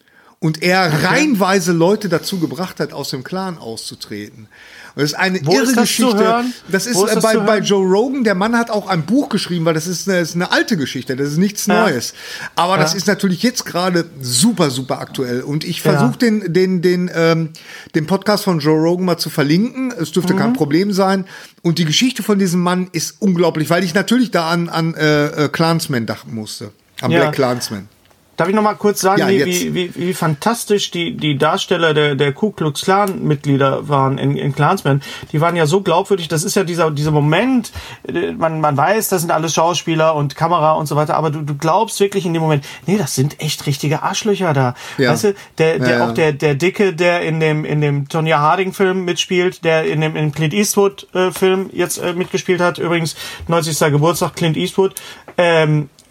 Und 0.43 0.61
er 0.61 1.03
reihenweise 1.05 1.71
Leute 1.71 2.09
dazu 2.09 2.37
gebracht 2.37 2.81
hat, 2.81 2.91
aus 2.91 3.11
dem 3.11 3.23
Clan 3.23 3.57
auszutreten. 3.57 4.49
Und 4.93 5.01
das 5.01 5.11
ist 5.13 5.17
eine 5.17 5.39
Wo 5.45 5.53
irre 5.53 5.63
ist 5.63 5.77
das 5.77 5.83
Geschichte. 5.87 6.43
Das 6.67 6.85
ist 6.85 6.97
ist 7.01 7.15
das 7.15 7.23
bei, 7.23 7.37
bei? 7.37 7.59
Joe 7.59 7.83
Rogan. 7.83 8.25
Der 8.25 8.35
Mann 8.35 8.55
hat 8.57 8.69
auch 8.69 8.87
ein 8.87 9.03
Buch 9.05 9.29
geschrieben, 9.29 9.63
weil 9.63 9.73
das 9.73 9.87
ist 9.87 10.07
eine, 10.09 10.19
ist 10.19 10.35
eine 10.35 10.51
alte 10.51 10.75
Geschichte. 10.75 11.15
Das 11.15 11.29
ist 11.29 11.37
nichts 11.37 11.65
Ja. 11.65 11.83
Neues. 11.83 12.13
Aber 12.55 12.77
das 12.77 12.91
Ja. 12.91 12.97
ist 12.97 13.07
natürlich 13.07 13.41
jetzt 13.41 13.65
gerade 13.65 14.03
super, 14.21 14.69
super 14.69 14.99
aktuell. 14.99 15.41
Und 15.43 15.63
ich 15.63 15.81
Ja. 15.83 15.93
versuche 15.93 16.17
den, 16.19 16.51
den, 16.53 16.81
den, 16.81 17.09
ähm, 17.15 17.49
den 17.95 18.05
Podcast 18.05 18.43
von 18.43 18.59
Joe 18.59 18.77
Rogan 18.79 19.05
mal 19.05 19.17
zu 19.17 19.29
verlinken. 19.29 19.93
Es 19.97 20.11
dürfte 20.11 20.33
Mhm. 20.33 20.39
kein 20.39 20.53
Problem 20.53 20.91
sein. 20.91 21.25
Und 21.61 21.79
die 21.79 21.85
Geschichte 21.85 22.21
von 22.21 22.37
diesem 22.37 22.59
Mann 22.59 22.89
ist 22.91 23.15
unglaublich, 23.19 23.69
weil 23.69 23.85
ich 23.85 23.93
natürlich 23.93 24.29
da 24.29 24.49
an, 24.49 24.67
an 24.67 24.93
äh, 24.95 25.45
äh, 25.45 25.49
Clansman 25.49 26.05
dachten 26.05 26.35
musste. 26.35 26.71
Am 27.01 27.11
Ja. 27.11 27.21
Black 27.21 27.35
Clansman. 27.35 27.87
Darf 28.35 28.49
ich 28.49 28.55
noch 28.55 28.63
mal 28.63 28.73
kurz 28.73 29.01
sagen, 29.01 29.19
Ja, 29.21 29.29
wie, 29.29 29.45
wie, 29.45 29.73
wie, 29.73 29.95
wie 29.95 30.13
fantastisch 30.13 30.89
die, 30.89 31.15
die 31.15 31.37
Darsteller 31.37 31.93
der, 31.93 32.15
der 32.15 32.33
Ku 32.33 32.51
Klux 32.51 32.81
Klan 32.81 33.23
Mitglieder 33.23 33.87
waren 33.87 34.17
in, 34.17 34.35
in 34.35 34.55
Clansman. 34.55 35.01
Die 35.31 35.39
waren 35.39 35.55
ja 35.55 35.67
so 35.67 35.81
glaubwürdig. 35.81 36.29
Das 36.29 36.43
ist 36.43 36.55
ja 36.55 36.63
dieser, 36.63 36.89
dieser 36.89 37.11
Moment, 37.11 37.71
äh, 38.07 38.31
man, 38.31 38.59
man 38.59 38.75
weiß, 38.75 39.09
das 39.09 39.21
sind 39.21 39.29
alles 39.29 39.53
Schauspieler 39.53 40.15
und 40.15 40.35
Kamera 40.35 40.73
und 40.73 40.87
so 40.87 40.95
weiter, 40.95 41.15
aber 41.15 41.29
du, 41.29 41.41
du 41.41 41.55
glaubst 41.55 41.99
wirklich 41.99 42.25
in 42.25 42.33
dem 42.33 42.41
Moment, 42.41 42.65
nee, 42.87 42.97
das 42.97 43.13
sind 43.13 43.39
echt 43.39 43.67
richtige 43.67 44.01
Arschlöcher 44.01 44.53
da. 44.53 44.73
Ja. 44.97 45.11
Weißt 45.11 45.25
du, 45.25 45.35
der, 45.59 45.77
der, 45.77 45.97
Ja, 45.97 46.07
auch 46.07 46.13
der, 46.13 46.33
der 46.33 46.55
Dicke, 46.55 46.93
der 46.93 47.21
in 47.21 47.39
dem, 47.39 47.65
in 47.65 47.81
dem 47.81 48.09
Tonya 48.09 48.39
Harding 48.39 48.73
Film 48.73 49.05
mitspielt, 49.05 49.63
der 49.63 49.85
in 49.85 50.01
dem, 50.01 50.15
in 50.15 50.31
Clint 50.31 50.53
Eastwood 50.53 51.07
äh, 51.13 51.31
Film 51.31 51.69
jetzt 51.71 51.97
äh, 51.99 52.13
mitgespielt 52.13 52.61
hat. 52.61 52.79
Übrigens, 52.79 53.15
90. 53.47 53.77
Geburtstag 53.91 54.35
Clint 54.35 54.57
Eastwood. 54.57 54.95
Ähm, 55.37 55.83
äh, 55.83 56.02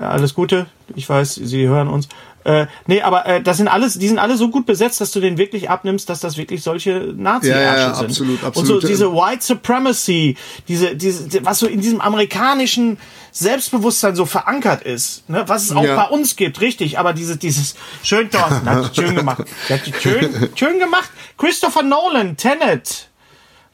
alles 0.00 0.34
Gute. 0.34 0.66
Ich 0.94 1.08
weiß, 1.08 1.34
Sie 1.36 1.66
hören 1.68 1.88
uns. 1.88 2.08
Äh, 2.44 2.66
nee, 2.86 3.00
aber 3.00 3.24
äh, 3.24 3.40
das 3.42 3.56
sind 3.56 3.68
alles, 3.68 3.98
die 3.98 4.06
sind 4.06 4.18
alle 4.18 4.36
so 4.36 4.50
gut 4.50 4.66
besetzt, 4.66 5.00
dass 5.00 5.12
du 5.12 5.20
den 5.20 5.38
wirklich 5.38 5.70
abnimmst, 5.70 6.10
dass 6.10 6.20
das 6.20 6.36
wirklich 6.36 6.62
solche 6.62 7.14
nazi 7.16 7.48
Ja, 7.48 7.58
ja, 7.58 7.94
sind. 7.94 8.04
absolut, 8.10 8.42
Und 8.42 8.46
absolut. 8.48 8.82
so 8.82 8.86
diese 8.86 9.12
White 9.14 9.42
Supremacy, 9.42 10.36
diese, 10.68 10.94
diese, 10.94 11.26
was 11.46 11.58
so 11.60 11.66
in 11.66 11.80
diesem 11.80 12.02
amerikanischen 12.02 12.98
Selbstbewusstsein 13.32 14.14
so 14.14 14.26
verankert 14.26 14.82
ist, 14.82 15.28
ne? 15.30 15.44
was 15.46 15.64
es 15.64 15.72
auch 15.72 15.82
Ja. 15.84 15.96
bei 15.96 16.08
uns 16.14 16.36
gibt, 16.36 16.60
richtig, 16.60 16.98
aber 16.98 17.14
diese, 17.14 17.38
dieses 17.38 17.76
schön 18.02 18.28
dort, 18.30 18.50
hat 18.66 18.94
die 18.94 19.00
schön 19.00 19.14
gemacht, 19.16 19.44
hat 19.70 19.80
schön, 20.02 20.50
schön 20.54 20.78
gemacht. 20.78 21.10
Christopher 21.38 21.82
Nolan, 21.82 22.36
Tenet, 22.36 23.08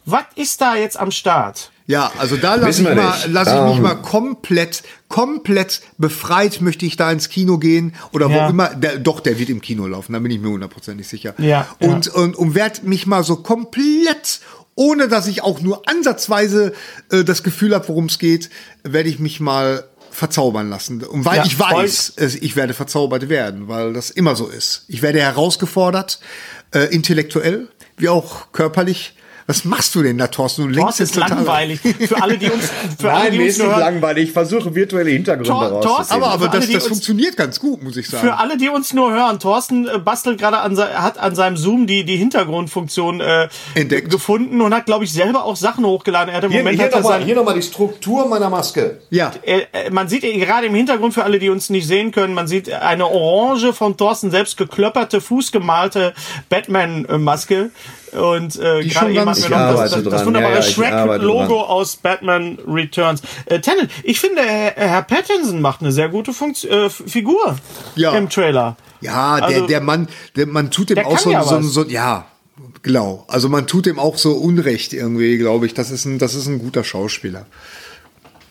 was 0.05 0.23
ist 0.37 0.61
da 0.61 0.77
jetzt 0.77 0.97
am 0.99 1.11
Start? 1.11 1.73
Ja, 1.91 2.13
also 2.19 2.37
da 2.37 2.55
lasse 2.55 2.83
ich, 2.83 2.95
mal, 2.95 3.15
lass 3.29 3.49
ich 3.49 3.61
mich 3.63 3.77
Ähm. 3.77 3.83
mal 3.83 3.97
komplett, 3.97 4.85
komplett 5.09 5.81
befreit 5.99 6.61
möchte 6.61 6.87
ich 6.87 6.97
da 6.97 7.11
ins 7.11 7.29
Kino 7.29 7.59
gehen 7.59 7.95
oder 8.13 8.29
Ja. 8.31 8.47
wo 8.47 8.51
immer. 8.51 8.69
Der, 8.77 8.99
doch, 8.99 9.19
der 9.19 9.39
wird 9.41 9.49
im 9.51 9.61
Kino 9.61 9.87
laufen, 9.89 10.13
da 10.13 10.21
bin 10.21 10.31
ich 10.31 10.39
mir 10.41 10.51
hundertprozentig 10.51 11.09
sicher. 11.09 11.35
Ja, 11.39 11.67
und, 11.81 12.07
und, 12.07 12.37
und 12.37 12.55
werde 12.55 12.87
mich 12.87 13.09
mal 13.09 13.25
so 13.25 13.35
komplett, 13.37 14.41
ohne 14.77 15.09
dass 15.09 15.27
ich 15.27 15.43
auch 15.43 15.61
nur 15.61 15.83
ansatzweise 15.89 16.73
äh, 17.11 17.25
das 17.25 17.43
Gefühl 17.43 17.75
habe, 17.75 17.89
worum 17.89 18.07
es 18.07 18.19
geht, 18.21 18.51
werde 18.85 19.09
ich 19.09 19.19
mich 19.19 19.41
mal 19.41 19.85
verzaubern 20.13 20.71
lassen. 20.71 21.03
Und 21.03 21.25
weil 21.25 21.39
Ja, 21.39 21.45
ich 21.45 21.59
weiß, 21.59 22.13
es- 22.17 22.35
ich 22.37 22.55
werde 22.55 22.73
verzaubert 22.75 23.29
werden, 23.29 23.67
weil 23.69 23.93
das 23.95 24.11
immer 24.11 24.37
so 24.37 24.47
ist. 24.47 24.85
Ich 24.87 25.03
werde 25.03 25.21
herausgefordert, 25.21 26.21
äh, 26.73 26.85
intellektuell 26.95 27.69
wie 27.97 28.09
auch 28.09 28.53
körperlich. 28.53 29.15
Was 29.51 29.65
machst 29.65 29.97
du 29.97 30.03
denn 30.05 30.17
da, 30.17 30.29
Thorsten? 30.29 30.73
Du 30.73 30.81
Thorsten 30.81 31.03
ist 31.03 31.17
langweilig. 31.17 31.81
Für 32.09 32.23
alle, 32.23 32.39
die 32.39 32.49
uns, 32.49 32.71
für 33.01 33.11
alle, 33.11 33.25
Nein, 33.25 33.33
die 33.33 33.39
mir 33.39 33.45
uns 33.47 33.57
ist 33.57 33.63
hören, 33.65 33.81
langweilig. 33.81 34.29
Ich 34.29 34.33
versuche 34.33 34.73
virtuelle 34.73 35.11
Hintergründe 35.11 35.51
Tor-. 35.51 35.81
Thorsten- 35.81 36.15
Aber, 36.15 36.29
aber 36.29 36.45
Für 36.45 36.51
alle, 36.53 36.61
das, 36.61 36.71
das 36.71 36.87
funktioniert 36.87 37.37
ganz 37.37 37.59
gut, 37.59 37.83
muss 37.83 37.97
ich 37.97 38.09
sagen. 38.09 38.29
Für 38.29 38.37
alle, 38.39 38.57
die 38.57 38.69
uns 38.69 38.93
nur 38.93 39.11
hören, 39.13 39.41
Thorsten 39.41 39.89
äh, 39.89 39.99
bastelt 39.99 40.39
gerade 40.39 40.59
an, 40.59 40.79
hat 40.79 41.19
an 41.19 41.35
seinem 41.35 41.57
Zoom 41.57 41.89
die, 41.89 42.05
die 42.05 42.17
Hintergrundfunktion 42.17 43.21
äh, 43.21 43.49
Entdeckt. 43.75 44.09
gefunden 44.09 44.61
und 44.61 44.73
hat, 44.73 44.87
glaube 44.87 45.03
ich, 45.05 45.13
selber 45.13 45.45
auch 45.45 45.57
Sachen 45.57 45.85
hochgeladen. 45.85 46.31
Er 46.31 46.37
hat 46.37 46.45
im 46.45 46.53
hier, 46.53 46.61
Moment 46.61 46.77
hier 46.77 46.87
hat 46.87 46.93
er 46.93 47.01
nochmal 47.01 47.21
sein, 47.27 47.35
noch 47.35 47.53
die 47.53 47.63
Struktur 47.63 48.29
meiner 48.29 48.51
Maske. 48.51 48.99
ja. 49.11 49.33
äh, 49.43 49.63
äh, 49.73 49.91
man 49.91 50.09
sieht 50.09 50.23
gerade 50.23 50.69
im 50.69 50.77
Hintergrund 50.77 51.13
für 51.13 51.25
alle, 51.25 51.41
die 51.41 51.51
uns 51.51 51.71
nicht 51.71 51.89
sehen 51.89 52.13
können, 52.13 52.35
man 52.35 52.47
sieht 52.47 52.73
eine 52.73 53.07
orange 53.09 53.73
von 53.73 53.97
Thorsten 53.97 54.31
selbst 54.31 54.57
geklöpperte, 54.57 55.21
fußgemalte 55.21 56.15
Batman-Maske. 56.51 57.71
Und 58.13 58.57
äh, 58.57 58.83
gerade 58.85 59.13
eben 59.13 59.25
ganz- 59.25 59.43
hatten 59.43 59.51
wir 59.51 59.73
noch 59.73 59.77
das, 59.81 59.91
das, 59.93 60.03
das 60.05 60.27
wunderbare 60.27 60.55
Ja, 60.55 60.59
ja, 60.61 60.63
Shrek-Logo 60.63 61.61
aus 61.63 61.97
Batman 61.97 62.59
Returns. 62.67 63.23
Äh, 63.47 63.61
Tenet, 63.61 63.91
ich 64.03 64.19
finde, 64.21 64.43
Herr, 64.43 64.73
Herr 64.77 65.03
Pattinson 65.03 65.61
macht 65.61 65.81
eine 65.81 65.93
sehr 65.93 66.09
gute 66.09 66.33
Funktion, 66.33 66.73
äh, 66.73 66.91
Figur 66.91 67.57
Ja. 67.97 68.13
im 68.17 68.29
Trailer. 68.29 68.77
Ja, 69.01 69.37
der, 69.37 69.45
Also- 69.47 69.67
der 69.67 69.81
Mann, 69.81 70.09
der, 70.37 70.47
man 70.47 70.71
tut 70.71 70.91
dem 70.91 70.97
Der 70.97 71.07
auch 71.07 71.19
so, 71.19 71.31
ja 71.31 71.43
so, 71.43 71.61
so, 71.63 71.85
ja, 71.85 72.27
genau. 72.83 73.25
Also 73.29 73.49
man 73.49 73.67
tut 73.67 73.87
dem 73.87 73.99
auch 73.99 74.17
so 74.19 74.33
Unrecht 74.33 74.93
irgendwie, 74.93 75.39
glaube 75.39 75.67
ich. 75.67 75.75
Das 75.75 75.91
ist 75.91 76.05
ein, 76.05 76.19
das 76.19 76.35
ist 76.35 76.47
ein 76.47 76.59
guter 76.59 76.85
Schauspieler. 76.85 77.47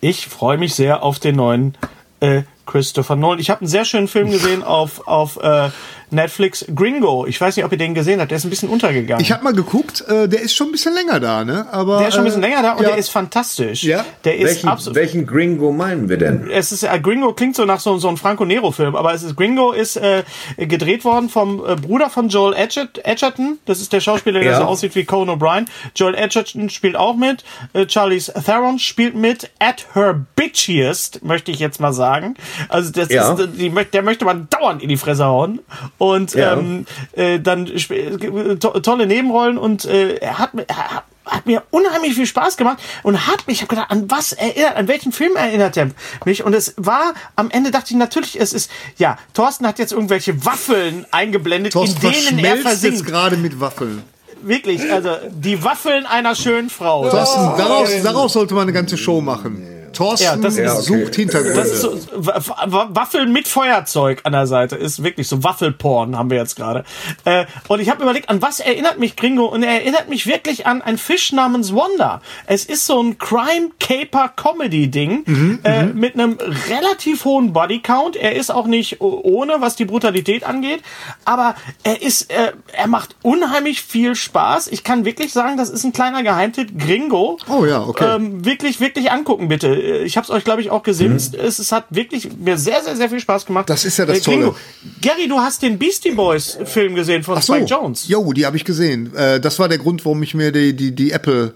Ich 0.00 0.26
freue 0.26 0.56
mich 0.58 0.74
sehr 0.74 1.02
auf 1.02 1.18
den 1.18 1.36
neuen 1.36 1.76
äh, 2.20 2.42
Christopher 2.66 3.16
Nolan. 3.16 3.38
Ich 3.38 3.50
habe 3.50 3.60
einen 3.60 3.68
sehr 3.68 3.84
schönen 3.84 4.08
Film 4.08 4.30
gesehen 4.30 4.62
auf, 4.62 5.06
auf 5.06 5.38
äh, 5.42 5.70
Netflix, 6.10 6.64
Gringo. 6.74 7.26
Ich 7.26 7.40
weiß 7.40 7.56
nicht, 7.56 7.64
ob 7.64 7.72
ihr 7.72 7.78
den 7.78 7.94
gesehen 7.94 8.20
habt. 8.20 8.30
Der 8.30 8.36
ist 8.36 8.44
ein 8.44 8.50
bisschen 8.50 8.68
untergegangen. 8.68 9.22
Ich 9.22 9.32
habe 9.32 9.44
mal 9.44 9.52
geguckt, 9.52 10.04
äh, 10.08 10.28
der 10.28 10.40
ist 10.40 10.54
schon 10.54 10.68
ein 10.68 10.72
bisschen 10.72 10.94
länger 10.94 11.20
da, 11.20 11.44
ne? 11.44 11.66
Aber 11.70 11.98
der 11.98 12.08
ist 12.08 12.14
schon 12.14 12.22
ein 12.22 12.26
bisschen 12.26 12.42
äh, 12.42 12.48
länger 12.48 12.62
da 12.62 12.72
und 12.72 12.82
ja. 12.82 12.88
der 12.90 12.98
ist 12.98 13.10
fantastisch. 13.10 13.82
Ja? 13.84 14.04
Der 14.24 14.36
ist 14.38 14.44
Welchen, 14.46 14.68
absolut. 14.68 14.96
welchen 14.96 15.26
Gringo 15.26 15.72
meinen 15.72 16.08
wir 16.08 16.16
denn? 16.18 16.50
Es 16.50 16.72
ist 16.72 16.82
äh, 16.82 17.00
Gringo 17.00 17.32
klingt 17.32 17.56
so 17.56 17.64
nach 17.64 17.80
so, 17.80 17.96
so 17.98 18.08
einem 18.08 18.16
Franco 18.16 18.44
Nero 18.44 18.70
Film, 18.72 18.96
aber 18.96 19.14
es 19.14 19.22
ist 19.22 19.36
Gringo 19.36 19.72
ist 19.72 19.96
äh, 19.96 20.24
gedreht 20.56 21.04
worden 21.04 21.28
vom 21.28 21.64
äh, 21.66 21.76
Bruder 21.76 22.10
von 22.10 22.28
Joel 22.28 22.54
Edgert, 22.54 23.04
Edgerton. 23.04 23.58
Das 23.66 23.80
ist 23.80 23.92
der 23.92 24.00
Schauspieler, 24.00 24.40
der 24.40 24.52
Ja. 24.52 24.58
so 24.58 24.64
aussieht 24.64 24.94
wie 24.94 25.04
Conan 25.04 25.38
O'Brien. 25.38 25.66
Joel 25.94 26.14
Edgerton 26.14 26.70
spielt 26.70 26.96
auch 26.96 27.16
mit. 27.16 27.44
Äh, 27.72 27.86
Charlize 27.88 28.32
Theron 28.44 28.78
spielt 28.78 29.14
mit. 29.14 29.50
At 29.58 29.86
her 29.94 30.24
bitchiest 30.36 31.22
möchte 31.22 31.50
ich 31.50 31.58
jetzt 31.58 31.80
mal 31.80 31.92
sagen. 31.92 32.34
Also 32.68 32.90
das 32.90 33.08
Ja. 33.10 33.32
ist, 33.32 33.48
die, 33.56 33.70
der 33.70 34.02
möchte 34.02 34.24
man 34.24 34.48
dauernd 34.50 34.82
in 34.82 34.88
die 34.88 34.96
Fresse 34.96 35.24
hauen 35.24 35.60
und 36.00 36.34
Ja. 36.34 36.54
ähm, 36.54 36.86
äh, 37.12 37.38
dann 37.38 37.66
äh, 37.68 38.56
to 38.56 38.80
tolle 38.80 39.06
Nebenrollen 39.06 39.58
und 39.58 39.84
äh, 39.84 40.14
er 40.16 40.38
hat 40.38 40.54
mir 40.54 40.64
er 40.66 40.76
hat- 40.96 41.04
hat 41.26 41.46
mir 41.46 41.62
unheimlich 41.70 42.14
viel 42.14 42.26
Spaß 42.26 42.56
gemacht 42.56 42.78
und 43.04 43.28
hat 43.28 43.46
mich, 43.46 43.58
ich 43.58 43.62
habe 43.62 43.68
gedacht, 43.76 43.90
an 43.92 44.10
was 44.10 44.32
erinnert, 44.32 44.74
an 44.74 44.88
welchen 44.88 45.12
Film 45.12 45.36
erinnert 45.36 45.76
er 45.76 45.90
mich? 46.24 46.42
Und 46.42 46.54
es 46.54 46.74
war, 46.76 47.14
am 47.36 47.50
Ende 47.52 47.70
dachte 47.70 47.90
ich 47.92 47.96
natürlich, 47.96 48.40
es 48.40 48.52
ist, 48.52 48.68
ja, 48.96 49.16
Thorsten 49.32 49.64
hat 49.64 49.78
jetzt 49.78 49.92
irgendwelche 49.92 50.44
Waffeln 50.44 51.06
eingeblendet, 51.12 51.74
Thorsten 51.74 52.04
in 52.04 52.36
denen 52.38 52.44
er 52.44 52.56
versinkt. 52.56 53.06
gerade 53.06 53.36
mit 53.36 53.60
Waffeln. 53.60 54.02
Wirklich, 54.42 54.90
also 54.92 55.10
die 55.30 55.62
Waffeln 55.62 56.04
einer 56.06 56.34
schönen 56.34 56.68
Frau. 56.70 57.08
Thorsten, 57.08 57.42
daraus, 57.56 57.90
daraus 58.02 58.32
sollte 58.32 58.54
man 58.54 58.62
eine 58.62 58.72
ganze 58.72 58.96
Show 58.96 59.20
machen. 59.20 59.62
Thorsten 59.92 60.24
Ja, 60.24 60.36
das 60.36 60.54
ist- 60.54 60.64
Ja, 60.64 60.72
okay. 60.74 60.82
sucht 61.04 61.14
Hintergründe. 61.16 61.56
Das 61.58 61.68
ist 61.70 61.80
so, 61.82 61.98
Wa- 62.14 62.40
Wa- 62.66 62.88
Waffeln 62.90 63.32
mit 63.32 63.48
Feuerzeug 63.48 64.20
an 64.24 64.32
der 64.32 64.46
Seite 64.46 64.76
ist 64.76 65.02
wirklich 65.02 65.28
so 65.28 65.42
Waffelporn 65.44 66.16
haben 66.16 66.30
wir 66.30 66.38
jetzt 66.38 66.56
gerade. 66.56 66.84
Äh, 67.24 67.44
und 67.68 67.80
ich 67.80 67.90
habe 67.90 68.02
überlegt, 68.02 68.28
an 68.28 68.40
was 68.42 68.60
erinnert 68.60 68.98
mich 68.98 69.16
Gringo? 69.16 69.46
Und 69.46 69.62
er 69.62 69.72
erinnert 69.72 70.08
mich 70.08 70.26
wirklich 70.26 70.66
an 70.66 70.82
einen 70.82 70.98
Fisch 70.98 71.32
namens 71.32 71.74
Wanda. 71.74 72.20
Es 72.46 72.64
ist 72.64 72.86
so 72.86 73.02
ein 73.02 73.18
Crime 73.18 73.70
Caper 73.80 74.28
Comedy 74.34 74.88
Ding 74.88 75.22
Mhm, 75.26 75.58
äh, 75.64 75.84
mit 75.84 76.14
einem 76.14 76.38
relativ 76.68 77.24
hohen 77.24 77.52
Body 77.52 77.80
Count. 77.80 78.16
Er 78.16 78.36
ist 78.36 78.50
auch 78.50 78.66
nicht 78.66 79.00
ohne, 79.00 79.60
was 79.60 79.76
die 79.76 79.84
Brutalität 79.84 80.44
angeht, 80.44 80.80
aber 81.24 81.54
er 81.82 82.02
ist, 82.02 82.30
äh, 82.30 82.52
er 82.72 82.86
macht 82.86 83.16
unheimlich 83.22 83.82
viel 83.82 84.14
Spaß. 84.14 84.68
Ich 84.68 84.84
kann 84.84 85.04
wirklich 85.04 85.32
sagen, 85.32 85.56
das 85.56 85.70
ist 85.70 85.84
ein 85.84 85.92
kleiner 85.92 86.22
Geheimtipp. 86.22 86.78
Gringo. 86.78 87.38
Oh 87.48 87.64
ja, 87.64 87.82
okay. 87.82 88.16
Ähm, 88.16 88.44
wirklich, 88.44 88.80
wirklich 88.80 89.10
angucken, 89.10 89.48
bitte. 89.48 89.79
Ich 90.04 90.16
habe 90.16 90.24
es 90.24 90.30
euch, 90.30 90.44
glaube 90.44 90.60
ich, 90.60 90.70
auch 90.70 90.82
gesimst. 90.82 91.34
Es, 91.34 91.58
es 91.58 91.72
hat 91.72 91.84
wirklich 91.90 92.28
mir 92.38 92.56
sehr, 92.56 92.82
sehr, 92.82 92.96
sehr 92.96 93.08
viel 93.08 93.20
Spaß 93.20 93.46
gemacht. 93.46 93.68
Das 93.70 93.84
ist 93.84 93.96
ja 93.98 94.06
das 94.06 94.18
Äh, 94.18 94.20
Tolle. 94.22 94.54
Gary, 95.00 95.28
du 95.28 95.38
hast 95.38 95.62
den 95.62 95.78
Beastie 95.78 96.12
Boys 96.12 96.58
Film 96.64 96.94
gesehen 96.94 97.22
von 97.22 97.36
Ach 97.38 97.42
so. 97.42 97.54
Spike 97.54 97.66
Jones. 97.68 98.08
Jo, 98.08 98.32
die 98.32 98.46
habe 98.46 98.56
ich 98.56 98.64
gesehen. 98.64 99.14
Äh, 99.14 99.40
das 99.40 99.58
war 99.58 99.68
der 99.68 99.78
Grund, 99.78 100.04
warum 100.04 100.22
ich 100.22 100.34
mir 100.34 100.52
die, 100.52 100.74
die, 100.74 100.94
die 100.94 101.10
Apple 101.12 101.54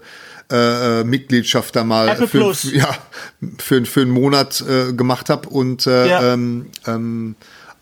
äh, 0.51 1.01
äh, 1.01 1.03
Mitgliedschaft 1.03 1.75
da 1.75 1.83
mal 1.83 2.07
Apple 2.09 2.27
für, 2.27 2.37
Plus. 2.37 2.63
Ja, 2.73 2.95
für, 3.57 3.83
für 3.85 4.01
einen 4.01 4.11
Monat 4.11 4.63
äh, 4.67 4.93
gemacht 4.93 5.29
habe 5.29 5.49
und 5.49 5.87
äh, 5.87 6.07
Ja. 6.07 6.33
ähm, 6.33 6.67
ähm, 6.85 7.35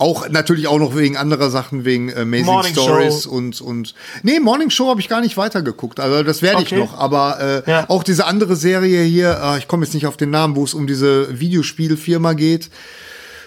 auch 0.04 0.28
natürlich 0.30 0.68
auch 0.68 0.78
noch 0.80 0.96
wegen 0.96 1.18
anderer 1.18 1.50
Sachen, 1.50 1.86
wegen 1.86 2.14
Amazing 2.16 2.46
Morning 2.46 2.74
Stories 2.74 3.24
Show. 3.24 3.30
und 3.32 3.62
und 3.62 3.96
nee, 4.22 4.40
Morning 4.40 4.70
Show 4.70 4.90
habe 4.90 5.00
ich 5.00 5.10
gar 5.10 5.22
nicht 5.22 5.38
weitergeguckt. 5.38 6.00
Also 6.00 6.24
das 6.24 6.42
werde 6.42 6.62
ich 6.62 6.68
Okay. 6.74 6.80
noch, 6.80 6.98
aber 6.98 7.64
äh, 7.66 7.70
Ja. 7.72 7.86
auch 7.90 8.04
diese 8.04 8.26
andere 8.26 8.56
Serie 8.56 9.02
hier, 9.04 9.40
äh, 9.42 9.58
ich 9.60 9.68
komme 9.68 9.86
jetzt 9.86 9.94
nicht 9.94 10.06
auf 10.06 10.18
den 10.18 10.30
Namen, 10.30 10.56
wo 10.56 10.64
es 10.64 10.74
um 10.74 10.86
diese 10.88 11.40
Videospielfirma 11.40 12.34
geht, 12.34 12.70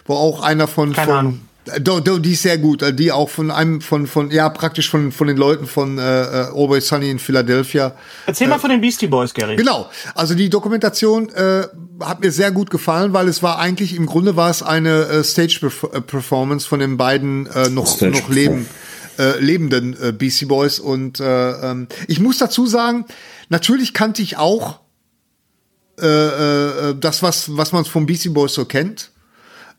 wo 0.07 0.15
auch 0.15 0.43
einer 0.43 0.67
von 0.69 0.93
Keine 0.93 1.07
von 1.07 1.17
Ahnung. 1.17 1.41
äh, 1.67 1.81
Do, 1.81 1.99
do, 2.01 2.19
die 2.19 2.33
ist 2.35 2.43
sehr 2.43 2.59
gut, 2.59 2.81
äh, 2.83 2.95
die 2.95 3.11
auch 3.11 3.29
von 3.29 3.51
einem 3.51 3.81
von 3.81 4.07
von 4.07 4.31
ja 4.31 4.49
praktisch 4.49 4.89
von 4.89 5.11
von 5.13 5.27
den 5.27 5.37
Leuten 5.37 5.67
von 5.67 5.99
äh, 5.99 6.03
äh, 6.03 6.27
Always 6.55 6.87
Sunny 6.89 7.11
in 7.11 7.19
Philadelphia. 7.19 7.93
Erzähl 8.25 8.47
mal 8.47 8.59
von 8.61 8.71
den 8.71 8.81
Beastie 8.81 9.09
Boys, 9.09 9.35
Gary. 9.35 9.57
Genau, 9.57 9.91
also 10.15 10.35
die 10.35 10.49
Dokumentation 10.49 11.29
äh, 11.31 11.67
hat 12.01 12.21
mir 12.21 12.31
sehr 12.31 12.51
gut 12.51 12.71
gefallen, 12.71 13.13
weil 13.13 13.29
es 13.29 13.43
war 13.43 13.59
eigentlich 13.59 13.95
im 13.95 14.07
Grunde 14.07 14.37
war 14.37 14.51
es 14.51 14.63
eine 14.63 15.07
äh, 15.07 15.25
Stage 15.25 15.61
-Perf 15.63 16.01
Performance 16.03 16.67
von 16.67 16.81
den 16.81 16.97
beiden 16.97 17.47
äh, 17.47 17.69
noch 17.69 17.87
Stage 17.87 18.13
noch 18.13 18.29
leben, 18.29 18.67
äh, 19.19 19.39
lebenden 19.39 19.97
äh, 20.01 20.13
BC 20.13 20.49
Boys 20.49 20.79
und 20.79 21.21
äh, 21.21 21.51
ähm, 21.71 21.89
ich 22.09 22.21
muss 22.21 22.39
dazu 22.39 22.67
sagen, 22.67 23.07
natürlich 23.49 23.95
kannte 23.95 24.23
ich 24.23 24.37
auch 24.37 24.81
äh, 26.01 26.07
äh, 26.07 26.95
das 26.99 27.23
was 27.23 27.57
was 27.57 27.73
man 27.73 27.85
von 27.85 28.07
BC 28.07 28.35
Boys 28.35 28.55
so 28.55 28.65
kennt. 28.65 29.11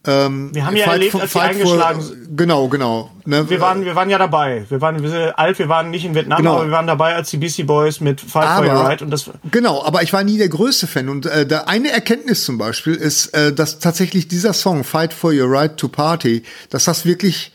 Ähm, 0.07 0.49
Wir 0.53 0.65
haben 0.65 0.75
ja 0.75 0.85
erlebt, 0.85 1.15
als 1.15 1.33
sie 1.33 1.39
eingeschlagen 1.39 2.01
sind. 2.01 2.37
Genau, 2.37 2.69
genau. 2.69 3.11
Ne? 3.25 3.49
Wir 3.49 3.59
waren, 3.59 3.83
wir 3.83 3.93
waren 3.95 4.09
ja 4.09 4.17
dabei. 4.17 4.65
Wir 4.69 4.79
waren, 4.79 5.01
wir 5.03 5.09
sind 5.09 5.37
alt, 5.37 5.59
wir 5.59 5.67
waren 5.67 5.89
nicht 5.89 6.05
in 6.05 6.15
Vietnam, 6.15 6.37
Genau. 6.37 6.55
aber 6.55 6.65
wir 6.65 6.71
waren 6.71 6.87
dabei, 6.87 7.13
als 7.13 7.29
die 7.29 7.37
BC 7.37 7.65
Boys 7.67 7.99
mit 7.99 8.21
Fight 8.21 8.47
for 8.57 8.65
Your 8.65 8.71
aber, 8.71 8.89
Right 8.89 9.01
und 9.01 9.09
das 9.11 9.29
genau, 9.51 9.83
aber 9.83 10.01
ich 10.03 10.13
war 10.13 10.23
nie 10.23 10.37
der 10.37 10.47
größte 10.49 10.87
Fan. 10.87 11.09
Und 11.09 11.25
äh, 11.25 11.45
da 11.45 11.65
eine 11.65 11.91
Erkenntnis 11.91 12.45
zum 12.45 12.57
Beispiel 12.57 12.95
ist, 12.95 13.27
äh, 13.33 13.51
dass 13.51 13.79
tatsächlich 13.79 14.27
dieser 14.29 14.53
Song 14.53 14.83
Fight 14.85 15.13
for 15.13 15.33
Your 15.33 15.51
Right 15.51 15.75
to 15.75 15.89
Party, 15.89 16.43
dass 16.69 16.85
das 16.85 17.05
wirklich 17.05 17.51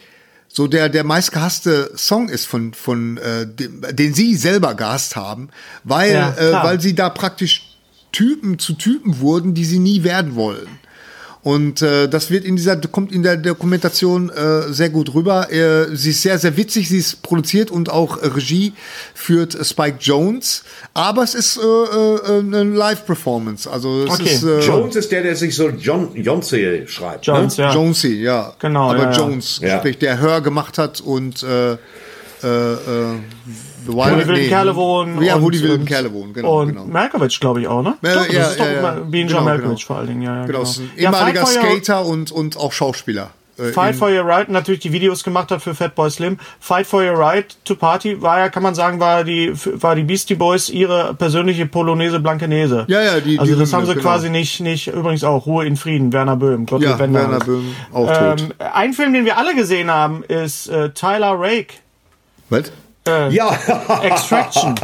so 0.49 0.67
der 0.67 0.91
der 0.91 1.05
meistgehasste 1.05 1.93
Song 1.97 2.29
ist 2.29 2.47
von 2.47 2.75
von 2.75 3.17
äh, 3.17 3.47
dem, 3.47 3.81
den 3.93 4.13
sie 4.13 4.35
selber 4.37 4.75
gehasst 4.75 5.17
haben, 5.17 5.49
weil 5.85 6.13
Ja, 6.13 6.35
äh, 6.37 6.53
weil 6.53 6.81
sie 6.81 6.95
da 6.95 7.09
praktisch 7.09 7.79
Typen 8.13 8.59
zu 8.59 8.75
Typen 8.75 9.21
wurden, 9.21 9.55
die 9.55 9.65
sie 9.65 9.79
nie 9.79 10.05
werden 10.05 10.35
wollen. 10.35 10.69
Und 11.45 11.83
äh, 11.83 12.09
das 12.09 12.31
wird 12.31 12.45
in 12.45 12.55
dieser 12.55 12.77
kommt 12.77 13.11
in 13.11 13.25
der 13.25 13.37
Dokumentation 13.37 14.31
äh, 14.31 14.73
sehr 14.73 14.91
gut 14.91 15.13
rüber. 15.13 15.51
Äh, 15.53 15.97
sie 15.97 16.11
ist 16.11 16.23
sehr 16.23 16.39
sehr 16.39 16.57
witzig. 16.57 16.89
Sie 16.89 16.99
ist 16.99 17.21
produziert 17.23 17.73
und 17.73 17.91
auch 17.91 18.23
äh, 18.23 18.29
Regie 18.29 18.75
führt 19.13 19.57
äh, 19.57 19.65
Spike 19.65 19.97
Jones. 19.99 20.63
Aber 20.95 21.25
es 21.25 21.35
ist 21.35 21.57
äh, 21.59 21.61
äh, 21.63 22.39
eine 22.39 22.63
Live-Performance. 22.63 23.69
Also 23.69 24.05
es 24.05 24.11
Okay. 24.21 24.35
ist 24.35 24.45
äh, 24.45 24.61
Jones 24.61 24.95
ist 24.95 25.11
der, 25.11 25.25
der 25.25 25.35
sich 25.35 25.57
so 25.57 25.69
John 25.71 26.15
Jonze 26.15 26.87
schreibt. 26.87 27.27
Jones, 27.27 27.59
ne? 27.59 27.65
ja. 27.65 27.75
Jonesy, 27.75 28.23
ja. 28.23 28.53
Genau, 28.61 28.91
Aber 28.91 29.03
ja, 29.05 29.11
ja. 29.11 29.19
Jones, 29.19 29.59
Ja. 29.61 29.79
sprich 29.79 29.99
der 29.99 30.19
Hör 30.21 30.43
gemacht 30.43 30.79
hat 30.79 31.01
und 31.01 31.45
äh, 32.43 32.47
äh, 32.47 32.73
äh, 33.15 33.19
The 33.87 33.93
Wo 33.93 33.97
Wild 34.05 34.13
die 34.23 34.29
wilden 34.29 34.43
nee. 34.43 34.49
Kerle 34.49 34.77
wohnen. 34.77 35.23
Ja, 35.23 35.41
wo 35.41 35.47
und- 35.47 35.55
die 35.55 35.63
wilden 35.63 35.85
Kerle 35.85 36.13
wohnen, 36.13 36.33
genau. 36.33 36.61
Und 36.61 36.69
genau. 36.69 36.85
Malkovich, 36.85 37.41
glaube 37.41 37.61
ich, 37.63 37.67
auch, 37.67 37.83
ne? 37.83 37.95
Ja, 38.03 38.15
doch, 38.15 38.27
das 38.27 38.35
ja, 38.35 38.43
ist 38.47 38.61
doch 38.61 38.65
ja, 38.67 38.73
ja. 38.73 38.79
immer 38.79 38.93
Bean 39.07 39.27
Genau, 39.27 39.41
Malkovich 39.43 39.79
genau. 39.79 39.87
vor 39.87 39.97
allen 39.97 40.07
Dingen, 40.09 40.23
ja, 40.23 40.37
ja, 40.37 40.47
Genau, 40.47 40.59
genau. 40.59 40.63
ist 40.71 40.79
ein 40.79 40.91
Ja, 40.97 41.03
ehemaliger 41.11 41.41
Your- 41.41 41.47
Skater 41.49 42.07
und, 42.07 42.31
und 42.31 42.57
auch 42.57 42.73
Schauspieler. 42.73 43.31
Äh, 43.59 43.65
Fight 43.73 43.97
for 43.97 44.09
Your 44.09 44.25
Right 44.25 44.49
natürlich 44.49 44.81
die 44.81 44.93
Videos 44.93 45.23
gemacht 45.25 45.51
hat 45.51 45.61
für 45.61 45.75
Fatboy 45.75 46.09
Slim. 46.11 46.39
Fight 46.59 46.87
for 46.87 47.03
Your 47.03 47.19
Right 47.19 47.55
to 47.67 47.75
Party 47.75 48.23
war 48.23 48.39
ja, 48.39 48.49
kann 48.49 48.63
man 48.63 48.75
sagen, 48.75 48.99
war 48.99 49.25
die, 49.25 49.53
war 49.75 49.95
die 49.95 50.05
Beastie 50.05 50.37
Boys 50.37 50.71
ihre 50.71 51.13
persönliche 51.15 51.67
Polonaise 51.67 52.19
Blankenese. 52.21 52.87
Ja, 52.89 53.03
ja, 53.03 53.21
die- 53.21 53.39
Also 53.39 53.53
die 53.53 53.59
das 53.61 53.73
haben 53.75 53.85
sie 53.85 53.93
genau. 53.93 54.03
quasi 54.05 54.31
nicht, 54.31 54.61
nicht, 54.61 54.87
übrigens 54.87 55.23
auch 55.25 55.45
Ruhe 55.45 55.67
in 55.67 55.77
Frieden, 55.77 56.13
Werner 56.15 56.37
Böhm, 56.37 56.65
Gott 56.67 56.81
Ja. 56.83 56.99
Werner 56.99 57.41
Böhm, 57.41 57.75
auch 57.93 58.07
tot. 58.07 58.41
Ähm, 58.41 58.53
ein 58.73 58.93
Film, 58.95 59.13
den 59.13 59.25
wir 59.27 59.37
alle 59.37 59.55
gesehen 59.55 59.91
haben, 59.91 60.23
ist 60.25 60.69
äh, 60.69 60.91
Tyler 60.91 61.35
Rake. 61.39 61.75
Was? 62.53 62.71
Ja. 63.33 63.59
Extraction. 64.03 64.75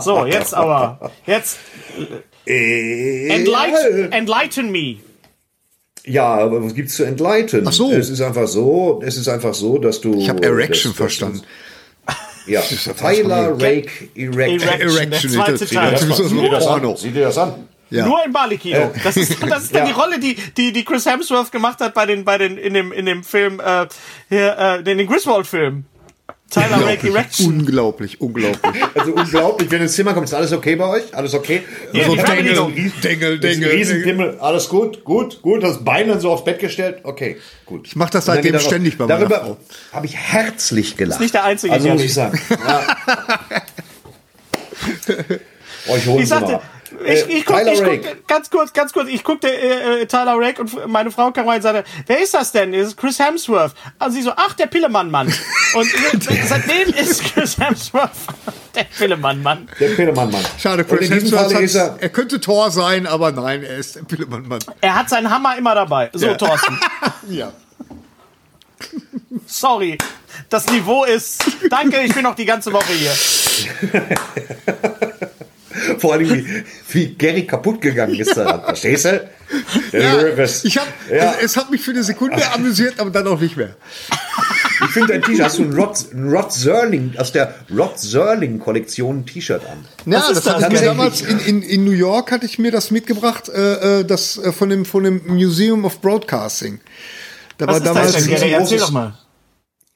So, 0.00 0.24
jetzt 0.26 0.54
aber. 0.54 1.10
Jetzt 1.26 1.58
enlighten, 2.46 4.12
enlighten 4.12 4.70
me. 4.72 4.96
Ja, 6.04 6.24
aber 6.36 6.64
was 6.64 6.74
gibt's 6.74 6.96
zu 6.96 7.04
entleiten? 7.04 7.66
Ach 7.68 7.72
so. 7.72 7.90
Es 7.92 8.08
ist 8.08 8.20
einfach 8.22 8.48
so, 8.48 9.02
es 9.04 9.16
ist 9.16 9.28
einfach 9.28 9.52
so, 9.54 9.78
dass 9.78 10.00
du. 10.00 10.14
Ich 10.14 10.28
habe 10.28 10.42
Erection 10.42 10.92
das- 10.92 10.96
verstanden. 10.96 11.42
Ja, 12.46 12.62
Tyler 12.62 13.52
Rake 13.52 14.08
Erection. 14.14 14.68
Erection, 14.68 15.10
der 15.10 15.20
zweite 15.56 15.66
Teil. 15.66 15.92
Das 15.92 16.02
ist 16.02 16.16
so 16.16 16.48
Porno. 16.58 16.96
Sieh 16.96 17.10
dir 17.10 17.24
das 17.24 17.36
an. 17.38 17.68
Ja. 17.90 18.06
Nur 18.06 18.24
in 18.24 18.32
Bali-Kino. 18.32 18.92
Das 19.04 19.16
ist, 19.16 19.36
das 19.42 19.64
ist 19.64 19.74
dann 19.74 19.86
Ja. 19.86 19.92
die 19.92 20.00
Rolle, 20.00 20.18
die, 20.18 20.36
die, 20.56 20.72
die 20.72 20.84
Chris 20.84 21.06
Hemsworth 21.06 21.52
gemacht 21.52 21.80
hat 21.80 21.92
bei 21.92 22.06
den, 22.06 22.24
bei 22.24 22.38
den, 22.38 22.56
in 22.56 22.72
dem, 22.72 22.92
in 22.92 23.04
dem 23.04 23.22
Film, 23.24 23.60
äh, 23.60 23.86
hier, 24.28 24.56
äh, 24.58 24.78
in 24.90 24.98
den 24.98 25.06
Griswold-Film. 25.06 25.84
Tyler 26.50 26.84
Rake 26.84 27.08
Erection. 27.08 27.46
Unglaublich, 27.60 28.20
unglaublich. 28.20 28.82
Also 28.94 29.12
unglaublich, 29.12 29.70
wenn 29.70 29.78
du 29.78 29.84
ins 29.84 29.94
Zimmer 29.94 30.12
kommst, 30.14 30.32
ist 30.32 30.36
alles 30.36 30.52
okay 30.52 30.74
bei 30.76 30.84
euch? 30.86 31.14
Alles 31.14 31.32
okay? 31.32 31.62
Ja, 31.92 32.04
so 32.04 32.16
Fernbedienung. 32.16 32.74
Dengel, 33.02 33.38
Riesen, 33.40 33.64
Riesenpimmel, 33.64 34.38
alles 34.40 34.68
gut, 34.68 35.04
gut, 35.04 35.40
gut, 35.42 35.62
das 35.62 35.84
Bein 35.84 36.08
dann 36.08 36.18
so 36.20 36.30
aufs 36.30 36.44
Bett 36.44 36.58
gestellt, 36.58 36.98
okay, 37.04 37.36
gut. 37.64 37.86
Ich 37.86 37.94
mach 37.96 38.10
das 38.10 38.24
seitdem 38.26 38.58
ständig 38.58 38.98
bei 38.98 39.06
meiner 39.06 39.20
Darüber 39.28 39.56
habe 39.92 40.06
ich 40.06 40.16
herzlich 40.16 40.96
gelacht. 40.96 41.20
nicht 41.20 41.34
der 41.34 41.44
einzige, 41.44 41.72
Also 41.72 41.88
muss 41.88 42.02
ich 42.02 42.12
sagen. 42.14 42.38
Ja. 42.50 42.96
Euch 45.92 46.06
holen 46.06 46.18
Ich 46.18 46.24
sie 46.24 46.26
sagte, 46.26 46.52
mal. 46.52 46.62
Ich, 47.04 47.08
Äh, 47.28 47.38
ich 47.38 47.44
guck, 47.46 47.56
Tyler 47.58 47.72
ich 47.72 47.80
Rake. 47.82 47.98
guck, 48.16 48.28
ganz 48.28 48.50
kurz, 48.50 48.72
ganz 48.72 48.92
kurz, 48.92 49.08
ich 49.08 49.22
guckte 49.24 49.48
äh, 49.48 50.02
äh, 50.02 50.06
Tyler 50.06 50.34
Rake 50.38 50.60
und 50.62 50.86
meine 50.88 51.10
Frau 51.10 51.30
kam 51.30 51.48
rein 51.48 51.56
und 51.56 51.62
sagte, 51.62 51.84
wer 52.06 52.20
ist 52.22 52.34
das 52.34 52.52
denn? 52.52 52.72
Das 52.72 52.88
ist 52.88 52.96
Chris 52.96 53.18
Hemsworth. 53.18 53.72
Also 53.98 54.16
sie 54.16 54.22
so, 54.22 54.32
ach, 54.36 54.54
der 54.54 54.66
Pillemann-Mann. 54.66 55.26
Und 55.74 55.88
seitdem 56.48 56.88
ist 56.94 57.22
Chris 57.32 57.56
Hemsworth 57.58 58.10
der 58.74 58.84
Pillemann-Mann. 58.84 59.68
Der 59.78 59.88
Pillemann-Mann. 59.90 60.42
Schade, 60.58 60.84
Chris 60.84 61.08
Hemsworth 61.10 61.52
ist 61.52 61.74
er, 61.76 61.96
er 62.00 62.08
könnte 62.08 62.40
Thor 62.40 62.70
sein, 62.70 63.06
aber 63.06 63.30
nein, 63.32 63.62
er 63.62 63.76
ist 63.76 63.96
der 63.96 64.02
Pillemann-Mann. 64.02 64.58
Er 64.80 64.94
hat 64.96 65.08
seinen 65.08 65.30
Hammer 65.30 65.56
immer 65.56 65.74
dabei. 65.74 66.10
So, 66.12 66.34
Thorsten. 66.34 66.78
Ja. 67.28 67.52
Sorry. 69.46 69.98
Das 70.48 70.66
Niveau 70.70 71.04
ist. 71.04 71.44
Danke, 71.68 72.00
ich 72.00 72.14
bin 72.14 72.22
noch 72.22 72.34
die 72.34 72.46
ganze 72.46 72.72
Woche 72.72 72.92
hier. 72.92 73.12
Vor 75.98 76.14
allem, 76.14 76.28
wie, 76.28 76.64
wie 76.90 77.14
Gary 77.14 77.46
kaputt 77.46 77.80
gegangen 77.80 78.14
ist 78.14 78.36
daran. 78.36 78.62
Verstehst 78.64 79.04
du? 79.04 79.28
Ja, 79.92 80.22
Das- 80.36 80.64
ich 80.64 80.78
hab, 80.78 80.86
Ja. 81.10 81.34
es, 81.38 81.44
es 81.52 81.56
hat 81.56 81.70
mich 81.70 81.82
für 81.82 81.90
eine 81.92 82.02
Sekunde 82.04 82.40
amüsiert, 82.54 83.00
aber 83.00 83.10
dann 83.10 83.26
auch 83.26 83.40
nicht 83.40 83.56
mehr. 83.56 83.76
Ich 84.82 84.90
finde 84.92 85.12
dein 85.12 85.22
T-Shirt, 85.22 85.44
hast 85.44 85.58
du 85.58 85.64
ein 85.64 85.72
Rod, 85.74 85.96
ein 86.14 86.28
Rod 86.30 86.50
Serling, 86.52 87.12
aus 87.18 87.32
der 87.32 87.54
Rod 87.76 87.98
Serling 87.98 88.58
Kollektion 88.58 89.18
ein 89.20 89.26
T-Shirt 89.26 89.62
an. 89.70 89.84
Ja, 90.06 90.24
das, 90.26 90.42
das? 90.42 90.62
ich 90.62 90.68
mir 90.70 90.80
damals 90.82 91.20
in, 91.20 91.38
in, 91.40 91.62
in 91.62 91.84
New 91.84 91.90
York 91.90 92.32
hatte 92.32 92.46
ich 92.46 92.58
mir 92.58 92.70
das 92.70 92.90
mitgebracht, 92.90 93.48
äh, 93.50 94.00
äh, 94.00 94.04
das 94.04 94.38
äh, 94.38 94.52
von 94.52 94.70
dem 94.70 94.84
von 94.86 95.04
dem 95.04 95.20
Museum 95.26 95.84
of 95.84 96.00
Broadcasting. 96.00 96.80
Da 97.58 97.66
Was 97.66 97.72
war 97.72 97.76
ist 97.76 97.86
das 97.86 97.94
damals 97.94 98.12
denn, 98.14 98.22
ein 98.34 98.40
Gary? 98.40 98.52
Erzähl 98.52 98.78
doch 98.78 98.90
mal. 98.90 99.18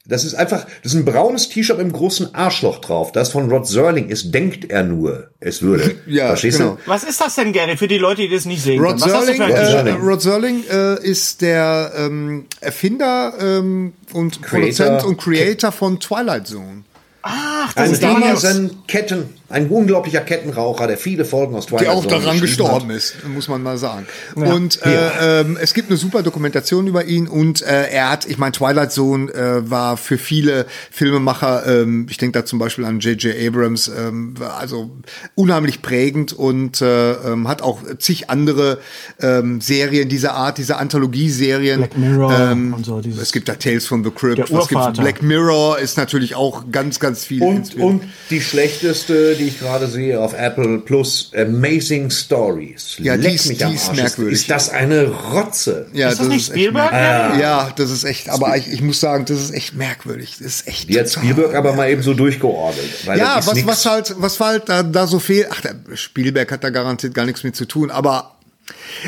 Das 0.07 0.23
ist 0.23 0.35
einfach, 0.35 0.67
das 0.83 0.93
ist 0.93 0.99
ein 0.99 1.07
braunes 1.07 1.49
T-Shirt 1.49 1.79
mit 1.79 1.85
einem 1.85 1.95
großen 1.95 2.35
Arschloch 2.35 2.79
drauf. 2.81 3.13
Das 3.13 3.31
von 3.31 3.51
Rod 3.51 3.67
Serling 3.67 4.11
ist, 4.11 4.35
denkt 4.35 4.71
er 4.71 4.83
nur, 4.83 5.31
es 5.41 5.63
würde. 5.63 5.95
Ja, 6.07 6.27
Verstehst 6.29 6.59
genau. 6.59 6.73
du? 6.73 6.79
Was 6.85 7.05
ist 7.05 7.21
das 7.23 7.37
denn, 7.37 7.55
Gary, 7.55 7.79
für 7.79 7.89
die 7.89 7.97
Leute, 7.97 8.21
die 8.21 8.29
das 8.29 8.45
nicht 8.45 8.63
sehen 8.63 8.81
Rod 8.81 9.01
können? 9.01 9.01
Was 9.01 9.15
hast 9.15 9.29
du 9.29 9.35
Serling, 9.35 9.53
ein 9.53 9.87
äh. 9.87 10.07
Rod 10.07 10.21
Serling 10.21 10.65
äh, 10.71 11.03
ist 11.03 11.41
der 11.41 11.93
ähm, 11.97 12.45
Erfinder 12.61 13.33
ähm, 13.41 13.95
und 14.13 14.43
Creator. 14.43 14.61
Produzent 14.61 15.05
und 15.05 15.17
Creator 15.17 15.73
von 15.73 15.99
Twilight 15.99 16.49
Zone. 16.49 16.85
Ach, 17.23 17.73
das 17.73 17.87
Ein 17.87 17.93
ist 17.93 18.03
damals. 18.03 18.45
riesen 18.45 18.87
Ketten, 18.87 19.31
ein 19.55 19.69
unglaublicher 19.69 20.21
Kettenraucher, 20.21 20.87
der 20.87 20.99
viele 20.99 21.25
Folgen 21.25 21.55
aus 21.55 21.67
Twilight 21.67 21.85
Die 21.87 21.89
auch 21.89 22.05
Zone 22.05 22.21
daran 22.23 22.41
gestorben 22.41 22.89
hat. 22.91 22.97
ist, 22.97 23.15
muss 23.29 23.49
man 23.49 23.63
mal 23.63 23.79
sagen. 23.79 24.07
Und 24.35 24.81
äh, 24.85 25.41
ähm, 25.41 25.57
es 25.61 25.73
gibt 25.75 25.89
eine 25.91 25.97
super 25.97 26.23
Dokumentation 26.23 26.87
über 26.87 27.05
ihn 27.05 27.29
und 27.29 27.63
äh, 27.63 27.89
er 27.89 28.11
hat, 28.11 28.27
ich 28.27 28.37
meine, 28.37 28.53
Twilight 28.53 28.93
Zone 28.93 29.33
äh, 29.33 29.71
war 29.71 29.97
für 29.97 30.19
viele 30.19 30.67
Filmemacher, 30.91 31.67
ähm, 31.67 32.07
ich 32.11 32.19
denke 32.19 32.39
da 32.39 32.45
zum 32.45 32.59
Beispiel 32.59 32.85
an 32.85 33.01
J.J. 33.01 33.35
Abrams, 33.47 33.89
ähm, 33.89 34.35
also 34.59 34.91
unheimlich 35.35 35.83
prägend 35.83 36.33
und 36.33 36.81
äh, 36.83 37.13
ähm, 37.13 37.47
hat 37.49 37.63
auch 37.63 37.81
zig 37.99 38.31
andere 38.31 38.79
ähm, 39.21 39.61
Serien 39.61 40.09
dieser 40.09 40.35
Art, 40.35 40.59
diese 40.59 40.77
Anthologie-Serien. 40.79 41.79
Black 41.81 41.97
Mirror 41.99 42.39
ähm, 42.39 42.75
und 42.75 42.85
so, 42.87 43.01
dieses- 43.01 43.23
Es 43.23 43.33
gibt 43.33 43.49
da 43.49 43.55
Tales 43.55 43.87
from 43.87 44.03
the 44.05 44.11
Crypt, 44.11 44.39
Der 44.39 44.51
was 44.51 44.69
gibt's? 44.69 44.99
Black 44.99 45.23
Mirror 45.23 45.79
ist 45.79 45.97
natürlich 45.97 46.35
auch 46.35 46.65
ganz, 46.73 46.99
ganz 47.01 47.25
viel. 47.25 47.43
Und, 47.43 47.75
und 47.77 48.03
die 48.31 48.41
schlechteste, 48.41 49.35
die 49.37 49.44
ich 49.45 49.59
gerade 49.59 49.87
sehe 49.87 50.21
auf 50.21 50.33
Apple 50.35 50.79
Plus, 50.79 51.31
Amazing 51.37 52.11
Stories. 52.11 52.97
Ja, 52.99 53.17
die 53.17 53.23
Leck 53.25 53.35
ist- 53.35 53.47
mich 53.47 53.59
die 53.59 53.65
am 53.65 53.75
ist 53.75 53.89
Arsch. 53.89 53.97
merkwürdig. 53.97 54.35
Ist 54.41 54.51
das 54.51 54.71
eine 54.71 55.07
Rotze? 55.09 55.87
ja, 55.93 56.09
Ist 56.11 56.21
das 56.21 56.29
nicht 56.29 56.37
echt 56.49 56.59
Spielberg. 56.59 56.91
Gary? 56.91 57.41
Ja, 57.41 57.73
das 57.77 57.91
ist 57.91 58.05
echt, 58.05 58.29
aber 58.31 58.57
ich, 58.57 58.69
ich 58.73 58.83
muss 58.83 59.01
sagen, 59.01 59.25
das 59.25 59.41
ist 59.41 59.53
echt 59.53 59.75
merkwürdig. 59.75 60.37
Das 60.39 60.47
ist 60.47 60.69
echt. 60.69 60.89
Die 60.89 60.99
hat 60.99 61.11
Spielberg 61.11 61.55
aber 61.55 61.73
mal 61.75 61.89
eben 61.91 62.03
so 62.03 62.15
durchgeordnet. 62.15 63.07
Weil 63.07 63.19
Ja, 63.19 63.37
das 63.37 63.47
was, 63.47 63.67
was 63.67 63.87
halt, 63.87 64.15
was 64.19 64.41
halt 64.41 64.69
da, 64.69 64.83
da 64.83 65.07
so 65.07 65.19
fehlt, 65.19 65.49
ach, 65.51 65.61
der 65.61 65.75
Spielberg 65.95 66.51
hat 66.53 66.65
da 66.65 66.71
garantiert 66.71 67.15
gar 67.15 67.25
nichts 67.27 67.43
mit 67.45 67.55
zu 67.57 67.65
tun, 67.65 67.91
aber 67.91 68.33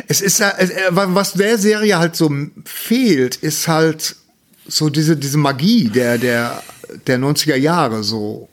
es 0.09 0.21
ist 0.21 0.39
ja, 0.41 0.51
äh, 0.59 0.69
was 0.91 1.33
der 1.33 1.57
Serie 1.59 1.99
halt 1.99 2.15
so 2.17 2.31
fehlt, 2.65 3.37
ist 3.37 3.69
halt 3.69 4.17
so 4.69 4.89
diese, 4.91 5.17
diese 5.17 5.39
Magie 5.39 5.89
der, 5.89 6.19
der, 6.19 6.63
der 7.07 7.19
90er 7.19 7.57
Jahre, 7.57 8.03
so. 8.03 8.49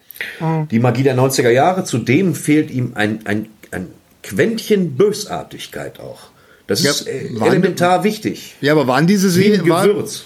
Die 0.72 0.80
Magie 0.80 1.04
der 1.04 1.16
90er 1.16 1.50
Jahre, 1.50 1.84
zudem 1.84 2.36
fehlt 2.36 2.72
ihm 2.72 2.92
ein, 2.96 3.20
ein, 3.26 3.48
ein 3.72 3.88
Quäntchen 4.24 4.96
Bösartigkeit 4.96 6.00
auch. 6.00 6.20
Das 6.68 6.82
Ja, 6.84 6.92
ist 6.92 7.08
äh, 7.08 7.28
elementar 7.42 8.04
wichtig. 8.04 8.56
Ja, 8.62 8.72
aber 8.74 8.88
waren 8.88 9.06
diese 9.08 9.30
Serien, 9.30 9.64
Gewürz. 9.66 10.24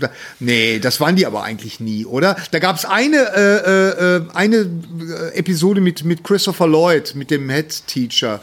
Da- 0.00 0.10
Nee, 0.40 0.78
das 0.78 1.00
waren 1.00 1.16
die 1.16 1.26
aber 1.26 1.42
eigentlich 1.42 1.78
nie, 1.78 2.06
oder? 2.06 2.36
Da 2.50 2.58
gab's 2.58 2.86
eine, 2.86 3.16
äh, 3.36 4.16
äh, 4.16 4.22
eine 4.32 4.56
äh, 4.56 5.38
Episode 5.38 5.82
mit, 5.82 6.04
mit 6.04 6.24
Christopher 6.24 6.66
Lloyd, 6.66 7.14
mit 7.14 7.30
dem 7.30 7.50
Head 7.50 7.86
Teacher, 7.86 8.40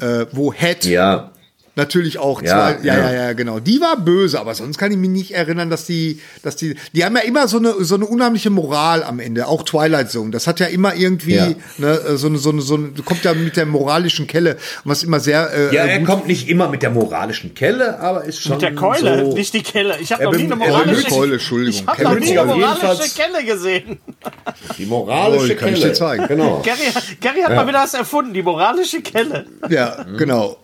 äh, 0.00 0.26
wo 0.30 0.52
Head 0.52 0.84
Ja. 0.84 1.32
Natürlich 1.76 2.18
auch 2.18 2.40
Ja, 2.40 2.76
zwei, 2.78 2.86
ja, 2.86 2.94
ja, 2.96 3.10
ja. 3.10 3.12
ja, 3.26 3.32
genau. 3.32 3.58
Die 3.58 3.80
war 3.80 3.96
böse, 3.96 4.38
aber 4.38 4.54
sonst 4.54 4.78
kann 4.78 4.92
ich 4.92 4.96
mich 4.98 5.10
nicht 5.10 5.30
erinnern, 5.32 5.70
dass 5.70 5.86
die, 5.86 6.20
dass 6.42 6.54
die, 6.54 6.76
die 6.92 7.04
haben 7.04 7.16
ja 7.16 7.22
immer 7.22 7.48
so 7.48 7.58
eine, 7.58 7.74
so 7.84 7.96
eine 7.96 8.06
unheimliche 8.06 8.50
Moral 8.50 9.02
am 9.02 9.18
Ende. 9.18 9.48
Auch 9.48 9.64
Twilight 9.64 10.10
Zone. 10.10 10.30
Das 10.30 10.46
hat 10.46 10.60
ja 10.60 10.66
immer 10.66 10.94
irgendwie, 10.94 11.34
Ja. 11.34 11.48
ne, 11.78 12.16
so 12.16 12.28
eine, 12.28 12.38
so 12.38 12.50
eine, 12.50 12.62
so 12.62 12.76
eine, 12.76 12.90
kommt 13.04 13.24
ja 13.24 13.34
mit 13.34 13.56
der 13.56 13.66
moralischen 13.66 14.28
Kelle, 14.28 14.56
was 14.84 15.02
immer 15.02 15.18
sehr, 15.18 15.50
äh, 15.52 15.74
Ja, 15.74 15.84
äh, 15.84 15.88
er 15.90 15.98
gut 15.98 16.06
kommt 16.06 16.28
nicht 16.28 16.48
immer 16.48 16.68
mit 16.68 16.82
der 16.82 16.90
moralischen 16.90 17.54
Kelle, 17.54 17.98
aber 17.98 18.24
ist 18.24 18.40
schon 18.40 18.52
Mit 18.52 18.62
der 18.62 18.74
Keule, 18.76 19.24
so. 19.26 19.34
nicht 19.34 19.52
die 19.54 19.62
Kelle. 19.64 19.96
Ich 20.00 20.12
habe 20.12 20.22
noch 20.24 20.32
nie 20.36 20.44
eine 20.44 20.56
moralische 20.56 21.08
Keule, 21.08 21.32
Entschuldigung. 21.34 21.80
Ich 21.80 21.86
habe 21.86 21.96
Kelle 21.96 22.10
noch 22.14 22.20
nie 22.20 22.38
eine 22.38 22.54
moralische 22.54 23.14
Kelle 23.16 23.44
gesehen. 23.44 23.98
Die 24.78 24.86
moralische 24.86 25.52
Oh, 25.54 25.56
kann 25.56 25.68
ich 25.70 25.80
Kelle. 25.80 25.88
dir 25.88 25.94
zeigen. 25.94 26.26
Genau. 26.28 26.62
Gary, 26.64 26.78
Gary 27.20 27.40
hat 27.42 27.54
mal 27.54 27.66
wieder 27.66 27.82
was 27.82 27.94
erfunden, 27.94 28.32
die 28.32 28.42
moralische 28.42 29.02
Kelle. 29.02 29.46
ja, 29.68 30.04
genau. 30.16 30.56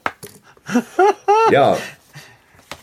Ja, 1.53 1.77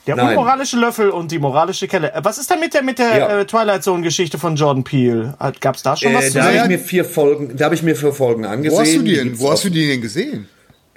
Der 0.05 0.15
Nein. 0.15 0.29
unmoralische 0.29 0.77
Löffel 0.77 1.09
und 1.09 1.31
die 1.31 1.39
moralische 1.39 1.87
Kelle. 1.87 2.13
Äh, 2.13 2.19
Was 2.23 2.37
ist 2.37 2.49
denn 2.49 2.59
mit 2.59 2.73
der 2.73 2.81
mit 2.81 2.97
der 2.99 3.17
Ja. 3.17 3.39
äh, 3.39 3.45
Twilight 3.45 3.83
Zone 3.83 4.01
Geschichte 4.03 4.37
von 4.37 4.55
Jordan 4.55 4.83
Peele? 4.83 5.35
Hat- 5.39 5.59
Gab's 5.61 5.83
da 5.83 5.95
schon 5.97 6.13
was 6.13 6.25
äh, 6.25 6.27
zu 6.29 6.33
da 6.37 6.43
habe 6.45 6.53
sehen? 6.53 6.61
ich 6.63 6.67
mir 6.69 6.79
vier 6.79 7.05
Folgen, 7.05 7.57
da 7.57 7.65
habe 7.65 7.75
ich 7.75 7.83
mir 7.83 7.95
vier 7.95 8.13
Folgen 8.13 8.45
angesehen. 8.45 8.77
Wo 8.77 8.81
hast 8.81 8.95
du 8.95 8.99
die 9.01 9.09
Die 9.09 9.15
denn, 9.15 9.39
wo 9.39 9.51
hast 9.51 9.63
du 9.65 9.69
die 9.69 9.87
denn 9.87 10.01
gesehen? 10.01 10.47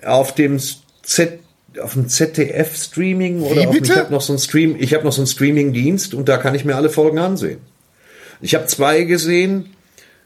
auf 0.04 0.34
dem 0.34 0.58
Z 1.02 1.40
auf 1.80 1.92
dem 1.92 2.08
ZDF 2.08 2.74
Streaming 2.76 3.42
oder 3.42 3.62
Wie 3.62 3.66
auf, 3.68 3.72
bitte? 3.72 3.92
ich 3.92 3.98
habe 3.98 4.12
noch 4.12 4.20
so 4.22 4.32
ein 4.32 4.38
Stream, 4.40 4.74
ich 4.78 4.92
habe 4.94 5.04
noch 5.04 5.12
so 5.12 5.20
einen 5.20 5.28
Streaming 5.28 5.72
Dienst 5.72 6.14
und 6.14 6.28
da 6.28 6.36
kann 6.36 6.54
ich 6.56 6.64
mir 6.64 6.74
alle 6.74 6.90
Folgen 6.90 7.18
ansehen. 7.20 7.60
Ich 8.40 8.54
habe 8.56 8.66
zwei 8.66 9.02
gesehen. 9.04 9.74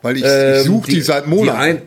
Weil 0.01 0.17
ich, 0.19 0.25
Ähm, 0.27 0.55
ich 0.57 0.63
suche 0.65 0.91
die, 0.91 1.01
seit 1.01 1.25
Die, 1.27 1.31
Monaten. 1.31 1.59
ein, 1.59 1.83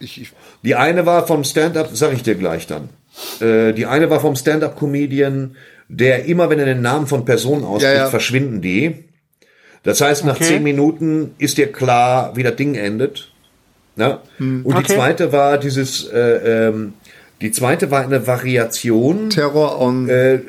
ich, 0.00 0.20
ich, 0.22 0.32
die 0.62 0.74
eine 0.74 1.06
war 1.06 1.26
vom 1.26 1.44
Stand-up, 1.44 1.90
sag 1.92 2.12
ich 2.14 2.22
dir 2.22 2.34
gleich 2.34 2.66
dann. 2.66 2.88
Äh, 3.40 3.72
die 3.72 3.86
eine 3.86 4.10
war 4.10 4.20
vom 4.20 4.36
Stand-up-Comedian, 4.36 5.56
der 5.88 6.24
immer, 6.24 6.48
wenn 6.50 6.58
er 6.58 6.64
den 6.64 6.80
Namen 6.82 7.06
von 7.06 7.24
Personen 7.24 7.64
ausspricht, 7.64 7.94
Ja, 7.96 8.04
ja. 8.04 8.08
verschwinden 8.10 8.60
die. 8.62 9.04
Das 9.82 10.00
heißt, 10.00 10.24
nach 10.24 10.36
Okay. 10.36 10.44
zehn 10.44 10.62
Minuten 10.62 11.34
ist 11.38 11.58
dir 11.58 11.70
klar, 11.70 12.36
wie 12.36 12.42
das 12.42 12.56
Ding 12.56 12.74
endet. 12.74 13.30
Ne? 13.96 14.18
Und 14.38 14.64
die 14.68 14.74
Okay. 14.74 14.94
zweite 14.94 15.32
war 15.32 15.58
dieses, 15.58 16.08
äh, 16.08 16.68
ähm, 16.68 16.94
die 17.42 17.50
zweite 17.50 17.90
war 17.90 18.02
eine 18.02 18.26
Variation. 18.26 19.28
Terror 19.28 19.80
on 19.80 20.08
Äh, 20.08 20.40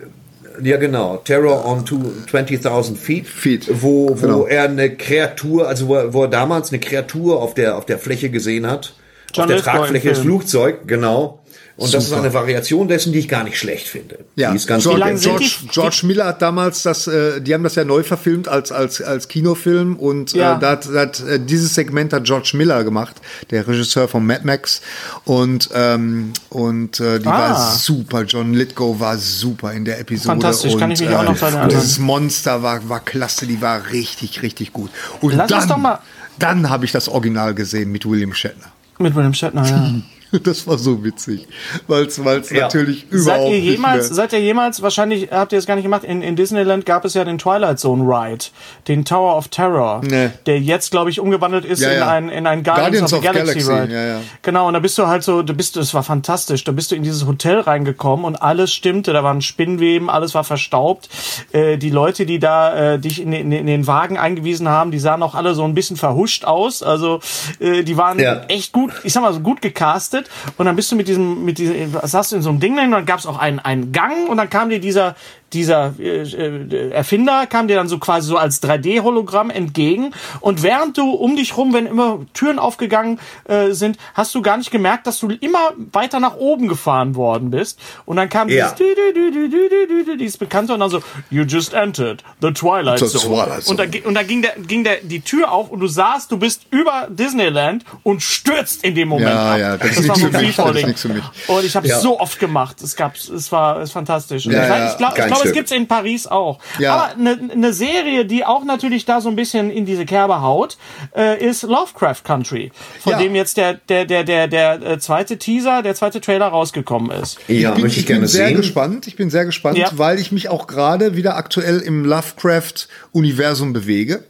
ja, 0.61 0.77
genau. 0.77 1.17
Terror 1.17 1.65
on 1.65 1.83
two- 1.83 2.11
20.000 2.29 2.95
Feet. 2.97 3.25
Feet. 3.27 3.67
Wo, 3.81 4.09
wo 4.09 4.13
Genau. 4.13 4.45
er 4.45 4.63
eine 4.65 4.95
Kreatur, 4.95 5.67
also 5.67 5.87
wo 5.87 5.95
er, 5.95 6.13
wo 6.13 6.21
er 6.23 6.27
damals 6.29 6.69
eine 6.71 6.79
Kreatur 6.79 7.41
auf 7.41 7.53
der, 7.55 7.75
auf 7.75 7.85
der 7.85 7.97
Fläche 7.97 8.29
gesehen 8.29 8.69
hat. 8.69 8.93
John 9.33 9.45
auf 9.45 9.49
der 9.51 9.57
Tragfläche 9.63 10.09
des 10.09 10.19
Film. 10.19 10.27
Flugzeugs, 10.29 10.77
genau. 10.85 11.42
Und 11.75 11.91
das 11.91 12.03
ist 12.03 12.09
Super. 12.11 12.21
eine 12.21 12.33
Variation 12.35 12.87
dessen, 12.87 13.11
die 13.13 13.19
ich 13.19 13.27
gar 13.27 13.43
nicht 13.43 13.57
schlecht 13.57 13.87
finde. 13.87 14.19
Ja, 14.35 14.51
die 14.51 14.57
ist 14.57 14.67
ganz 14.67 14.83
George, 14.83 15.15
George, 15.19 15.45
George 15.71 16.01
Miller 16.03 16.25
hat 16.25 16.39
damals 16.41 16.83
das, 16.83 17.07
äh, 17.07 17.41
die 17.41 17.51
haben 17.51 17.63
das 17.63 17.73
ja 17.73 17.83
neu 17.83 18.03
verfilmt 18.03 18.47
als, 18.47 18.71
als, 18.71 19.01
als 19.01 19.27
Kinofilm 19.27 19.95
und 19.95 20.33
Ja. 20.33 20.57
äh, 20.57 20.59
da 20.59 20.71
hat, 21.01 21.19
äh, 21.21 21.39
dieses 21.39 21.73
Segment 21.73 22.13
hat 22.13 22.25
George 22.25 22.51
Miller 22.53 22.83
gemacht, 22.83 23.15
der 23.49 23.67
Regisseur 23.67 24.07
von 24.07 24.23
Mad 24.23 24.41
Max 24.45 24.81
und, 25.25 25.69
ähm, 25.73 26.33
und 26.49 26.99
äh, 26.99 27.17
die 27.19 27.25
Ah. 27.27 27.49
war 27.49 27.71
super, 27.75 28.21
John 28.23 28.53
Lithgow 28.53 28.99
war 28.99 29.17
super 29.17 29.73
in 29.73 29.83
der 29.83 29.99
Episode. 29.99 30.27
Fantastisch, 30.27 30.73
und, 30.73 30.79
kann 30.79 30.91
ich 30.91 30.99
mich 30.99 31.09
auch 31.09 31.23
noch 31.23 31.33
daran 31.39 31.53
und 31.55 31.59
erinnern. 31.61 31.69
Dieses 31.81 31.97
Monster 31.97 32.61
war, 32.61 32.87
war 32.87 32.99
klasse, 32.99 33.47
die 33.47 33.61
war 33.61 33.81
richtig, 33.91 34.43
richtig 34.43 34.73
gut. 34.73 34.91
Und 35.21 35.33
Lass 35.33 35.49
dann, 35.49 35.67
doch 35.67 35.77
mal- 35.77 35.99
dann 36.37 36.69
habe 36.69 36.85
ich 36.85 36.91
das 36.91 37.09
Original 37.09 37.55
gesehen 37.55 37.91
mit 37.91 38.05
William 38.07 38.33
Shatner. 38.33 38.71
Mit 38.99 39.15
William 39.15 39.33
Shatner, 39.33 39.65
ja. 39.67 39.91
Das 40.43 40.65
war 40.67 40.77
so 40.77 41.03
witzig, 41.03 41.47
weil 41.87 42.05
es 42.05 42.17
Ja. 42.49 42.61
natürlich 42.63 43.05
Seid 43.11 43.19
überhaupt 43.37 43.51
ihr 43.51 43.59
nicht 43.59 43.65
jemals, 43.71 44.09
mehr 44.09 44.15
seid 44.15 44.33
ihr 44.33 44.41
jemals, 44.41 44.81
wahrscheinlich 44.81 45.29
habt 45.31 45.51
ihr 45.53 45.59
es 45.59 45.65
gar 45.65 45.75
nicht 45.75 45.83
gemacht, 45.83 46.03
in, 46.03 46.21
in 46.21 46.35
Disneyland 46.35 46.85
gab 46.85 47.05
es 47.05 47.13
ja 47.13 47.23
den 47.23 47.37
Twilight 47.37 47.79
Zone 47.79 48.03
Ride, 48.03 48.45
den 48.87 49.05
Tower 49.05 49.37
of 49.37 49.47
Terror, 49.49 50.01
Nee. 50.03 50.31
der 50.45 50.59
jetzt, 50.59 50.91
glaube 50.91 51.09
ich, 51.09 51.19
umgewandelt 51.19 51.65
ist 51.65 51.81
Ja, 51.81 51.91
in 51.91 51.97
ja. 51.99 52.07
ein, 52.09 52.29
in 52.29 52.47
ein 52.47 52.63
Guardians, 52.63 52.81
Guardians 53.01 53.13
of 53.13 53.21
the 53.21 53.27
of 53.27 53.33
Galaxy, 53.35 53.59
Galaxy, 53.67 53.71
Ride. 53.93 53.93
ja, 53.93 54.07
ja. 54.15 54.21
Genau, 54.41 54.67
und 54.67 54.73
da 54.73 54.79
bist 54.79 54.97
du 54.97 55.07
halt 55.07 55.23
so, 55.23 55.43
da 55.43 55.53
bist 55.53 55.75
du, 55.75 55.79
es 55.79 55.93
war 55.93 56.03
fantastisch, 56.03 56.63
da 56.63 56.71
bist 56.71 56.91
du 56.91 56.95
in 56.95 57.03
dieses 57.03 57.25
Hotel 57.27 57.59
reingekommen 57.59 58.25
und 58.25 58.35
alles 58.41 58.73
stimmte, 58.73 59.13
da 59.13 59.23
waren 59.23 59.41
Spinnweben, 59.41 60.09
alles 60.09 60.33
war 60.33 60.43
verstaubt. 60.43 61.09
Äh, 61.51 61.77
die 61.77 61.89
Leute, 61.91 62.25
die 62.25 62.39
da 62.39 62.93
äh, 62.93 62.99
dich 62.99 63.21
in, 63.21 63.31
in, 63.33 63.51
in 63.51 63.67
den 63.67 63.87
Wagen 63.87 64.17
eingewiesen 64.17 64.67
haben, 64.67 64.91
die 64.91 64.99
sahen 64.99 65.21
auch 65.23 65.35
alle 65.35 65.53
so 65.53 65.63
ein 65.63 65.73
bisschen 65.75 65.97
verhuscht 65.97 66.45
aus, 66.45 66.81
also 66.83 67.19
äh, 67.59 67.83
die 67.83 67.97
waren 67.97 68.19
Ja. 68.19 68.41
echt 68.47 68.71
gut, 68.71 68.91
ich 69.03 69.13
sag 69.13 69.21
mal 69.21 69.33
so 69.33 69.39
gut 69.39 69.61
gecastet 69.61 70.22
und 70.57 70.65
dann 70.65 70.75
bist 70.75 70.91
du 70.91 70.95
mit 70.95 71.07
diesem, 71.07 71.45
mit 71.45 71.57
diesem, 71.57 71.93
saß 72.01 72.29
du 72.29 72.35
in 72.37 72.41
so 72.41 72.49
einem 72.49 72.59
Ding 72.59 72.77
und 72.77 72.91
dann 72.91 73.05
gab 73.05 73.19
es 73.19 73.25
auch 73.25 73.37
einen, 73.37 73.59
einen 73.59 73.91
Gang 73.91 74.29
und 74.29 74.37
dann 74.37 74.49
kam 74.49 74.69
dir 74.69 74.79
dieser, 74.79 75.15
dieser 75.53 75.93
äh, 75.99 76.23
äh, 76.23 76.89
Erfinder 76.91 77.45
kam 77.47 77.67
dir 77.67 77.75
dann 77.75 77.87
so 77.87 77.97
quasi 77.97 78.27
so 78.27 78.37
als 78.37 78.61
3D-Hologramm 78.61 79.49
entgegen. 79.49 80.13
Und 80.39 80.63
während 80.63 80.97
du 80.97 81.11
um 81.11 81.35
dich 81.35 81.57
rum, 81.57 81.73
wenn 81.73 81.85
immer 81.85 82.19
Türen 82.33 82.59
aufgegangen 82.59 83.19
äh, 83.45 83.71
sind, 83.71 83.97
hast 84.13 84.35
du 84.35 84.41
gar 84.41 84.57
nicht 84.57 84.71
gemerkt, 84.71 85.07
dass 85.07 85.19
du 85.19 85.29
immer 85.29 85.73
weiter 85.91 86.19
nach 86.19 86.35
oben 86.35 86.67
gefahren 86.67 87.15
worden 87.15 87.51
bist. 87.51 87.79
Und 88.05 88.17
dann 88.17 88.29
kam 88.29 88.49
ja. 88.49 88.71
dieses, 88.71 88.75
dü, 88.75 88.95
dü, 89.13 90.05
dü, 90.05 90.17
dieses 90.17 90.37
Bekannte 90.37 90.73
und 90.73 90.79
dann 90.79 90.89
so, 90.89 91.01
you 91.29 91.43
just 91.43 91.73
entered 91.73 92.23
the 92.41 92.51
Twilight 92.51 92.99
the 92.99 93.17
Twilight 93.17 93.63
Zone. 93.63 93.81
Und 93.81 93.95
da, 93.95 94.07
und 94.07 94.13
da 94.15 94.23
ging, 94.23 94.41
der, 94.41 94.53
ging 94.57 94.83
der, 94.83 94.97
die 95.01 95.21
Tür 95.21 95.51
auf 95.51 95.69
und 95.69 95.79
du 95.79 95.87
sahst, 95.87 96.31
du 96.31 96.37
bist 96.37 96.63
über 96.71 97.07
Disneyland 97.09 97.83
und 98.03 98.21
stürzt 98.21 98.83
in 98.83 98.95
dem 98.95 99.07
Moment 99.07 99.29
ja, 99.29 99.53
ab. 99.53 99.59
Ja, 99.59 99.77
das, 99.77 99.89
das 99.89 99.99
ist 99.99 100.09
war 100.09 100.15
so 100.15 100.27
mich, 100.27 100.55
das 100.55 100.75
ist 100.75 101.01
für 101.01 101.09
mich. 101.09 101.23
Und 101.47 101.65
ich 101.65 101.75
habe 101.75 101.87
ja. 101.87 101.99
so 101.99 102.19
oft 102.19 102.39
gemacht. 102.39 102.81
Es 102.81 102.95
gab, 102.95 103.15
es 103.15 103.51
war 103.51 103.77
es 103.77 103.89
ist 103.89 103.93
fantastisch. 103.93 104.45
Ja, 104.45 104.89
ich, 104.89 104.97
glaub, 104.97 105.17
ich 105.17 105.25
glaube, 105.25 105.42
glaub, 105.43 105.51
es 105.51 105.53
gibt's 105.53 105.71
in 105.71 105.87
Paris 105.87 106.27
auch. 106.27 106.59
Ja. 106.79 106.93
Aber 106.93 107.13
eine 107.15 107.35
ne 107.55 107.73
Serie, 107.73 108.25
die 108.25 108.45
auch 108.45 108.63
natürlich 108.63 109.05
da 109.05 109.21
so 109.21 109.29
ein 109.29 109.35
bisschen 109.35 109.69
in 109.69 109.85
diese 109.85 110.05
Kerbe 110.05 110.41
haut, 110.41 110.77
äh, 111.15 111.43
ist 111.43 111.63
Lovecraft 111.63 112.23
Country, 112.23 112.71
von 113.01 113.13
Ja. 113.13 113.19
dem 113.19 113.35
jetzt 113.35 113.57
der, 113.57 113.75
der, 113.75 114.05
der, 114.05 114.23
der, 114.23 114.47
der 114.47 114.81
äh, 114.81 114.99
zweite 114.99 115.37
Teaser, 115.37 115.81
der 115.81 115.95
zweite 115.95 116.21
Trailer 116.21 116.47
rausgekommen 116.47 117.11
ist. 117.11 117.37
Ja, 117.47 117.71
bin, 117.71 117.83
möchte 117.83 117.97
ich 117.99 118.03
ich 118.03 118.07
bin 118.07 118.15
gerne 118.17 118.27
sehr 118.27 118.47
sehen. 118.47 118.57
gespannt. 118.57 119.07
Ich 119.07 119.15
bin 119.15 119.29
sehr 119.29 119.45
gespannt, 119.45 119.77
Ja. 119.77 119.89
weil 119.93 120.19
ich 120.19 120.31
mich 120.31 120.49
auch 120.49 120.67
gerade 120.67 121.15
wieder 121.15 121.35
aktuell 121.37 121.79
im 121.79 122.05
Lovecraft-Universum 122.05 123.73
bewege. 123.73 124.23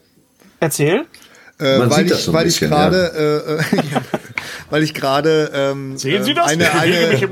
Erzähl. 0.60 1.06
Äh, 1.64 1.77
Man 1.80 1.90
weil 1.90 1.98
sieht 1.98 2.06
ich, 2.07 2.11
das 2.11 2.26
so 2.26 2.34
weil 2.34 2.48
ich 2.48 2.60
bisschen, 2.60 2.69
gerade, 2.69 3.61
äh, 3.72 3.76
äh, 3.76 3.77
ja, 3.91 4.02
weil 4.69 4.84
ich 4.84 4.94
gerade 4.94 5.52
ähm, 5.53 5.98
Sehen 5.98 6.23
Sie 6.23 6.31
ähm, 6.31 6.35
das? 6.35 6.48
eine 6.48 6.64
Ich 7.14 7.23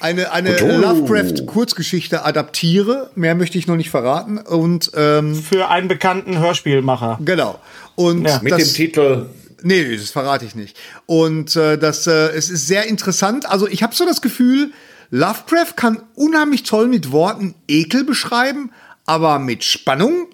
eine 0.00 0.32
eine, 0.32 0.32
eine 0.32 0.56
Oh. 0.62 0.76
Lovecraft-Kurzgeschichte 0.78 2.24
adaptiere. 2.24 3.10
Mehr 3.14 3.34
möchte 3.34 3.58
ich 3.58 3.66
noch 3.66 3.76
nicht 3.76 3.90
verraten. 3.90 4.38
Und 4.38 4.92
ähm, 4.94 5.34
Für 5.34 5.68
einen 5.68 5.88
bekannten 5.88 6.38
Hörspielmacher. 6.38 7.18
genau. 7.24 7.58
Und 7.96 8.26
Ja. 8.26 8.40
Mit 8.42 8.52
das, 8.52 8.62
dem 8.64 8.74
Titel 8.74 9.26
Nee, 9.62 9.82
nee, 9.86 9.96
das 9.96 10.10
verrate 10.10 10.44
ich 10.46 10.54
nicht. 10.54 10.76
Und 11.06 11.54
äh, 11.56 11.76
das, 11.76 12.06
äh, 12.06 12.28
es 12.30 12.48
ist 12.48 12.66
sehr 12.66 12.86
interessant. 12.86 13.44
Also 13.46 13.68
ich 13.68 13.82
habe 13.82 13.94
so 13.94 14.06
das 14.06 14.22
Gefühl, 14.22 14.70
Lovecraft 15.10 15.74
kann 15.76 16.02
unheimlich 16.14 16.62
toll 16.62 16.88
mit 16.88 17.12
Worten 17.12 17.54
Ekel 17.68 18.04
beschreiben, 18.04 18.70
aber 19.04 19.38
mit 19.38 19.62
Spannung 19.64 20.28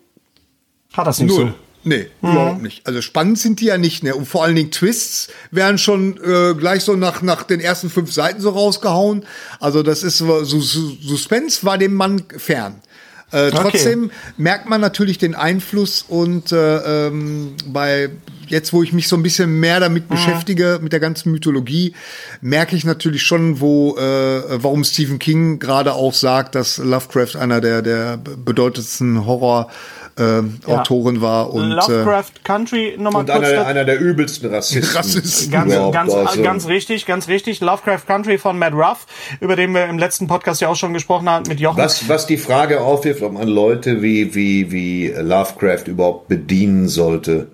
Hat 0.93 1.07
das 1.09 1.19
nicht 1.19 1.29
null. 1.37 1.49
so. 1.49 1.55
Nee, 1.87 2.09
überhaupt 2.21 2.63
nicht. 2.63 2.85
Also 2.85 3.01
spannend 3.01 3.39
sind 3.39 3.61
die 3.61 3.67
ja 3.67 3.79
nicht, 3.79 4.03
ne? 4.03 4.17
Und 4.17 4.27
vor 4.27 4.43
allen 4.43 4.57
Dingen 4.57 4.73
Twists 4.73 5.29
werden 5.53 5.79
schon 5.79 6.19
äh, 6.21 6.53
gleich 6.55 6.83
so 6.83 6.97
nach, 6.97 7.23
nach 7.23 7.45
den 7.45 7.61
ersten 7.61 7.91
fünf 7.91 8.13
Seiten 8.13 8.41
so 8.41 8.51
rausgehauen. 8.51 9.25
Also 9.61 9.85
das 9.85 10.03
ist 10.03 10.19
so, 10.19 10.43
so 10.43 10.59
Suspense 10.61 11.65
war 11.65 11.79
dem 11.79 11.95
Mann 11.95 12.25
fern. 12.37 12.83
Äh, 13.31 13.53
trotzdem 13.53 14.11
merkt 14.37 14.69
man 14.69 14.81
natürlich 14.81 15.19
den 15.19 15.37
Einfluss 15.37 16.05
und 16.07 16.51
äh, 16.51 17.07
ähm, 17.07 17.55
bei 17.67 18.11
jetzt, 18.49 18.73
wo 18.73 18.83
ich 18.83 18.93
mich 18.93 19.07
so 19.07 19.17
ein 19.17 19.23
bisschen 19.23 19.61
mehr 19.61 19.79
damit 19.79 20.09
beschäftige, 20.09 20.79
mit 20.81 20.93
der 20.93 21.01
ganzen 21.01 21.31
Mythologie, 21.33 21.95
merke 22.41 22.75
ich 22.77 22.85
natürlich 22.85 23.23
schon, 23.23 23.61
wo, 23.61 23.97
äh, 23.97 24.63
warum 24.63 24.83
Stephen 24.85 25.19
King 25.19 25.59
gerade 25.59 25.95
auch 25.95 26.15
sagt, 26.15 26.55
dass 26.55 26.79
Lovecraft 26.79 27.37
einer 27.37 27.61
der, 27.61 27.83
der 27.83 28.17
bedeutendsten 28.17 29.27
Horror 29.27 29.71
äh, 30.19 30.23
Ja. 30.23 30.81
Autoren 30.81 31.21
war 31.21 31.53
und 31.53 31.71
äh, 31.71 31.75
Lovecraft 31.75 32.33
Country, 32.45 32.97
nochmal 32.99 33.21
und 33.23 33.31
kurz. 33.31 33.39
einer, 33.45 33.53
da- 33.53 33.65
einer 33.67 33.85
der 33.85 34.01
übelsten 34.01 34.53
Rassisten. 34.53 34.97
Rassisten. 34.97 35.53
Ganz, 35.53 35.73
überhaupt. 35.73 35.95
ganz, 35.95 36.13
Also, 36.15 36.43
ganz 36.43 36.67
richtig, 36.69 37.07
ganz 37.07 37.29
richtig. 37.29 37.61
Lovecraft 37.61 38.07
Country 38.07 38.39
von 38.39 38.59
Matt 38.59 38.73
Ruff, 38.73 39.07
über 39.41 39.57
den 39.57 39.73
wir 39.75 39.87
im 39.87 39.99
letzten 39.99 40.27
Podcast 40.27 40.61
ja 40.61 40.69
auch 40.69 40.77
schon 40.77 40.93
gesprochen 40.95 41.29
haben 41.29 41.45
mit 41.49 41.61
Jochen. 41.61 41.79
was, 41.79 42.09
was 42.09 42.27
die 42.27 42.39
Frage 42.39 42.81
aufwirft, 42.81 43.23
ob 43.23 43.33
man 43.33 43.49
Leute 43.49 44.03
wie, 44.03 44.35
wie, 44.35 44.71
wie 44.73 45.09
Lovecraft 45.09 45.85
überhaupt 45.87 46.29
bedienen 46.29 46.89
sollte. 46.89 47.49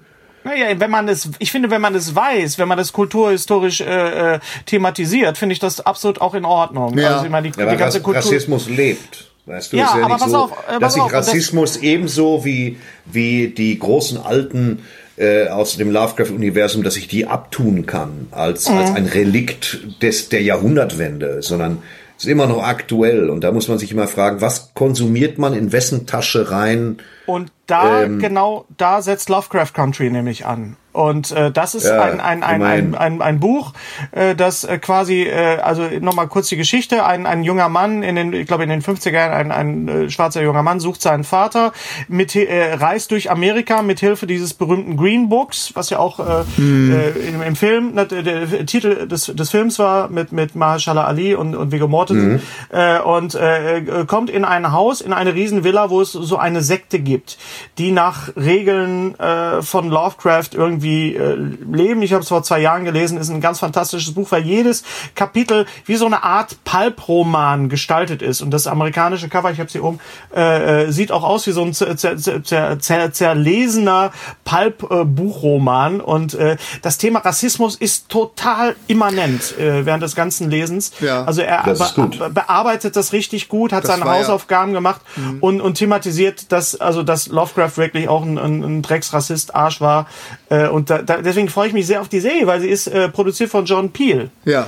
Naja, 0.44 0.66
wenn 0.78 0.90
man 0.90 1.08
es, 1.08 1.30
ich 1.38 1.52
finde, 1.52 1.70
wenn 1.70 1.80
man 1.80 1.94
es 1.94 2.16
weiß, 2.16 2.58
wenn 2.58 2.66
man 2.66 2.76
es 2.80 2.92
kulturhistorisch 2.92 3.80
äh, 3.80 4.34
äh, 4.34 4.38
thematisiert, 4.66 5.38
finde 5.38 5.52
ich 5.52 5.60
das 5.60 5.80
absolut 5.80 6.20
auch 6.20 6.34
in 6.34 6.44
Ordnung. 6.44 6.98
Ja. 6.98 7.10
Also 7.14 7.26
ich 7.26 7.30
meine, 7.30 7.48
die, 7.50 7.60
Ja, 7.60 7.70
die 7.70 7.76
ganze 7.76 7.98
Rass- 7.98 8.02
Kultur. 8.02 8.22
Rassismus 8.22 8.68
lebt. 8.68 9.30
Weißt 9.46 9.72
du, 9.72 9.76
Ja, 9.76 9.86
ist 9.86 9.94
ja 9.96 10.08
nicht 10.08 10.28
so, 10.28 10.36
auf, 10.38 10.52
äh, 10.68 10.78
dass 10.78 10.92
sich 10.94 11.02
auf, 11.02 11.08
und 11.08 11.14
das- 11.14 11.28
Rassismus 11.28 11.76
ebenso 11.78 12.44
wie, 12.44 12.78
wie 13.06 13.48
die 13.48 13.78
großen 13.78 14.18
alten 14.18 14.84
äh, 15.18 15.48
aus 15.48 15.76
dem 15.76 15.90
Lovecraft-Universum, 15.90 16.82
dass 16.82 16.96
ich 16.96 17.06
die 17.06 17.26
abtun 17.26 17.84
kann 17.84 18.28
als, 18.30 18.66
als 18.68 18.90
Mhm. 18.90 18.96
ein 18.96 19.06
Relikt 19.06 19.80
des, 20.02 20.30
der 20.30 20.40
Jahrhundertwende, 20.42 21.42
sondern 21.42 21.82
ist 22.16 22.26
immer 22.26 22.46
noch 22.46 22.62
aktuell. 22.62 23.28
Und 23.28 23.42
da 23.44 23.52
muss 23.52 23.68
man 23.68 23.78
sich 23.78 23.92
immer 23.92 24.06
fragen, 24.08 24.40
was 24.40 24.72
konsumiert 24.74 25.36
man 25.38 25.52
in 25.52 25.70
wessen 25.70 26.06
Tasche 26.06 26.50
rein? 26.50 26.96
Und 27.26 27.52
da, 27.66 28.04
Ähm. 28.04 28.20
genau, 28.20 28.64
da 28.78 29.02
setzt 29.02 29.28
Lovecraft 29.28 29.72
Country 29.74 30.08
nämlich 30.10 30.46
an. 30.46 30.76
Und 30.92 31.32
äh, 31.32 31.50
das 31.50 31.74
ist 31.74 31.86
Ja, 31.86 32.02
ein, 32.02 32.20
ein, 32.20 32.42
ein, 32.42 32.62
ein, 32.62 32.94
ein, 32.94 33.22
ein 33.22 33.40
Buch, 33.40 33.72
äh, 34.10 34.34
das 34.34 34.64
äh, 34.64 34.78
quasi, 34.78 35.22
äh, 35.22 35.58
also 35.62 35.84
nochmal 36.00 36.28
kurz 36.28 36.48
die 36.48 36.56
Geschichte, 36.56 37.06
ein, 37.06 37.24
ein 37.24 37.44
junger 37.44 37.70
Mann 37.70 38.02
in 38.02 38.16
den, 38.16 38.32
ich 38.34 38.46
glaube 38.46 38.64
in 38.64 38.68
den 38.68 38.82
50er 38.82 39.10
Jahren, 39.10 39.50
ein, 39.50 39.52
ein 39.52 39.88
äh, 39.88 40.10
schwarzer 40.10 40.42
junger 40.42 40.62
Mann 40.62 40.80
sucht 40.80 41.00
seinen 41.00 41.24
Vater, 41.24 41.72
mit, 42.08 42.36
äh, 42.36 42.74
reist 42.74 43.10
durch 43.10 43.30
Amerika 43.30 43.80
mit 43.80 44.00
Hilfe 44.00 44.26
dieses 44.26 44.52
berühmten 44.52 44.98
Green 44.98 45.30
Books, 45.30 45.70
was 45.74 45.88
ja 45.88 45.98
auch 45.98 46.20
äh, 46.20 46.42
äh, 46.60 47.28
im, 47.28 47.40
im 47.40 47.56
Film, 47.56 47.94
ne, 47.94 48.06
der, 48.06 48.22
der 48.22 48.66
Titel 48.66 49.08
des, 49.08 49.26
des 49.26 49.50
Films 49.50 49.78
war 49.78 50.10
mit, 50.10 50.32
mit 50.32 50.54
Mahershala 50.54 51.04
Ali 51.04 51.34
und, 51.34 51.56
und 51.56 51.72
Viggo 51.72 51.88
Mortensen. 51.88 52.42
Äh, 52.70 53.00
und 53.00 53.34
äh, 53.34 53.78
äh, 53.78 54.04
kommt 54.04 54.28
in 54.28 54.44
ein 54.44 54.72
Haus, 54.72 55.00
in 55.00 55.14
eine 55.14 55.34
Riesenvilla, 55.34 55.88
wo 55.88 56.02
es 56.02 56.12
so 56.12 56.36
eine 56.36 56.60
Sekte 56.60 57.00
gibt, 57.00 57.38
die 57.78 57.92
nach 57.92 58.36
Regeln 58.36 59.18
äh, 59.18 59.62
von 59.62 59.88
Lovecraft 59.88 60.50
irgendwie 60.52 60.81
äh, 60.90 61.34
leben. 61.34 62.02
Ich 62.02 62.12
habe 62.12 62.22
es 62.22 62.28
vor 62.28 62.42
zwei 62.42 62.60
Jahren 62.60 62.84
gelesen, 62.84 63.18
ist 63.18 63.28
ein 63.30 63.40
ganz 63.40 63.58
fantastisches 63.60 64.14
Buch, 64.14 64.30
weil 64.32 64.42
jedes 64.42 64.82
Kapitel 65.14 65.66
wie 65.86 65.96
so 65.96 66.06
eine 66.06 66.22
Art 66.24 66.56
Pulp-Roman 66.64 67.68
gestaltet 67.68 68.22
ist. 68.22 68.40
Und 68.42 68.50
das 68.50 68.66
amerikanische 68.66 69.28
Cover, 69.28 69.50
ich 69.50 69.58
habe 69.58 69.66
es 69.66 69.72
hier 69.72 69.84
oben, 69.84 70.00
äh, 70.34 70.84
äh, 70.84 70.90
sieht 70.92 71.12
auch 71.12 71.22
aus 71.24 71.46
wie 71.46 71.52
so 71.52 71.62
ein 71.62 71.72
zer, 71.74 71.96
zer, 71.96 72.16
zer, 72.16 72.78
zer, 72.78 73.12
zerlesener 73.12 74.12
Pulp-Buchroman. 74.44 76.00
Und 76.00 76.34
äh, 76.34 76.56
das 76.82 76.98
Thema 76.98 77.20
Rassismus 77.20 77.76
ist 77.76 78.08
total 78.08 78.76
immanent 78.86 79.56
äh, 79.58 79.84
während 79.86 80.02
des 80.02 80.14
ganzen 80.14 80.50
Lesens. 80.50 80.92
Ja. 81.00 81.24
Also 81.24 81.42
er 81.42 81.62
be 81.64 82.30
bearbeitet 82.30 82.96
das 82.96 83.12
richtig 83.12 83.48
gut, 83.48 83.72
hat 83.72 83.84
Das 83.84 83.90
seine 83.90 84.04
war 84.04 84.14
ja- 84.14 84.22
Mhm. 84.22 84.24
Hausaufgaben 84.24 84.72
gemacht 84.72 85.00
und, 85.40 85.60
und 85.60 85.74
thematisiert, 85.74 86.52
dass 86.52 86.80
also 86.80 87.02
dass 87.02 87.26
Lovecraft 87.28 87.76
wirklich 87.76 88.08
auch 88.08 88.22
ein, 88.22 88.38
ein, 88.38 88.62
ein 88.62 88.82
Drecksrassist 88.82 89.54
Arsch 89.54 89.80
war. 89.80 90.06
Äh, 90.52 90.68
und 90.68 90.90
da, 90.90 91.00
da, 91.00 91.22
deswegen 91.22 91.48
freue 91.48 91.68
ich 91.68 91.72
mich 91.72 91.86
sehr 91.86 92.00
auf 92.02 92.08
die 92.08 92.20
Serie, 92.20 92.46
weil 92.46 92.60
sie 92.60 92.68
ist 92.68 92.86
äh, 92.86 93.08
produziert 93.08 93.48
von 93.50 93.64
John 93.64 93.90
Peel. 93.90 94.30
Ja. 94.44 94.66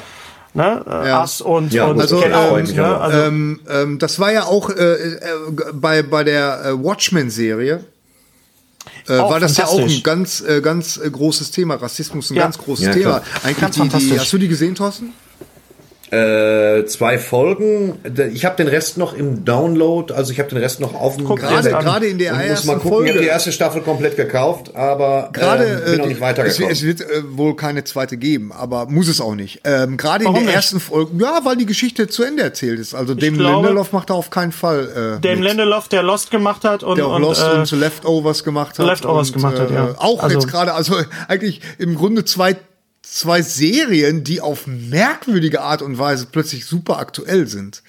Ne? 0.54 0.82
Äh, 0.88 1.08
Ja. 1.08 1.20
Us 1.20 1.40
und, 1.42 1.72
Ja, 1.74 1.86
und 1.86 2.00
also, 2.00 2.16
Get 2.20 2.28
ähm, 2.28 2.34
Out, 2.34 2.62
ich 2.62 2.74
ne? 2.74 3.00
also, 3.00 3.18
Ähm, 3.18 3.60
ähm, 3.68 3.98
das 3.98 4.18
war 4.18 4.32
ja 4.32 4.44
auch 4.44 4.70
äh, 4.70 4.74
äh, 4.74 5.18
bei, 5.74 6.02
bei 6.02 6.24
der 6.24 6.64
äh, 6.64 6.84
Watchmen-Serie. 6.84 7.84
Äh, 9.08 9.18
war 9.18 9.40
das 9.40 9.56
ja 9.58 9.66
auch 9.66 9.78
ein 9.78 10.02
ganz, 10.02 10.40
äh, 10.40 10.60
ganz 10.62 10.96
äh, 10.96 11.10
großes 11.10 11.50
Thema. 11.50 11.74
Rassismus 11.74 12.30
ein 12.30 12.36
Ja. 12.36 12.44
ganz 12.44 12.56
großes 12.56 12.86
Ja, 12.86 12.92
Thema. 12.92 13.22
Eigentlich 13.42 13.60
Ganz 13.60 13.74
die, 13.74 13.82
die, 13.82 13.90
fantastisch. 13.90 14.18
hast 14.20 14.32
du 14.32 14.38
die 14.38 14.48
gesehen, 14.48 14.74
Thorsten? 14.74 15.12
Äh, 16.14 16.86
zwei 16.86 17.18
Folgen. 17.18 17.98
Ich 18.32 18.44
habe 18.44 18.56
den 18.56 18.68
Rest 18.68 18.98
noch 18.98 19.14
im 19.14 19.44
Download, 19.44 20.12
also 20.14 20.32
ich 20.32 20.38
habe 20.38 20.48
den 20.48 20.58
Rest 20.58 20.80
noch 20.80 20.94
auf 20.94 21.16
dem 21.16 21.26
Gerade, 21.26 21.70
gerade 21.70 22.06
in 22.06 22.18
der 22.18 22.32
ersten 22.32 22.66
mal 22.68 22.74
gucken, 22.74 22.90
Folge. 22.90 23.08
ich 23.08 23.14
habe 23.16 23.24
die 23.24 23.28
erste 23.30 23.52
Staffel 23.52 23.82
komplett 23.82 24.16
gekauft, 24.16 24.74
aber 24.76 25.30
Gerade 25.32 25.64
ähm, 25.64 25.84
bin 25.84 25.94
äh, 25.94 25.96
noch 25.98 26.06
nicht 26.06 26.16
es, 26.16 26.20
weitergekommen. 26.20 26.70
es 26.70 26.82
wird 26.82 27.00
äh, 27.00 27.36
wohl 27.36 27.56
keine 27.56 27.84
zweite 27.84 28.16
geben, 28.16 28.52
aber 28.52 28.86
muss 28.86 29.08
es 29.08 29.20
auch 29.20 29.34
nicht. 29.34 29.60
Ähm, 29.64 29.96
Gerade 29.96 30.24
in 30.24 30.32
der 30.34 30.42
nicht? 30.42 30.54
ersten 30.54 30.80
Folge, 30.80 31.12
ja, 31.22 31.40
weil 31.44 31.56
die 31.56 31.66
Geschichte 31.66 32.06
zu 32.08 32.22
Ende 32.22 32.42
erzählt 32.42 32.78
ist. 32.78 32.94
Also 32.94 33.14
dem 33.14 33.38
Lindelof 33.38 33.92
macht 33.92 34.10
da 34.10 34.14
auf 34.14 34.30
keinen 34.30 34.52
Fall. 34.52 35.20
Äh, 35.22 35.34
mit. 35.34 35.44
Lindelof, 35.44 35.88
der 35.88 36.02
Lost 36.02 36.30
gemacht 36.30 36.64
hat 36.64 36.82
und, 36.82 36.96
der 36.96 37.06
auch 37.06 37.16
und 37.16 37.22
Lost 37.22 37.42
äh, 37.42 37.58
und 37.58 37.70
Leftovers 37.72 38.44
gemacht 38.44 38.78
hat. 38.78 38.86
Leftovers 38.86 39.30
und, 39.30 39.36
gemacht 39.36 39.58
hat, 39.58 39.70
ja. 39.70 39.90
äh, 39.90 39.94
Auch 39.98 40.22
Also- 40.22 40.34
jetzt 40.38 40.48
gerade, 40.48 40.74
also 40.74 40.94
eigentlich 41.28 41.60
im 41.78 41.94
Grunde 41.96 42.24
zwei, 42.24 42.56
zwei 43.06 43.42
Serien, 43.42 44.24
die 44.24 44.40
auf 44.40 44.66
merkwürdige 44.66 45.60
Art 45.60 45.82
und 45.82 45.98
Weise 45.98 46.26
plötzlich 46.30 46.64
super 46.64 46.98
aktuell 46.98 47.46
sind. 47.46 47.82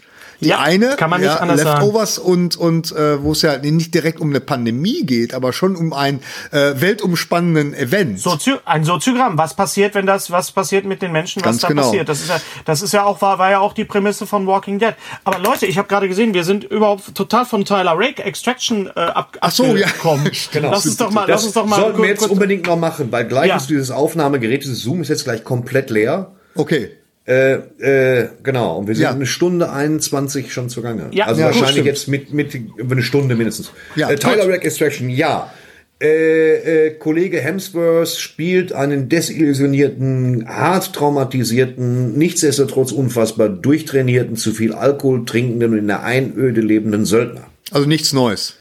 Die 0.45 0.49
Ja, 0.49 0.59
eine, 0.59 0.95
kann 0.95 1.09
man 1.09 1.21
nicht 1.21 1.29
ja, 1.29 1.37
anders 1.37 1.61
sagen. 1.61 1.81
Leftovers 1.81 2.19
und, 2.19 2.55
und 2.55 2.91
äh, 2.91 3.21
wo 3.23 3.31
es 3.31 3.41
ja 3.41 3.57
nicht 3.57 3.93
direkt 3.93 4.19
um 4.19 4.29
eine 4.29 4.39
Pandemie 4.39 5.03
geht, 5.05 5.33
aber 5.33 5.53
schon 5.53 5.75
um 5.75 5.91
einen 5.91 6.21
äh, 6.51 6.73
weltumspannenden 6.75 7.73
Event. 7.73 8.19
Sozi 8.19 8.53
ein 8.63 8.83
Soziogramm. 8.83 9.37
Was 9.37 9.55
passiert, 9.55 9.95
wenn 9.95 10.05
das, 10.05 10.29
was 10.29 10.51
passiert 10.51 10.85
mit 10.85 11.01
den 11.01 11.11
Menschen, 11.11 11.41
was 11.41 11.45
Ganz 11.45 11.61
da 11.61 11.67
genau. 11.69 11.81
passiert? 11.81 12.07
Das 12.09 12.21
ist 12.21 12.29
ja, 12.29 12.39
das 12.65 12.81
ist 12.83 12.93
ja 12.93 13.03
auch, 13.03 13.21
war, 13.21 13.39
war 13.39 13.49
ja 13.49 13.59
auch 13.59 13.73
die 13.73 13.85
Prämisse 13.85 14.27
von 14.27 14.45
Walking 14.45 14.77
Dead. 14.77 14.93
Aber 15.23 15.39
Leute, 15.39 15.65
ich 15.65 15.79
habe 15.79 15.87
gerade 15.87 16.07
gesehen, 16.07 16.33
wir 16.35 16.43
sind 16.43 16.63
überhaupt 16.63 17.15
total 17.15 17.45
von 17.45 17.65
Tyler 17.65 17.93
Rake 17.95 18.23
Extraction 18.23 18.87
äh, 18.95 18.99
ab, 18.99 19.37
Ach 19.41 19.51
so, 19.51 19.75
ja. 19.75 19.87
abgekommen. 19.87 20.31
Genau. 20.51 20.69
Lass 20.71 20.85
uns 20.85 20.97
doch 20.97 21.11
mal, 21.11 21.21
das 21.21 21.29
lass 21.29 21.45
uns 21.45 21.53
doch 21.53 21.65
mal 21.65 21.79
sollten 21.79 22.01
wir 22.01 22.07
jetzt 22.09 22.27
unbedingt 22.29 22.67
noch 22.67 22.77
machen, 22.77 23.11
weil 23.11 23.25
gleich 23.25 23.47
Ja. 23.49 23.57
ist 23.57 23.69
dieses 23.69 23.89
Aufnahmegerät, 23.89 24.63
dieses 24.63 24.81
Zoom 24.81 25.01
ist 25.01 25.09
jetzt 25.09 25.23
gleich 25.23 25.43
komplett 25.43 25.89
leer. 25.89 26.31
Okay. 26.55 26.91
Äh, 27.27 27.53
äh, 27.53 28.29
genau, 28.43 28.77
und 28.77 28.87
wir 28.87 28.93
sind 28.95 29.03
Ja. 29.03 29.11
eine 29.11 29.25
Stunde 29.25 29.71
21 29.71 30.53
schon 30.53 30.69
zugange. 30.69 31.09
Ja, 31.11 31.25
also 31.25 31.41
ja, 31.41 31.47
wahrscheinlich 31.47 31.83
jetzt 31.85 32.07
mit, 32.07 32.31
mit 32.33 32.53
über 32.53 32.91
eine 32.93 33.01
Stunde 33.01 33.35
mindestens. 33.35 33.71
Ja, 33.95 34.11
äh, 34.11 34.15
Tyler. 34.15 34.47
Rack 34.47 34.63
Extraction, 34.63 35.09
ja. 35.09 35.51
Äh, 35.99 36.87
äh, 36.87 36.91
Kollege 36.99 37.39
Hemsworth 37.39 38.09
spielt 38.09 38.73
einen 38.73 39.09
desillusionierten, 39.09 40.45
hart 40.47 40.93
traumatisierten, 40.93 42.17
nichtsdestotrotz 42.17 42.91
unfassbar 42.91 43.49
durchtrainierten, 43.49 44.35
zu 44.35 44.51
viel 44.51 44.73
Alkohol 44.73 45.25
trinkenden 45.25 45.71
und 45.71 45.77
in 45.79 45.87
der 45.87 46.03
Einöde 46.03 46.61
lebenden 46.61 47.05
Söldner. 47.05 47.47
Also 47.71 47.87
nichts 47.87 48.13
Neues. 48.13 48.57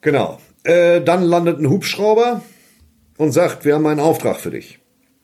Genau. 0.00 0.40
Äh, 0.64 1.02
dann 1.02 1.24
landet 1.24 1.58
ein 1.58 1.68
Hubschrauber 1.68 2.42
und 3.18 3.32
sagt, 3.32 3.64
wir 3.66 3.74
haben 3.74 3.86
einen 3.86 4.00
Auftrag 4.00 4.40
für 4.40 4.50
dich. 4.50 4.78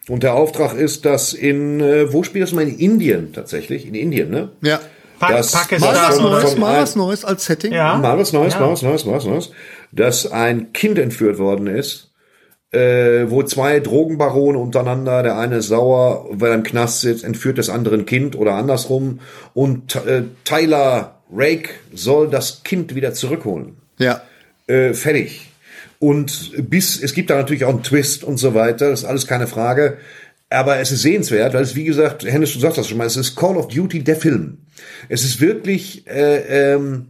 Und 0.08 0.22
der 0.22 0.34
Auftrag 0.34 0.74
ist, 0.74 1.04
dass 1.04 1.32
in, 1.32 1.80
äh, 1.80 2.12
wo 2.12 2.22
spielt 2.22 2.44
das 2.44 2.52
mal? 2.52 2.62
In 2.62 2.78
Indien 2.78 3.32
tatsächlich, 3.32 3.86
in 3.86 3.94
Indien, 3.94 4.30
ne? 4.30 4.50
Ja. 4.62 4.78
Pa 5.18 5.32
Das- 5.32 5.50
Pakistan. 5.52 5.94
Mal 5.94 6.08
was 6.08 6.20
Neues, 6.20 6.56
mal 6.58 6.82
was 6.82 6.96
Neues 6.96 7.24
als 7.24 7.44
Setting. 7.46 7.72
Ja. 7.72 7.96
Mal 7.96 8.18
was 8.18 8.32
Neues, 8.32 8.54
Ja. 8.54 8.60
mal 8.60 8.70
was 8.72 8.82
Neues, 8.82 9.04
mal 9.04 9.14
was 9.16 9.24
Neues. 9.24 9.50
Dass 9.92 10.30
ein 10.30 10.72
Kind 10.72 10.98
entführt 10.98 11.38
worden 11.38 11.66
ist, 11.66 12.10
äh, 12.72 13.24
wo 13.28 13.42
zwei 13.42 13.80
Drogenbarone 13.80 14.58
untereinander, 14.58 15.22
der 15.22 15.38
eine 15.38 15.56
ist 15.56 15.68
sauer, 15.68 16.26
weil 16.32 16.50
er 16.50 16.56
im 16.56 16.62
Knast 16.64 17.00
sitzt, 17.00 17.24
entführt 17.24 17.56
das 17.58 17.70
andere 17.70 17.94
ein 17.96 18.04
Kind 18.06 18.36
oder 18.36 18.52
andersrum. 18.54 19.20
Und 19.54 19.96
äh, 19.96 20.22
Tyler 20.44 21.14
Rake 21.32 21.70
soll 21.94 22.28
das 22.28 22.62
Kind 22.62 22.94
wieder 22.94 23.14
zurückholen. 23.14 23.76
Ja. 23.98 24.20
Äh, 24.68 24.92
fertig. 24.94 25.48
Und 25.98 26.52
bis, 26.70 27.02
es 27.02 27.14
gibt 27.14 27.30
da 27.30 27.36
natürlich 27.36 27.64
auch 27.64 27.70
einen 27.70 27.82
Twist 27.82 28.22
und 28.24 28.36
so 28.36 28.54
weiter, 28.54 28.90
das 28.90 29.00
ist 29.00 29.04
alles 29.06 29.26
keine 29.26 29.46
Frage. 29.46 29.98
Aber 30.48 30.78
es 30.78 30.92
ist 30.92 31.02
sehenswert, 31.02 31.54
weil 31.54 31.62
es, 31.62 31.74
wie 31.74 31.84
gesagt, 31.84 32.24
Hennes, 32.24 32.52
du 32.52 32.60
sagst 32.60 32.78
das 32.78 32.88
schon 32.88 32.98
mal, 32.98 33.06
es 33.06 33.16
ist 33.16 33.34
Call 33.34 33.56
of 33.56 33.68
Duty 33.68 34.04
der 34.04 34.14
Film. 34.16 34.58
Es 35.08 35.24
ist 35.24 35.40
wirklich 35.40 36.06
äh, 36.06 36.74
ähm, 36.74 37.08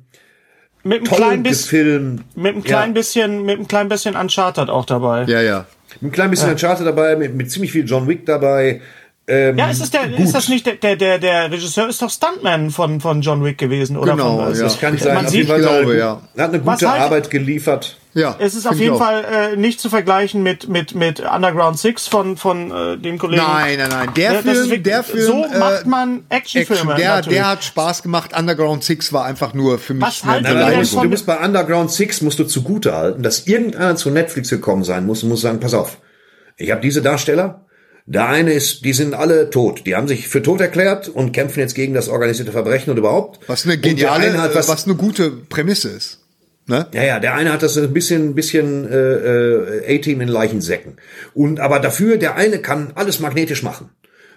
mit 0.82 0.98
einem 1.00 1.04
kleinen 1.04 1.42
bisschen, 1.42 2.24
mit 2.34 2.54
einem 2.54 2.64
kleinen 2.64 2.94
bisschen, 2.94 3.42
mit 3.44 3.56
einem 3.56 3.68
kleinen 3.68 3.88
bisschen 3.88 4.14
Uncharted 4.16 4.70
auch 4.70 4.86
dabei. 4.86 5.24
Ja, 5.24 5.42
ja. 5.42 5.66
Mit 6.00 6.10
ein 6.10 6.14
klein 6.14 6.30
bisschen 6.30 6.50
Uncharted 6.50 6.86
dabei, 6.86 7.16
mit, 7.16 7.34
mit 7.34 7.50
ziemlich 7.50 7.72
viel 7.72 7.84
John 7.84 8.06
Wick 8.08 8.24
dabei. 8.24 8.80
Ähm, 9.28 9.58
Ja, 9.58 9.68
ist 9.68 9.82
es 9.82 9.90
der, 9.90 10.16
ist 10.18 10.34
das 10.34 10.48
nicht 10.48 10.64
der, 10.64 10.76
der, 10.76 10.96
der, 10.96 11.18
der 11.18 11.50
Regisseur 11.50 11.88
ist 11.88 12.00
doch 12.00 12.10
Stuntman 12.10 12.70
von, 12.70 13.00
von 13.00 13.20
John 13.20 13.44
Wick 13.44 13.58
gewesen, 13.58 13.96
oder? 13.96 14.12
Genau, 14.12 14.44
von, 14.44 14.54
ja. 14.54 14.62
das 14.62 14.78
kann 14.80 14.92
nicht 14.94 15.02
sein. 15.02 15.14
Man 15.14 15.24
Auf 15.26 15.30
sieht, 15.32 15.38
jeden 15.40 15.48
Fall 15.50 15.60
ich 15.60 15.66
glaube, 15.66 15.92
er- 15.94 15.98
ja. 15.98 16.22
Er 16.36 16.44
hat 16.44 16.54
eine 16.54 16.62
gute 16.62 16.90
halt- 16.90 17.00
Arbeit 17.02 17.30
geliefert. 17.30 17.98
Ja. 18.16 18.34
es 18.38 18.54
ist 18.54 18.66
auf 18.66 18.76
jeden. 18.76 18.96
Fall 18.96 19.24
äh, 19.52 19.56
nicht 19.56 19.78
zu 19.78 19.90
vergleichen 19.90 20.42
mit, 20.42 20.68
mit, 20.68 20.94
mit 20.94 21.20
Underground 21.20 21.78
Six 21.78 22.06
von, 22.08 22.38
von 22.38 22.70
äh, 22.70 22.96
dem 22.96 23.18
Kollegen. 23.18 23.42
Nein, 23.42 23.78
nein, 23.78 23.90
nein. 23.90 24.08
Der 24.16 24.42
Film, 24.42 24.56
wirklich- 24.56 24.82
der 24.84 25.02
Film. 25.02 25.26
So 25.26 25.44
äh, 25.44 25.58
macht 25.58 25.86
man 25.86 26.24
Actionfilme. 26.30 26.92
Action. 26.92 26.96
Der, 26.96 27.10
natürlich. 27.16 27.38
der 27.38 27.48
hat 27.48 27.62
Spaß 27.64 28.02
gemacht. 28.02 28.30
Underground 28.34 28.82
Six 28.84 29.12
war 29.12 29.26
einfach 29.26 29.52
nur 29.52 29.78
für 29.78 29.92
mich 29.92 30.02
Was 30.02 30.22
eine 30.24 30.42
du, 30.48 30.54
Beleidigung. 30.54 30.78
musst, 30.80 30.94
du 30.94 31.04
musst 31.10 31.26
bei 31.26 31.38
Underground 31.38 31.90
Six 31.92 32.22
musst 32.22 32.38
du 32.38 32.44
zugute 32.44 32.94
halten, 32.94 33.22
dass 33.22 33.46
irgendeiner 33.46 33.96
zu 33.96 34.10
Netflix 34.10 34.48
gekommen 34.48 34.82
sein 34.82 35.04
muss 35.04 35.22
und 35.22 35.28
muss 35.28 35.42
sagen, 35.42 35.60
pass 35.60 35.74
auf, 35.74 35.98
ich 36.56 36.70
habe 36.70 36.80
diese 36.80 37.02
Darsteller, 37.02 37.66
der 38.06 38.28
eine 38.28 38.52
ist, 38.52 38.84
die 38.84 38.92
sind 38.94 39.14
alle 39.14 39.50
tot. 39.50 39.82
Die 39.84 39.94
haben 39.94 40.08
sich 40.08 40.28
für 40.28 40.42
tot 40.42 40.60
erklärt 40.60 41.08
und 41.08 41.32
kämpfen 41.32 41.60
jetzt 41.60 41.74
gegen 41.74 41.92
das 41.92 42.08
organisierte 42.08 42.52
Verbrechen 42.52 42.90
und 42.92 42.96
überhaupt. 42.96 43.40
Was 43.46 43.64
eine 43.66 43.76
geniale, 43.76 44.40
hat 44.40 44.54
was, 44.54 44.68
was 44.68 44.86
eine 44.86 44.94
gute 44.94 45.30
Prämisse 45.30 45.90
ist. 45.90 46.20
Ne? 46.68 46.86
ja, 46.92 47.04
ja, 47.04 47.20
der 47.20 47.34
eine 47.34 47.52
hat 47.52 47.62
das 47.62 47.78
ein 47.78 47.92
bisschen, 47.92 48.34
bisschen 48.34 48.90
äh, 48.90 48.96
äh, 48.96 49.98
A-Team 49.98 50.20
in 50.20 50.28
Leichensäcken. 50.28 50.96
Und 51.32 51.60
aber 51.60 51.78
dafür, 51.78 52.16
der 52.16 52.34
eine 52.34 52.58
kann 52.58 52.92
alles 52.96 53.20
magnetisch 53.20 53.62
machen. 53.62 53.90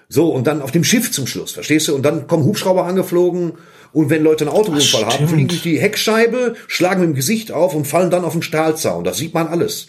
So, 0.09 0.29
und 0.29 0.45
dann 0.47 0.61
auf 0.61 0.71
dem 0.71 0.83
Schiff 0.83 1.11
zum 1.11 1.27
Schluss, 1.27 1.51
verstehst 1.51 1.87
du? 1.87 1.95
Und 1.95 2.03
dann 2.03 2.27
kommen 2.27 2.43
Hubschrauber 2.43 2.85
angeflogen 2.85 3.53
und 3.93 4.09
wenn 4.09 4.23
Leute 4.23 4.45
einen 4.45 4.53
Autounfall 4.53 5.05
haben, 5.05 5.27
fliegen 5.27 5.47
durch 5.47 5.63
die 5.63 5.79
Heckscheibe, 5.79 6.55
schlagen 6.67 7.01
mit 7.01 7.09
dem 7.09 7.15
Gesicht 7.15 7.51
auf 7.51 7.73
und 7.73 7.85
fallen 7.85 8.11
dann 8.11 8.23
auf 8.25 8.33
den 8.33 8.41
Stahlzaun. 8.41 9.03
Das 9.03 9.17
sieht 9.17 9.33
man 9.33 9.47
alles. 9.47 9.87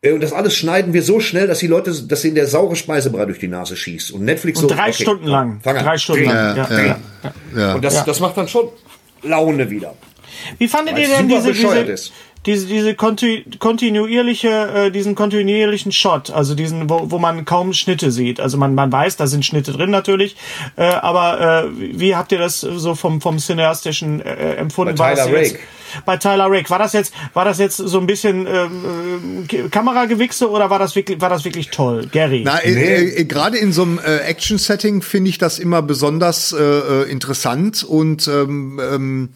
Äh, 0.00 0.12
Und 0.12 0.22
das 0.22 0.32
alles 0.32 0.54
schneiden 0.54 0.92
wir 0.92 1.02
so 1.02 1.20
schnell, 1.20 1.46
dass 1.46 1.58
die 1.58 1.66
Leute, 1.66 1.92
dass 1.92 2.24
ihnen 2.24 2.34
der 2.34 2.46
saure 2.46 2.76
Speisebrei 2.76 3.24
durch 3.26 3.38
die 3.38 3.48
Nase 3.48 3.76
schießt. 3.76 4.12
Und 4.12 4.24
Netflix 4.24 4.62
Und 4.62 4.68
so. 4.68 4.74
drei 4.74 4.90
okay, 4.90 5.02
Stunden 5.02 5.26
lang. 5.26 5.60
Fang 5.62 5.76
an. 5.76 5.84
Drei 5.84 5.98
Stunden 5.98 6.24
lang. 6.24 6.56
Ja, 6.56 6.68
ja. 6.70 6.86
ja. 6.86 6.98
Ja. 7.56 7.74
Und 7.74 7.84
das, 7.84 8.04
das 8.04 8.20
macht 8.20 8.36
dann 8.36 8.48
schon 8.48 8.68
Laune 9.22 9.70
wieder. 9.70 9.94
Wie 10.58 10.68
fandet 10.68 10.94
Weil 10.94 11.02
ihr 11.02 11.08
denn 11.08 11.28
diese, 11.28 11.52
diese, 11.52 11.96
diese, 12.46 12.66
diese 12.66 12.94
konti 12.94 13.44
kontinuierliche, 13.58 14.48
äh, 14.48 14.90
diesen 14.90 15.14
kontinuierlichen 15.14 15.92
Shot, 15.92 16.30
also 16.30 16.54
diesen, 16.54 16.88
wo, 16.88 17.10
wo 17.10 17.18
man 17.18 17.44
kaum 17.44 17.72
Schnitte 17.72 18.10
sieht. 18.10 18.40
Also 18.40 18.56
man, 18.56 18.74
man 18.74 18.90
weiß, 18.90 19.16
da 19.16 19.26
sind 19.26 19.44
Schnitte 19.44 19.72
drin 19.72 19.90
natürlich, 19.90 20.36
äh, 20.76 20.84
aber 20.84 21.64
äh, 21.64 21.98
wie 21.98 22.16
habt 22.16 22.32
ihr 22.32 22.38
das 22.38 22.60
so 22.60 22.94
vom, 22.94 23.20
vom 23.20 23.38
cineastischen 23.38 24.20
äh, 24.20 24.54
empfunden? 24.54 24.94
Bei 24.96 25.14
Tyler 25.14 25.32
Rake. 25.32 25.58
Bei 26.04 26.16
Tyler 26.16 26.46
Rake. 26.48 26.70
War 26.70 26.78
das 26.78 26.92
jetzt, 26.92 27.12
war 27.34 27.44
das 27.44 27.58
jetzt 27.58 27.76
so 27.76 27.98
ein 27.98 28.06
bisschen 28.06 28.46
ähm, 28.46 29.46
äh, 29.50 29.68
Kameragewichse 29.68 30.50
oder 30.50 30.70
war 30.70 30.78
das 30.78 30.94
wirklich, 30.96 31.20
war 31.20 31.30
das 31.30 31.44
wirklich 31.44 31.70
toll? 31.70 32.06
Gary. 32.10 32.42
Na, 32.44 32.58
äh, 32.58 33.20
äh, 33.20 33.24
gerade 33.24 33.58
in 33.58 33.72
so 33.72 33.82
einem 33.82 33.98
äh, 33.98 34.18
Action-Setting 34.18 35.02
finde 35.02 35.30
ich 35.30 35.38
das 35.38 35.58
immer 35.58 35.82
besonders 35.82 36.52
äh, 36.52 36.62
äh, 36.62 37.10
interessant 37.10 37.82
und 37.84 38.28
ähm, 38.28 38.80
ähm, 38.82 39.28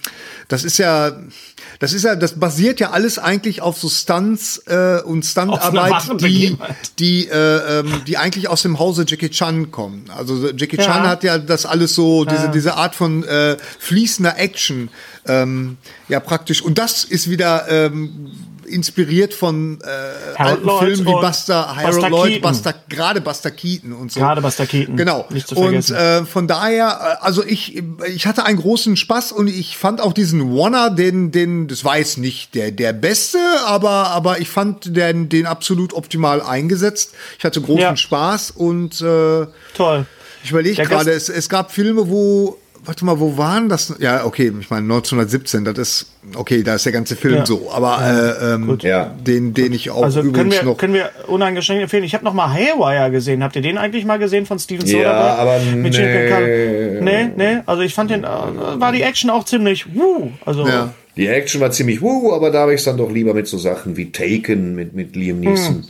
das 0.49 0.65
ist 0.65 0.79
ja, 0.79 1.13
das 1.79 1.93
ist 1.93 2.05
ja, 2.05 2.17
das 2.17 2.39
basiert 2.39 2.81
ja 2.81 2.91
alles 2.91 3.19
eigentlich 3.19 3.63
auf 3.63 3.79
so 3.79 3.89
Stunts 3.89 4.59
äh, 4.67 5.01
und 5.03 5.25
Stuntarbeit, 5.25 6.21
die, 6.21 6.57
die, 6.99 7.29
äh, 7.29 7.81
ähm, 7.81 8.03
die 8.07 8.19
eigentlich 8.19 8.49
aus 8.49 8.63
dem 8.63 8.79
Hause 8.79 9.05
Jackie 9.07 9.31
Chan 9.31 9.71
kommen. 9.71 10.05
Also 10.17 10.51
Jackie 10.51 10.77
Ja. 10.77 10.85
Chan 10.85 11.09
hat 11.09 11.25
ja 11.25 11.39
das 11.39 11.67
alles 11.67 11.95
so, 11.95 12.25
diese, 12.25 12.49
diese 12.51 12.75
Art 12.75 12.95
von 12.95 13.25
äh, 13.25 13.57
fließender 13.79 14.39
Action, 14.39 14.91
ähm, 15.27 15.77
ja 16.09 16.21
praktisch. 16.21 16.63
Und 16.63 16.79
das 16.79 17.05
ist 17.05 17.31
wieder 17.31 17.69
ähm, 17.69 18.31
inspiriert 18.67 19.35
von 19.35 19.81
äh, 19.83 20.37
alten 20.41 20.65
Lloyd 20.65 20.79
Filmen 20.85 21.07
wie 21.07 21.13
und 21.13 21.21
Buster, 21.21 21.77
Harold 21.77 21.95
Buster 21.95 22.11
Lloyd, 22.11 22.33
Keaton. 22.33 22.43
Buster, 22.51 22.75
gerade 22.89 23.21
Buster 23.21 23.51
Keaton 23.51 23.93
und 23.93 24.11
so. 24.13 24.21
Gerade 24.21 24.41
Buster 24.41 24.67
Keaton. 24.67 24.97
Genau. 24.97 25.27
Nicht 25.31 25.49
zu 25.49 25.57
und 25.57 25.65
vergessen. 25.85 25.97
äh, 25.97 26.25
von 26.25 26.49
daher, 26.49 27.19
äh, 27.21 27.25
also 27.25 27.45
ich, 27.45 27.83
ich 28.09 28.27
hatte 28.27 28.45
einen 28.45 28.59
großen 28.59 28.97
Spaß 28.97 29.33
und 29.33 29.49
ich 29.49 29.77
fand 29.77 30.01
auch 30.01 30.13
diesen 30.13 30.57
Warner, 30.57 30.91
den, 30.91 31.33
den, 31.33 31.69
das 31.69 31.85
war 31.85 31.99
jetzt 31.99 32.19
nicht 32.19 32.55
der, 32.55 32.71
der 32.71 32.93
beste, 32.93 33.39
aber, 33.67 34.09
aber 34.11 34.41
ich 34.41 34.49
fand 34.49 34.97
den, 34.97 35.29
den 35.29 35.47
absolut 35.47 35.93
optimal 35.93 36.41
eingesetzt. 36.41 37.13
Ich 37.39 37.45
hatte 37.45 37.61
großen 37.61 37.81
Ja. 37.81 37.97
Spaß 37.97 38.53
und 38.53 39.01
äh, 39.03 39.47
Toll. 39.75 40.07
ich 40.45 40.51
überlege 40.51 40.83
gerade, 40.85 41.11
es, 41.11 41.29
es 41.29 41.49
gab 41.49 41.73
Filme, 41.73 42.09
wo, 42.09 42.59
warte 42.85 43.05
mal, 43.05 43.21
wo 43.21 43.37
waren 43.39 43.69
das? 43.69 43.95
Ja, 43.99 44.25
okay, 44.25 44.53
ich 44.61 44.71
meine 44.71 44.83
1917, 44.83 45.65
das 45.65 45.79
ist, 45.79 46.07
okay, 46.35 46.63
da 46.63 46.75
ist 46.75 46.85
der 46.85 46.93
ganze 46.93 47.17
Film 47.17 47.37
Ja. 47.37 47.47
so, 47.47 47.71
aber 47.73 47.99
äh, 48.41 48.55
ähm, 48.55 48.79
Ja. 48.83 49.05
den, 49.07 49.55
den 49.55 49.73
ich 49.73 49.91
auch 49.91 50.03
Also 50.03 50.21
können 50.21 50.31
übrigens 50.35 50.55
wir, 50.57 50.63
noch. 50.65 50.77
können 50.77 50.95
wir 50.95 51.11
uneingeschränkt 51.29 51.83
empfehlen. 51.83 52.05
Ich 52.05 52.15
habe 52.15 52.25
noch 52.25 52.35
mal 52.35 52.53
Haywire 52.53 53.11
gesehen. 53.11 53.43
Habt 53.43 53.57
ihr 53.57 53.63
den 53.63 53.79
eigentlich 53.79 54.05
mal 54.05 54.19
gesehen 54.19 54.47
von 54.47 54.59
Steven 54.59 54.87
Ja, 54.87 54.93
Soderbergh? 54.99 55.41
aber 55.41 55.59
Mit 55.77 55.95
Jim 55.95 56.05
nee. 56.07 57.01
Nee, 57.01 57.31
nee. 57.37 57.59
Also 57.67 57.83
ich 57.83 57.95
fand 57.95 58.11
den, 58.11 58.25
äh, 58.25 58.27
war 58.27 58.93
die 58.93 59.03
Action 59.03 59.31
auch 59.31 59.45
ziemlich, 59.45 59.95
wuh. 59.95 60.31
Also 60.45 60.67
ja. 60.67 60.93
Die 61.17 61.27
Action 61.29 61.61
war 61.61 61.71
ziemlich 61.71 62.01
wuh, 62.01 62.33
aber 62.33 62.51
da 62.51 62.61
habe 62.61 62.73
ich 62.75 62.79
es 62.81 62.85
dann 62.85 62.97
doch 62.97 63.11
lieber 63.11 63.35
mit 63.35 63.47
so 63.47 63.59
Sachen 63.59 63.97
wie 63.97 64.11
Taken 64.13 64.75
mit, 64.75 64.95
mit 64.95 65.15
Liam 65.15 65.41
Neeson. 65.41 65.85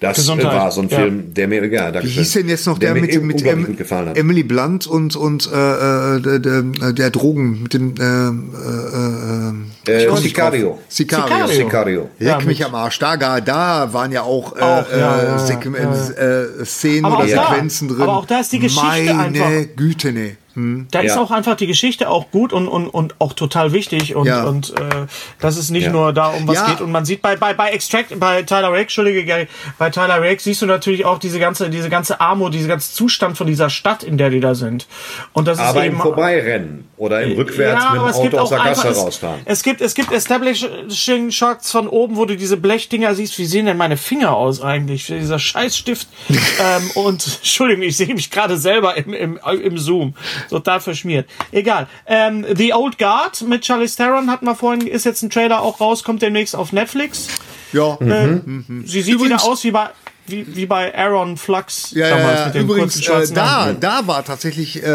Das 0.00 0.16
äh, 0.16 0.20
Gesundheit. 0.22 0.46
war 0.46 0.70
so 0.72 0.80
ein 0.80 0.88
Ja. 0.88 0.96
Film, 0.98 1.34
der 1.34 1.46
mir, 1.46 1.66
ja, 1.66 1.90
danke 1.92 2.08
Wie 2.08 2.12
hieß 2.12 2.32
denn 2.32 2.48
jetzt 2.48 2.66
noch 2.66 2.78
der, 2.78 2.94
mir 2.94 3.02
mit, 3.02 3.22
mit 3.22 3.44
em 3.44 3.66
gut 3.66 3.76
gefallen 3.76 4.08
hat. 4.08 4.16
Emily 4.16 4.42
Blunt 4.42 4.86
und, 4.86 5.14
und 5.14 5.50
äh, 5.52 6.16
äh, 6.16 6.20
der, 6.20 6.38
der, 6.38 6.92
der 6.94 7.10
Drogen 7.10 7.62
mit 7.64 7.74
dem 7.74 7.94
äh, 7.98 8.02
äh, 8.02 9.92
äh, 9.92 10.06
Äh. 10.06 10.16
Sicario. 10.16 10.78
Sicario. 10.88 11.26
Sicario. 11.36 11.46
Sicario. 11.54 12.08
Leck 12.18 12.28
Ja, 12.28 12.40
mich 12.40 12.64
am 12.64 12.74
Arsch. 12.74 12.98
Da, 12.98 13.16
gar- 13.16 13.40
da 13.40 13.92
waren 13.92 14.12
ja 14.12 14.22
auch, 14.22 14.56
äh, 14.56 14.60
Auch, 14.60 14.90
ja, 14.90 14.96
äh, 14.96 14.98
ja, 15.00 15.22
ja, 15.36 15.36
ja, 15.78 16.40
äh, 16.60 16.64
Szenen 16.64 17.04
Aber 17.04 17.18
oder 17.18 17.24
auch 17.24 17.28
da- 17.28 17.48
Sequenzen 17.50 17.88
drin. 17.88 18.02
aber 18.02 18.16
auch 18.18 18.26
da 18.26 18.40
ist 18.40 18.52
die 18.52 18.58
Geschichte 18.58 18.86
Meine 18.86 19.18
einfach- 19.18 19.50
Güte, 19.76 20.12
nee. 20.12 20.36
Hm. 20.54 20.88
Da 20.90 21.00
ist 21.00 21.14
Ja. 21.14 21.20
auch 21.20 21.30
einfach 21.30 21.54
die 21.56 21.66
Geschichte 21.68 22.10
auch 22.10 22.30
gut 22.32 22.52
und, 22.52 22.66
und, 22.66 22.88
und 22.88 23.14
auch 23.20 23.32
total 23.34 23.72
wichtig 23.72 24.16
und, 24.16 24.26
Ja. 24.26 24.44
und 24.44 24.70
äh, 24.70 25.06
dass 25.40 25.56
es 25.56 25.70
nicht 25.70 25.84
Ja. 25.86 25.92
nur 25.92 26.12
da 26.12 26.26
um 26.28 26.48
was 26.48 26.56
Ja. 26.56 26.66
geht 26.70 26.80
und 26.80 26.90
man 26.90 27.04
sieht 27.04 27.22
bei 27.22 27.36
bei 27.36 27.54
bei 27.54 27.70
Extract 27.70 28.18
bei 28.18 28.42
Tyler 28.42 28.70
Rake, 28.72 28.82
Entschuldige 28.82 29.24
Gary, 29.24 29.46
bei 29.78 29.90
Tyler 29.90 30.20
Rake 30.20 30.40
siehst 30.42 30.60
du 30.62 30.66
natürlich 30.66 31.04
auch 31.04 31.18
diese 31.18 31.38
ganze 31.38 31.70
diese 31.70 31.88
ganze 31.88 32.20
Armut, 32.20 32.52
diese 32.52 32.68
ganze 32.68 32.92
Zustand 32.92 33.38
von 33.38 33.46
dieser 33.46 33.70
Stadt, 33.70 34.02
in 34.02 34.18
der 34.18 34.30
die 34.30 34.40
da 34.40 34.54
sind. 34.56 34.88
Und 35.32 35.46
das 35.46 35.58
ist 35.58 35.64
Aber 35.64 35.84
eben 35.84 35.94
im 35.94 36.00
Vorbeirennen 36.00 36.88
oder 37.00 37.22
im 37.22 37.32
Rückwärts 37.32 37.82
mit 37.84 37.94
dem 37.94 38.00
aber 38.00 38.10
es 38.10 38.20
gibt 38.20 38.34
Auto 38.34 38.42
aus 38.42 38.48
der 38.50 38.58
Gasse 38.58 38.88
einfach, 38.88 39.02
rausfahren. 39.02 39.40
es 39.46 39.62
gibt 39.62 39.80
es 39.80 39.94
gibt 39.94 40.12
Establishing 40.12 41.30
Shots 41.30 41.70
von 41.70 41.88
oben, 41.88 42.16
wo 42.16 42.26
du 42.26 42.36
diese 42.36 42.58
Blechdinger 42.58 43.14
siehst. 43.14 43.38
Wie 43.38 43.46
sehen 43.46 43.64
denn 43.64 43.78
meine 43.78 43.96
Finger 43.96 44.36
aus 44.36 44.60
eigentlich? 44.60 45.06
Dieser 45.06 45.38
Scheißstift. 45.38 46.06
ähm, 46.28 46.90
und 46.96 47.26
Entschuldigung, 47.26 47.84
ich 47.84 47.96
sehe 47.96 48.14
mich 48.14 48.30
gerade 48.30 48.58
selber 48.58 48.98
im, 48.98 49.14
im, 49.14 49.40
im 49.62 49.78
Zoom. 49.78 50.14
Total 50.50 50.78
verschmiert. 50.80 51.26
Egal. 51.52 51.88
Ähm, 52.06 52.44
The 52.54 52.74
Old 52.74 52.98
Guard 52.98 53.40
mit 53.42 53.64
Charlize 53.64 53.96
Theron 53.96 54.30
hatten 54.30 54.44
wir 54.44 54.54
vorhin, 54.54 54.86
ist 54.86 55.04
jetzt 55.06 55.22
ein 55.22 55.30
Trailer 55.30 55.62
auch 55.62 55.80
raus, 55.80 56.04
kommt 56.04 56.20
demnächst 56.20 56.54
auf 56.54 56.72
Netflix. 56.72 57.28
Ja. 57.72 57.94
Äh, 57.94 58.40
Sie 58.84 59.00
sieht 59.00 59.14
Übrigens- 59.14 59.42
wieder 59.42 59.44
aus 59.44 59.64
wie 59.64 59.70
bei 59.70 59.88
wie, 60.30 60.56
wie 60.56 60.66
bei 60.66 60.94
Aaron 60.96 61.36
Flux 61.36 61.92
Ja, 61.92 62.10
damals 62.10 62.38
ja, 62.40 62.44
mit 62.46 62.54
dem 62.54 62.62
übrigens, 62.64 63.04
kurzen 63.06 63.32
äh, 63.32 63.34
da, 63.34 63.72
da 63.72 64.06
war 64.06 64.24
tatsächlich, 64.24 64.82
äh, 64.82 64.86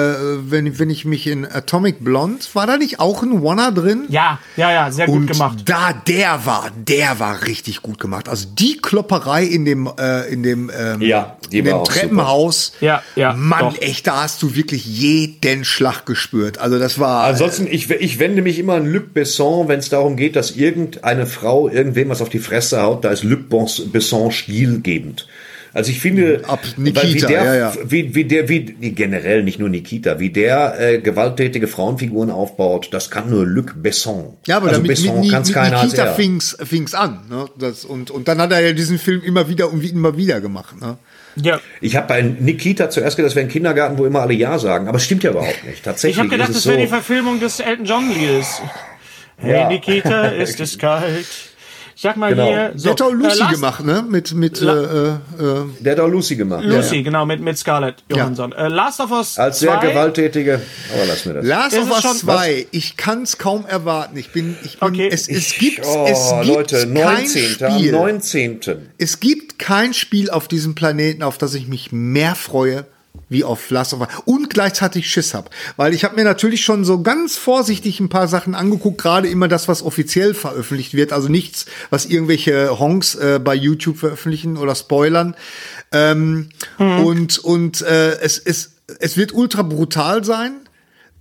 wenn, 0.52 0.80
wenn 0.80 0.90
ich 0.90 1.06
mich 1.06 1.28
in 1.28 1.46
Atomic 1.46 2.04
Blonde, 2.04 2.44
war 2.54 2.68
da 2.68 2.78
nicht 2.78 3.00
auch 3.00 3.24
ein 3.24 3.44
Wanner 3.44 3.72
drin? 3.72 4.06
Ja, 4.10 4.40
ja, 4.58 4.72
ja, 4.72 4.92
sehr 4.92 5.08
gut 5.08 5.16
Und 5.16 5.28
gemacht. 5.28 5.58
da, 5.66 5.94
der 6.08 6.46
war, 6.46 6.72
der 6.76 7.20
war 7.20 7.44
richtig 7.46 7.82
gut 7.82 8.00
gemacht. 8.00 8.30
Also 8.30 8.48
die 8.54 8.78
Klopperei 8.78 9.44
in 9.44 9.66
dem, 9.66 9.90
äh, 10.00 10.32
in 10.32 10.44
dem, 10.44 10.72
ähm, 10.78 11.02
Ja, 11.02 11.38
die 11.52 11.60
in 11.60 11.66
dem 11.66 11.84
Treppenhaus. 11.84 12.74
Ja, 12.82 13.02
ja, 13.16 13.34
Mann, 13.34 13.60
doch. 13.60 13.82
echt, 13.82 14.08
da 14.08 14.24
hast 14.24 14.42
du 14.42 14.56
wirklich 14.56 14.86
jeden 14.86 15.66
Schlag 15.66 16.06
gespürt. 16.06 16.58
Also 16.58 16.80
das 16.80 17.00
war. 17.00 17.26
Ansonsten, 17.26 17.68
ich, 17.70 17.90
ich 17.90 18.20
wende 18.20 18.42
mich 18.42 18.60
immer 18.60 18.76
an 18.76 18.86
Luc 18.92 19.14
Besson, 19.14 19.68
wenn 19.68 19.80
es 19.80 19.90
darum 19.90 20.16
geht, 20.16 20.36
dass 20.36 20.52
irgendeine 20.52 21.26
Frau 21.26 21.68
irgendwem 21.70 22.10
was 22.10 22.22
auf 22.22 22.30
die 22.30 22.40
Fresse 22.40 22.82
haut, 22.82 23.04
da 23.04 23.10
ist 23.10 23.24
Luc 23.24 23.50
Besson 23.92 24.32
stilgebend. 24.32 25.25
Also 25.76 25.92
ich 25.92 26.00
finde, 26.00 26.42
Ab 26.48 26.62
weil 26.78 26.86
Nikita, 26.86 27.28
wie 27.28 27.34
der, 27.34 27.44
ja, 27.44 27.56
ja. 27.56 27.74
Wie, 27.84 28.16
wie 28.16 28.24
der, 28.24 28.48
wie 28.48 28.78
nee, 28.80 28.92
generell 28.92 29.44
nicht 29.44 29.60
nur 29.60 29.68
Nikita, 29.68 30.20
wie 30.22 30.30
der 30.30 30.80
äh, 30.80 31.00
gewalttätige 31.00 31.68
Frauenfiguren 31.68 32.32
aufbaut, 32.32 32.88
das 32.92 33.12
kann 33.12 33.30
nur 33.30 33.46
Luc 33.46 33.74
Besson. 33.76 34.38
ja, 34.48 34.56
aber 34.56 34.70
also 34.70 34.80
damit 34.80 34.92
Besson 34.92 35.20
mit, 35.20 35.32
mit 35.34 35.54
keiner 35.54 35.84
Nikita 35.84 36.14
fing's, 36.14 36.56
fing's 36.64 36.94
an. 36.94 37.26
Ne? 37.30 37.48
Das, 37.60 37.84
und, 37.84 38.10
und 38.10 38.30
dann 38.30 38.40
hat 38.40 38.54
er 38.54 38.62
ja 38.62 38.72
diesen 38.72 38.98
Film 38.98 39.22
immer 39.22 39.50
wieder 39.50 39.70
und 39.70 39.82
wie 39.82 39.90
immer 39.90 40.16
wieder 40.16 40.40
gemacht. 40.40 40.80
Ne? 40.80 40.98
Ja. 41.36 41.60
Ich 41.82 41.98
habe 41.98 42.08
bei 42.08 42.22
Nikita 42.22 42.90
zuerst 42.90 43.18
gedacht, 43.18 43.32
das 43.32 43.36
wäre 43.36 43.46
ein 43.46 43.52
Kindergarten, 43.52 43.98
wo 43.98 44.06
immer 44.06 44.22
alle 44.22 44.34
Ja 44.34 44.58
sagen, 44.58 44.88
aber 44.88 44.96
es 44.96 45.04
stimmt 45.04 45.26
ja 45.26 45.32
überhaupt 45.32 45.62
nicht. 45.68 45.84
Tatsächlich 45.84 46.16
Ich 46.16 46.20
habe 46.20 46.30
gedacht, 46.30 46.52
ist 46.52 46.56
es 46.56 46.64
das 46.64 46.72
wäre 46.72 46.78
so, 46.78 46.86
die 46.86 46.90
Verfilmung 46.90 47.42
des 47.42 47.60
Elton 47.60 47.86
John 47.86 48.10
Liedes. 48.14 48.62
Hey 49.36 49.52
Ja. 49.52 49.68
Nikita, 49.68 50.28
ist 50.30 50.58
es 50.62 50.78
kalt? 50.78 51.28
Sag 51.98 52.18
mal 52.18 52.30
Genau. 52.32 52.48
hier. 52.48 52.72
So, 52.76 52.84
Der 52.84 52.92
hat 52.92 53.02
auch 53.02 53.12
Lucy 53.12 53.38
äh, 53.38 53.40
Last- 53.40 53.52
gemacht, 53.54 53.86
ne? 53.86 54.06
Mit, 54.10 54.34
mit 54.34 54.62
äh, 54.62 54.66
äh, 54.66 55.16
der 55.80 55.92
hat 55.94 56.00
auch 56.02 56.08
Lucy 56.10 56.36
gemacht. 56.36 56.64
Lucy, 56.66 57.04
genau, 57.04 57.26
mit, 57.26 57.40
mit 57.40 57.58
Scarlett 57.58 58.04
Johansson. 58.10 58.52
Äh, 58.52 58.68
Last 58.68 59.00
of 59.00 59.12
Us 59.12 59.38
Als 59.40 59.60
sehr 59.60 59.80
2. 59.80 59.88
gewalttätige, 59.88 60.62
aber 60.94 61.06
lass 61.08 61.26
mir 61.26 61.36
das. 61.36 61.46
Last 61.46 61.74
Ist 61.78 61.84
of 61.84 61.92
Us 61.92 62.02
schon- 62.02 62.18
2, 62.18 62.68
ich 62.72 62.98
kann 62.98 63.24
es 63.24 63.38
kaum 63.38 63.66
erwarten. 63.66 64.18
Ich 64.18 64.32
bin, 64.34 64.58
ich 64.66 64.78
bin, 64.80 64.90
Okay. 64.90 65.10
es, 65.12 65.30
es 65.30 65.54
gibt, 65.54 65.86
oh, 65.86 66.06
es 66.10 66.32
gibt 66.42 66.46
Leute, 66.48 66.80
kein 66.82 66.94
19. 66.94 67.64
Am 67.66 67.78
Spiel. 67.80 67.92
19. 67.94 68.60
Es 68.98 69.20
gibt 69.22 69.58
kein 69.58 69.94
Spiel 69.94 70.30
auf 70.30 70.48
diesem 70.50 70.76
Planeten, 70.76 71.24
auf 71.24 71.38
das 71.38 71.54
ich 71.54 71.68
mich 71.68 71.92
mehr 71.94 72.36
freue 72.36 72.86
wie 73.30 73.44
auf 73.44 73.70
Last 73.70 73.94
of 73.94 74.02
Us 74.02 74.08
und 74.26 74.50
gleichzeitig 74.50 75.10
Schiss 75.10 75.34
hab, 75.34 75.50
weil 75.78 75.94
ich 75.94 76.04
habe 76.04 76.16
mir 76.16 76.24
natürlich 76.24 76.64
schon 76.64 76.86
so 76.86 77.02
ganz 77.02 77.38
vorsichtig 77.38 78.00
ein 78.00 78.10
paar 78.10 78.28
Sachen 78.28 78.56
angeguckt, 78.56 79.00
gerade 79.02 79.28
immer 79.28 79.48
das, 79.48 79.68
was 79.68 79.82
offiziell 79.84 80.34
veröffentlicht 80.34 80.94
wird, 80.94 81.14
also 81.14 81.28
nichts, 81.30 81.66
was 81.90 82.06
irgendwelche 82.06 82.80
Honks 82.80 83.16
äh, 83.16 83.40
bei 83.44 83.56
YouTube 83.56 83.98
veröffentlichen 83.98 84.58
oder 84.58 84.76
spoilern. 84.76 85.36
Ähm, 85.92 86.50
Und 86.78 87.38
und 87.40 87.82
äh, 87.82 88.20
es, 88.20 88.38
es 88.40 88.72
es 89.00 89.18
wird 89.18 89.34
ultra 89.34 89.64
brutal 89.64 90.24
sein. 90.24 90.54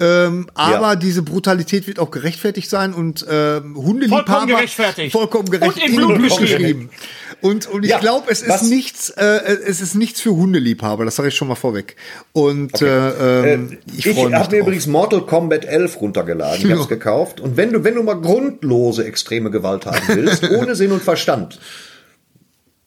Ähm, 0.01 0.49
aber 0.55 0.89
Ja. 0.89 0.97
diese 0.97 1.23
Brutalität 1.23 1.87
wird 1.87 2.01
auch 2.01 2.11
gerechtfertigt 2.11 2.69
sein 2.69 2.93
und 2.93 3.25
ähm, 3.31 3.77
Hundeliebhaber 3.77 4.25
Vollkommen 4.27 4.47
gerechtfertigt. 4.49 5.13
vollkommen 5.13 5.49
gerecht 5.51 5.77
Und 5.77 5.83
in 5.83 5.95
Blut 5.97 6.39
geschrieben. 6.39 6.91
Und, 7.41 7.67
und 7.69 7.85
ich 7.85 7.91
Ja, 7.91 7.99
glaube, 7.99 8.31
es 8.31 8.43
ist 8.43 8.49
was- 8.49 8.63
nichts, 8.63 9.11
äh, 9.11 9.41
es 9.67 9.81
ist 9.81 9.95
nichts 9.95 10.21
für 10.21 10.31
Hundeliebhaber. 10.35 11.05
Das 11.05 11.17
sage 11.17 11.29
ich 11.29 11.35
schon 11.35 11.49
mal 11.49 11.55
vorweg. 11.55 11.97
Und 12.33 12.81
äh, 12.83 13.53
ähm, 13.55 13.79
ich 13.97 14.07
Ich, 14.07 14.17
mich 14.17 14.33
habe 14.35 14.55
mir 14.57 14.63
übrigens 14.63 14.87
Mortal 14.87 15.23
Kombat 15.23 15.65
11 15.65 16.01
runtergeladen. 16.01 16.65
Ich 16.65 16.71
habe 16.71 16.81
es 16.83 16.89
gekauft. 16.89 17.41
Und 17.41 17.57
wenn 17.57 17.73
du, 17.73 17.85
wenn 17.85 17.95
du 17.95 18.03
mal 18.03 18.21
grundlose 18.21 19.05
extreme 19.05 19.51
Gewalt 19.51 19.87
haben 19.87 20.01
willst, 20.09 20.49
ohne 20.51 20.75
Sinn 20.75 20.93
und 20.93 21.03
Verstand, 21.03 21.59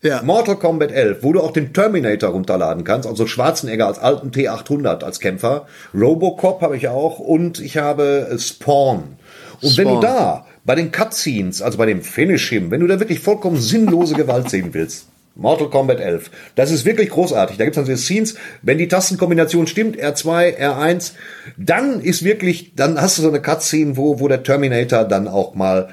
ja. 0.03 0.21
Mortal 0.21 0.57
Kombat 0.57 0.91
11, 0.91 1.17
wo 1.23 1.33
du 1.33 1.41
auch 1.41 1.51
den 1.51 1.73
Terminator 1.73 2.29
runterladen 2.29 2.83
kannst, 2.83 3.07
also 3.07 3.25
Schwarzenegger 3.25 3.87
als 3.87 3.97
alten 3.97 4.29
T800 4.29 5.03
als 5.03 5.19
Kämpfer, 5.19 5.65
Robocop 5.93 6.61
habe 6.61 6.77
ich 6.77 6.87
auch 6.87 7.17
und 7.19 7.59
ich 7.59 7.77
habe 7.77 8.27
äh, 8.31 8.37
Spawn. 8.37 9.17
Und 9.61 9.75
wenn 9.77 9.85
du 9.87 9.93
Spawn. 9.95 10.01
da 10.01 10.45
bei 10.67 10.75
den 10.75 10.91
Cutscenes, 10.91 11.61
also 11.61 11.77
bei 11.77 11.85
dem 11.85 12.01
Finish 12.01 12.49
him, 12.49 12.69
wenn 12.69 12.81
du 12.81 12.87
da 12.87 12.99
wirklich 12.99 13.21
vollkommen 13.21 13.57
sinnlose 13.57 14.13
Gewalt 14.17 14.49
sehen 14.49 14.73
willst, 14.73 15.07
Mortal 15.33 15.69
Kombat 15.69 15.99
11, 15.99 16.29
das 16.55 16.71
ist 16.71 16.83
wirklich 16.83 17.09
großartig. 17.09 17.57
Da 17.57 17.63
gibt 17.63 17.77
es 17.77 17.85
dann 17.85 17.95
so 17.95 18.01
Scenes, 18.01 18.35
wenn 18.63 18.77
die 18.77 18.87
Tastenkombination 18.87 19.65
stimmt, 19.67 19.97
R2, 19.97 20.59
R1, 20.59 21.13
dann 21.57 22.01
ist 22.01 22.23
wirklich, 22.23 22.73
dann 22.75 22.99
hast 23.01 23.17
du 23.17 23.21
so 23.21 23.29
eine 23.29 23.41
Cutscene, 23.41 23.95
wo, 23.97 24.19
wo 24.19 24.27
der 24.27 24.43
Terminator 24.43 25.05
dann 25.05 25.27
auch 25.27 25.55
mal 25.55 25.89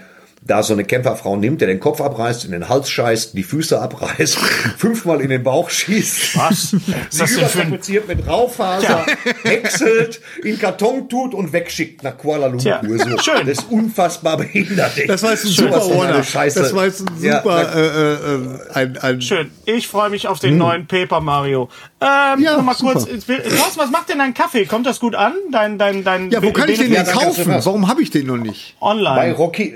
da 0.47 0.62
so 0.62 0.75
eine 0.75 0.85
Kämpferfrau 0.85 1.37
nimmt, 1.37 1.61
der 1.62 1.69
den 1.69 1.81
Kopf 1.81 2.01
abreißt, 2.03 2.45
in 2.45 2.53
den 2.53 2.69
Hals 2.69 2.91
scheißt, 2.91 3.35
die 3.35 3.43
Füße 3.43 3.81
abreißt, 3.81 4.37
fünfmal 4.77 5.21
in 5.23 5.31
den 5.31 5.43
Bauch 5.43 5.71
schießt. 5.71 6.37
Was? 6.37 6.73
Ist 6.75 6.83
Sie 7.11 7.19
das 7.19 7.35
denn 7.35 7.49
für 7.49 7.61
ein, 7.62 8.07
mit 8.19 8.27
Raufaser, 8.29 9.07
häckselt, 9.43 10.21
in 10.43 10.59
Karton 10.59 11.09
tut 11.09 11.35
und 11.35 11.53
wegschickt 11.53 12.03
nach 12.03 12.16
Kuala 12.19 12.49
Lumpur. 12.49 12.81
So. 12.83 13.19
schön. 13.19 13.47
Das 13.47 13.59
ist 13.59 13.71
unfassbar 13.71 14.37
behindert. 14.37 14.99
ey. 14.99 15.07
Das 15.07 15.23
war 15.23 15.31
jetzt 15.31 15.45
ein 15.45 15.51
Sowas 15.51 15.85
super 15.87 15.99
Warner. 15.99 16.23
Scheiße. 16.23 16.61
Das 16.61 16.75
war 16.75 16.85
jetzt 16.87 17.01
ein 17.01 17.23
Ja, 17.23 17.39
super, 17.43 17.62
na- 17.73 17.81
äh, 17.81 17.87
äh, 17.87 18.35
äh, 18.35 18.73
ein, 18.75 18.99
ein 18.99 19.23
schön. 19.23 19.51
Ich 19.65 19.89
freue 19.89 20.11
mich 20.11 20.29
auf 20.29 20.39
den 20.41 20.59
neuen 20.59 20.87
Paper 20.87 21.21
Mario. 21.21 21.69
Ähm, 22.01 22.43
Ja, 22.43 22.57
noch 22.57 22.62
mal 22.65 22.75
super. 22.75 22.93
kurz. 22.95 23.07
ich 23.09 23.27
will- 23.29 23.41
Thorsten, 23.41 23.79
was 23.81 23.91
macht 23.91 24.09
denn 24.11 24.19
dein 24.19 24.35
Kaffee? 24.35 24.66
Kommt 24.66 24.87
das 24.87 25.01
gut 25.01 25.15
an? 25.15 25.33
Dein, 25.53 25.79
dein, 25.79 26.05
dein 26.05 26.31
Ja, 26.31 26.43
wo 26.43 26.53
kann 26.53 26.69
ich 26.69 26.79
den 26.79 26.93
Ja, 26.93 27.03
denn 27.03 27.12
kaufen? 27.15 27.47
Warum 27.47 27.89
habe 27.89 28.03
ich 28.03 28.11
den 28.11 28.27
noch 28.27 28.37
nicht? 28.37 28.77
Bei 28.81 28.87
Online. 28.89 29.33
Rocky, 29.35 29.75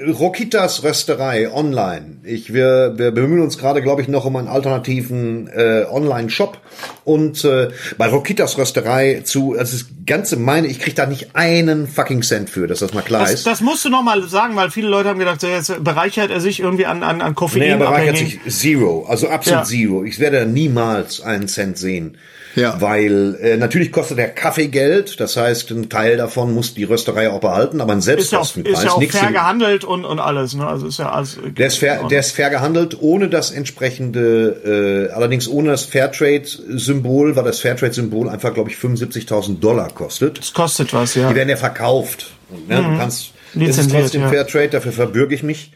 Rockitas 0.58 0.82
Rösterei 0.82 1.48
online. 1.52 2.16
Ich, 2.24 2.52
wir, 2.52 2.94
wir 2.96 3.12
bemühen 3.12 3.42
uns 3.42 3.58
gerade, 3.58 3.80
glaube 3.80 4.02
ich, 4.02 4.08
noch 4.08 4.24
um 4.24 4.34
einen 4.34 4.48
alternativen 4.48 5.46
äh, 5.48 5.84
Online-Shop. 5.88 6.58
Und 7.04 7.44
äh, 7.44 7.68
bei 7.96 8.08
Rockitas 8.08 8.58
Rösterei 8.58 9.20
zu, 9.22 9.54
also 9.56 9.76
das 9.76 9.86
Ganze 10.04 10.36
meine, 10.36 10.66
ich 10.66 10.80
kriege 10.80 10.96
da 10.96 11.06
nicht 11.06 11.36
einen 11.36 11.86
fucking 11.86 12.22
Cent 12.22 12.50
für, 12.50 12.66
dass 12.66 12.80
das 12.80 12.92
mal 12.92 13.02
klar 13.02 13.20
Das, 13.22 13.34
ist. 13.34 13.46
das 13.46 13.60
musst 13.60 13.84
du 13.84 13.88
noch 13.88 14.02
mal 14.02 14.20
sagen, 14.28 14.56
weil 14.56 14.70
viele 14.72 14.88
Leute 14.88 15.08
haben 15.10 15.20
gedacht, 15.20 15.42
jetzt 15.44 15.84
bereichert 15.84 16.32
er 16.32 16.40
sich 16.40 16.58
irgendwie 16.58 16.86
an, 16.86 17.04
an, 17.04 17.22
an 17.22 17.36
Koffein. 17.36 17.60
Nee, 17.60 17.68
er 17.68 17.76
bereichert 17.78 18.16
abhängig. 18.16 18.40
sich 18.42 18.58
zero, 18.58 19.06
also 19.08 19.28
absolut 19.28 19.60
Ja. 19.60 19.64
zero. 19.64 20.02
Ich 20.04 20.18
werde 20.18 20.44
niemals 20.44 21.20
einen 21.20 21.46
Cent 21.46 21.78
sehen. 21.78 22.18
Ja. 22.54 22.80
Weil 22.80 23.36
äh, 23.40 23.56
natürlich 23.56 23.92
kostet 23.92 24.18
der 24.18 24.28
Kaffee 24.30 24.68
Geld, 24.68 25.20
das 25.20 25.36
heißt, 25.36 25.70
ein 25.70 25.88
Teil 25.88 26.16
davon 26.16 26.54
muss 26.54 26.74
die 26.74 26.84
Rösterei 26.84 27.30
auch 27.30 27.40
behalten, 27.40 27.80
aber 27.80 27.92
ein 27.92 27.98
Ist 27.98 28.06
ja 28.06 28.14
auch, 28.14 28.18
Selbstkostenpreis. 28.18 28.78
ist 28.78 28.84
ja 28.84 28.90
auch 28.90 28.98
nichts 28.98 29.18
fair 29.18 29.32
gehandelt 29.32 29.84
und, 29.84 30.04
und 30.04 30.18
alles. 30.18 30.54
Ne? 30.54 30.66
Also 30.66 30.86
ist 30.86 30.98
ja 30.98 31.10
alles. 31.10 31.38
Der 31.56 31.66
ist, 31.66 31.78
fair, 31.78 32.08
der 32.10 32.20
ist 32.20 32.32
fair 32.32 32.50
gehandelt, 32.50 32.96
ohne 33.00 33.28
das 33.28 33.50
entsprechende, 33.50 35.08
äh, 35.10 35.14
allerdings 35.14 35.48
ohne 35.48 35.70
das 35.70 35.84
Fairtrade-Symbol, 35.84 37.36
weil 37.36 37.44
das 37.44 37.60
Fairtrade-Symbol 37.60 38.28
einfach, 38.28 38.54
glaube 38.54 38.70
ich, 38.70 38.76
75.000 38.76 39.60
Dollar 39.60 39.90
kostet. 39.90 40.38
Es 40.38 40.52
kostet 40.52 40.92
was, 40.92 41.14
ja. 41.14 41.28
Die 41.28 41.34
werden 41.34 41.48
ja 41.48 41.56
verkauft. 41.56 42.32
Ne? 42.66 42.76
Du 42.76 42.98
kannst, 42.98 43.32
es 43.58 43.78
ist 43.78 43.90
trotzdem 43.90 44.22
ja. 44.22 44.28
Fairtrade, 44.28 44.68
dafür 44.68 44.92
verbürge 44.92 45.34
ich 45.34 45.42
mich. 45.42 45.72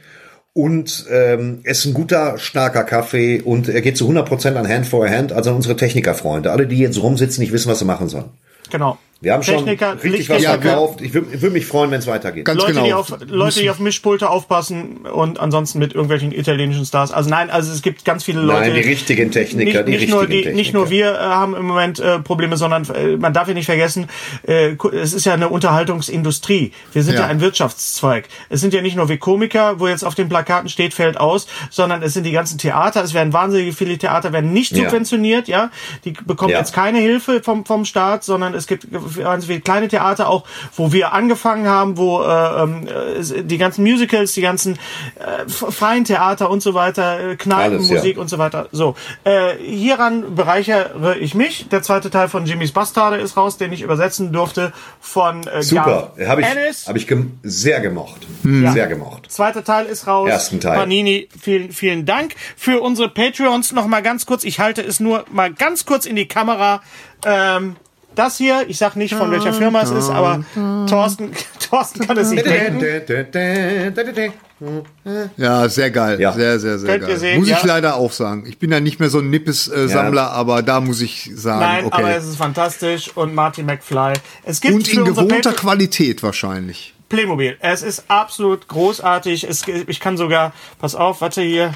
Und 0.55 1.07
ähm, 1.11 1.61
es 1.65 1.81
ist 1.81 1.87
ein 1.87 1.95
guter, 1.95 2.39
starker 2.39 2.85
Kaffee 2.85 3.41
und 3.41 3.69
er 3.69 3.81
geht 3.81 3.97
zu 3.97 4.09
100% 4.09 4.55
an 4.55 4.69
Hand 4.69 4.87
for 4.87 5.09
Hand, 5.09 5.33
also 5.33 5.51
an 5.51 5.57
unsere 5.57 5.77
Technikerfreunde. 5.77 6.51
Alle, 6.51 6.67
die 6.67 6.79
jetzt 6.79 7.03
rumsitzen, 7.03 7.43
nicht 7.43 7.53
wissen, 7.53 7.71
was 7.71 7.79
sie 7.79 7.87
machen 7.87 8.09
sollen. 8.09 8.31
Genau. 8.71 8.99
Wir 9.23 9.35
haben 9.35 9.45
schon 9.45 9.59
Techniker, 9.59 10.03
richtig 10.03 10.29
was 10.29 10.45
verkauft. 10.45 11.01
Ich 11.01 11.15
würde 11.15 11.41
würd 11.41 11.53
mich 11.53 11.65
freuen, 11.65 11.93
wenn 11.93 12.01
es 12.01 12.09
weitergeht. 12.09 12.45
Ganz 12.45 12.59
Leute, 12.61 12.73
genau. 12.73 12.87
die 12.87 12.93
auf, 12.93 13.15
Leute, 13.29 13.61
die 13.61 13.71
auf 13.71 13.79
Mischpulte 13.79 14.29
aufpassen 14.29 15.07
und 15.07 15.39
ansonsten 15.39 15.79
mit 15.79 15.95
irgendwelchen 15.95 16.33
italienischen 16.33 16.85
Stars. 16.85 17.13
Also 17.13 17.31
nein, 17.31 17.49
also 17.49 17.73
es 17.73 17.83
gibt 17.83 18.05
ganz 18.05 18.25
viele 18.25 18.41
Leute. 18.41 18.63
Nein, 18.63 18.75
die 18.75 18.81
richtigen 18.81 19.31
Techniker, 19.31 19.85
nicht, 19.85 19.87
die 19.87 19.91
nicht 19.93 20.09
nur 20.11 20.23
richtigen 20.23 20.49
die, 20.51 20.55
Nicht 20.55 20.75
nur 20.75 20.89
Techniker. 20.89 21.13
wir 21.13 21.21
äh, 21.21 21.25
haben 21.25 21.55
im 21.55 21.67
Moment 21.67 22.01
äh, 22.01 22.19
Probleme, 22.19 22.57
sondern 22.57 22.85
äh, 22.91 23.17
man 23.17 23.33
darf 23.33 23.47
ja 23.47 23.55
nicht 23.55 23.67
vergessen, 23.67 24.09
äh, 24.45 24.75
es 24.93 25.13
ist 25.13 25.25
ja 25.25 25.35
eine 25.35 25.51
Unterhaltungsindustrie. 25.51 26.73
Wir 26.93 27.05
sind 27.05 27.15
ja. 27.15 27.21
Ja. 27.21 27.27
ein 27.29 27.41
Wirtschaftszweig. 27.41 28.25
Es 28.49 28.61
sind 28.61 28.75
ja 28.75 28.83
nicht 28.83 28.97
nur 28.97 29.09
wir 29.09 29.19
Komiker, 29.19 29.79
wo 29.79 29.87
jetzt 29.87 30.05
auf 30.05 30.17
den 30.17 30.29
Plakaten 30.29 30.69
steht, 30.69 30.95
fällt 30.95 31.17
aus, 31.17 31.47
sondern 31.71 32.03
es 32.03 32.15
sind 32.15 32.25
die 32.25 32.33
ganzen 32.33 32.59
Theater. 32.59 33.05
Es 33.05 33.15
werden 33.15 33.33
wahnsinnig 33.33 33.77
viele 33.77 33.97
Theater 33.99 34.33
werden 34.33 34.53
nicht 34.53 34.73
Ja. 34.73 34.83
subventioniert, 34.85 35.47
ja. 35.47 35.71
Die 36.05 36.11
bekommen 36.11 36.51
Ja. 36.51 36.59
jetzt 36.59 36.73
keine 36.75 36.99
Hilfe 36.99 37.41
vom 37.41 37.65
vom 37.65 37.85
Staat, 37.85 38.25
sondern 38.25 38.55
es 38.55 38.67
gibt 38.67 38.89
ganz 39.17 39.47
viele 39.47 39.61
kleine 39.61 39.89
Theater 39.89 40.29
auch, 40.29 40.45
wo 40.77 40.93
wir 40.93 41.13
angefangen 41.13 41.67
haben, 41.67 41.97
wo 41.97 42.23
äh, 42.23 42.63
ähm, 42.63 42.87
äh, 42.87 43.43
die 43.43 43.59
ganzen 43.59 43.83
Musicals, 43.85 44.33
die 44.33 44.41
ganzen 44.41 44.75
äh, 45.19 45.49
freien 45.49 46.05
Theater 46.05 46.51
und 46.51 46.63
so 46.63 46.75
weiter, 46.75 47.33
äh, 47.33 47.37
Kneipen, 47.37 47.77
Alles, 47.77 47.89
ja. 47.89 47.97
Musik 47.97 48.19
und 48.19 48.29
so 48.29 48.39
weiter. 48.39 48.69
So, 48.73 48.95
äh, 49.25 49.55
hieran 49.59 50.35
bereichere 50.35 51.17
ich 51.19 51.35
mich. 51.35 51.69
Der 51.69 51.83
zweite 51.83 52.11
Teil 52.11 52.29
von 52.29 52.47
Jimmys 52.47 52.73
Bastarde 52.73 53.17
ist 53.17 53.37
raus, 53.37 53.57
den 53.57 53.73
ich 53.73 53.83
übersetzen 53.83 54.33
durfte 54.33 54.73
von 55.01 55.47
äh, 55.47 55.63
Super, 55.63 56.13
habe 56.27 56.41
ich, 56.41 56.47
Ennis. 56.47 56.89
hab 56.89 56.97
ich 56.97 57.07
gem 57.07 57.39
sehr 57.43 57.81
gemocht. 57.81 58.27
Sehr 58.43 58.87
gemocht. 58.87 59.31
Zweiter 59.31 59.65
Teil 59.65 59.87
ist 59.87 60.07
raus. 60.07 60.29
Ersten 60.29 60.61
Teil. 60.61 60.77
Panini, 60.77 61.29
vielen, 61.41 61.73
vielen 61.73 62.07
Dank. 62.07 62.35
Für 62.57 62.81
unsere 62.81 63.09
Patreons 63.09 63.73
noch 63.73 63.87
mal 63.87 64.03
ganz 64.03 64.27
kurz. 64.27 64.45
Ich 64.45 64.61
halte 64.61 64.83
es 64.83 65.01
nur 65.01 65.25
mal 65.31 65.53
ganz 65.53 65.87
kurz 65.87 66.07
in 66.07 66.17
die 66.17 66.27
Kamera. 66.27 66.83
Ähm, 67.25 67.77
das 68.15 68.39
hier, 68.39 68.65
ich 68.69 68.79
sag 68.79 68.97
nicht 68.97 69.15
von 69.15 69.31
welcher 69.31 69.53
Firma 69.53 69.83
es 69.83 69.91
ist, 69.91 70.11
aber 70.11 70.45
Thorsten, 70.89 71.33
Thorsten 71.71 72.07
kann 72.07 72.17
es 72.19 72.31
sich 72.31 72.43
denken. 72.43 72.85
Ja, 75.37 75.69
sehr 75.69 75.91
geil. 75.91 76.21
Ja. 76.21 76.33
Sehr, 76.33 76.59
sehr, 76.61 76.79
sehr 76.79 76.91
Könnt 76.99 77.09
geil. 77.09 77.19
sehen, 77.19 77.39
muss 77.41 77.49
ich 77.49 77.63
ja. 77.63 77.67
leider 77.67 77.97
auch 77.97 78.13
sagen. 78.13 78.45
Ich 78.47 78.59
bin 78.59 78.71
ja 78.71 78.81
nicht 78.81 79.01
mehr 79.01 79.11
so 79.11 79.19
ein 79.19 79.31
Nippes-Sammler, 79.31 80.31
aber 80.31 80.63
da 80.63 80.81
muss 80.81 81.01
ich 81.01 81.31
sagen, 81.35 81.61
Nein, 81.61 81.85
aber 81.87 82.05
okay. 82.05 82.15
es 82.17 82.27
ist 82.27 82.37
fantastisch 82.37 83.11
und 83.17 83.35
Martin 83.35 83.67
McFly. 83.67 84.15
Es 84.45 84.61
gibt 84.61 84.75
Und 84.75 84.93
in 84.93 85.05
gewohnter 85.05 85.53
Qualität 85.53 86.23
wahrscheinlich. 86.23 86.95
Playmobil. 87.09 87.57
Es 87.61 87.83
ist 87.83 88.05
absolut 88.09 88.69
großartig. 88.69 89.45
Es, 89.45 89.65
ich 89.69 90.01
kann 90.01 90.17
sogar, 90.17 90.53
pass 90.79 90.95
auf, 90.95 91.21
warte 91.21 91.43
hier. 91.43 91.75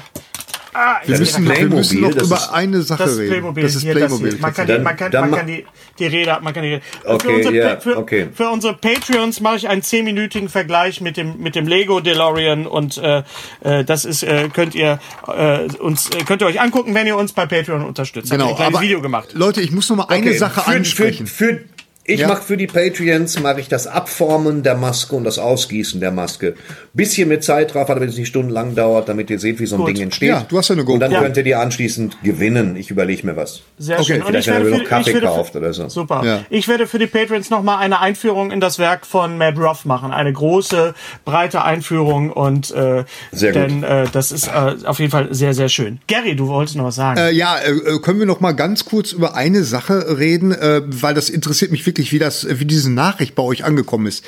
Ah, 0.79 1.01
Wir 1.05 1.13
ich- 1.15 1.19
müssen, 1.21 1.49
wir 1.49 1.65
müssen 1.69 2.01
noch 2.01 2.13
das 2.13 2.27
über 2.27 2.35
ist- 2.35 2.49
eine 2.53 2.81
Sache 2.83 3.03
das 3.03 3.13
ist 3.13 3.19
reden. 3.19 3.29
Playmobil. 3.31 3.63
Das 3.63 3.75
ist 3.75 3.81
hier, 3.81 3.93
Playmobil. 3.93 4.31
Das. 4.33 4.39
Man 4.41 4.53
kann, 4.53 4.67
die, 4.67 4.73
Dann- 4.73 4.83
man 4.83 4.95
kann, 4.97 5.11
dann 5.11 5.21
man 5.21 5.29
ma- 5.31 5.37
kann 5.37 5.47
die, 5.47 5.65
die 5.97 6.05
Rede, 6.05 6.37
man 6.41 6.53
kann 6.53 6.63
die 6.63 6.69
Rede. 6.69 6.81
Okay, 7.03 7.27
für, 7.27 7.47
unsere, 7.47 7.67
Pa- 7.75 7.79
für, 7.81 7.97
okay. 7.97 8.27
für 8.33 8.49
unsere 8.49 8.73
Patreons 8.75 9.39
mache 9.41 9.55
ich 9.55 9.67
einen 9.69 9.81
zehnminütigen 9.81 10.49
Vergleich 10.49 11.01
mit 11.01 11.17
dem 11.17 11.37
mit 11.39 11.55
dem 11.55 11.67
Lego 11.67 11.99
DeLorean 11.99 12.67
und 12.67 12.97
äh, 12.97 13.23
äh, 13.63 13.83
das 13.83 14.05
ist 14.05 14.21
äh, 14.23 14.49
könnt 14.53 14.75
ihr 14.75 14.99
äh, 15.27 15.61
uns 15.79 16.09
äh, 16.11 16.23
könnt 16.25 16.41
ihr 16.41 16.47
euch 16.47 16.61
angucken, 16.61 16.93
wenn 16.93 17.07
ihr 17.07 17.17
uns 17.17 17.33
bei 17.33 17.45
Patreon 17.47 17.83
unterstützt. 17.83 18.31
Hab 18.31 18.37
genau, 18.37 18.51
ein 18.51 18.55
kleines 18.55 18.75
aber 18.75 18.83
Video 18.83 19.01
gemacht. 19.01 19.29
Leute, 19.33 19.61
ich 19.61 19.71
muss 19.71 19.89
noch 19.89 19.95
mal 19.97 20.05
eine 20.09 20.27
Okay, 20.27 20.37
Sache 20.37 20.61
für, 20.61 20.67
ansprechen. 20.67 21.25
Für, 21.25 21.45
für, 21.55 21.59
ich 22.07 22.21
Ja. 22.21 22.27
mache 22.29 22.41
für 22.41 22.57
die 22.57 22.67
Patreons 22.67 23.39
mache 23.41 23.59
ich 23.59 23.67
das 23.67 23.85
Abformen 23.85 24.63
der 24.63 24.75
Maske 24.75 25.15
und 25.15 25.23
das 25.25 25.37
Ausgießen 25.37 25.99
der 25.99 26.11
Maske. 26.11 26.55
Bisschen 26.93 27.27
mit 27.29 27.43
Zeitraffer, 27.43 27.93
damit 27.95 28.09
es 28.09 28.17
nicht 28.17 28.29
stundenlang 28.29 28.73
dauert, 28.75 29.09
damit 29.09 29.29
ihr 29.29 29.39
seht, 29.39 29.59
wie 29.59 29.65
so 29.65 29.75
ein 29.75 29.81
Gut. 29.81 29.89
Ding 29.89 30.03
entsteht. 30.03 30.29
Ja, 30.29 30.45
du 30.47 30.57
hast 30.57 30.69
ja 30.69 30.73
eine 30.73 30.83
Und 30.85 30.99
dann 31.01 31.11
GoPro. 31.11 31.23
könnt 31.25 31.37
ihr 31.37 31.43
die 31.43 31.53
anschließend 31.55 32.23
gewinnen. 32.23 32.75
Ich 32.77 32.89
überlege 32.89 33.25
mir 33.27 33.35
was. 33.35 33.61
Sehr 33.77 33.97
Okay, 33.99 34.05
schön. 34.13 34.21
Und 34.21 34.27
vielleicht, 34.29 34.47
ich 34.47 34.53
wenn 34.53 34.63
werde 34.63 34.75
für, 34.77 34.81
noch 34.83 34.89
Kaffee 34.89 35.19
kauft 35.19 35.55
oder 35.57 35.73
so. 35.73 35.89
Super. 35.89 36.21
Ja. 36.25 36.39
Ich 36.49 36.67
werde 36.67 36.87
für 36.87 36.97
die 36.97 37.07
Patreons 37.07 37.49
noch 37.49 37.61
mal 37.61 37.77
eine 37.77 37.99
Einführung 37.99 38.51
in 38.51 38.59
das 38.61 38.79
Werk 38.79 39.05
von 39.05 39.37
Matt 39.37 39.57
Ruff 39.59 39.83
machen. 39.85 40.11
Eine 40.11 40.31
große, 40.31 40.95
breite 41.25 41.63
Einführung 41.63 42.31
und 42.31 42.71
äh, 42.71 43.03
Sehr 43.33 43.51
gut. 43.51 43.61
denn 43.61 43.83
äh, 43.83 44.05
das 44.11 44.31
ist 44.31 44.47
äh, 44.47 44.75
auf 44.85 44.99
jeden 44.99 45.11
Fall 45.11 45.27
sehr, 45.33 45.53
sehr 45.53 45.67
schön. 45.69 45.99
Gary, 46.07 46.35
du 46.37 46.47
wolltest 46.47 46.77
noch 46.77 46.85
was 46.85 46.95
sagen. 46.95 47.19
Äh, 47.19 47.31
ja, 47.31 47.57
äh, 47.57 47.71
äh, 47.71 47.99
können 47.99 48.19
wir 48.19 48.25
noch 48.25 48.39
mal 48.39 48.53
ganz 48.53 48.85
kurz 48.85 49.11
über 49.11 49.35
eine 49.35 49.63
Sache 49.63 50.17
reden, 50.17 50.53
äh, 50.53 50.81
weil 50.85 51.13
das 51.13 51.29
interessiert 51.29 51.71
mich 51.71 51.85
wirklich, 51.85 51.96
wie 51.97 52.19
das, 52.19 52.47
wie 52.49 52.65
diese 52.65 52.91
Nachricht 52.91 53.35
bei 53.35 53.43
euch 53.43 53.63
angekommen 53.63 54.07
ist. 54.07 54.23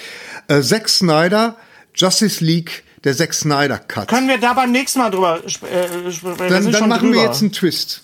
Äh, 0.47 0.61
Zack 0.61 0.89
Snyder, 0.89 1.55
Justice 1.95 2.43
League, 2.43 2.83
der 3.03 3.15
Zack 3.15 3.33
Snyder 3.33 3.77
Cut. 3.79 4.07
Können 4.07 4.27
wir 4.27 4.37
da 4.37 4.53
beim 4.53 4.71
nächsten 4.71 4.99
Mal 4.99 5.09
drüber 5.11 5.41
sp 5.45 5.65
äh, 5.67 6.11
sprechen? 6.11 6.37
Dann 6.37 6.49
dann 6.49 6.73
schon 6.73 6.89
machen 6.89 7.11
drüber. 7.11 7.21
wir 7.21 7.27
jetzt 7.27 7.41
einen 7.41 7.51
Twist. 7.51 8.03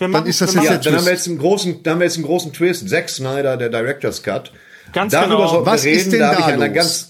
machen, 0.00 0.26
ist 0.26 0.40
das 0.40 0.54
wir 0.54 0.62
jetzt 0.62 0.70
Ja, 0.70 0.78
dann 0.78 0.96
haben 0.96 1.04
wir 1.06 1.12
jetzt 1.12 1.26
einen 1.28 1.38
großen, 1.38 1.82
dann 1.82 1.92
haben 1.92 2.00
wir 2.00 2.06
jetzt 2.06 2.16
einen 2.16 2.26
großen 2.26 2.52
Twist. 2.52 2.88
Zack 2.88 3.08
Snyder, 3.08 3.56
der 3.56 3.68
Director's 3.68 4.22
Cut. 4.22 4.52
Ganz 4.92 5.12
Darüber 5.12 5.46
genau. 5.46 5.66
Was 5.66 5.84
wir 5.84 5.92
ist 5.92 6.06
reden. 6.06 6.10
denn 6.12 6.20
da 6.20 6.32
da 6.34 6.38
ich 6.40 6.44
eine 6.44 6.74
los? 6.74 7.08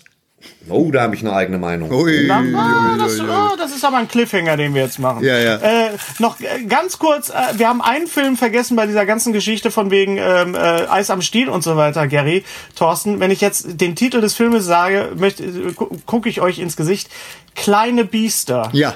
Oh, 0.69 0.91
da 0.91 1.03
habe 1.03 1.15
ich 1.15 1.21
eine 1.23 1.33
eigene 1.33 1.59
Meinung. 1.59 1.91
Ui, 1.91 2.25
Na, 2.27 2.41
ui, 2.41 2.55
ah, 2.55 2.93
ui, 2.93 2.99
das, 2.99 3.19
ui, 3.19 3.27
ui. 3.27 3.31
ah, 3.31 3.55
das 3.59 3.73
ist 3.75 3.85
aber 3.85 3.97
ein 3.97 4.09
Cliffhanger, 4.09 4.57
den 4.57 4.75
wir 4.75 4.83
jetzt 4.83 4.99
machen. 4.99 5.25
Ja, 5.25 5.39
ja. 5.39 5.57
Äh, 5.57 5.91
noch 6.19 6.41
äh, 6.41 6.63
ganz 6.65 6.99
kurz, 6.99 7.31
äh, 7.31 7.59
wir 7.59 7.69
haben 7.69 7.81
einen 7.83 8.07
Film 8.07 8.37
vergessen 8.37 8.77
bei 8.77 8.87
dieser 8.87 9.05
ganzen 9.07 9.33
Geschichte 9.33 9.71
von 9.71 9.91
wegen 9.91 10.17
ähm, 10.19 10.55
äh, 10.55 10.59
Eis 10.59 11.11
am 11.11 11.23
Stiel 11.23 11.49
und 11.49 11.63
so 11.63 11.77
weiter, 11.77 12.07
Gary, 12.07 12.45
Thorsten. 12.77 13.21
Wenn 13.21 13.31
ich 13.31 13.41
jetzt 13.41 13.81
den 13.81 13.97
Titel 13.97 14.21
des 14.21 14.35
Filmes 14.35 14.65
sage, 14.65 15.13
möchte, 15.17 15.45
äh, 15.45 15.73
gu 15.73 15.89
gucke 16.07 16.29
ich 16.29 16.41
euch 16.41 16.59
ins 16.59 16.77
Gesicht. 16.77 17.11
Kleine 17.55 18.05
Biester. 18.05 18.71
Ja. 18.73 18.95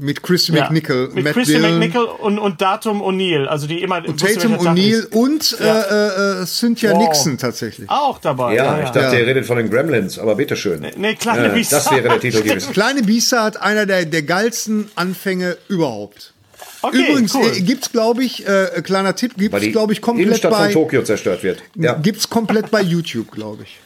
Mit 0.00 0.22
Christy 0.22 0.52
Ja. 0.52 0.62
McNichol, 0.64 1.10
Mit 1.12 1.24
Matt 1.24 1.32
Christy 1.34 1.54
Dillon 1.54 1.78
McNichol 1.78 2.04
und, 2.06 2.38
und 2.38 2.60
Datum 2.60 3.02
O'Neill, 3.02 3.46
also 3.46 3.66
die 3.66 3.82
immer 3.82 3.96
und 4.06 4.20
Tatum 4.20 4.54
O'Neill 4.54 5.06
und 5.12 5.56
Ja. 5.58 5.80
äh, 5.82 6.42
äh, 6.42 6.46
Cynthia 6.46 6.92
Wow. 6.92 6.98
Nixon 7.02 7.36
tatsächlich. 7.38 7.90
Auch 7.90 8.18
dabei. 8.18 8.54
Ja, 8.54 8.78
ich 8.80 8.90
dachte, 8.90 9.16
Ja. 9.16 9.20
ihr 9.20 9.26
redet 9.26 9.44
von 9.46 9.56
den 9.58 9.68
Gremlins, 9.70 10.18
aber 10.18 10.36
bitteschön. 10.36 10.86
Nee, 10.96 11.14
kleine 11.16 11.48
Äh, 11.48 11.54
Biester. 11.54 11.76
das 11.76 11.90
wäre 11.90 12.02
der 12.08 12.20
Titel 12.20 12.42
gewesen. 12.44 12.72
Kleine 12.72 13.02
Biester 13.02 13.42
hat 13.42 13.60
einer 13.60 13.86
der, 13.86 14.04
der 14.04 14.22
geilsten 14.22 14.88
Anfänge 14.94 15.56
überhaupt. 15.68 16.32
Okay, 16.80 16.98
Übrigens 17.10 17.34
cool. 17.34 17.50
äh, 17.56 17.60
gibt's 17.62 17.90
glaube 17.90 18.22
ich, 18.22 18.46
äh, 18.46 18.80
kleiner 18.84 19.16
Tipp, 19.16 19.32
gibt's 19.36 19.60
glaube 19.72 19.92
ich 19.92 20.00
komplett 20.00 20.26
Innenstadt 20.28 20.52
bei 20.52 20.64
von 20.70 20.84
Tokio 20.84 21.02
zerstört 21.02 21.42
wird. 21.42 21.60
Ja. 21.74 21.94
gibt's 21.94 22.30
komplett 22.30 22.70
bei 22.70 22.82
YouTube, 22.82 23.32
glaube 23.32 23.64
ich. 23.64 23.78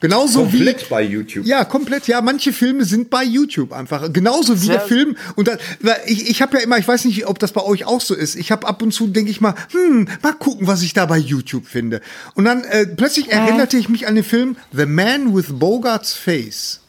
Genauso 0.00 0.42
Komplett 0.42 0.82
wie 0.84 0.90
bei 0.90 1.02
YouTube. 1.02 1.44
Ja, 1.46 1.64
komplett. 1.64 2.06
Ja, 2.06 2.20
manche 2.20 2.52
Filme 2.52 2.84
sind 2.84 3.10
bei 3.10 3.24
YouTube 3.24 3.72
einfach. 3.72 4.12
Genauso 4.12 4.54
wie 4.60 4.66
Sehr- 4.66 4.78
der 4.78 4.86
Film. 4.86 5.16
Und 5.34 5.48
da, 5.48 5.56
ich, 6.06 6.30
ich 6.30 6.40
habe 6.42 6.56
ja 6.56 6.62
immer, 6.62 6.78
ich 6.78 6.86
weiß 6.86 7.04
nicht, 7.04 7.26
ob 7.26 7.38
das 7.38 7.52
bei 7.52 7.62
euch 7.62 7.84
auch 7.84 8.00
so 8.00 8.14
ist. 8.14 8.36
Ich 8.36 8.52
habe 8.52 8.66
ab 8.66 8.80
und 8.82 8.92
zu 8.92 9.08
denke 9.08 9.30
ich 9.30 9.40
mal, 9.40 9.54
hm, 9.72 10.08
mal 10.22 10.34
gucken, 10.34 10.66
was 10.66 10.82
ich 10.82 10.92
da 10.94 11.06
bei 11.06 11.18
YouTube 11.18 11.66
finde. 11.66 12.00
Und 12.34 12.44
dann 12.44 12.62
äh, 12.64 12.86
plötzlich 12.86 13.32
erinnerte 13.32 13.76
ich 13.76 13.88
mich 13.88 14.06
an 14.06 14.14
den 14.14 14.24
Film 14.24 14.56
The 14.72 14.86
Man 14.86 15.34
with 15.34 15.46
Bogart's 15.50 16.12
Face. 16.12 16.80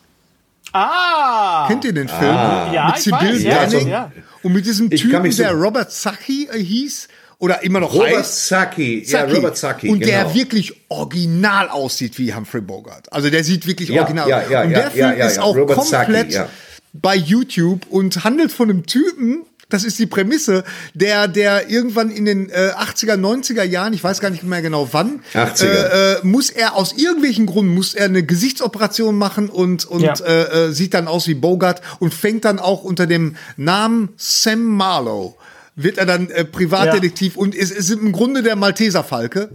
Ah! 0.72 1.66
Kennt 1.68 1.84
ihr 1.86 1.94
den 1.94 2.08
Film? 2.08 2.22
Ja, 2.32 2.88
mit 2.88 2.98
ich 2.98 3.04
Sibyl 3.04 3.44
weiß, 3.46 3.74
ja, 3.74 3.80
ja. 3.80 4.12
und 4.44 4.54
mit 4.54 4.66
diesem 4.68 4.90
Typen, 4.92 5.32
so- 5.32 5.42
der 5.42 5.54
Robert 5.54 5.92
Sacchi 5.92 6.48
äh, 6.52 6.60
hieß 6.64 7.08
oder 7.40 7.64
immer 7.64 7.80
noch 7.80 7.94
Robert 7.94 8.18
heißt. 8.18 8.48
Sacchi. 8.48 9.04
Ja, 9.06 9.22
Sacchi. 9.22 9.34
Robert 9.36 9.58
Sacchi. 9.58 9.90
Und 9.90 10.00
genau. 10.02 10.12
der 10.12 10.36
wirklich 10.36 10.74
original 10.90 11.70
aussieht 11.70 12.18
wie 12.20 12.34
Humphrey 12.34 12.62
Bogart. 12.62 13.12
Also 13.12 13.30
der 13.30 13.44
sieht 13.44 13.66
wirklich 13.66 13.90
Ja, 13.90 14.02
original 14.02 14.30
ja, 14.30 14.38
aus. 14.42 14.50
ja, 14.50 14.62
und 14.64 14.72
ja, 14.72 14.80
der 14.80 14.92
Film 14.92 15.10
ja, 15.12 15.14
ja, 15.16 15.26
ist 15.28 15.38
ja. 15.38 15.44
auch 15.44 15.56
Robert 15.56 15.78
komplett 15.78 16.34
ja. 16.34 16.50
bei 16.94 17.16
YouTube 17.16 17.88
und 17.90 18.24
handelt 18.26 18.52
von 18.52 18.70
einem 18.70 18.86
Typen, 18.86 19.44
das 19.70 19.84
ist 19.86 20.00
die 20.00 20.08
Prämisse, 20.08 20.66
der, 20.96 21.28
der 21.30 21.70
irgendwann 21.70 22.10
in 22.10 22.26
den 22.26 22.50
äh, 22.50 22.72
80er, 22.76 23.14
90er 23.14 23.64
Jahren, 23.64 23.94
ich 23.94 24.04
weiß 24.04 24.20
gar 24.20 24.32
nicht 24.32 24.44
mehr 24.44 24.62
genau 24.62 24.90
wann, 24.92 25.22
80er. 25.34 25.64
Äh, 25.66 26.14
äh, 26.16 26.18
muss 26.24 26.50
er 26.50 26.76
aus 26.76 26.92
irgendwelchen 26.98 27.46
Gründen, 27.46 27.74
muss 27.74 27.94
er 27.94 28.06
eine 28.06 28.24
Gesichtsoperation 28.24 29.16
machen 29.16 29.48
und, 29.48 29.86
und 29.86 30.02
Ja. 30.02 30.14
äh, 30.26 30.68
äh, 30.68 30.72
sieht 30.74 30.94
dann 30.94 31.08
aus 31.08 31.28
wie 31.28 31.36
Bogart 31.36 31.82
und 32.00 32.14
fängt 32.14 32.44
dann 32.44 32.60
auch 32.60 32.84
unter 32.84 33.08
dem 33.08 33.38
Namen 33.56 34.10
Sam 34.18 34.64
Marlowe 34.64 35.36
wird 35.84 35.98
er 35.98 36.06
dann 36.06 36.30
äh, 36.30 36.44
Privatdetektiv 36.46 37.36
und 37.38 37.56
ist, 37.56 37.72
ist 37.72 37.90
im 37.92 38.12
Grunde 38.12 38.44
der 38.44 38.56
Malteser 38.56 39.04
Falke 39.04 39.50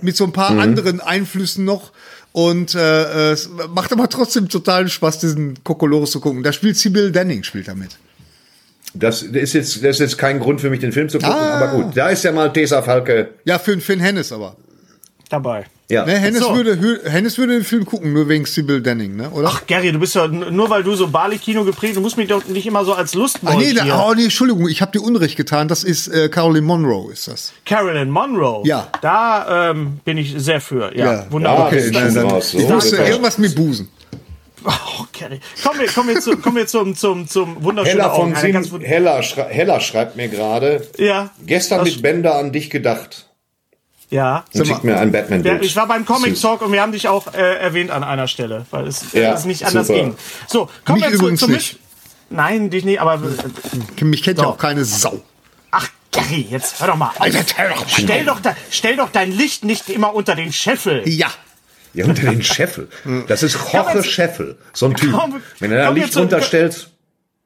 mit 0.00 0.16
so 0.16 0.24
ein 0.24 0.32
paar 0.32 0.52
Mhm. 0.52 0.60
anderen 0.60 1.00
Einflüssen 1.00 1.64
noch. 1.64 1.92
Und 2.32 2.74
äh, 2.74 3.30
äh, 3.30 3.32
es 3.32 3.48
macht 3.74 3.92
aber 3.92 4.08
trotzdem 4.08 4.48
totalen 4.48 4.88
Spaß, 4.88 5.18
diesen 5.18 5.62
Kokolores 5.64 6.10
zu 6.10 6.20
gucken. 6.20 6.42
Da 6.42 6.52
spielt 6.52 6.76
Sibyl 6.76 7.10
Denning, 7.10 7.42
spielt 7.42 7.68
damit. 7.68 7.96
Das 8.94 9.22
ist 9.22 9.52
jetzt, 9.54 9.76
das 9.84 9.96
ist 9.96 9.98
jetzt 10.00 10.18
kein 10.18 10.38
Grund 10.40 10.60
für 10.60 10.70
mich, 10.70 10.80
den 10.80 10.92
Film 10.92 11.08
zu 11.08 11.18
gucken, 11.18 11.34
Ah. 11.34 11.58
aber 11.60 11.82
gut. 11.82 11.96
Da 11.96 12.08
ist 12.08 12.22
ja 12.24 12.32
mal 12.32 12.52
Tesa 12.52 12.82
Falke. 12.82 13.30
Ja, 13.44 13.58
für 13.58 13.78
Finn 13.80 14.00
Hennis 14.00 14.32
aber. 14.32 14.56
Dabei. 15.28 15.66
Ja. 15.90 16.04
Ne, 16.04 16.18
Hennis, 16.18 16.42
So. 16.42 16.54
würde, 16.54 17.00
Hennis 17.10 17.38
würde 17.38 17.54
den 17.54 17.64
Film 17.64 17.86
gucken, 17.86 18.12
nur 18.12 18.28
wegen 18.28 18.44
Sibyl 18.44 18.82
Denning, 18.82 19.16
ne? 19.16 19.30
oder? 19.30 19.48
Ach, 19.50 19.66
Gary, 19.66 19.90
du 19.90 19.98
bist 19.98 20.14
ja 20.14 20.26
nur 20.28 20.68
weil 20.68 20.82
du 20.82 20.94
so 20.94 21.08
Bali-Kino 21.08 21.64
geprägt, 21.64 21.96
du 21.96 22.02
musst 22.02 22.18
mich 22.18 22.28
doch 22.28 22.44
nicht 22.44 22.66
immer 22.66 22.84
so 22.84 22.92
als 22.92 23.12
Ach 23.12 23.14
Lustmolch 23.20 23.56
nee, 23.56 23.72
da, 23.72 24.06
oh 24.06 24.12
nee, 24.12 24.24
Entschuldigung, 24.24 24.68
ich 24.68 24.82
habe 24.82 24.92
dir 24.92 25.00
Unrecht 25.02 25.36
getan. 25.36 25.66
Das 25.66 25.84
ist 25.84 26.08
äh, 26.08 26.28
Caroline 26.28 26.66
Monroe, 26.66 27.10
ist 27.10 27.26
das. 27.28 27.54
Carolyn 27.64 28.10
Monroe. 28.10 28.66
Ja. 28.66 28.88
Da 29.00 29.70
ähm, 29.70 30.00
bin 30.04 30.18
ich 30.18 30.34
sehr 30.36 30.60
für. 30.60 30.94
Ja, 30.94 31.12
Ja, 31.12 31.26
wunderbar. 31.30 31.68
okay, 31.68 31.90
Das- 31.90 32.02
nein, 32.02 32.14
dann, 32.14 32.26
raus, 32.28 32.50
so 32.50 32.58
ich 32.58 32.68
wusste 32.68 32.96
ist 32.96 32.98
das. 33.00 33.08
irgendwas 33.08 33.38
mit 33.38 33.54
Busen. 33.54 33.88
Oh, 34.64 35.04
Gary. 35.18 35.40
Kommen 35.62 35.80
wir, 35.80 35.86
kommen 35.86 36.08
wir, 36.10 36.20
zu, 36.20 36.36
kommen 36.36 36.56
wir 36.56 36.66
zum, 36.66 36.94
zum, 36.96 37.26
zum 37.26 37.62
wunderschönen 37.62 38.00
Heller 38.00 38.14
von 38.14 38.34
Augen. 38.36 38.62
Sinn, 38.64 38.80
Heller, 38.82 39.22
schrei 39.22 39.44
Heller 39.44 39.80
schreibt 39.80 40.16
mir 40.16 40.28
gerade, 40.28 40.86
Ja. 40.98 41.30
gestern 41.46 41.84
mit 41.84 42.02
Bender 42.02 42.34
an 42.36 42.52
dich 42.52 42.68
gedacht. 42.68 43.27
Ja. 44.10 44.44
Und 44.54 44.66
schickt 44.66 44.84
mir 44.84 44.98
ein 44.98 45.12
Ja, 45.12 45.20
Batman-Bild. 45.20 45.64
ich 45.64 45.76
war 45.76 45.86
beim 45.86 46.06
Comic. 46.06 46.40
Talk 46.40 46.62
und 46.62 46.72
wir 46.72 46.80
haben 46.80 46.92
dich 46.92 47.08
auch 47.08 47.34
äh, 47.34 47.56
erwähnt 47.58 47.90
an 47.90 48.02
einer 48.04 48.26
Stelle, 48.28 48.64
weil 48.70 48.86
es, 48.86 49.12
äh, 49.14 49.22
Ja, 49.22 49.34
es 49.34 49.44
nicht 49.44 49.64
anders 49.66 49.86
super. 49.88 49.98
ging. 50.00 50.16
So, 50.46 50.68
kommen 50.84 51.00
Mich 51.00 51.04
wir 51.10 51.10
zu, 51.10 51.16
übrigens 51.22 51.40
zum 51.40 51.50
nicht. 51.52 51.78
Nein, 52.30 52.70
dich 52.70 52.84
nicht, 52.84 53.00
aber 53.00 53.20
Mich 54.00 54.22
kennt 54.22 54.38
ja 54.38 54.44
Doch. 54.44 54.52
auch 54.54 54.58
keine 54.58 54.84
Sau. 54.84 55.20
ach 55.70 55.88
Gary, 56.12 56.46
jetzt 56.50 56.80
hör 56.80 56.88
doch 56.88 56.96
mal. 56.96 57.08
Auf. 57.08 57.20
Alter, 57.20 57.44
hör 57.56 57.68
doch 57.70 57.80
mal. 57.80 57.88
Stell 57.88 58.24
doch, 58.24 58.40
da, 58.40 58.56
stell 58.70 58.96
doch 58.96 59.10
dein 59.10 59.30
Licht 59.30 59.64
nicht 59.64 59.88
immer 59.90 60.14
unter 60.14 60.34
den 60.34 60.52
Scheffel. 60.52 61.06
Ja. 61.08 61.28
Ja, 61.94 62.04
unter 62.06 62.30
den 62.30 62.42
Scheffel. 62.42 62.88
Das 63.28 63.42
ist 63.42 63.58
Jorge 63.72 64.02
Scheffel. 64.04 64.58
So 64.74 64.86
ein 64.86 64.94
Typ. 64.94 65.12
Komm, 65.12 65.40
Wenn 65.58 65.72
er 65.72 65.84
da 65.84 65.90
Licht 65.90 66.06
jetzt 66.06 66.12
zu- 66.14 66.20
runterstellt, 66.20 66.90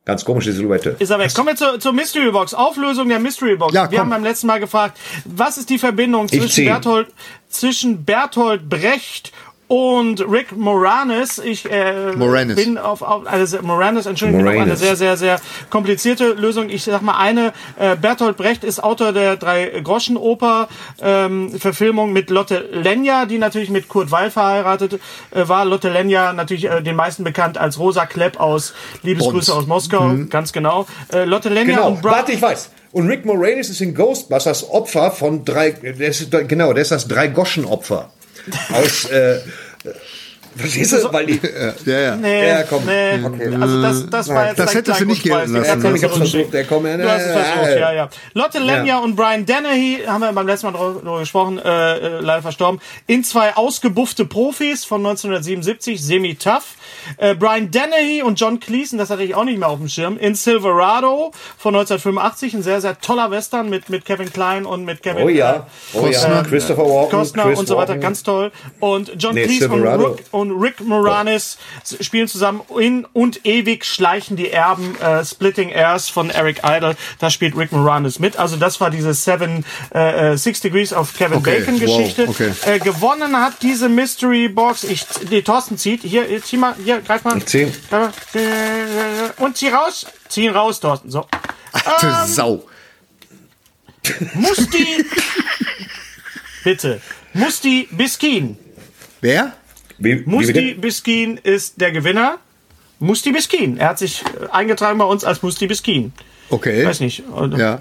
ganz 0.05 0.25
komische 0.25 0.53
Silhouette. 0.53 0.97
Ist 0.99 1.11
er 1.11 1.19
weg. 1.19 1.33
Kommen 1.35 1.49
wir 1.49 1.57
zur, 1.57 1.79
zur 1.79 1.93
Mystery 1.93 2.31
Box. 2.31 2.55
Auflösung 2.55 3.09
der 3.09 3.19
Mystery 3.19 3.57
Box. 3.57 3.73
Ja, 3.75 3.91
wir 3.91 4.01
haben 4.01 4.11
beim 4.11 4.25
letzten 4.25 4.47
Mal 4.47 4.61
gefragt, 4.61 4.99
was 5.25 5.59
ist 5.59 5.71
die 5.71 5.79
Verbindung 5.79 6.29
zwischen. 6.29 6.65
Berthold, 6.65 7.09
zwischen 7.49 8.05
Berthold 8.05 8.69
Brecht 8.69 9.33
und 9.73 10.21
Rick 10.31 10.55
Moranis. 10.55 11.39
Ich 11.39 11.65
äh, 11.71 12.13
Moranis. 12.13 12.57
bin 12.57 12.77
auf, 12.77 13.01
auf 13.01 13.27
also 13.27 13.63
Moranis, 13.63 14.05
Entschuldigung, 14.05 14.43
bin 14.45 14.49
auf 14.49 14.53
eine 14.53 14.65
Moranis. 14.65 14.81
sehr, 14.81 14.97
sehr, 14.97 15.17
sehr 15.17 15.41
komplizierte 15.71 16.35
Lösung. 16.35 16.69
Ich 16.69 16.85
sag 16.85 17.01
mal 17.01 17.17
eine, 17.17 17.55
äh, 17.79 17.97
Bertolt 17.97 18.37
Brecht 18.37 18.65
ist 18.65 18.85
Autor 18.85 19.15
der 19.15 19.39
Drei-Groschen-Oper, 19.39 20.69
ähm, 21.01 21.59
Verfilmung 21.59 22.13
mit 22.13 22.29
Lotte 22.29 22.69
Lenya, 22.71 23.25
die 23.25 23.39
natürlich 23.39 23.71
mit 23.71 23.89
Kurt 23.89 24.11
Weil 24.11 24.31
verheiratet 24.31 25.01
äh, 25.31 25.49
war. 25.49 25.65
Lotte 25.65 25.89
Lenya 25.89 26.35
natürlich 26.35 26.67
äh, 26.67 26.83
den 26.83 26.95
meisten 26.95 27.25
bekannt 27.25 27.57
als 27.57 27.79
Rosa 27.79 28.05
Klepp 28.05 28.39
aus 28.39 28.75
Liebesgrüße 29.03 29.55
aus 29.55 29.67
Moskau, 29.67 30.15
ganz 30.29 30.53
genau. 30.53 30.87
Äh, 31.11 31.25
Lotte 31.25 31.49
Lenya 31.49 31.77
Genau, 31.77 31.89
und 31.89 32.03
Bra 32.03 32.11
warte, 32.11 32.33
ich 32.33 32.43
weiß. 32.43 32.69
Und 32.93 33.09
Rick 33.09 33.25
Moranis 33.25 33.71
ist 33.71 33.81
in 33.81 33.95
Ghostbusters 33.95 34.69
Opfer 34.69 35.13
von 35.13 35.47
drei, 35.47 35.71
der 35.71 36.09
ist, 36.09 36.31
genau, 36.47 36.75
der 36.75 36.83
ist 36.83 36.91
das 36.91 37.09
Drei-Goschen-Opfer. 37.09 38.11
Aus, 38.73 39.05
äh, 39.07 39.39
Yeah. 39.85 39.93
Verstehst 40.57 40.93
du? 40.93 41.13
Weil 41.13 41.27
die, 41.27 41.41
Ja, 41.87 42.01
ja. 42.01 42.17
Nee, 42.17 42.49
Ja, 42.49 42.63
komm. 42.65 42.85
nee. 42.87 43.57
Also 43.61 43.83
das, 43.83 44.11
das 44.11 44.29
war 44.29 44.47
jetzt 44.49 44.59
Das 44.59 44.75
hättest 44.75 45.01
du 45.01 45.05
nicht 45.07 45.23
gelten 45.23 45.53
lassen. 45.53 45.65
Ja, 45.67 45.77
komm, 45.77 45.95
ich 45.97 46.05
hab's 46.05 46.17
versucht, 46.17 46.53
der 46.53 46.65
kommt, 46.65 46.87
Du 46.87 47.11
hast 47.11 47.23
es 47.23 47.33
versucht, 47.33 47.67
äh, 47.69 47.81
ja, 47.81 47.93
ja. 47.93 48.09
Lotte 48.35 48.59
Lenya 48.59 48.85
Ja. 48.85 48.99
und 48.99 49.17
Brian 49.17 49.47
Dennehy, 49.47 50.03
haben 50.07 50.21
wir 50.21 50.33
beim 50.33 50.47
letzten 50.47 50.71
Mal 50.71 50.79
drüber 50.79 51.19
gesprochen, 51.21 51.59
äh, 51.59 51.97
äh, 51.99 52.21
leider 52.21 52.43
verstorben, 52.43 52.81
in 53.07 53.25
zwei 53.25 53.55
ausgebuffte 53.57 54.25
Profis 54.25 54.85
von 54.85 55.01
1977, 55.01 56.03
semi-tough. 56.03 56.75
Äh, 57.17 57.35
Brian 57.35 57.71
Dennehy 57.71 58.23
und 58.23 58.39
John 58.41 58.61
Cleese, 58.61 58.97
das 58.97 59.11
hatte 59.11 59.23
ich 59.23 59.35
auch 59.35 59.45
nicht 59.45 59.59
mehr 59.59 59.69
auf 59.69 59.79
dem 59.79 59.89
Schirm, 59.89 60.17
in 60.19 60.35
Silverado 60.35 61.33
von 61.59 61.75
1985, 61.75 62.55
ein 62.55 62.63
sehr, 62.63 62.81
sehr 62.81 63.01
toller 63.01 63.31
Western 63.31 63.69
mit, 63.71 63.89
mit 63.89 64.05
Kevin 64.05 64.33
Klein 64.33 64.67
und 64.67 64.85
mit 64.85 65.03
Kevin 65.03 65.25
oh 65.25 65.29
ja, 65.29 65.67
oh 65.95 66.07
ja, 66.07 66.43
Christopher 66.43 66.85
Walken, 66.85 67.19
Kostner 67.19 67.45
Chris 67.45 67.59
und 67.59 67.67
so 67.69 67.77
weiter, 67.77 67.89
Walken. 67.91 68.03
ganz 68.03 68.23
toll. 68.23 68.53
Und 68.81 69.13
John 69.19 69.35
Nee, 69.35 69.45
Cleese 69.45 69.69
und 69.69 69.77
Silverado. 69.79 70.07
Rick, 70.09 70.25
und 70.43 70.61
Rick 70.61 70.81
Moranis 70.81 71.57
spielen 72.01 72.29
zusammen 72.29 72.61
in 72.79 73.05
und 73.13 73.45
ewig 73.47 73.85
schleichen 73.85 74.37
die 74.37 74.51
Erben 74.51 74.99
äh, 75.01 75.25
Splitting 75.25 75.71
Airs 75.71 76.09
von 76.11 76.29
Eric 76.31 76.61
Idle. 76.65 76.97
Da 77.19 77.31
spielt 77.31 77.57
Rick 77.57 77.73
Moranis 77.73 78.19
mit. 78.19 78.37
Also 78.37 78.57
das 78.57 78.81
war 78.81 78.91
diese 78.91 79.15
Seven 79.15 79.65
äh, 79.95 80.33
äh, 80.33 80.37
Six 80.37 80.61
Degrees 80.61 80.93
of 80.93 81.17
Kevin 81.17 81.39
Okay, 81.39 81.61
Bacon 81.61 81.75
wow, 81.75 81.81
Geschichte. 81.81 82.29
okay. 82.29 82.53
Äh, 82.67 82.79
gewonnen 82.81 83.37
hat 83.37 83.55
diese 83.63 83.89
Mystery 83.89 84.49
Box. 84.49 84.85
Ich, 84.85 85.07
die 85.31 85.43
Thorsten 85.43 85.79
zieht. 85.79 86.03
Hier, 86.03 86.25
hier, 86.25 86.43
zieh 86.43 86.57
mal, 86.59 86.75
hier, 86.85 87.01
greif 87.01 87.25
mal. 87.25 87.39
Äh, 87.39 89.43
Und 89.43 89.57
zieh 89.57 89.69
raus. 89.69 90.07
Zieh 90.29 90.45
ihn 90.45 90.51
raus, 90.51 90.81
Thorsten. 90.81 91.11
So. 91.11 91.27
Alte 91.73 92.07
Ähm, 92.07 92.27
Sau. 92.27 92.69
Musti. 94.35 94.87
Bitte. 96.65 97.01
Musti 97.35 97.89
Biskin. 97.91 98.57
Wer? 99.21 99.53
Wie, 100.03 100.23
Musti? 100.27 100.75
Biskin 100.75 101.37
ist 101.37 101.81
der 101.81 101.93
Gewinner. 101.93 102.39
Musti 102.99 103.33
Biskin. 103.33 103.79
Er 103.79 103.91
hat 103.91 103.99
sich 103.99 104.23
äh, 104.23 104.49
eingetragen 104.51 104.99
bei 104.99 105.05
uns 105.05 105.25
als 105.25 105.43
Musti 105.43 105.67
Biskin. 105.67 106.13
Okay. 106.51 106.85
Weiß 106.87 107.01
nicht. 107.01 107.23
Ja. 107.57 107.81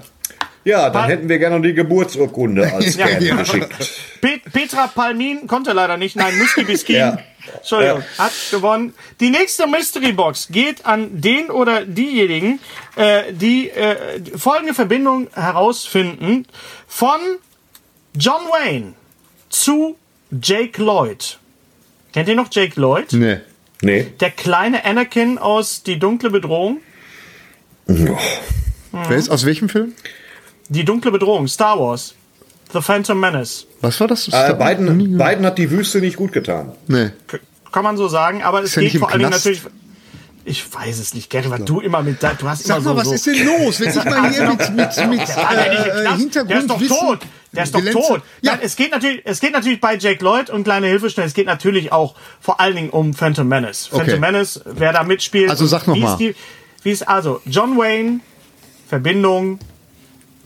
Ja, 0.64 0.90
dann 0.90 1.06
hätten 1.06 1.28
wir 1.28 1.38
gerne 1.40 1.56
noch 1.56 1.62
die 1.62 1.74
Geburtsurkunde 1.74 2.72
als 2.72 2.94
Ja, 2.96 3.08
ja. 3.18 3.34
geschickt. 3.36 3.68
Pet 4.20 4.44
Petra 4.52 4.86
Palmin 4.86 5.48
konnte 5.48 5.72
leider 5.72 5.96
nicht. 5.96 6.14
Nein, 6.16 6.38
Musti 6.38 6.64
Biskin. 6.64 6.96
Ja. 6.96 7.18
Entschuldigung, 7.56 8.04
hat 8.18 8.32
gewonnen. 8.52 8.94
Die 9.18 9.28
nächste 9.30 9.66
Mystery 9.66 10.12
Box 10.12 10.46
geht 10.52 10.86
an 10.86 11.20
den 11.20 11.50
oder 11.50 11.84
diejenigen, 11.84 12.60
äh, 12.94 13.32
die 13.32 13.68
äh, 13.68 14.20
folgende 14.38 14.74
Verbindung 14.74 15.26
herausfinden 15.34 16.46
von 16.86 17.18
John 18.14 18.42
Wayne 18.48 18.92
zu 19.48 19.96
Jake 20.30 20.80
Lloyd. 20.80 21.38
Kennt 22.12 22.28
ihr 22.28 22.34
noch 22.34 22.48
Jake 22.50 22.78
Lloyd? 22.80 23.12
Nee. 23.12 23.38
Nee. 23.80 24.12
Der 24.20 24.30
kleine 24.30 24.84
Anakin 24.84 25.38
aus 25.38 25.82
Die 25.82 25.98
dunkle 25.98 26.30
Bedrohung. 26.30 26.80
Wer 27.86 29.16
ist 29.16 29.30
aus 29.30 29.44
welchem 29.44 29.68
Film? 29.68 29.92
Die 30.68 30.84
dunkle 30.84 31.10
Bedrohung, 31.10 31.48
Star 31.48 31.78
Wars. 31.78 32.14
The 32.72 32.80
Phantom 32.80 33.18
Menace. 33.18 33.66
Was 33.80 34.00
war 34.00 34.08
das? 34.08 34.28
Äh, 34.28 34.54
Biden, 34.58 35.18
Biden 35.18 35.44
hat 35.44 35.58
die 35.58 35.70
Wüste 35.70 36.00
nicht 36.00 36.16
gut 36.16 36.32
getan. 36.32 36.72
Nee. 36.86 37.10
K 37.26 37.38
kann 37.70 37.84
man 37.84 37.96
so 37.96 38.06
sagen, 38.08 38.42
aber 38.42 38.62
es 38.62 38.74
geht 38.74 38.92
vor 38.96 39.10
allen 39.10 39.18
Dingen 39.18 39.30
Knast? 39.30 39.46
natürlich. 39.46 39.62
Ich 40.44 40.74
weiß 40.74 40.98
es 40.98 41.14
nicht, 41.14 41.30
Gary, 41.30 41.50
weil 41.50 41.60
du 41.60 41.80
immer 41.80 42.02
mit 42.02 42.22
da, 42.22 42.34
du 42.34 42.48
hast 42.48 42.64
Sag 42.64 42.78
immer 42.78 42.84
so, 42.84 42.94
mal, 42.94 43.00
was 43.00 43.08
so 43.08 43.14
ist 43.14 43.26
denn 43.26 43.46
los? 43.46 43.80
Wenn 43.80 43.88
ich 43.96 44.04
mal 44.04 44.30
hier 44.30 44.48
mit, 44.48 44.58
mit, 44.58 45.08
mit 45.08 45.20
äh. 45.20 46.16
Hintergrund 46.16 46.50
Der 46.50 46.58
ist 46.58 46.70
doch 46.70 46.82
tot. 46.82 47.20
Der 47.54 47.64
ist 47.64 47.74
doch 47.74 47.80
tot. 47.84 48.22
Ja, 48.40 48.52
Nein, 48.52 48.60
es 48.62 48.76
geht 48.76 48.92
natürlich, 48.92 49.20
es 49.24 49.38
geht 49.40 49.52
natürlich 49.52 49.80
bei 49.80 49.96
Jake 49.96 50.24
Lloyd 50.24 50.48
und 50.48 50.64
kleine 50.64 50.86
Hilfestellung. 50.86 51.26
Es 51.28 51.34
geht 51.34 51.46
natürlich 51.46 51.92
auch 51.92 52.14
vor 52.40 52.60
allen 52.60 52.74
Dingen 52.76 52.90
um 52.90 53.12
Phantom 53.12 53.46
Menace. 53.46 53.88
Phantom 53.88 54.08
Okay. 54.08 54.18
Menace, 54.18 54.62
wer 54.64 54.92
da 54.92 55.02
mitspielt. 55.02 55.50
Also 55.50 55.66
sag 55.66 55.86
noch 55.86 55.94
wie 55.94 56.00
mal. 56.00 56.12
ist 56.12 56.18
die- 56.18 56.34
Wie 56.82 56.90
ist 56.90 57.06
also 57.06 57.40
John 57.44 57.76
Wayne 57.76 58.20
Verbindung 58.88 59.58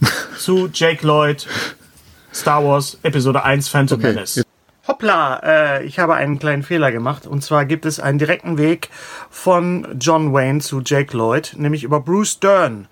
zu 0.38 0.68
Jake 0.72 1.06
Lloyd 1.06 1.46
Star 2.34 2.62
Wars 2.64 2.98
Episode 3.02 3.42
1 3.44 3.68
Phantom 3.68 3.98
Okay. 3.98 4.08
Menace. 4.12 4.42
Hoppla, 4.86 5.40
äh, 5.78 5.84
ich 5.84 5.98
habe 5.98 6.14
einen 6.14 6.38
kleinen 6.38 6.62
Fehler 6.62 6.92
gemacht. 6.92 7.26
Und 7.26 7.42
zwar 7.42 7.64
gibt 7.64 7.86
es 7.86 7.98
einen 7.98 8.18
direkten 8.18 8.56
Weg 8.56 8.88
von 9.30 9.86
John 10.00 10.32
Wayne 10.32 10.60
zu 10.60 10.80
Jake 10.84 11.16
Lloyd, 11.16 11.54
nämlich 11.56 11.82
über 11.82 11.98
Bruce 12.00 12.38
Dern. 12.38 12.86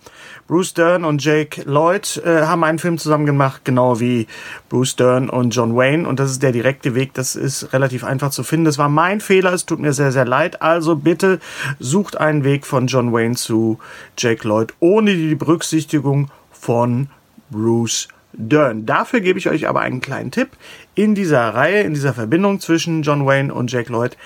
Bruce 0.46 0.74
Dern 0.74 1.04
und 1.04 1.24
Jake 1.24 1.62
Lloyd 1.62 2.20
äh, 2.24 2.42
haben 2.42 2.64
einen 2.64 2.78
Film 2.78 2.98
zusammen 2.98 3.24
gemacht, 3.24 3.62
genau 3.64 3.98
wie 3.98 4.26
Bruce 4.68 4.96
Dern 4.96 5.30
und 5.30 5.50
John 5.54 5.74
Wayne. 5.74 6.06
Und 6.06 6.20
das 6.20 6.30
ist 6.30 6.42
der 6.42 6.52
direkte 6.52 6.94
Weg. 6.94 7.14
Das 7.14 7.34
ist 7.34 7.72
relativ 7.72 8.04
einfach 8.04 8.30
zu 8.30 8.42
finden. 8.42 8.66
Das 8.66 8.76
war 8.76 8.90
mein 8.90 9.20
Fehler. 9.20 9.54
Es 9.54 9.64
tut 9.64 9.78
mir 9.80 9.94
sehr, 9.94 10.12
sehr 10.12 10.26
leid. 10.26 10.60
Also 10.60 10.96
bitte 10.96 11.40
sucht 11.78 12.18
einen 12.18 12.44
Weg 12.44 12.66
von 12.66 12.88
John 12.88 13.12
Wayne 13.12 13.36
zu 13.36 13.78
Jake 14.18 14.46
Lloyd 14.46 14.74
ohne 14.80 15.14
die 15.14 15.34
Berücksichtigung 15.34 16.30
von 16.52 17.08
Bruce 17.50 18.08
Dern. 18.34 18.84
Dafür 18.84 19.20
gebe 19.20 19.38
ich 19.38 19.48
euch 19.48 19.66
aber 19.66 19.80
einen 19.80 20.02
kleinen 20.02 20.30
Tipp. 20.30 20.50
In 20.94 21.14
dieser 21.14 21.54
Reihe, 21.54 21.82
in 21.82 21.94
dieser 21.94 22.12
Verbindung 22.12 22.60
zwischen 22.60 23.02
John 23.02 23.24
Wayne 23.24 23.54
und 23.54 23.72
Jake 23.72 23.90
Lloyd 23.90 24.18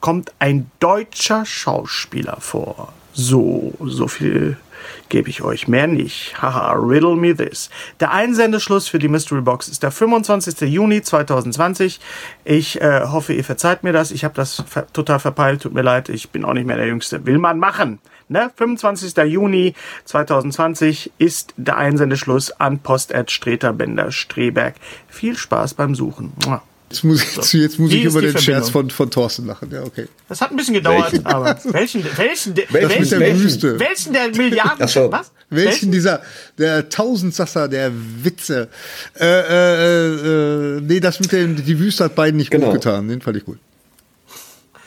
kommt 0.00 0.32
ein 0.38 0.70
deutscher 0.80 1.44
Schauspieler 1.44 2.38
vor. 2.40 2.94
So, 3.12 3.74
so 3.80 4.08
viel 4.08 4.56
gebe 5.08 5.28
ich 5.30 5.42
euch, 5.42 5.68
mehr 5.68 5.86
nicht. 5.86 6.40
Haha, 6.40 6.72
riddle 6.72 7.16
me 7.16 7.34
this. 7.34 7.70
Der 8.00 8.12
Einsendeschluss 8.12 8.88
für 8.88 8.98
die 8.98 9.08
Mystery 9.08 9.40
Box 9.40 9.68
ist 9.68 9.82
der 9.82 9.90
25. 9.90 10.60
Juni 10.70 11.02
2020. 11.02 12.00
Ich 12.44 12.80
äh, 12.80 13.02
hoffe, 13.06 13.32
ihr 13.32 13.44
verzeiht 13.44 13.82
mir 13.84 13.92
das. 13.92 14.10
Ich 14.10 14.24
habe 14.24 14.34
das 14.34 14.62
ver 14.66 14.86
total 14.92 15.18
verpeilt, 15.18 15.62
tut 15.62 15.74
mir 15.74 15.82
leid. 15.82 16.08
Ich 16.08 16.30
bin 16.30 16.44
auch 16.44 16.54
nicht 16.54 16.66
mehr 16.66 16.76
der 16.76 16.86
Jüngste. 16.86 17.26
Will 17.26 17.38
man 17.38 17.58
machen. 17.58 17.98
Ne? 18.28 18.50
25. 18.54 19.16
Juni 19.16 19.74
2020 20.04 21.12
ist 21.18 21.52
der 21.56 21.76
Einsendeschluss 21.76 22.52
an 22.52 22.78
Post-Streterbender 22.78 24.12
Streberg. 24.12 24.76
Viel 25.08 25.36
Spaß 25.36 25.74
beim 25.74 25.94
Suchen. 25.94 26.32
Jetzt 26.90 27.04
muss 27.04 27.22
ich, 27.22 27.36
jetzt, 27.36 27.52
jetzt 27.52 27.78
muss 27.78 27.92
ich 27.92 28.02
über 28.04 28.20
den 28.20 28.36
Scherz 28.36 28.68
von, 28.68 28.90
von 28.90 29.10
Thorsten 29.12 29.46
lachen. 29.46 29.70
Ja, 29.70 29.82
okay. 29.84 30.08
Das 30.28 30.40
hat 30.40 30.50
ein 30.50 30.56
bisschen 30.56 30.74
gedauert, 30.74 31.12
aber 31.24 31.56
welchen, 31.66 32.04
welchen, 32.16 32.56
welchen, 32.56 32.98
mit 33.00 33.10
der 33.12 33.20
welchen, 33.20 33.40
Wüste. 33.44 33.78
welchen 33.78 34.12
der 34.12 34.28
Milliarden, 34.30 34.78
Ach 34.84 34.88
so. 34.88 35.10
was? 35.12 35.30
Welchen 35.50 35.92
dieser, 35.92 36.20
der 36.58 36.88
Tausendsasser 36.88 37.68
der 37.68 37.92
Witze. 37.94 38.68
Äh, 39.18 39.24
äh, 39.24 40.76
äh, 40.76 40.80
nee, 40.80 40.98
das 40.98 41.20
mit 41.20 41.30
dem, 41.30 41.56
die 41.64 41.78
Wüste 41.78 42.04
hat 42.04 42.16
beiden 42.16 42.36
nicht 42.38 42.50
Genau. 42.50 42.66
gut 42.72 42.74
getan. 42.82 43.06
Den 43.08 43.20
fand 43.20 43.36
ich 43.36 43.44
gut. 43.44 43.58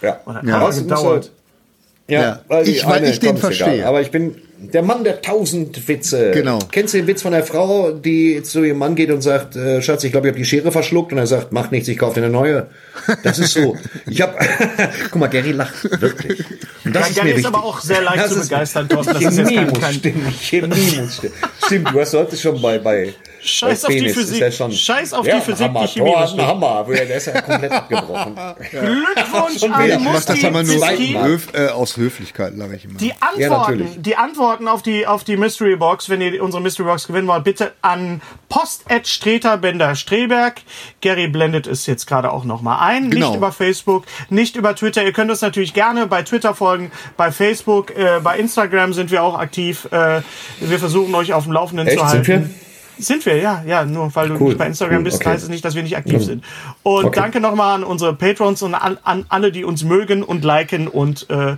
Ja. 0.01 0.19
Dann 0.25 0.45
Ja. 0.47 0.59
muss 0.59 0.75
gedauert. 0.77 1.31
Ja, 2.09 2.21
Ja. 2.21 2.41
weil 2.49 2.67
Ich- 2.67 2.85
weil 2.85 3.05
ich 3.05 3.19
den 3.21 3.37
verstehe. 3.37 3.75
Egal. 3.75 3.87
Aber 3.87 4.01
ich 4.01 4.11
bin 4.11 4.35
der 4.71 4.81
Mann 4.83 5.03
der 5.03 5.21
tausend 5.21 5.87
Witze. 5.87 6.31
Genau. 6.31 6.59
Kennst 6.71 6.93
du 6.93 6.97
den 6.99 7.07
Witz 7.07 7.21
von 7.21 7.31
der 7.31 7.43
Frau, 7.43 7.91
die 7.91 8.41
zu 8.43 8.63
ihrem 8.63 8.77
Mann 8.77 8.95
geht 8.95 9.11
und 9.11 9.21
sagt, 9.21 9.55
äh, 9.55 9.81
Schatz, 9.81 10.03
ich 10.03 10.11
glaube, 10.11 10.27
ich 10.27 10.31
habe 10.31 10.39
die 10.39 10.45
Schere 10.45 10.71
verschluckt 10.71 11.11
und 11.11 11.17
er 11.17 11.27
sagt, 11.27 11.51
mach 11.51 11.71
nichts, 11.71 11.87
ich 11.89 11.97
kaufe 11.97 12.19
dir 12.19 12.25
eine 12.25 12.31
neue. 12.33 12.67
Das 13.23 13.39
ist 13.39 13.53
so. 13.53 13.75
Ich 14.07 14.21
habe, 14.21 14.35
guck 15.11 15.15
mal, 15.19 15.27
Gary 15.27 15.51
lacht 15.51 15.83
wirklich. 16.01 16.43
Und 16.85 16.95
das 16.95 17.03
Ja, 17.03 17.07
ist 17.09 17.15
Gary 17.17 17.29
mir 17.33 17.39
ist 17.39 17.45
aber 17.45 17.63
auch 17.63 17.79
sehr 17.81 18.01
leicht 18.01 18.17
Das 18.19 18.33
zu 18.33 18.39
ist- 18.39 18.49
begeistern, 18.49 18.87
Thorsten. 18.89 19.13
Das 19.13 19.23
ist 19.23 19.37
jetzt 19.37 19.49
Chemie 19.49 19.65
muss 19.65 19.79
kein 19.81 19.93
stimmen. 19.93 20.33
Chemie 20.39 20.67
muss 21.01 21.15
stimmen. 21.17 21.33
Stimmt, 21.65 21.91
du 21.93 21.99
hast 21.99 22.13
heute 22.13 22.37
schon 22.37 22.61
bei 22.61 22.79
bei 22.79 23.13
Scheiß 23.41 23.81
bei 23.81 23.87
auf 23.87 23.93
die 23.93 23.99
Penis 23.99 24.13
Physik. 24.15 24.33
Ist 24.35 24.39
ja 24.39 24.51
schon, 24.51 24.71
Scheiß 24.71 25.13
auf 25.13 25.25
ja, 25.27 25.35
die 25.35 25.41
Physik, 25.41 25.65
Hammer, 25.67 25.81
die 25.81 25.87
Chemie 25.99 26.11
muss 26.15 26.29
stimmen. 26.31 26.47
Hammer. 26.47 26.85
Der 26.89 27.15
ist 27.17 27.27
ja 27.27 27.41
komplett 27.41 27.71
abgebrochen. 27.71 28.35
Glückwunsch 28.71 29.63
an 29.63 29.83
wieder. 29.83 29.95
Ich 29.95 29.99
mach 29.99 30.13
das 30.23 30.29
Musti 30.29 30.45
aber 30.47 30.63
nur. 30.63 31.25
Höf, 31.25 31.47
äh, 31.53 31.67
aus 31.67 31.97
Höflichkeit, 31.97 32.53
lache 32.55 32.75
ich 32.75 32.85
immer. 32.85 32.99
Die 32.99 33.07
Ja, 33.07 33.15
Antworten, 33.21 33.71
natürlich. 33.79 34.01
die 34.01 34.15
Antworten 34.15 34.52
auf 34.67 34.81
die, 34.81 35.05
auf 35.07 35.23
die 35.23 35.37
Mystery 35.37 35.75
Box, 35.75 36.09
wenn 36.09 36.21
ihr 36.21 36.43
unsere 36.43 36.61
Mystery 36.61 36.85
Box 36.87 37.07
gewinnen 37.07 37.27
wollt, 37.27 37.43
bitte 37.43 37.73
an 37.81 38.21
Post-Streterbender 38.49 39.95
Streberg. 39.95 40.61
Gary 41.01 41.27
blendet 41.27 41.67
es 41.67 41.85
jetzt 41.85 42.05
gerade 42.07 42.31
auch 42.31 42.43
nochmal 42.45 42.79
ein. 42.81 43.09
Genau. 43.09 43.27
Nicht 43.29 43.37
über 43.37 43.51
Facebook, 43.51 44.05
nicht 44.29 44.55
über 44.55 44.75
Twitter. 44.75 45.03
Ihr 45.03 45.13
könnt 45.13 45.31
uns 45.31 45.41
natürlich 45.41 45.73
gerne 45.73 46.07
bei 46.07 46.23
Twitter 46.23 46.53
folgen, 46.55 46.91
bei 47.17 47.31
Facebook, 47.31 47.91
äh, 47.97 48.19
bei 48.23 48.37
Instagram 48.37 48.93
sind 48.93 49.11
wir 49.11 49.23
auch 49.23 49.37
aktiv. 49.37 49.87
Äh, 49.91 50.21
wir 50.59 50.79
versuchen 50.79 51.13
euch 51.15 51.33
auf 51.33 51.43
dem 51.43 51.53
Laufenden 51.53 51.87
Echt, 51.87 51.97
zu 51.97 52.05
halten. 52.05 52.23
sind 52.23 52.43
wir? 52.49 52.49
Sind 52.99 53.25
wir, 53.25 53.37
ja, 53.37 53.63
ja. 53.65 53.85
Nur 53.85 54.13
weil 54.15 54.29
du 54.29 54.35
Cool, 54.35 54.49
nicht 54.49 54.59
bei 54.59 54.67
Instagram 54.67 54.97
cool, 54.97 55.03
bist, 55.05 55.17
okay. 55.21 55.29
heißt 55.31 55.43
es 55.43 55.49
nicht, 55.49 55.65
dass 55.65 55.73
wir 55.73 55.81
nicht 55.81 55.97
aktiv 55.97 56.23
sind. 56.23 56.43
Und 56.83 57.05
Okay. 57.05 57.19
danke 57.21 57.39
nochmal 57.39 57.73
an 57.75 57.83
unsere 57.83 58.13
Patrons 58.13 58.61
und 58.61 58.75
an, 58.75 58.99
an 59.03 59.25
alle, 59.29 59.51
die 59.51 59.63
uns 59.63 59.83
mögen 59.83 60.21
und 60.21 60.43
liken 60.45 60.87
und 60.87 61.27
äh, 61.31 61.55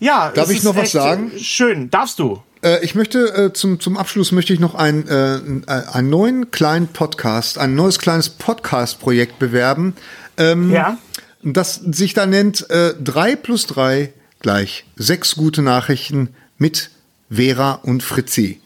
ja. 0.00 0.30
Darf 0.34 0.50
ich 0.50 0.62
noch 0.62 0.76
was 0.76 0.84
echt, 0.84 0.92
sagen? 0.92 1.32
äh, 1.34 1.38
Schön, 1.38 1.90
darfst 1.90 2.18
du. 2.18 2.42
Äh, 2.62 2.84
ich 2.84 2.94
möchte 2.94 3.18
äh, 3.34 3.52
zum, 3.52 3.80
zum 3.80 3.96
Abschluss 3.96 4.32
möchte 4.32 4.52
ich 4.52 4.60
noch 4.60 4.74
ein, 4.74 5.06
äh, 5.08 5.36
äh, 5.36 5.40
einen 5.66 6.10
neuen 6.10 6.50
kleinen 6.50 6.88
Podcast, 6.88 7.58
ein 7.58 7.74
neues 7.74 7.98
kleines 7.98 8.28
Podcast-Projekt 8.30 9.38
bewerben, 9.38 9.94
ähm, 10.38 10.70
Ja. 10.72 10.98
das 11.42 11.74
sich 11.76 12.14
da 12.14 12.26
nennt 12.26 12.68
äh, 12.70 12.94
3 13.02 13.36
plus 13.36 13.66
3 13.66 14.12
gleich 14.40 14.84
sechs 14.96 15.34
gute 15.36 15.62
Nachrichten 15.62 16.34
mit 16.58 16.90
Vera 17.30 17.72
und 17.82 18.02
Fritzi. 18.02 18.60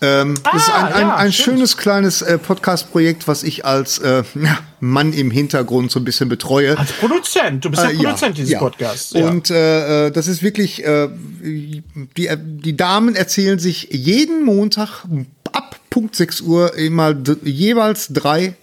Ähm, 0.00 0.38
das 0.44 0.62
ist 0.62 0.74
ein, 0.74 0.92
ein, 0.92 1.00
ja, 1.00 1.16
ein 1.16 1.32
schönes 1.32 1.76
kleines 1.76 2.22
äh, 2.22 2.38
Podcast-Projekt, 2.38 3.26
was 3.26 3.42
ich 3.42 3.64
als 3.64 3.98
äh, 3.98 4.22
ja, 4.40 4.58
Mann 4.80 5.12
im 5.12 5.30
Hintergrund 5.30 5.90
so 5.90 5.98
ein 5.98 6.04
bisschen 6.04 6.28
betreue. 6.28 6.78
Als 6.78 6.92
Produzent, 6.92 7.64
du 7.64 7.70
bist 7.70 7.82
der 7.82 7.90
Äh, 7.90 7.96
Produzent 7.96 8.38
dieses 8.38 8.50
ja. 8.52 8.58
Podcasts. 8.60 9.12
Und 9.12 9.50
äh, 9.50 10.06
äh, 10.06 10.10
das 10.10 10.28
ist 10.28 10.42
wirklich, 10.42 10.84
äh, 10.84 11.08
die, 11.42 12.30
die 12.36 12.76
Damen 12.76 13.16
erzählen 13.16 13.58
sich 13.58 13.88
jeden 13.90 14.44
Montag 14.44 15.04
ab 15.52 15.76
Punkt 15.90 16.14
6 16.14 16.42
Uhr 16.42 16.74
immer 16.76 17.14
jeweils 17.42 18.08
drei 18.08 18.54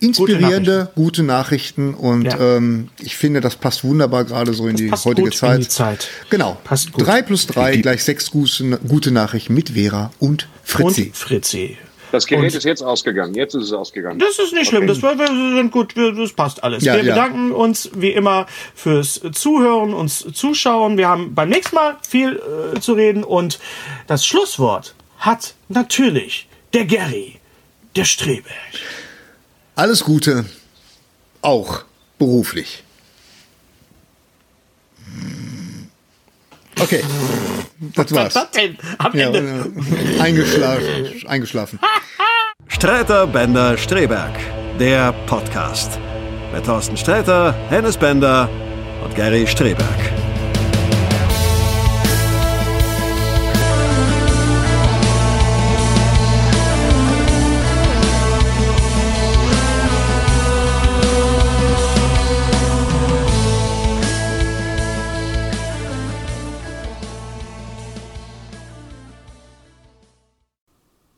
inspirierende, 0.00 0.90
gute 0.94 1.22
Nachrichten. 1.22 1.94
Und 1.94 2.24
Ja. 2.24 2.56
ähm, 2.56 2.88
ich 3.00 3.16
finde, 3.16 3.40
das 3.40 3.56
passt 3.56 3.84
wunderbar 3.84 4.24
gerade 4.24 4.52
so 4.54 4.66
in 4.68 4.76
die 4.76 4.88
passt 4.88 5.04
heutige 5.04 5.28
gut 5.28 5.34
in 5.34 5.38
Zeit. 5.38 5.60
die 5.60 5.68
Zeit. 5.68 6.08
Genau. 6.30 6.56
Passt 6.64 6.92
gut. 6.92 7.06
Drei 7.06 7.22
plus 7.22 7.46
drei 7.46 7.76
gleich 7.76 8.04
sechs 8.04 8.30
gute, 8.30 8.78
gute 8.88 9.10
Nachrichten 9.10 9.54
mit 9.54 9.70
Vera 9.70 10.10
und 10.18 10.48
Fritzi. 10.64 11.04
Und 11.06 11.16
Fritzi. 11.16 11.78
Das 12.12 12.24
Gerät 12.26 12.44
Und- 12.44 12.54
ist 12.54 12.64
jetzt 12.64 12.82
ausgegangen. 12.82 13.34
Jetzt 13.34 13.54
ist 13.54 13.64
es 13.64 13.72
ausgegangen. 13.72 14.20
Das 14.20 14.38
ist 14.38 14.52
nicht 14.52 14.68
schlimm, 14.68 14.86
das, 14.86 15.02
wir, 15.02 15.18
wir 15.18 15.26
sind 15.26 15.72
gut, 15.72 15.96
wir, 15.96 16.12
das 16.12 16.32
passt 16.32 16.62
alles. 16.62 16.84
Ja, 16.84 16.94
wir 16.94 17.02
ja. 17.02 17.14
bedanken 17.14 17.50
uns 17.50 17.90
wie 17.96 18.10
immer 18.10 18.46
fürs 18.76 19.20
Zuhören, 19.32 19.92
uns 19.92 20.24
Zuschauen. 20.32 20.96
Wir 20.98 21.08
haben 21.08 21.34
beim 21.34 21.48
nächsten 21.48 21.74
Mal 21.74 21.96
viel 22.08 22.40
äh, 22.74 22.80
zu 22.80 22.92
reden 22.92 23.24
und 23.24 23.58
das 24.06 24.24
Schlusswort 24.24 24.94
hat 25.18 25.54
natürlich 25.68 26.46
der 26.74 26.84
Gary, 26.84 27.36
der 27.96 28.04
Streberg. 28.04 28.44
Alles 29.76 30.02
Gute, 30.02 30.46
auch 31.42 31.84
beruflich. 32.18 32.82
Okay, 36.80 37.02
das 37.94 38.12
war's. 38.12 38.34
Was 38.34 38.50
denn? 38.52 38.78
Am 38.98 39.14
Ja, 39.14 39.26
Ende. 39.28 39.70
äh, 40.16 40.20
eingeschlafen. 40.20 40.82
eingeschlafen. 41.26 41.78
Streiter 42.68 43.26
Bender 43.26 43.76
Streberg, 43.76 44.34
der 44.78 45.12
Podcast. 45.26 45.98
Mit 46.54 46.64
Thorsten 46.64 46.96
Sträter, 46.96 47.52
Hennes 47.68 47.98
Bender 47.98 48.48
und 49.04 49.14
Gary 49.14 49.46
Streberg. 49.46 50.25